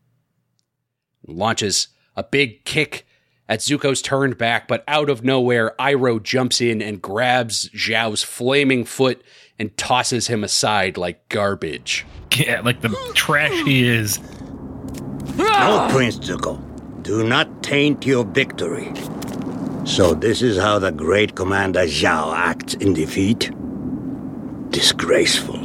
Launches 1.28 1.89
a 2.15 2.24
big 2.24 2.63
kick 2.65 3.05
at 3.47 3.59
Zuko's 3.59 4.01
turned 4.01 4.38
back, 4.38 4.67
but 4.67 4.84
out 4.88 5.09
of 5.09 5.24
nowhere, 5.24 5.76
Iroh 5.78 6.24
jumps 6.24 6.61
in 6.61 6.82
and 6.82 7.01
grabs 7.01 7.69
Zhao's 7.69 8.24
flaming 8.24 8.86
foot 8.86 9.22
and 9.59 9.76
tosses 9.78 10.28
him 10.28 10.43
aside 10.43 10.97
like 10.97 11.28
garbage. 11.30 12.05
Yeah, 12.38 12.61
like 12.61 12.80
the 12.80 12.89
trash 13.13 13.51
he 13.65 13.86
is. 13.86 14.19
No, 15.36 15.88
Prince 15.91 16.17
Zuko. 16.19 16.61
Do 17.03 17.28
not 17.28 17.61
taint 17.61 18.05
your 18.05 18.24
victory. 18.24 18.93
So 19.84 20.13
this 20.13 20.41
is 20.41 20.57
how 20.57 20.80
the 20.80 20.91
great 20.91 21.36
Commander 21.36 21.82
Zhao 21.82 22.34
acts 22.34 22.76
in 22.76 22.93
defeat? 22.93 23.51
Disgraceful. 24.69 25.59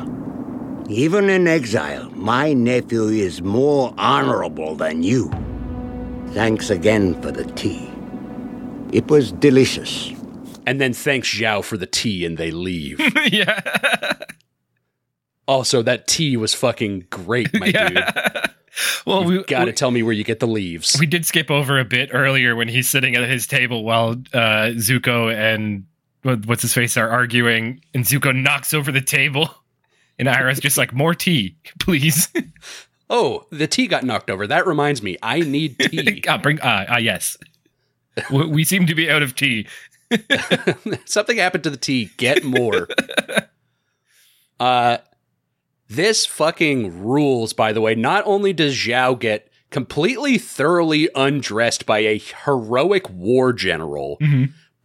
Even 0.90 1.30
in 1.30 1.46
exile, 1.46 2.10
my 2.10 2.52
nephew 2.52 3.04
is 3.04 3.42
more 3.42 3.94
honorable 3.96 4.74
than 4.74 5.04
you. 5.04 5.30
Thanks 6.36 6.68
again 6.68 7.18
for 7.22 7.32
the 7.32 7.44
tea. 7.52 7.90
It 8.92 9.08
was 9.08 9.32
delicious. 9.32 10.12
And 10.66 10.78
then 10.78 10.92
thanks 10.92 11.34
Zhao 11.34 11.64
for 11.64 11.78
the 11.78 11.86
tea 11.86 12.26
and 12.26 12.36
they 12.36 12.50
leave. 12.50 13.00
yeah. 13.32 13.58
also, 15.48 15.80
that 15.80 16.06
tea 16.06 16.36
was 16.36 16.52
fucking 16.52 17.06
great, 17.08 17.58
my 17.58 17.70
dude. 17.72 18.04
Well, 19.06 19.24
we 19.24 19.42
Gotta 19.44 19.72
tell 19.72 19.90
me 19.90 20.02
where 20.02 20.12
you 20.12 20.24
get 20.24 20.40
the 20.40 20.46
leaves. 20.46 20.98
we 21.00 21.06
did 21.06 21.24
skip 21.24 21.50
over 21.50 21.78
a 21.78 21.84
bit 21.86 22.10
earlier 22.12 22.54
when 22.54 22.68
he's 22.68 22.86
sitting 22.86 23.16
at 23.16 23.26
his 23.26 23.46
table 23.46 23.82
while 23.82 24.10
uh, 24.34 24.74
Zuko 24.76 25.34
and 25.34 25.86
what's 26.44 26.60
his 26.60 26.74
face 26.74 26.98
are 26.98 27.08
arguing, 27.08 27.80
and 27.94 28.04
Zuko 28.04 28.36
knocks 28.36 28.74
over 28.74 28.92
the 28.92 29.00
table, 29.00 29.48
and 30.18 30.28
Iroh's 30.28 30.60
just 30.60 30.76
like, 30.76 30.92
"More 30.92 31.14
tea, 31.14 31.56
please." 31.80 32.28
Oh, 33.08 33.46
the 33.50 33.66
tea 33.66 33.86
got 33.86 34.04
knocked 34.04 34.30
over. 34.30 34.46
That 34.46 34.66
reminds 34.66 35.02
me, 35.02 35.16
I 35.22 35.40
need 35.40 35.78
tea. 35.80 36.22
ah, 36.28 36.38
bring 36.38 36.58
ah 36.62 36.84
ah 36.88 36.98
yes. 36.98 37.36
we, 38.30 38.46
we 38.46 38.64
seem 38.64 38.86
to 38.86 38.94
be 38.94 39.10
out 39.10 39.22
of 39.22 39.34
tea. 39.34 39.66
Something 41.04 41.38
happened 41.38 41.64
to 41.64 41.70
the 41.70 41.76
tea. 41.76 42.10
Get 42.16 42.44
more. 42.44 42.88
uh 44.60 44.98
this 45.88 46.26
fucking 46.26 47.04
rules, 47.04 47.52
by 47.52 47.72
the 47.72 47.80
way. 47.80 47.94
Not 47.94 48.24
only 48.26 48.52
does 48.52 48.74
Zhao 48.74 49.18
get 49.18 49.48
completely 49.70 50.36
thoroughly 50.36 51.08
undressed 51.14 51.86
by 51.86 51.98
a 52.00 52.18
heroic 52.18 53.08
war 53.08 53.52
general, 53.52 54.18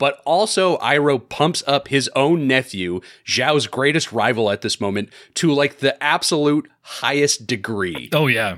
but 0.01 0.19
also 0.25 0.79
Iroh 0.79 1.29
pumps 1.29 1.63
up 1.67 1.89
his 1.89 2.09
own 2.15 2.47
nephew, 2.47 3.01
Zhao's 3.23 3.67
greatest 3.67 4.11
rival 4.11 4.49
at 4.49 4.61
this 4.61 4.81
moment, 4.81 5.09
to 5.35 5.53
like 5.53 5.77
the 5.77 6.01
absolute 6.03 6.67
highest 6.81 7.45
degree. 7.45 8.09
Oh 8.11 8.25
yeah, 8.25 8.57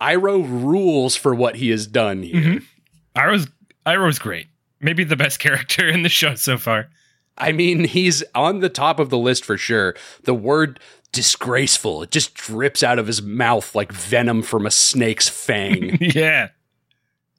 Iroh 0.00 0.42
rules 0.48 1.16
for 1.16 1.34
what 1.34 1.56
he 1.56 1.68
has 1.68 1.86
done 1.86 2.22
here. 2.22 2.34
Mm-hmm. 2.40 2.56
Iroh's 3.14 3.48
Iroh's 3.84 4.18
great. 4.18 4.46
Maybe 4.80 5.04
the 5.04 5.16
best 5.16 5.38
character 5.38 5.86
in 5.86 6.02
the 6.02 6.08
show 6.08 6.34
so 6.34 6.56
far. 6.56 6.88
I 7.36 7.52
mean, 7.52 7.84
he's 7.84 8.24
on 8.34 8.60
the 8.60 8.70
top 8.70 8.98
of 8.98 9.10
the 9.10 9.18
list 9.18 9.44
for 9.44 9.58
sure. 9.58 9.94
The 10.24 10.32
word 10.32 10.80
disgraceful, 11.12 12.04
it 12.04 12.10
just 12.10 12.32
drips 12.32 12.82
out 12.82 12.98
of 12.98 13.06
his 13.06 13.20
mouth 13.20 13.74
like 13.74 13.92
venom 13.92 14.40
from 14.40 14.64
a 14.64 14.70
snake's 14.70 15.28
fang. 15.28 15.98
yeah. 16.00 16.48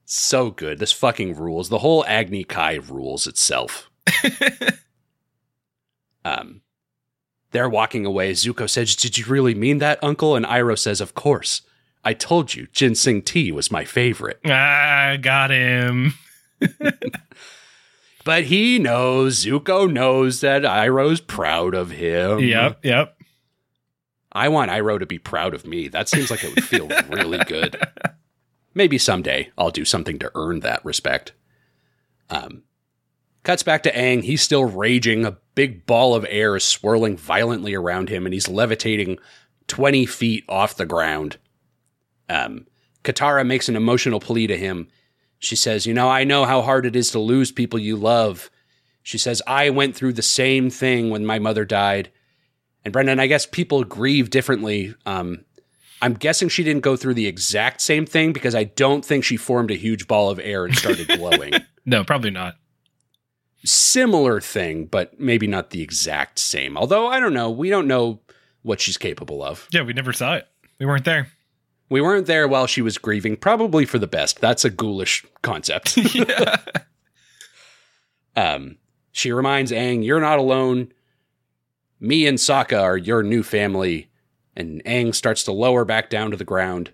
So 0.08 0.52
good. 0.52 0.80
This 0.80 0.92
fucking 0.92 1.36
rules. 1.36 1.70
The 1.70 1.80
whole 1.80 2.06
Agni 2.06 2.44
Kai 2.44 2.76
rules 2.76 3.28
itself. 3.28 3.90
um, 6.26 6.62
they're 7.52 7.70
walking 7.70 8.06
away. 8.06 8.32
Zuko 8.32 8.70
says, 8.70 8.96
Did 8.96 9.18
you 9.18 9.26
really 9.26 9.54
mean 9.54 9.78
that, 9.80 10.04
Uncle? 10.04 10.36
And 10.36 10.46
Iroh 10.46 10.78
says, 10.78 11.02
Of 11.02 11.14
course. 11.14 11.62
I 12.04 12.14
told 12.14 12.56
you, 12.56 12.68
ginseng 12.72 13.22
tea 13.22 13.52
was 13.52 13.72
my 13.72 13.84
favorite. 13.84 14.40
Ah, 14.46 15.18
got 15.22 15.52
him. 15.52 16.14
But 18.28 18.44
he 18.44 18.78
knows, 18.78 19.46
Zuko 19.46 19.90
knows 19.90 20.42
that 20.42 20.64
Iroh's 20.64 21.22
proud 21.22 21.74
of 21.74 21.92
him. 21.92 22.40
Yep, 22.40 22.80
yep. 22.84 23.18
I 24.34 24.50
want 24.50 24.70
Iroh 24.70 25.00
to 25.00 25.06
be 25.06 25.18
proud 25.18 25.54
of 25.54 25.66
me. 25.66 25.88
That 25.88 26.10
seems 26.10 26.30
like 26.30 26.44
it 26.44 26.54
would 26.54 26.66
feel 26.66 26.88
really 27.10 27.38
good. 27.46 27.82
Maybe 28.78 29.00
someday 29.00 29.50
I'll 29.58 29.72
do 29.72 29.86
something 29.86 30.20
to 30.20 30.32
earn 30.36 30.60
that 30.60 30.86
respect. 30.86 31.34
Um, 32.30 32.62
cuts 33.42 33.64
back 33.64 33.82
to 33.84 33.92
Aang. 33.92 34.22
He's 34.22 34.44
still 34.44 34.66
raging. 34.66 35.26
A 35.26 35.38
big 35.56 35.88
ball 35.88 36.14
of 36.14 36.28
air 36.30 36.56
is 36.56 36.64
swirling 36.64 37.18
violently 37.18 37.74
around 37.74 38.10
him, 38.10 38.28
and 38.28 38.34
he's 38.36 38.48
levitating 38.48 39.18
20 39.66 40.06
feet 40.06 40.46
off 40.48 40.76
the 40.76 40.86
ground. 40.86 41.38
Um, 42.30 42.68
Katara 43.04 43.44
makes 43.44 43.68
an 43.68 43.76
emotional 43.76 44.20
plea 44.20 44.46
to 44.46 44.56
him. 44.56 44.90
She 45.40 45.56
says, 45.56 45.88
You 45.88 45.96
know, 45.96 46.08
I 46.08 46.24
know 46.24 46.46
how 46.46 46.62
hard 46.62 46.86
it 46.86 46.96
is 46.96 47.10
to 47.12 47.20
lose 47.20 47.52
people 47.52 47.80
you 47.80 47.96
love. 47.96 48.52
She 49.02 49.18
says, 49.18 49.42
I 49.48 49.72
went 49.72 49.96
through 49.96 50.14
the 50.14 50.22
same 50.22 50.70
thing 50.70 51.10
when 51.10 51.26
my 51.26 51.40
mother 51.40 51.66
died. 51.66 52.12
And 52.86 52.94
Brendan, 52.94 53.20
I 53.20 53.26
guess 53.26 53.48
people 53.48 53.84
grieve 53.84 54.30
differently. 54.30 54.94
Um, 55.08 55.46
I'm 56.02 56.14
guessing 56.14 56.50
she 56.50 56.64
didn't 56.64 56.84
go 56.84 56.96
through 56.96 57.16
the 57.16 57.28
exact 57.28 57.82
same 57.82 58.06
thing 58.06 58.34
because 58.34 58.54
I 58.54 58.66
don't 58.66 59.04
think 59.04 59.24
she 59.24 59.38
formed 59.38 59.72
a 59.72 59.76
huge 59.76 60.08
ball 60.08 60.30
of 60.30 60.40
air 60.40 60.66
and 60.66 60.76
started 60.76 61.08
glowing. 61.08 61.54
No, 61.90 62.04
probably 62.04 62.32
not. 62.32 62.58
Similar 63.64 64.42
thing, 64.42 64.88
but 64.88 65.18
maybe 65.18 65.48
not 65.48 65.70
the 65.70 65.82
exact 65.82 66.38
same. 66.38 66.78
Although 66.78 67.08
I 67.08 67.22
don't 67.22 67.34
know, 67.34 67.50
we 67.50 67.70
don't 67.70 67.88
know 67.88 68.20
what 68.62 68.82
she's 68.82 68.98
capable 68.98 69.42
of. 69.42 69.70
Yeah, 69.72 69.84
we 69.84 69.94
never 69.94 70.12
saw 70.12 70.36
it. 70.36 70.50
We 70.80 70.86
weren't 70.86 71.06
there. 71.06 71.30
We 71.90 72.02
weren't 72.02 72.28
there 72.28 72.46
while 72.46 72.68
she 72.68 72.82
was 72.82 72.98
grieving, 72.98 73.38
probably 73.38 73.86
for 73.86 74.00
the 74.00 74.06
best. 74.06 74.42
That's 74.42 74.66
a 74.66 74.70
ghoulish 74.70 75.26
concept. 75.42 75.96
yeah. 76.14 76.58
Um, 78.36 78.78
she 79.12 79.32
reminds 79.32 79.72
Aang, 79.72 80.06
"You're 80.06 80.20
not 80.20 80.38
alone. 80.38 80.92
Me 82.00 82.28
and 82.28 82.38
Sokka 82.38 82.80
are 82.80 82.96
your 82.98 83.24
new 83.24 83.42
family." 83.42 84.12
And 84.58 84.84
Aang 84.86 85.14
starts 85.14 85.44
to 85.44 85.52
lower 85.52 85.86
back 85.86 86.10
down 86.10 86.32
to 86.32 86.38
the 86.38 86.44
ground, 86.44 86.90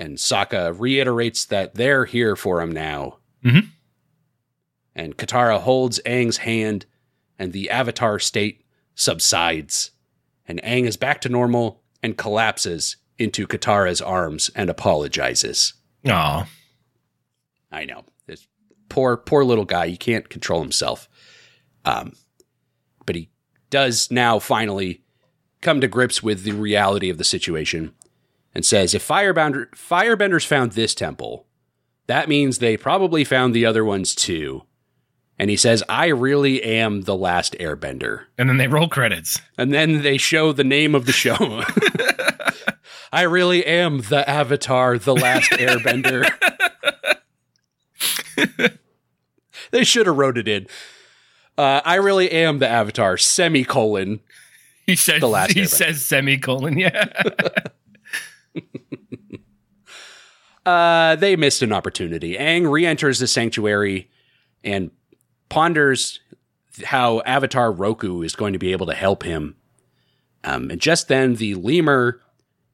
and 0.00 0.18
Sokka 0.18 0.74
reiterates 0.76 1.44
that 1.44 1.76
they're 1.76 2.06
here 2.06 2.34
for 2.34 2.60
him 2.60 2.72
now. 2.72 3.18
Mhm. 3.44 3.68
And 4.96 5.16
Katara 5.16 5.60
holds 5.60 6.00
Aang's 6.04 6.38
hand, 6.38 6.86
and 7.38 7.52
the 7.52 7.70
Avatar 7.70 8.18
state 8.18 8.64
subsides, 8.96 9.92
and 10.46 10.60
Aang 10.62 10.86
is 10.86 10.96
back 10.96 11.20
to 11.20 11.28
normal 11.28 11.84
and 12.02 12.18
collapses 12.18 12.96
into 13.16 13.46
Katara's 13.46 14.02
arms 14.02 14.50
and 14.56 14.68
apologizes. 14.68 15.74
Aw. 16.06 16.48
I 17.70 17.84
know. 17.84 18.04
This 18.26 18.48
poor, 18.88 19.16
poor 19.16 19.44
little 19.44 19.64
guy. 19.64 19.86
He 19.86 19.96
can't 19.96 20.28
control 20.28 20.60
himself. 20.60 21.08
Um, 21.84 22.14
but 23.06 23.14
he 23.14 23.30
does 23.70 24.10
now 24.10 24.40
finally 24.40 25.03
come 25.64 25.80
to 25.80 25.88
grips 25.88 26.22
with 26.22 26.44
the 26.44 26.52
reality 26.52 27.10
of 27.10 27.18
the 27.18 27.24
situation 27.24 27.92
and 28.54 28.64
says 28.64 28.94
if 28.94 29.06
Firebender, 29.06 29.70
Firebenders 29.70 30.46
found 30.46 30.72
this 30.72 30.94
temple, 30.94 31.46
that 32.06 32.28
means 32.28 32.58
they 32.58 32.76
probably 32.76 33.24
found 33.24 33.54
the 33.54 33.66
other 33.66 33.84
ones 33.84 34.14
too. 34.14 34.62
And 35.36 35.50
he 35.50 35.56
says, 35.56 35.82
I 35.88 36.06
really 36.06 36.62
am 36.62 37.02
the 37.02 37.16
last 37.16 37.56
airbender. 37.58 38.26
And 38.38 38.48
then 38.48 38.56
they 38.56 38.68
roll 38.68 38.88
credits. 38.88 39.40
And 39.58 39.74
then 39.74 40.02
they 40.02 40.16
show 40.16 40.52
the 40.52 40.62
name 40.62 40.94
of 40.94 41.06
the 41.06 41.12
show. 41.12 41.64
I 43.12 43.22
really 43.22 43.64
am 43.64 44.02
the 44.02 44.28
Avatar, 44.28 44.98
the 44.98 45.14
last 45.14 45.50
airbender. 45.52 46.28
they 49.70 49.84
should 49.84 50.06
have 50.06 50.16
wrote 50.16 50.38
it 50.38 50.48
in. 50.48 50.66
Uh, 51.56 51.80
I 51.84 51.96
really 51.96 52.30
am 52.30 52.58
the 52.58 52.68
Avatar, 52.68 53.16
semicolon. 53.16 54.20
He 54.86 54.96
says 54.96 55.20
The 55.20 55.28
last 55.28 55.52
he 55.52 55.62
Airbender. 55.62 55.68
says 55.68 56.04
semicolon. 56.04 56.78
Yeah. 56.78 57.12
Uh, 60.66 61.14
they 61.16 61.36
missed 61.36 61.60
an 61.62 61.72
opportunity. 61.72 62.36
Aang 62.36 62.70
re 62.70 62.86
enters 62.86 63.18
the 63.18 63.26
sanctuary 63.26 64.10
and 64.62 64.90
ponders 65.50 66.20
how 66.84 67.20
Avatar 67.26 67.70
Roku 67.70 68.22
is 68.22 68.34
going 68.34 68.54
to 68.54 68.58
be 68.58 68.72
able 68.72 68.86
to 68.86 68.94
help 68.94 69.24
him. 69.24 69.56
Um, 70.42 70.70
and 70.70 70.80
just 70.80 71.08
then, 71.08 71.34
the 71.34 71.54
lemur 71.54 72.20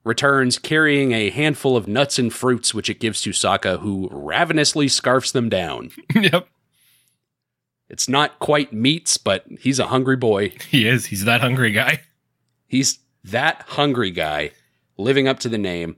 returns 0.05 0.57
carrying 0.59 1.13
a 1.13 1.31
handful 1.31 1.77
of 1.77 1.89
nuts 1.89 2.17
and 2.19 2.33
fruits, 2.33 2.73
which 2.73 2.89
it 2.89 3.01
gives 3.01 3.21
to 3.23 3.31
Sokka, 3.31 3.81
who 3.81 4.09
ravenously 4.13 4.87
scarfs 4.89 5.33
them 5.33 5.49
down. 5.49 5.91
yep. 6.15 6.47
It's 7.91 8.09
not 8.09 8.39
quite 8.39 8.73
meats, 8.73 9.17
but 9.19 9.45
he's 9.59 9.79
a 9.79 9.89
hungry 9.89 10.17
boy. 10.17 10.51
He 10.71 10.87
is. 10.87 11.07
He's 11.07 11.25
that 11.25 11.41
hungry 11.41 11.73
guy. 11.73 12.01
He's 12.67 13.01
that 13.25 13.63
hungry 13.69 14.11
guy, 14.13 14.53
living 14.97 15.27
up 15.29 15.41
to 15.41 15.49
the 15.49 15.59
name. 15.59 15.97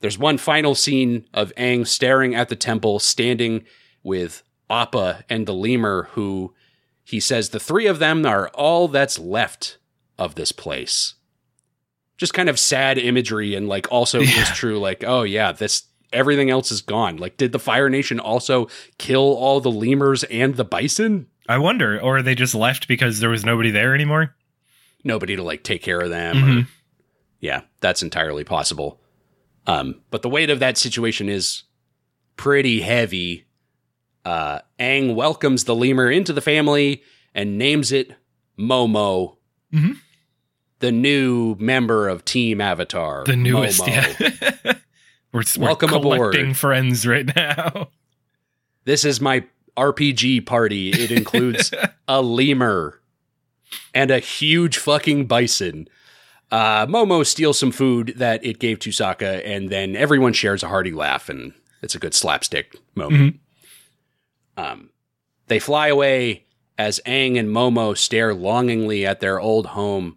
There's 0.00 0.18
one 0.18 0.38
final 0.38 0.74
scene 0.74 1.26
of 1.34 1.52
Aang 1.56 1.86
staring 1.86 2.34
at 2.34 2.48
the 2.48 2.56
temple, 2.56 2.98
standing 2.98 3.64
with 4.02 4.42
Appa 4.70 5.24
and 5.28 5.46
the 5.46 5.54
lemur, 5.54 6.08
who 6.12 6.54
he 7.04 7.20
says 7.20 7.50
the 7.50 7.60
three 7.60 7.86
of 7.86 7.98
them 7.98 8.24
are 8.26 8.48
all 8.48 8.88
that's 8.88 9.18
left 9.18 9.78
of 10.18 10.34
this 10.34 10.52
place. 10.52 11.14
Just 12.16 12.34
kind 12.34 12.48
of 12.48 12.58
sad 12.58 12.98
imagery, 12.98 13.54
and 13.54 13.68
like 13.68 13.86
also 13.92 14.20
Yeah. 14.22 14.42
is 14.42 14.48
true. 14.50 14.78
Like, 14.78 15.04
oh 15.06 15.22
yeah, 15.22 15.52
this 15.52 15.84
everything 16.16 16.50
else 16.50 16.72
is 16.72 16.80
gone. 16.82 17.16
Like, 17.18 17.36
did 17.36 17.52
the 17.52 17.58
Fire 17.58 17.88
Nation 17.88 18.18
also 18.18 18.68
kill 18.98 19.34
all 19.36 19.60
the 19.60 19.70
lemurs 19.70 20.24
and 20.24 20.56
the 20.56 20.64
bison? 20.64 21.26
I 21.48 21.58
wonder, 21.58 22.00
or 22.00 22.22
they 22.22 22.34
just 22.34 22.54
left 22.54 22.88
because 22.88 23.20
there 23.20 23.30
was 23.30 23.44
nobody 23.44 23.70
there 23.70 23.94
anymore? 23.94 24.34
Nobody 25.04 25.36
to 25.36 25.42
like 25.44 25.62
take 25.62 25.82
care 25.82 26.00
of 26.00 26.10
them. 26.10 26.36
or- 26.36 26.46
Mhm. 26.62 26.66
yeah, 27.40 27.60
that's 27.80 28.02
entirely 28.02 28.42
possible. 28.42 29.00
Um, 29.68 30.00
but 30.10 30.22
the 30.22 30.28
weight 30.28 30.50
of 30.50 30.58
that 30.60 30.76
situation 30.78 31.28
is 31.28 31.62
pretty 32.36 32.80
heavy. 32.80 33.44
Uh, 34.24 34.60
Aang 34.80 35.14
welcomes 35.14 35.64
the 35.64 35.74
lemur 35.74 36.10
into 36.10 36.32
the 36.32 36.40
family 36.40 37.02
and 37.34 37.58
names 37.58 37.92
it 37.92 38.12
Momo, 38.58 39.36
Mhm. 39.72 39.98
the 40.80 40.90
new 40.90 41.54
member 41.60 42.08
of 42.08 42.24
Team 42.24 42.60
Avatar. 42.60 43.22
The 43.24 43.36
newest, 43.36 43.82
Momo. 43.82 44.64
yeah. 44.64 44.72
we're, 45.36 45.42
we're 45.58 45.66
Welcome 45.66 45.90
collecting 45.90 46.40
aboard. 46.42 46.56
friends 46.56 47.06
right 47.06 47.26
now. 47.34 47.88
This 48.84 49.04
is 49.04 49.20
my 49.20 49.44
RPG 49.76 50.46
party. 50.46 50.90
It 50.90 51.10
includes 51.10 51.72
a 52.08 52.22
lemur 52.22 53.00
and 53.92 54.12
a 54.12 54.20
huge 54.20 54.78
fucking 54.78 55.26
bison. 55.26 55.88
Uh, 56.52 56.86
Momo 56.86 57.26
steals 57.26 57.58
some 57.58 57.72
food 57.72 58.14
that 58.16 58.44
it 58.44 58.60
gave 58.60 58.78
to 58.78 58.90
Sokka, 58.90 59.42
and 59.44 59.70
then 59.70 59.96
everyone 59.96 60.32
shares 60.34 60.62
a 60.62 60.68
hearty 60.68 60.92
laugh, 60.92 61.28
and 61.28 61.52
it's 61.82 61.96
a 61.96 61.98
good 61.98 62.14
slapstick 62.14 62.76
moment. 62.94 63.40
Um, 64.56 64.90
they 65.48 65.58
fly 65.58 65.88
away 65.88 66.44
as 66.78 67.00
Aang 67.06 67.36
and 67.36 67.48
Momo 67.48 67.96
stare 67.98 68.32
longingly 68.34 69.04
at 69.04 69.18
their 69.18 69.40
old 69.40 69.66
home. 69.66 70.16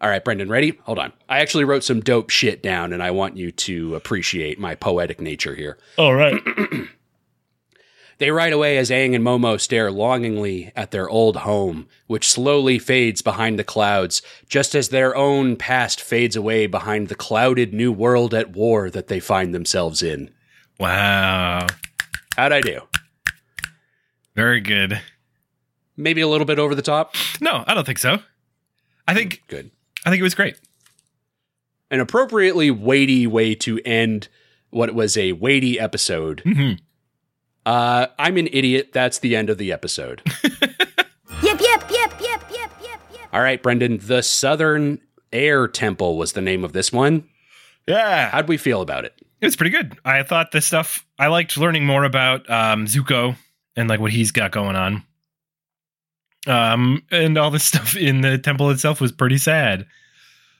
All 0.00 0.08
right, 0.08 0.24
Brendan, 0.24 0.48
ready? 0.48 0.78
Hold 0.84 0.98
on. 0.98 1.12
I 1.28 1.40
actually 1.40 1.64
wrote 1.64 1.82
some 1.82 2.00
dope 2.00 2.30
shit 2.30 2.62
down, 2.62 2.92
and 2.92 3.02
I 3.02 3.10
want 3.10 3.36
you 3.36 3.50
to 3.50 3.96
appreciate 3.96 4.58
my 4.58 4.74
poetic 4.74 5.20
nature 5.20 5.54
here. 5.54 5.78
All 5.96 6.14
right. 6.14 6.40
They 8.18 8.32
ride 8.32 8.52
away 8.52 8.78
as 8.78 8.90
Aang 8.90 9.14
and 9.14 9.24
Momo 9.24 9.60
stare 9.60 9.92
longingly 9.92 10.72
at 10.74 10.90
their 10.90 11.08
old 11.08 11.36
home, 11.36 11.86
which 12.08 12.28
slowly 12.28 12.80
fades 12.80 13.22
behind 13.22 13.58
the 13.58 13.64
clouds, 13.64 14.22
just 14.48 14.74
as 14.74 14.88
their 14.88 15.14
own 15.14 15.54
past 15.54 16.00
fades 16.00 16.34
away 16.34 16.66
behind 16.66 17.08
the 17.08 17.14
clouded 17.14 17.72
new 17.72 17.92
world 17.92 18.34
at 18.34 18.50
war 18.50 18.90
that 18.90 19.06
they 19.06 19.20
find 19.20 19.54
themselves 19.54 20.02
in. 20.02 20.30
Wow. 20.80 21.68
How'd 22.36 22.52
I 22.52 22.60
do? 22.60 22.80
Very 24.34 24.60
good. 24.60 25.00
Maybe 25.96 26.20
a 26.20 26.28
little 26.28 26.44
bit 26.44 26.58
over 26.58 26.74
the 26.74 26.82
top? 26.82 27.14
No, 27.40 27.62
I 27.68 27.74
don't 27.74 27.86
think 27.86 27.98
so. 27.98 28.18
I 29.06 29.14
think 29.14 29.44
Good. 29.46 29.70
I 30.08 30.10
think 30.10 30.20
it 30.20 30.24
was 30.24 30.34
great. 30.34 30.58
An 31.90 32.00
appropriately 32.00 32.70
weighty 32.70 33.26
way 33.26 33.54
to 33.56 33.78
end 33.84 34.28
what 34.70 34.94
was 34.94 35.18
a 35.18 35.32
weighty 35.32 35.78
episode. 35.78 36.40
hmm 36.40 36.72
Uh, 37.66 38.06
I'm 38.18 38.38
an 38.38 38.48
idiot. 38.50 38.92
That's 38.94 39.18
the 39.18 39.36
end 39.36 39.50
of 39.50 39.58
the 39.58 39.70
episode. 39.70 40.22
Yep, 41.40 41.60
yep, 41.60 41.90
yep, 41.90 42.20
yep, 42.20 42.42
yep, 42.50 42.70
yep, 42.82 43.00
yep. 43.14 43.28
All 43.32 43.40
right, 43.40 43.62
Brendan. 43.62 43.98
The 44.02 44.22
Southern 44.22 45.00
Air 45.32 45.68
Temple 45.68 46.16
was 46.18 46.32
the 46.32 46.40
name 46.40 46.64
of 46.64 46.72
this 46.72 46.90
one. 46.92 47.28
Yeah. 47.86 48.30
How'd 48.30 48.48
we 48.48 48.56
feel 48.56 48.80
about 48.82 49.04
it? 49.04 49.14
It 49.40 49.46
was 49.46 49.54
pretty 49.54 49.70
good. 49.70 49.96
I 50.04 50.24
thought 50.24 50.50
this 50.50 50.66
stuff. 50.66 51.06
I 51.18 51.28
liked 51.28 51.56
learning 51.56 51.86
more 51.86 52.02
about 52.02 52.48
um, 52.50 52.86
Zuko 52.86 53.36
and 53.76 53.88
like 53.88 54.00
what 54.00 54.10
he's 54.10 54.32
got 54.32 54.50
going 54.50 54.74
on. 54.74 55.04
Um, 56.48 57.02
and 57.10 57.36
all 57.38 57.50
the 57.50 57.58
stuff 57.70 57.96
in 57.96 58.22
the 58.22 58.38
temple 58.38 58.70
itself 58.70 59.00
was 59.00 59.12
pretty 59.12 59.38
sad. 59.38 59.86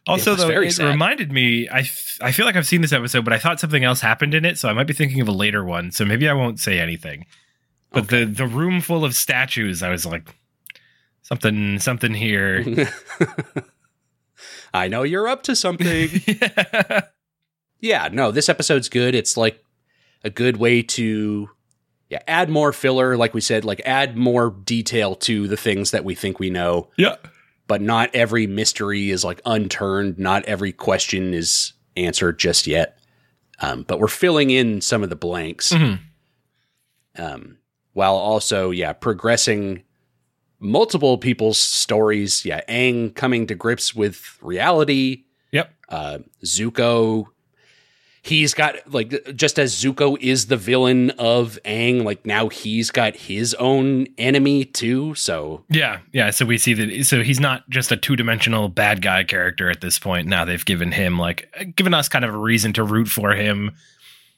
Also, 0.06 0.32
was 0.32 0.40
though, 0.40 0.48
it 0.60 0.72
sad. 0.72 0.86
reminded 0.86 1.32
me. 1.32 1.68
I 1.68 1.80
f- 1.80 2.18
I 2.22 2.32
feel 2.32 2.46
like 2.46 2.56
I've 2.56 2.66
seen 2.66 2.80
this 2.80 2.92
episode, 2.92 3.24
but 3.24 3.32
I 3.34 3.38
thought 3.38 3.60
something 3.60 3.84
else 3.84 4.00
happened 4.00 4.34
in 4.34 4.44
it, 4.44 4.58
so 4.58 4.68
I 4.68 4.72
might 4.72 4.86
be 4.86 4.94
thinking 4.94 5.20
of 5.20 5.28
a 5.28 5.32
later 5.32 5.64
one. 5.64 5.90
So 5.90 6.04
maybe 6.04 6.28
I 6.28 6.32
won't 6.32 6.60
say 6.60 6.78
anything. 6.78 7.26
But 7.90 8.08
the 8.08 8.24
the 8.24 8.46
room 8.46 8.80
full 8.80 9.04
of 9.04 9.14
statues, 9.14 9.82
I 9.82 9.90
was 9.90 10.06
like, 10.06 10.34
something 11.22 11.78
something 11.78 12.14
here. 12.14 12.64
I 14.74 14.88
know 14.88 15.02
you're 15.02 15.28
up 15.28 15.42
to 15.44 15.56
something. 15.56 16.08
yeah. 16.26 17.00
yeah, 17.80 18.08
no, 18.12 18.30
this 18.30 18.48
episode's 18.48 18.88
good. 18.88 19.14
It's 19.14 19.36
like 19.36 19.62
a 20.24 20.30
good 20.30 20.56
way 20.58 20.82
to 20.82 21.48
yeah, 22.10 22.22
add 22.26 22.48
more 22.48 22.72
filler, 22.72 23.16
like 23.16 23.34
we 23.34 23.40
said, 23.40 23.64
like 23.64 23.80
add 23.84 24.16
more 24.16 24.50
detail 24.50 25.14
to 25.16 25.46
the 25.48 25.56
things 25.56 25.90
that 25.90 26.04
we 26.04 26.14
think 26.14 26.38
we 26.38 26.50
know, 26.50 26.88
yeah. 26.96 27.16
but 27.66 27.82
not 27.82 28.14
every 28.14 28.46
mystery 28.46 29.10
is 29.10 29.24
like 29.24 29.40
unturned. 29.44 30.18
Not 30.18 30.44
every 30.46 30.72
question 30.72 31.34
is 31.34 31.74
answered 31.96 32.38
just 32.38 32.66
yet. 32.66 32.98
Um, 33.60 33.82
but 33.82 33.98
we're 33.98 34.08
filling 34.08 34.50
in 34.50 34.80
some 34.80 35.02
of 35.02 35.10
the 35.10 35.16
blanks. 35.16 35.72
Mhm. 35.72 35.98
um, 37.18 37.58
while 37.94 38.14
also, 38.14 38.70
yeah, 38.70 38.92
progressing 38.92 39.82
multiple 40.60 41.18
people's 41.18 41.58
stories. 41.58 42.44
Yeah, 42.44 42.60
Aang 42.68 43.12
coming 43.14 43.46
to 43.48 43.54
grips 43.56 43.94
with 43.94 44.38
reality. 44.40 45.24
Yep. 45.50 45.74
Uh, 45.88 46.18
Zuko, 46.44 47.26
he's 48.22 48.54
got 48.54 48.76
like 48.92 49.34
just 49.34 49.58
as 49.58 49.74
Zuko 49.74 50.18
is 50.20 50.46
the 50.46 50.56
villain 50.56 51.10
of 51.12 51.58
Aang, 51.64 52.04
like 52.04 52.24
now 52.26 52.48
he's 52.48 52.90
got 52.90 53.16
his 53.16 53.54
own 53.54 54.06
enemy 54.18 54.64
too. 54.64 55.14
So 55.14 55.64
Yeah, 55.68 56.00
yeah. 56.12 56.30
So 56.30 56.44
we 56.44 56.58
see 56.58 56.74
that. 56.74 57.04
So 57.04 57.22
he's 57.22 57.40
not 57.40 57.68
just 57.70 57.92
a 57.92 57.96
two-dimensional 57.96 58.68
bad 58.68 59.02
guy 59.02 59.24
character 59.24 59.70
at 59.70 59.80
this 59.80 59.98
point. 59.98 60.28
Now 60.28 60.44
they've 60.44 60.64
given 60.64 60.92
him 60.92 61.18
like 61.18 61.72
given 61.76 61.94
us 61.94 62.08
kind 62.08 62.24
of 62.24 62.34
a 62.34 62.38
reason 62.38 62.72
to 62.74 62.82
root 62.84 63.08
for 63.08 63.32
him, 63.32 63.72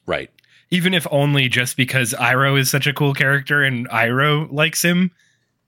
right, 0.05 0.29
even 0.69 0.93
if 0.93 1.05
only 1.11 1.49
just 1.49 1.75
because 1.77 2.13
Iroh 2.13 2.59
is 2.59 2.69
such 2.69 2.87
a 2.87 2.93
cool 2.93 3.13
character 3.13 3.63
and 3.63 3.89
Iroh 3.89 4.51
likes 4.51 4.81
him. 4.83 5.11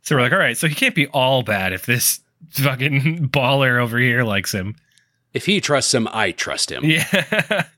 So 0.02 0.16
we're 0.16 0.22
like, 0.22 0.34
all 0.34 0.38
right, 0.40 0.58
so 0.58 0.68
he 0.68 0.76
can't 0.76 0.96
be 0.96 1.08
all 1.08 1.44
bad 1.44 1.72
if 1.74 1.86
this 1.86 2.20
fucking 2.52 3.30
baller 3.30 3.82
over 3.82 3.98
here 3.98 4.24
likes 4.24 4.54
him. 4.54 4.76
if 5.34 5.46
he 5.46 5.60
trusts 5.62 5.94
him, 5.94 6.08
I 6.12 6.32
trust 6.32 6.72
him. 6.72 6.84
Yeah, 6.86 7.66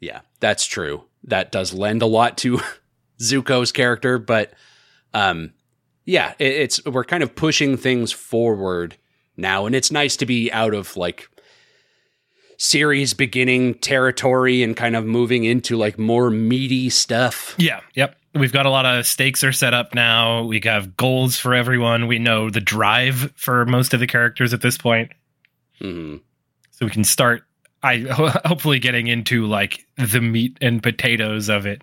Yeah, 0.00 0.20
that's 0.40 0.66
true. 0.66 1.04
That 1.24 1.50
does 1.52 1.72
lend 1.74 2.02
a 2.02 2.06
lot 2.06 2.36
to 2.38 2.60
Zuko's 3.20 3.72
character, 3.72 4.18
but 4.18 4.52
um 5.14 5.52
yeah, 6.04 6.34
it, 6.38 6.52
it's 6.52 6.84
we're 6.84 7.04
kind 7.04 7.22
of 7.22 7.34
pushing 7.34 7.76
things 7.76 8.12
forward 8.12 8.96
now 9.36 9.66
and 9.66 9.74
it's 9.74 9.90
nice 9.90 10.16
to 10.18 10.26
be 10.26 10.50
out 10.52 10.74
of 10.74 10.96
like 10.96 11.28
series 12.58 13.12
beginning 13.12 13.74
territory 13.74 14.62
and 14.62 14.76
kind 14.76 14.96
of 14.96 15.04
moving 15.04 15.44
into 15.44 15.76
like 15.76 15.98
more 15.98 16.30
meaty 16.30 16.88
stuff. 16.90 17.54
yeah, 17.58 17.80
yep. 17.94 18.16
We've 18.34 18.52
got 18.52 18.66
a 18.66 18.70
lot 18.70 18.84
of 18.84 19.06
stakes 19.06 19.42
are 19.44 19.52
set 19.52 19.72
up 19.72 19.94
now. 19.94 20.44
We 20.44 20.60
have 20.64 20.94
goals 20.96 21.38
for 21.38 21.54
everyone. 21.54 22.06
We 22.06 22.18
know 22.18 22.50
the 22.50 22.60
drive 22.60 23.32
for 23.34 23.64
most 23.64 23.94
of 23.94 24.00
the 24.00 24.06
characters 24.06 24.52
at 24.52 24.60
this 24.60 24.76
point. 24.76 25.10
Mhm. 25.80 26.20
so 26.70 26.86
we 26.86 26.90
can 26.90 27.04
start 27.04 27.42
i 27.82 27.98
hopefully 28.44 28.78
getting 28.78 29.06
into 29.06 29.46
like 29.46 29.86
the 29.96 30.20
meat 30.20 30.56
and 30.60 30.82
potatoes 30.82 31.48
of 31.48 31.66
it 31.66 31.82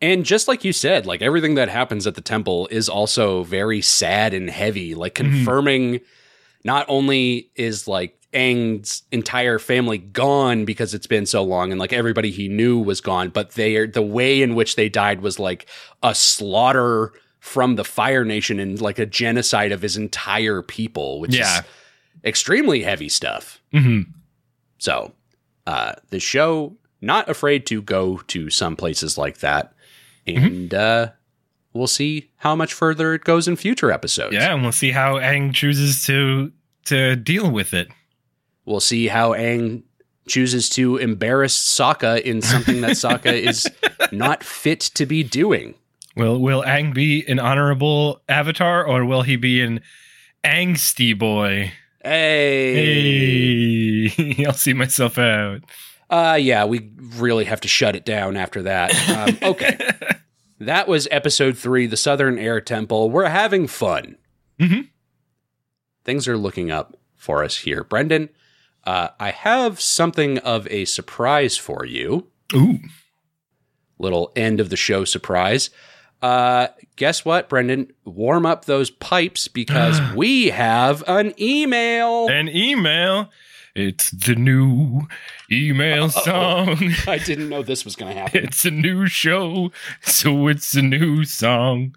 And 0.00 0.24
just 0.24 0.48
like 0.48 0.64
you 0.64 0.72
said, 0.72 1.06
like 1.06 1.22
everything 1.22 1.54
that 1.54 1.68
happens 1.68 2.06
at 2.08 2.16
the 2.16 2.20
temple 2.20 2.66
is 2.72 2.88
also 2.88 3.44
very 3.44 3.80
sad 3.80 4.34
and 4.34 4.50
heavy, 4.50 4.96
like 4.96 5.14
Mhm. 5.14 5.16
confirming 5.30 6.00
not 6.64 6.86
only 6.88 7.50
is 7.54 7.86
like 7.86 8.18
Aang's 8.32 9.02
entire 9.12 9.60
family 9.60 9.98
gone 9.98 10.64
because 10.64 10.92
it's 10.92 11.06
been 11.06 11.24
so 11.26 11.44
long 11.44 11.70
and 11.70 11.78
like 11.78 11.92
everybody 11.92 12.32
he 12.32 12.48
knew 12.48 12.78
was 12.80 13.00
gone, 13.00 13.28
but 13.30 13.52
they 13.52 13.76
are 13.76 13.86
the 13.86 14.02
way 14.02 14.42
in 14.42 14.56
which 14.56 14.74
they 14.74 14.88
died 14.88 15.20
was 15.20 15.38
like 15.38 15.66
a 16.02 16.14
slaughter 16.16 17.12
from 17.38 17.76
the 17.76 17.84
Fire 17.84 18.24
Nation 18.24 18.58
and 18.58 18.80
like 18.80 18.98
a 18.98 19.06
genocide 19.06 19.70
of 19.70 19.82
his 19.82 19.96
entire 19.96 20.62
people, 20.62 21.20
which 21.20 21.36
Yeah. 21.36 21.58
is 21.58 21.64
extremely 22.24 22.82
heavy 22.82 23.08
stuff. 23.08 23.60
mm-hmm. 23.72 24.10
So, 24.82 25.12
uh, 25.64 25.92
the 26.10 26.18
show 26.18 26.76
not 27.00 27.28
afraid 27.28 27.66
to 27.66 27.80
go 27.80 28.16
to 28.26 28.50
some 28.50 28.74
places 28.74 29.16
like 29.16 29.38
that, 29.38 29.74
and 30.26 30.74
uh, 30.74 31.10
we'll 31.72 31.86
see 31.86 32.32
how 32.38 32.56
much 32.56 32.74
further 32.74 33.14
it 33.14 33.22
goes 33.22 33.46
in 33.46 33.54
future 33.54 33.92
episodes. 33.92 34.34
yeah 34.34 34.52
and 34.52 34.62
we'll 34.62 34.72
see 34.72 34.90
how 34.90 35.14
Aang 35.20 35.54
chooses 35.54 36.04
to 36.06 36.50
to 36.86 37.14
deal 37.14 37.48
with 37.48 37.74
it 37.74 37.86
we'll 38.64 38.80
see 38.80 39.06
how 39.06 39.34
Aang 39.34 39.84
chooses 40.26 40.68
to 40.70 40.96
embarrass 40.96 41.56
Sokka 41.56 42.20
in 42.20 42.42
something 42.42 42.80
that 42.80 42.92
Sokka 42.92 43.32
is 43.48 43.68
not 44.10 44.42
fit 44.42 44.80
to 44.80 45.06
be 45.06 45.22
doing. 45.22 45.76
Will 46.16 46.40
Will 46.40 46.64
Aang 46.64 46.92
be 46.92 47.24
an 47.28 47.38
honorable 47.38 48.20
avatar, 48.28 48.84
or 48.84 49.04
will 49.04 49.22
he 49.22 49.36
be 49.36 49.60
an 49.62 49.80
angsty 50.44 51.16
boy? 51.16 51.72
Hey. 52.04 54.08
Hey, 54.08 54.44
I'll 54.46 54.52
see 54.52 54.74
myself 54.74 55.18
out. 55.18 55.60
Uh, 56.10 56.38
yeah, 56.40 56.64
we 56.64 56.90
really 57.16 57.44
have 57.44 57.60
to 57.62 57.68
shut 57.68 57.96
it 57.96 58.04
down 58.04 58.36
after 58.36 58.62
that. 58.62 58.92
Um, 59.08 59.38
okay. 59.52 59.78
that 60.60 60.88
was 60.88 61.08
episode 61.10 61.56
three, 61.56 61.86
The 61.86 61.96
Southern 61.96 62.38
Air 62.38 62.60
Temple. 62.60 63.10
We're 63.10 63.28
having 63.28 63.66
fun. 63.66 64.16
Mhm. 64.60 64.88
Things 66.04 66.28
are 66.28 66.36
looking 66.36 66.70
up 66.70 66.96
for 67.16 67.44
us 67.44 67.58
here. 67.58 67.84
Brendan, 67.84 68.28
uh, 68.84 69.08
I 69.20 69.30
have 69.30 69.80
something 69.80 70.38
of 70.38 70.66
a 70.68 70.84
surprise 70.84 71.56
for 71.56 71.84
you. 71.86 72.28
Ooh, 72.54 72.78
Little 73.98 74.32
end 74.34 74.58
of 74.60 74.68
the 74.68 74.76
show 74.76 75.04
surprise. 75.04 75.70
Uh, 76.22 76.68
guess 76.96 77.24
what, 77.24 77.48
Brendan? 77.48 77.92
Warm 78.04 78.46
up 78.46 78.64
those 78.64 78.90
pipes 78.90 79.48
because 79.48 80.00
we 80.16 80.48
have 80.48 81.02
an 81.06 81.34
email. 81.40 82.28
an 82.28 82.48
email. 82.48 83.30
It's 83.74 84.10
the 84.10 84.34
new 84.34 85.08
email 85.50 86.10
song. 86.10 86.92
I 87.06 87.18
didn't 87.18 87.48
know 87.48 87.62
this 87.62 87.84
was 87.84 87.96
going 87.96 88.14
to 88.14 88.20
happen. 88.20 88.44
It's 88.44 88.64
a 88.66 88.70
new 88.70 89.06
show, 89.06 89.72
so 90.02 90.46
it's 90.46 90.74
a 90.74 90.82
new 90.82 91.24
song. 91.24 91.96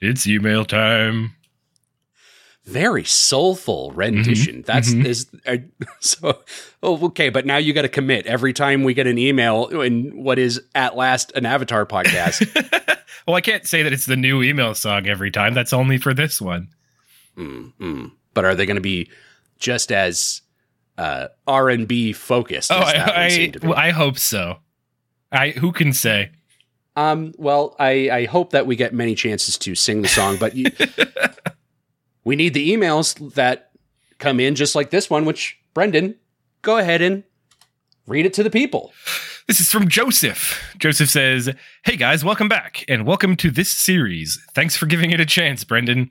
It's 0.00 0.26
email 0.26 0.64
time. 0.64 1.36
Very 2.64 3.04
soulful 3.04 3.90
rendition. 3.92 4.62
That's 4.62 4.92
mhm. 4.92 5.04
is 5.04 5.26
uh, 5.46 5.56
so. 6.00 6.38
Oh, 6.82 7.06
okay, 7.06 7.28
but 7.28 7.46
now 7.46 7.56
you 7.56 7.72
got 7.72 7.82
to 7.82 7.88
commit 7.88 8.26
every 8.26 8.52
time 8.52 8.84
we 8.84 8.94
get 8.94 9.06
an 9.06 9.18
email 9.18 9.66
in 9.68 10.22
what 10.22 10.38
is 10.38 10.60
at 10.74 10.96
last 10.96 11.32
an 11.34 11.46
Avatar 11.46 11.86
podcast. 11.86 12.46
Well, 13.26 13.36
I 13.36 13.40
can't 13.42 13.66
say 13.66 13.82
that 13.82 13.92
it's 13.92 14.06
the 14.06 14.16
new 14.16 14.42
email 14.42 14.74
song 14.74 15.06
every 15.06 15.30
time. 15.30 15.54
That's 15.54 15.72
only 15.72 15.98
for 15.98 16.14
this 16.14 16.40
one. 16.40 16.68
Mm, 17.36 17.72
mm. 17.80 18.12
But 18.34 18.44
are 18.44 18.54
they 18.54 18.66
going 18.66 18.76
to 18.76 18.80
be 18.80 19.10
just 19.58 19.92
as 19.92 20.42
uh, 20.98 21.28
R 21.46 21.68
and 21.68 21.86
B 21.86 22.12
focused? 22.12 22.72
Oh, 22.72 22.80
as 22.80 22.92
that 22.92 23.16
I, 23.16 23.26
I, 23.26 23.46
to 23.48 23.60
be? 23.60 23.68
well, 23.68 23.76
I 23.76 23.90
hope 23.90 24.18
so. 24.18 24.58
I 25.30 25.50
who 25.50 25.70
can 25.70 25.92
say? 25.92 26.30
Um, 26.96 27.32
well, 27.38 27.76
I, 27.78 28.10
I 28.10 28.24
hope 28.24 28.50
that 28.50 28.66
we 28.66 28.74
get 28.74 28.92
many 28.92 29.14
chances 29.14 29.56
to 29.58 29.74
sing 29.74 30.02
the 30.02 30.08
song, 30.08 30.36
but 30.38 30.56
you, 30.56 30.66
we 32.24 32.36
need 32.36 32.54
the 32.54 32.70
emails 32.70 33.34
that 33.34 33.70
come 34.18 34.40
in 34.40 34.54
just 34.54 34.74
like 34.74 34.90
this 34.90 35.08
one, 35.08 35.24
which 35.24 35.58
Brendan, 35.74 36.16
go 36.62 36.78
ahead 36.78 37.02
and 37.02 37.24
read 38.06 38.26
it 38.26 38.34
to 38.34 38.42
the 38.42 38.50
people. 38.50 38.92
This 39.46 39.60
is 39.60 39.70
from 39.70 39.88
Joseph. 39.88 40.74
Joseph 40.78 41.10
says, 41.10 41.50
Hey 41.84 41.96
guys, 41.96 42.24
welcome 42.24 42.48
back 42.48 42.84
and 42.88 43.06
welcome 43.06 43.36
to 43.36 43.50
this 43.50 43.70
series. 43.70 44.40
Thanks 44.54 44.76
for 44.76 44.86
giving 44.86 45.10
it 45.10 45.20
a 45.20 45.26
chance, 45.26 45.64
Brendan. 45.64 46.10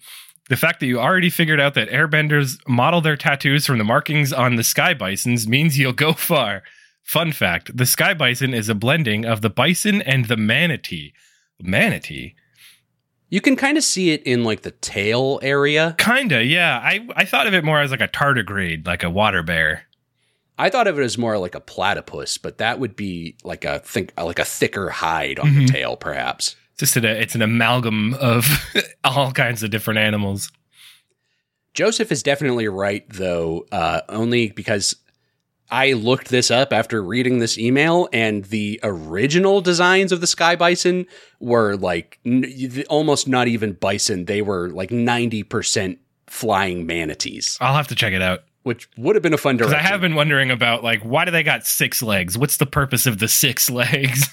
The 0.49 0.57
fact 0.57 0.80
that 0.80 0.88
you 0.88 0.99
already 0.99 1.30
figured 1.30 1.60
out 1.60 1.76
that 1.76 1.90
airbenders 1.90 2.57
model 2.68 3.02
their 3.02 3.15
tattoos 3.15 3.65
from 3.65 3.77
the 3.77 3.84
markings 3.84 4.34
on 4.34 4.56
the 4.56 4.64
sky 4.64 4.94
bisons 4.94 5.48
means 5.48 5.77
you'll 5.77 5.94
go 5.94 6.14
far. 6.14 6.64
Fun 7.03 7.31
fact 7.31 7.77
the 7.77 7.86
sky 7.86 8.14
bison 8.14 8.53
is 8.53 8.68
a 8.68 8.76
blending 8.76 9.26
of 9.26 9.41
the 9.41 9.49
bison 9.49 10.02
and 10.02 10.26
the 10.26 10.38
manatee. 10.38 11.14
Manatee? 11.61 12.36
You 13.30 13.42
can 13.42 13.56
kind 13.56 13.78
of 13.78 13.84
see 13.84 14.10
it 14.12 14.24
in 14.24 14.44
like 14.44 14.62
the 14.64 14.72
tail 14.72 15.40
area. 15.44 15.96
Kinda, 16.00 16.44
yeah. 16.44 16.80
I, 16.84 17.08
I 17.16 17.26
thought 17.26 17.46
of 17.48 17.54
it 17.54 17.64
more 17.64 17.80
as 17.80 17.92
like 17.92 18.02
a 18.02 18.08
tardigrade, 18.08 18.88
like 18.88 19.04
a 19.04 19.10
water 19.10 19.44
bear. 19.44 19.84
I 20.58 20.70
thought 20.70 20.88
of 20.88 21.00
it 21.00 21.04
as 21.04 21.18
more 21.18 21.38
like 21.38 21.56
a 21.56 21.62
platypus, 21.62 22.38
but 22.38 22.58
that 22.58 22.80
would 22.80 22.96
be 22.96 23.36
like 23.44 23.64
a 23.66 23.80
think 23.80 24.12
like 24.22 24.40
a 24.40 24.46
thicker 24.46 24.90
hide 24.90 25.40
on 25.40 25.50
Mhm. 25.50 25.68
the 25.68 25.72
tail, 25.74 25.96
perhaps. 25.96 26.56
Just 26.78 26.98
an, 26.98 27.06
it's 27.06 27.36
an 27.36 27.42
amalgam 27.42 28.14
of 28.16 28.46
all 29.04 29.32
kinds 29.32 29.64
of 29.64 29.70
different 29.70 30.00
animals. 30.00 30.52
Joseph 31.74 32.12
is 32.12 32.24
definitely 32.24 32.68
right, 32.68 33.06
though, 33.10 33.66
uh, 33.72 34.02
only 34.10 34.50
because 34.52 34.96
I 35.72 35.94
looked 35.94 36.30
this 36.30 36.50
up 36.50 36.74
after 36.74 37.02
reading 37.04 37.40
this 37.40 37.58
email, 37.58 38.10
and 38.12 38.46
the 38.46 38.80
original 38.82 39.62
designs 39.62 40.12
of 40.12 40.20
the 40.22 40.28
sky 40.28 40.56
bison 40.56 41.06
were 41.40 41.76
like 41.76 42.20
n- 42.26 42.84
almost 42.90 43.28
not 43.28 43.48
even 43.48 43.74
bison; 43.74 44.26
they 44.26 44.41
were 44.41 44.70
like 44.70 44.90
ninety 44.91 45.44
percent 45.44 46.00
flying 46.28 46.86
manatees, 46.86 47.58
I'll 47.60 47.76
have 47.76 47.88
to 47.88 47.96
check 47.96 48.14
it 48.14 48.22
out. 48.22 48.44
which 48.64 48.88
would 48.98 49.16
have 49.16 49.24
been 49.24 49.34
a 49.34 49.38
fun 49.38 49.58
Because 49.58 49.72
direction. 49.72 49.88
I 49.88 49.90
have 49.91 50.02
been 50.02 50.16
wondering 50.16 50.52
about 50.52 50.84
like 50.84 51.02
why 51.02 51.26
do 51.26 51.32
they 51.32 51.44
got 51.44 51.66
six 51.66 52.02
legs? 52.04 52.38
What's 52.38 52.58
the 52.58 52.66
purpose 52.68 53.06
of 53.08 53.20
the 53.20 53.28
six 53.28 53.70
legs? 53.82 54.28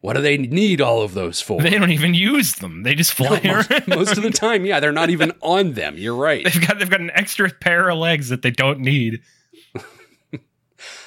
what 0.00 0.14
do 0.16 0.20
they 0.22 0.36
need 0.36 0.80
all 0.80 1.00
of 1.02 1.14
those 1.14 1.40
for? 1.40 1.60
they 1.62 1.70
don't 1.70 1.90
even 1.92 2.12
use 2.14 2.54
them. 2.56 2.82
They 2.82 2.94
just 2.94 3.12
fly 3.12 3.40
most, 3.44 3.70
around. 3.70 3.86
most 3.88 4.16
of 4.16 4.22
the 4.22 4.30
time, 4.30 4.64
yeah, 4.66 4.80
they're 4.80 4.92
not 4.92 5.10
even 5.10 5.32
on 5.42 5.72
them. 5.72 5.96
You're 5.96 6.16
right. 6.16 6.44
they've 6.44 6.66
got 6.66 6.78
they've 6.78 6.90
got 6.90 7.00
an 7.00 7.10
extra 7.14 7.50
pair 7.50 7.88
of 7.90 7.98
legs 7.98 8.28
that 8.30 8.42
they 8.42 8.50
don't 8.50 8.80
need. 8.80 9.22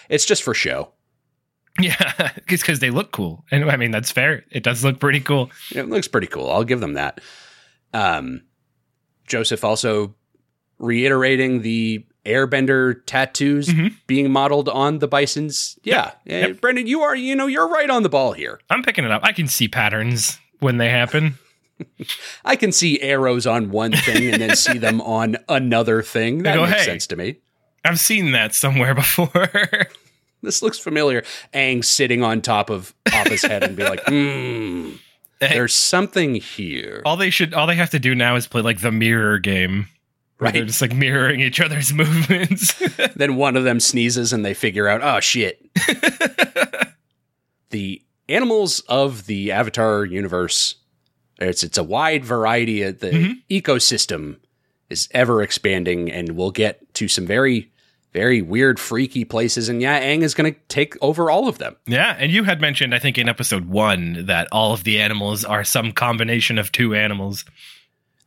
It's 0.10 0.26
just 0.26 0.44
for 0.44 0.53
show. 0.53 0.91
Yeah, 1.80 1.95
it's 2.48 2.61
because 2.61 2.80
they 2.80 2.90
look 2.90 3.11
cool, 3.11 3.44
and 3.52 3.69
I 3.69 3.76
mean 3.77 3.91
that's 3.91 4.11
fair. 4.11 4.45
It 4.52 4.64
does 4.64 4.84
look 4.84 4.99
pretty 4.99 5.19
cool. 5.19 5.49
It 5.73 5.90
looks 5.90 6.07
pretty 6.07 6.27
cool. 6.27 6.49
I'll 6.49 6.64
give 6.64 6.80
them 6.80 6.94
that. 6.94 7.19
Um, 7.94 8.41
Joseph 9.27 9.64
also 9.64 10.15
reiterating 10.80 11.61
the 11.61 12.06
airbender 12.26 12.95
tattoos 13.06 13.68
Mhm. 13.69 13.94
being 14.07 14.32
modeled 14.32 14.68
on 14.68 14.99
the 14.99 15.07
bisons. 15.07 15.77
Yeah. 15.84 16.11
Eh, 16.27 16.48
Yep. 16.48 16.61
Brendan, 16.61 16.88
you 16.88 17.02
are, 17.02 17.15
you 17.15 17.36
know, 17.36 17.48
you're 17.48 17.68
right 17.68 17.90
on 17.90 18.03
the 18.03 18.10
ball 18.10 18.34
here. 18.34 18.60
I'm 18.69 18.82
picking 18.84 19.06
it 19.06 19.11
up. 19.11 19.22
I 19.23 19.32
can 19.32 19.48
see 19.48 19.68
patterns 19.68 20.40
when 20.60 20.77
they 20.77 20.90
happen. 20.90 21.36
I 22.45 22.56
can 22.56 22.72
see 22.72 22.99
arrows 23.02 23.45
on 23.45 23.69
one 23.69 23.91
thing 23.91 24.32
and 24.34 24.41
then 24.41 24.56
see 24.56 24.77
them 24.77 25.02
on 25.02 25.38
another 25.49 26.02
thing. 26.02 26.44
That 26.44 26.56
go, 26.56 26.65
makes 26.65 26.80
"Hey." 26.80 26.86
sense 26.86 27.07
to 27.07 27.15
me. 27.15 27.38
I've 27.86 27.99
seen 27.99 28.32
that 28.34 28.53
somewhere 28.56 28.94
before. 29.03 29.49
This 30.41 30.62
looks 30.62 30.78
familiar. 30.80 31.24
Aang 31.53 31.84
sitting 31.84 32.24
on 32.24 32.41
top 32.41 32.70
of 32.70 32.94
Appa's 33.07 33.41
head 33.44 33.64
and 33.64 33.76
be 33.76 33.84
like, 33.84 34.02
hmm, 34.07 34.91
there's 35.40 35.74
something 35.74 36.36
here. 36.36 37.02
all 37.06 37.18
they 37.18 37.30
should, 37.30 37.53
all 37.53 37.68
they 37.68 37.76
have 37.76 37.90
to 37.91 37.99
do 37.99 38.14
now 38.16 38.36
is 38.36 38.48
play 38.48 38.62
like 38.62 38.82
the 38.82 38.91
mirror 38.91 39.40
game. 39.40 39.88
Where 40.38 40.52
They're 40.52 40.62
Right. 40.64 40.68
just 40.68 40.82
like 40.82 40.94
mirroring 40.94 41.40
each 41.40 41.62
other's 41.62 41.94
movements. 42.02 42.74
then 43.16 43.38
one 43.38 43.56
of 43.56 43.64
them 43.64 43.80
sneezes 43.80 44.34
and 44.34 44.45
they 44.45 44.53
figure 44.53 44.88
out, 44.88 45.02
oh 45.02 45.20
shit. 45.22 45.62
the 47.70 48.02
animals 48.30 48.82
of 48.88 49.26
the 49.28 49.52
Avatar 49.52 50.06
universe, 50.06 50.76
it's 51.40 51.64
it's 51.64 51.78
a 51.78 51.84
wide 51.84 52.24
variety 52.26 52.82
of 52.84 52.99
the 52.99 53.12
Mhm. 53.12 53.41
ecosystem 53.49 54.38
is 54.90 55.07
ever 55.12 55.41
expanding 55.41 56.12
and 56.12 56.32
we'll 56.32 56.52
get 56.52 56.94
to 56.95 57.07
some 57.07 57.26
very 57.26 57.72
very 58.16 58.42
weird 58.42 58.80
freaky 58.80 59.26
places 59.26 59.68
and 59.68 59.82
yeah, 59.82 60.02
Aang 60.02 60.22
is 60.22 60.34
going 60.34 60.54
to 60.54 60.58
take 60.70 60.96
over 61.02 61.30
all 61.30 61.50
of 61.50 61.58
them. 61.58 61.76
Yeah, 61.86 62.16
and 62.18 62.32
you 62.32 62.46
had 62.46 62.62
mentioned, 62.62 62.96
I 62.96 63.00
think, 63.00 63.18
in 63.18 63.28
episode 63.28 63.66
one 63.66 64.26
that 64.28 64.48
all 64.54 64.72
of 64.72 64.86
the 64.86 65.02
animals 65.02 65.44
are 65.44 65.66
some 65.66 65.92
combination 65.92 66.58
of 66.58 66.72
two 66.72 66.96
animals. 66.96 67.44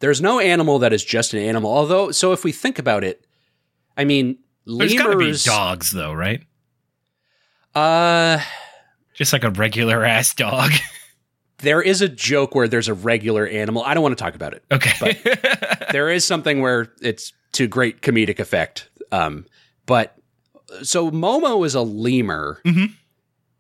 There's 0.01 0.21
no 0.21 0.41
animal 0.41 0.79
that 0.81 0.93
is 0.93 1.03
just 1.03 1.33
an 1.33 1.41
animal. 1.41 1.73
Although, 1.73 2.11
so 2.11 2.33
if 2.33 2.45
we 2.45 2.53
think 2.53 2.79
about 2.79 3.03
it, 3.03 3.25
I 3.97 4.05
mean, 4.05 4.39
There's 4.67 4.95
got 4.95 5.07
to 5.07 5.17
be 5.17 5.33
dogs, 5.43 5.91
though, 5.91 6.13
right? 6.13 6.43
Uh, 7.75 8.41
Just 9.15 9.33
like 9.33 9.43
a 9.45 9.51
regular 9.51 10.05
ass 10.05 10.35
dog. 10.35 10.71
there 11.59 11.81
is 11.81 12.03
a 12.03 12.11
joke 12.11 12.55
where 12.55 12.69
there's 12.69 12.89
a 12.89 12.95
regular 12.95 13.47
animal. 13.47 13.83
I 13.83 13.95
don't 13.95 14.03
want 14.03 14.19
to 14.19 14.23
talk 14.23 14.35
about 14.35 14.53
it. 14.53 14.63
okay. 14.71 15.17
there 15.93 16.11
is 16.11 16.27
something 16.27 16.61
where 16.61 16.93
it's 17.01 17.33
to 17.53 17.67
great 17.67 18.03
comedic 18.03 18.39
effect. 18.39 18.91
Um, 19.11 19.47
but 19.89 20.15
so 20.85 21.11
Momo 21.11 21.67
is 21.67 21.75
a 21.75 21.81
lemur 21.83 22.61
Mhm. 22.65 22.93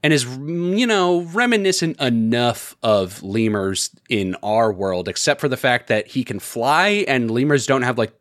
and 0.04 0.12
is, 0.12 0.24
you 0.24 0.86
know, 0.86 1.22
reminiscent 1.22 1.98
enough 2.00 2.76
of 2.84 3.20
lemurs 3.22 3.90
in 4.08 4.36
our 4.44 4.72
world, 4.72 5.08
except 5.08 5.40
for 5.40 5.48
the 5.48 5.56
fact 5.56 5.88
that 5.88 6.06
he 6.08 6.22
can 6.22 6.38
fly 6.38 7.04
and 7.08 7.30
lemurs 7.30 7.66
don't 7.66 7.82
have 7.82 7.98
like 7.98 8.12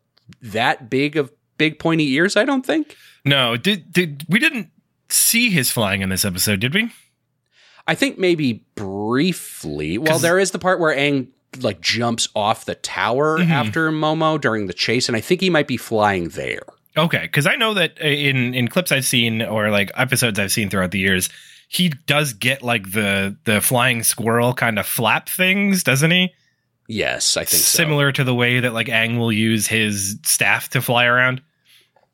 that 0.42 0.90
big 0.90 1.16
of 1.16 1.30
big 1.58 1.78
pointy 1.78 2.10
ears. 2.14 2.36
I 2.36 2.44
don't 2.44 2.66
think. 2.66 2.96
no, 3.24 3.56
did 3.56 3.92
did 3.92 4.24
we 4.28 4.38
didn't 4.38 4.70
see 5.10 5.50
his 5.50 5.70
flying 5.70 6.02
in 6.02 6.08
this 6.08 6.24
episode, 6.24 6.60
did 6.60 6.74
we? 6.74 6.90
I 7.86 7.94
think 7.94 8.18
maybe 8.18 8.64
briefly. 8.74 9.98
Well, 9.98 10.18
there 10.18 10.38
is 10.38 10.50
the 10.50 10.58
part 10.58 10.80
where 10.80 10.94
Aang 10.96 11.28
like 11.60 11.80
jumps 11.80 12.28
off 12.34 12.64
the 12.66 12.74
tower 12.74 13.38
Mhm. 13.38 13.48
after 13.50 13.90
Momo 13.90 14.40
during 14.40 14.66
the 14.66 14.72
chase, 14.74 15.08
and 15.08 15.16
I 15.16 15.20
think 15.20 15.40
he 15.40 15.48
might 15.50 15.66
be 15.66 15.76
flying 15.78 16.28
there. 16.30 16.62
Okay, 16.96 17.22
because 17.22 17.46
I 17.46 17.56
know 17.56 17.74
that 17.74 17.98
uh, 18.02 18.06
in 18.06 18.54
in 18.54 18.68
clips 18.68 18.92
I've 18.92 19.04
seen 19.04 19.42
or 19.42 19.70
like 19.70 19.90
episodes 19.94 20.38
I've 20.38 20.52
seen 20.52 20.70
throughout 20.70 20.90
the 20.90 20.98
years, 20.98 21.28
he 21.68 21.90
does 21.90 22.32
get 22.32 22.62
like 22.62 22.92
the 22.92 23.36
the 23.44 23.60
flying 23.60 24.02
squirrel 24.02 24.54
kind 24.54 24.78
of 24.78 24.86
flap 24.86 25.28
things, 25.28 25.84
doesn't 25.84 26.10
he? 26.10 26.32
Yes, 26.88 27.36
I 27.36 27.44
think 27.44 27.62
so. 27.62 27.76
Similar 27.76 28.12
to 28.12 28.24
the 28.24 28.34
way 28.34 28.60
that 28.60 28.72
like 28.72 28.86
Aang 28.86 29.18
will 29.18 29.32
use 29.32 29.66
his 29.66 30.18
staff 30.24 30.70
to 30.70 30.80
fly 30.80 31.04
around. 31.04 31.42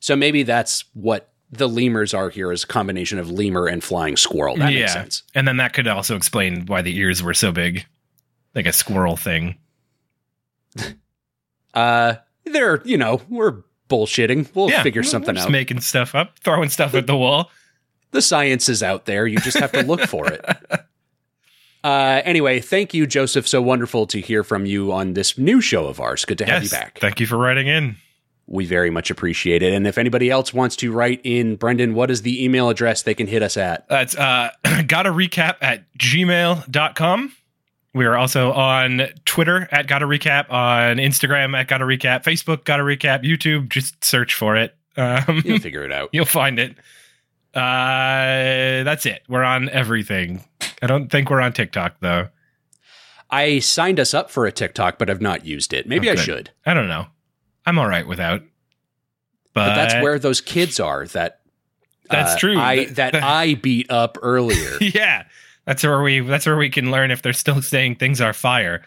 So 0.00 0.16
maybe 0.16 0.42
that's 0.42 0.84
what 0.94 1.32
the 1.50 1.68
lemurs 1.68 2.12
are 2.12 2.28
here 2.28 2.50
is 2.50 2.64
a 2.64 2.66
combination 2.66 3.18
of 3.18 3.30
lemur 3.30 3.68
and 3.68 3.82
flying 3.82 4.16
squirrel. 4.16 4.56
That 4.56 4.72
yeah. 4.72 4.80
makes 4.80 4.92
sense. 4.92 5.22
And 5.34 5.46
then 5.46 5.56
that 5.58 5.72
could 5.72 5.86
also 5.86 6.16
explain 6.16 6.66
why 6.66 6.82
the 6.82 6.96
ears 6.96 7.22
were 7.22 7.34
so 7.34 7.52
big. 7.52 7.86
Like 8.54 8.66
a 8.66 8.72
squirrel 8.72 9.16
thing. 9.16 9.56
Uh, 11.72 12.14
they're 12.44 12.80
you 12.84 12.96
know 12.96 13.20
we're 13.28 13.64
bullshitting. 13.88 14.54
We'll 14.54 14.70
yeah. 14.70 14.82
figure 14.82 15.02
something 15.02 15.34
just 15.34 15.46
out. 15.46 15.52
making 15.52 15.80
stuff 15.80 16.14
up, 16.14 16.38
throwing 16.40 16.68
stuff 16.68 16.94
at 16.94 17.06
the 17.06 17.16
wall. 17.16 17.50
the 18.12 18.22
science 18.22 18.68
is 18.68 18.82
out 18.82 19.04
there. 19.06 19.26
You 19.26 19.38
just 19.38 19.58
have 19.58 19.72
to 19.72 19.82
look 19.82 20.00
for 20.02 20.30
it. 20.30 20.44
Uh, 21.84 22.22
anyway, 22.24 22.60
thank 22.60 22.94
you, 22.94 23.06
Joseph. 23.06 23.46
So 23.46 23.60
wonderful 23.60 24.06
to 24.06 24.18
hear 24.18 24.42
from 24.42 24.64
you 24.64 24.90
on 24.90 25.12
this 25.12 25.36
new 25.36 25.60
show 25.60 25.86
of 25.86 26.00
ours. 26.00 26.24
Good 26.24 26.38
to 26.38 26.46
have 26.46 26.64
you 26.64 26.70
back. 26.70 26.98
Thank 26.98 27.20
you 27.20 27.26
for 27.26 27.36
writing 27.36 27.66
in. 27.66 27.96
we 28.46 28.64
very 28.64 28.88
much 28.88 29.10
appreciate 29.10 29.62
it. 29.62 29.74
And 29.74 29.86
if 29.86 29.98
anybody 29.98 30.30
else 30.30 30.54
wants 30.54 30.76
to 30.76 30.90
write 30.90 31.20
in, 31.24 31.56
Brendan, 31.56 31.92
what 31.92 32.10
is 32.10 32.22
the 32.22 32.42
email 32.42 32.70
address 32.70 33.02
they 33.02 33.12
can 33.14 33.26
hit 33.26 33.42
us 33.42 33.58
at? 33.58 33.86
That's 33.90 34.16
uh 34.16 34.48
gotta 34.86 35.10
recap 35.10 35.56
at 35.60 35.84
gmail.com. 35.98 37.32
We 37.94 38.06
are 38.06 38.16
also 38.16 38.52
on 38.52 39.02
Twitter 39.24 39.68
at 39.70 39.86
gotta 39.86 40.06
recap, 40.06 40.50
on 40.50 40.96
Instagram 40.96 41.56
at 41.56 41.68
gotta 41.68 41.84
recap, 41.84 42.24
Facebook 42.24 42.64
gotta 42.64 42.82
recap, 42.82 43.22
YouTube, 43.22 43.68
just 43.68 44.04
search 44.04 44.34
for 44.34 44.56
it. 44.56 44.74
Um, 44.96 45.42
You'll 45.44 45.58
figure 45.60 45.84
it 45.84 45.92
out. 45.92 46.10
you'll 46.12 46.24
find 46.24 46.58
it. 46.58 46.76
Uh 47.54 48.82
that's 48.82 49.06
it. 49.06 49.22
We're 49.28 49.44
on 49.44 49.68
everything. 49.68 50.44
I 50.82 50.86
don't 50.88 51.08
think 51.08 51.30
we're 51.30 51.40
on 51.40 51.52
TikTok 51.52 51.96
though. 52.00 52.28
I 53.30 53.60
signed 53.60 53.98
us 54.00 54.12
up 54.12 54.30
for 54.30 54.46
a 54.46 54.52
TikTok, 54.52 54.98
but 54.98 55.08
I've 55.08 55.20
not 55.22 55.44
used 55.46 55.72
it. 55.72 55.86
Maybe 55.88 56.08
Oh, 56.08 56.12
I 56.12 56.16
should. 56.16 56.50
I 56.66 56.74
don't 56.74 56.88
know. 56.88 57.06
I'm 57.66 57.78
all 57.78 57.88
right 57.88 58.06
without. 58.06 58.40
But, 59.54 59.68
But 59.68 59.74
that's 59.76 59.94
where 60.02 60.18
those 60.18 60.40
kids 60.40 60.80
are 60.80 61.06
that 61.08 61.40
That's 62.10 62.34
uh, 62.34 62.38
true. 62.38 62.58
I 62.58 62.86
That- 62.86 63.12
that 63.12 63.22
I 63.22 63.54
beat 63.54 63.88
up 63.90 64.18
earlier. 64.20 64.78
yeah 64.80 65.24
that's 65.66 65.82
where 65.82 66.02
we 66.02 66.20
that's 66.20 66.46
where 66.46 66.56
we 66.56 66.70
can 66.70 66.90
learn 66.90 67.10
if 67.10 67.22
they're 67.22 67.32
still 67.32 67.62
saying 67.62 67.96
things 67.96 68.20
are 68.20 68.32
fire. 68.32 68.82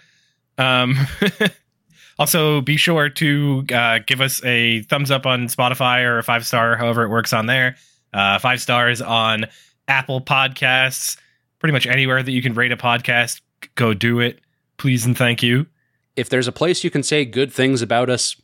Um 0.58 0.96
also 2.20 2.62
be 2.62 2.78
sure 2.78 3.10
to 3.10 3.66
uh, 3.74 4.00
give 4.06 4.22
us 4.22 4.44
a 4.44 4.82
thumbs 4.84 5.12
up 5.12 5.26
on 5.26 5.48
spotify 5.48 6.04
or 6.04 6.18
a 6.20 6.24
five 6.24 6.46
star 6.46 6.76
however 6.76 7.04
it 7.04 7.10
works 7.10 7.34
on 7.34 7.46
there. 7.46 7.76
Uh, 8.14 8.40
five 8.40 8.62
stars 8.62 9.02
on 9.02 9.46
apple 9.88 10.22
podcasts. 10.22 11.18
Pretty 11.60 11.74
much 11.74 11.86
anywhere 11.88 12.22
that 12.24 12.32
you 12.32 12.42
can 12.42 12.54
rate 12.54 12.72
a 12.72 12.78
podcast 12.78 13.42
go 13.76 13.94
do 13.94 14.20
it. 14.20 14.40
Please 14.78 15.06
and 15.06 15.18
thank 15.18 15.42
you. 15.42 15.66
If 16.16 16.30
there's 16.30 16.48
a 16.48 16.52
place 16.52 16.84
you 16.84 16.90
can 16.92 17.02
say 17.04 17.26
good 17.26 17.52
things 17.52 17.82
about 17.82 18.10
us, 18.10 18.36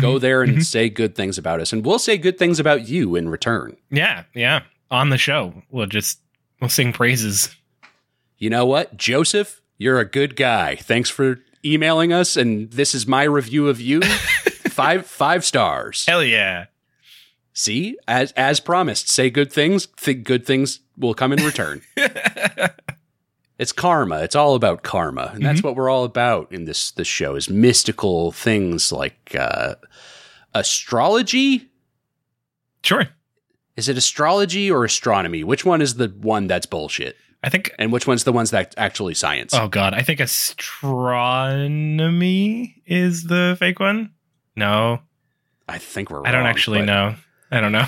go 0.00 0.14
Mhm. 0.16 0.20
there 0.20 0.42
and 0.42 0.58
Mhm. 0.58 0.64
say 0.64 0.88
good 0.90 1.14
things 1.14 1.38
about 1.38 1.60
us, 1.60 1.72
and 1.72 1.84
we'll 1.84 1.98
say 1.98 2.18
good 2.18 2.38
things 2.38 2.60
about 2.60 2.86
you 2.88 3.16
in 3.16 3.28
return. 3.28 3.76
yeah 3.90 4.24
yeah. 4.34 4.60
On 4.90 5.10
the 5.10 5.18
show 5.18 5.62
we'll 5.70 5.86
just 5.86 6.18
we'll 6.60 6.70
sing 6.70 6.92
praises 6.92 7.54
You 8.38 8.50
know 8.50 8.64
what, 8.66 8.96
Joseph, 8.96 9.60
you're 9.76 9.98
a 9.98 10.04
good 10.04 10.36
guy. 10.36 10.76
Thanks 10.76 11.10
for 11.10 11.40
emailing 11.64 12.12
us, 12.12 12.36
and 12.36 12.70
this 12.70 12.94
is 12.94 13.06
my 13.06 13.24
review 13.24 13.68
of 13.68 13.80
you. 13.80 14.00
five 14.70 15.06
five 15.06 15.44
stars. 15.44 16.06
hell 16.06 16.22
yeah 16.22 16.66
See, 17.58 17.98
as 18.06 18.30
as 18.36 18.60
promised, 18.60 19.08
say 19.08 19.30
good 19.30 19.52
things. 19.52 19.86
Think 19.96 20.22
good 20.22 20.46
things 20.46 20.78
will 20.96 21.12
come 21.12 21.32
in 21.32 21.44
return. 21.44 21.82
it's 23.58 23.72
karma. 23.72 24.20
It's 24.20 24.36
all 24.36 24.54
about 24.54 24.84
karma, 24.84 25.32
and 25.34 25.44
that's 25.44 25.60
what 25.60 25.74
we're 25.74 25.90
all 25.90 26.04
about 26.04 26.52
in 26.52 26.66
this 26.66 26.92
this 26.92 27.08
show. 27.08 27.34
Is 27.34 27.50
mystical 27.50 28.30
things 28.30 28.92
like 28.92 29.34
uh, 29.36 29.74
astrology. 30.54 31.68
sure 32.84 33.08
Is 33.76 33.88
it 33.88 33.98
astrology 33.98 34.70
or 34.70 34.84
astronomy? 34.84 35.42
Which 35.42 35.64
one 35.64 35.82
is 35.82 35.96
the 35.96 36.14
one 36.16 36.46
that's 36.46 36.66
bullshit, 36.66 37.16
i 37.42 37.48
think 37.48 37.72
and 37.78 37.92
which 37.92 38.06
one's 38.06 38.24
the 38.24 38.32
ones 38.32 38.50
that 38.50 38.74
actually 38.76 39.14
science? 39.14 39.54
Oh 39.54 39.68
god, 39.68 39.94
I 39.94 40.02
think 40.02 40.20
astronomy 41.38 42.82
is 42.86 43.24
the 43.24 43.56
fake 43.58 43.80
one. 43.80 44.12
No, 44.56 45.00
I 45.68 45.78
think 45.78 46.10
we're. 46.10 46.26
I 46.26 46.32
don't 46.32 46.46
actually 46.46 46.80
but- 46.80 46.86
know. 46.86 47.14
I 47.50 47.60
don't 47.60 47.72
know. 47.72 47.86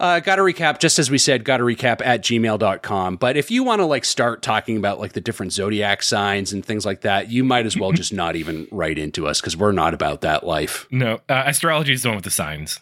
Uh, 0.00 0.18
got 0.20 0.36
to 0.36 0.42
recap, 0.42 0.80
just 0.80 0.98
as 0.98 1.08
we 1.08 1.16
said, 1.18 1.44
got 1.44 1.58
to 1.58 1.64
recap 1.64 2.02
at 2.04 2.20
gmail.com. 2.22 3.16
But 3.16 3.36
if 3.36 3.50
you 3.50 3.62
want 3.62 3.80
to 3.80 3.86
like 3.86 4.04
start 4.04 4.42
talking 4.42 4.76
about 4.76 4.98
like 4.98 5.12
the 5.12 5.20
different 5.20 5.52
zodiac 5.52 6.02
signs 6.02 6.52
and 6.52 6.66
things 6.66 6.84
like 6.84 7.02
that, 7.02 7.30
you 7.30 7.44
might 7.44 7.64
as 7.64 7.78
well 7.78 7.92
just 8.00 8.12
not 8.12 8.34
even 8.34 8.66
write 8.72 8.98
into 8.98 9.26
us 9.28 9.40
because 9.40 9.56
we're 9.56 9.70
not 9.72 9.94
about 9.94 10.20
that 10.22 10.44
life. 10.44 10.86
No, 10.90 11.20
uh, 11.28 11.44
astrology 11.46 11.92
is 11.92 12.02
the 12.02 12.08
one 12.08 12.16
with 12.16 12.24
the 12.24 12.30
signs. 12.30 12.80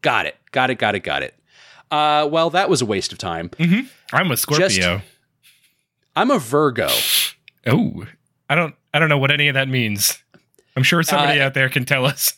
Got 0.00 0.26
it. 0.26 0.36
Got 0.50 0.70
it. 0.70 0.78
Got 0.78 0.94
it. 0.94 1.00
Got 1.00 1.22
it. 1.22 1.34
Uh, 1.90 2.26
well, 2.32 2.48
that 2.50 2.70
was 2.70 2.80
a 2.80 2.86
waste 2.86 3.12
of 3.12 3.18
time. 3.18 3.50
I'm 4.12 4.30
a 4.30 4.36
Scorpio. 4.36 5.02
I'm 6.16 6.30
a 6.30 6.38
Virgo. 6.38 6.88
oh, 7.66 8.04
I 8.48 8.54
don't. 8.54 8.74
I 8.94 8.98
don't 8.98 9.08
know 9.10 9.18
what 9.18 9.30
any 9.30 9.48
of 9.48 9.54
that 9.54 9.68
means. 9.68 10.18
I'm 10.76 10.82
sure 10.82 11.02
somebody 11.02 11.40
Uh, 11.40 11.46
out 11.46 11.54
there 11.54 11.68
can 11.68 11.84
tell 11.84 12.04
us. 12.06 12.32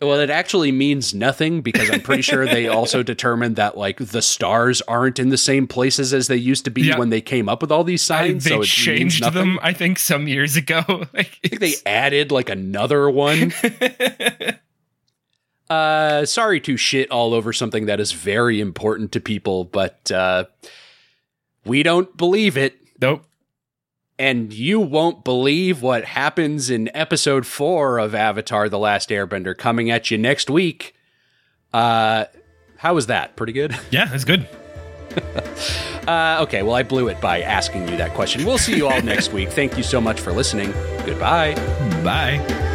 Well, 0.00 0.20
it 0.20 0.28
actually 0.28 0.72
means 0.72 1.14
nothing 1.14 1.62
because 1.62 1.90
I'm 1.90 2.02
pretty 2.02 2.20
sure 2.20 2.44
they 2.44 2.68
also 2.68 3.02
determined 3.02 3.56
that 3.56 3.78
like 3.78 3.96
the 3.96 4.20
stars 4.20 4.82
aren't 4.82 5.18
in 5.18 5.30
the 5.30 5.38
same 5.38 5.66
places 5.66 6.12
as 6.12 6.26
they 6.28 6.36
used 6.36 6.66
to 6.66 6.70
be 6.70 6.82
Yeah. 6.82 6.98
when 6.98 7.08
they 7.08 7.22
came 7.22 7.48
up 7.48 7.62
with 7.62 7.72
all 7.72 7.82
these 7.82 8.08
I, 8.10 8.28
signs. 8.28 8.44
they 8.44 8.50
so 8.50 8.56
it 8.56 8.58
means 8.58 8.68
changed 8.70 9.32
them. 9.32 9.58
I 9.62 9.72
think 9.72 9.98
some 9.98 10.28
years 10.28 10.54
ago. 10.56 10.84
like, 11.14 11.38
I 11.42 11.48
think 11.48 11.60
they 11.60 11.74
added 11.86 12.30
like 12.30 12.50
another 12.50 13.08
one. 13.08 13.54
Uh, 15.68 16.24
sorry 16.24 16.60
to 16.60 16.76
shit 16.76 17.10
all 17.10 17.34
over 17.34 17.52
something 17.52 17.86
that 17.86 17.98
is 17.98 18.12
very 18.12 18.60
important 18.60 19.10
to 19.10 19.20
people, 19.20 19.64
but 19.64 20.10
uh, 20.12 20.44
we 21.64 21.82
don't 21.82 22.16
believe 22.16 22.56
it. 22.56 22.76
Nope. 23.00 23.24
And 24.18 24.52
you 24.52 24.80
won't 24.80 25.24
believe 25.24 25.82
what 25.82 26.04
happens 26.06 26.70
in 26.70 26.90
episode 26.94 27.44
four 27.46 27.98
of 27.98 28.14
Avatar 28.14 28.68
The 28.68 28.78
Last 28.78 29.10
Airbender 29.10 29.56
coming 29.56 29.90
at 29.90 30.10
you 30.10 30.16
next 30.16 30.48
week. 30.48 30.94
Uh, 31.72 32.24
how 32.78 32.94
was 32.94 33.08
that? 33.08 33.36
Pretty 33.36 33.52
good? 33.52 33.76
Yeah, 33.90 34.08
it's 34.12 34.24
good. 34.24 34.48
Uh, 36.06 36.38
okay, 36.42 36.62
well, 36.62 36.74
I 36.74 36.82
blew 36.82 37.08
it 37.08 37.20
by 37.20 37.40
asking 37.40 37.88
you 37.88 37.96
that 37.96 38.14
question. 38.14 38.44
We'll 38.44 38.58
see 38.58 38.76
you 38.76 38.86
all 38.86 39.02
next 39.02 39.32
week. 39.32 39.50
Thank 39.50 39.76
you 39.76 39.82
so 39.82 40.00
much 40.00 40.20
for 40.20 40.32
listening. 40.32 40.72
Goodbye. 41.04 41.54
Bye. 42.04 42.74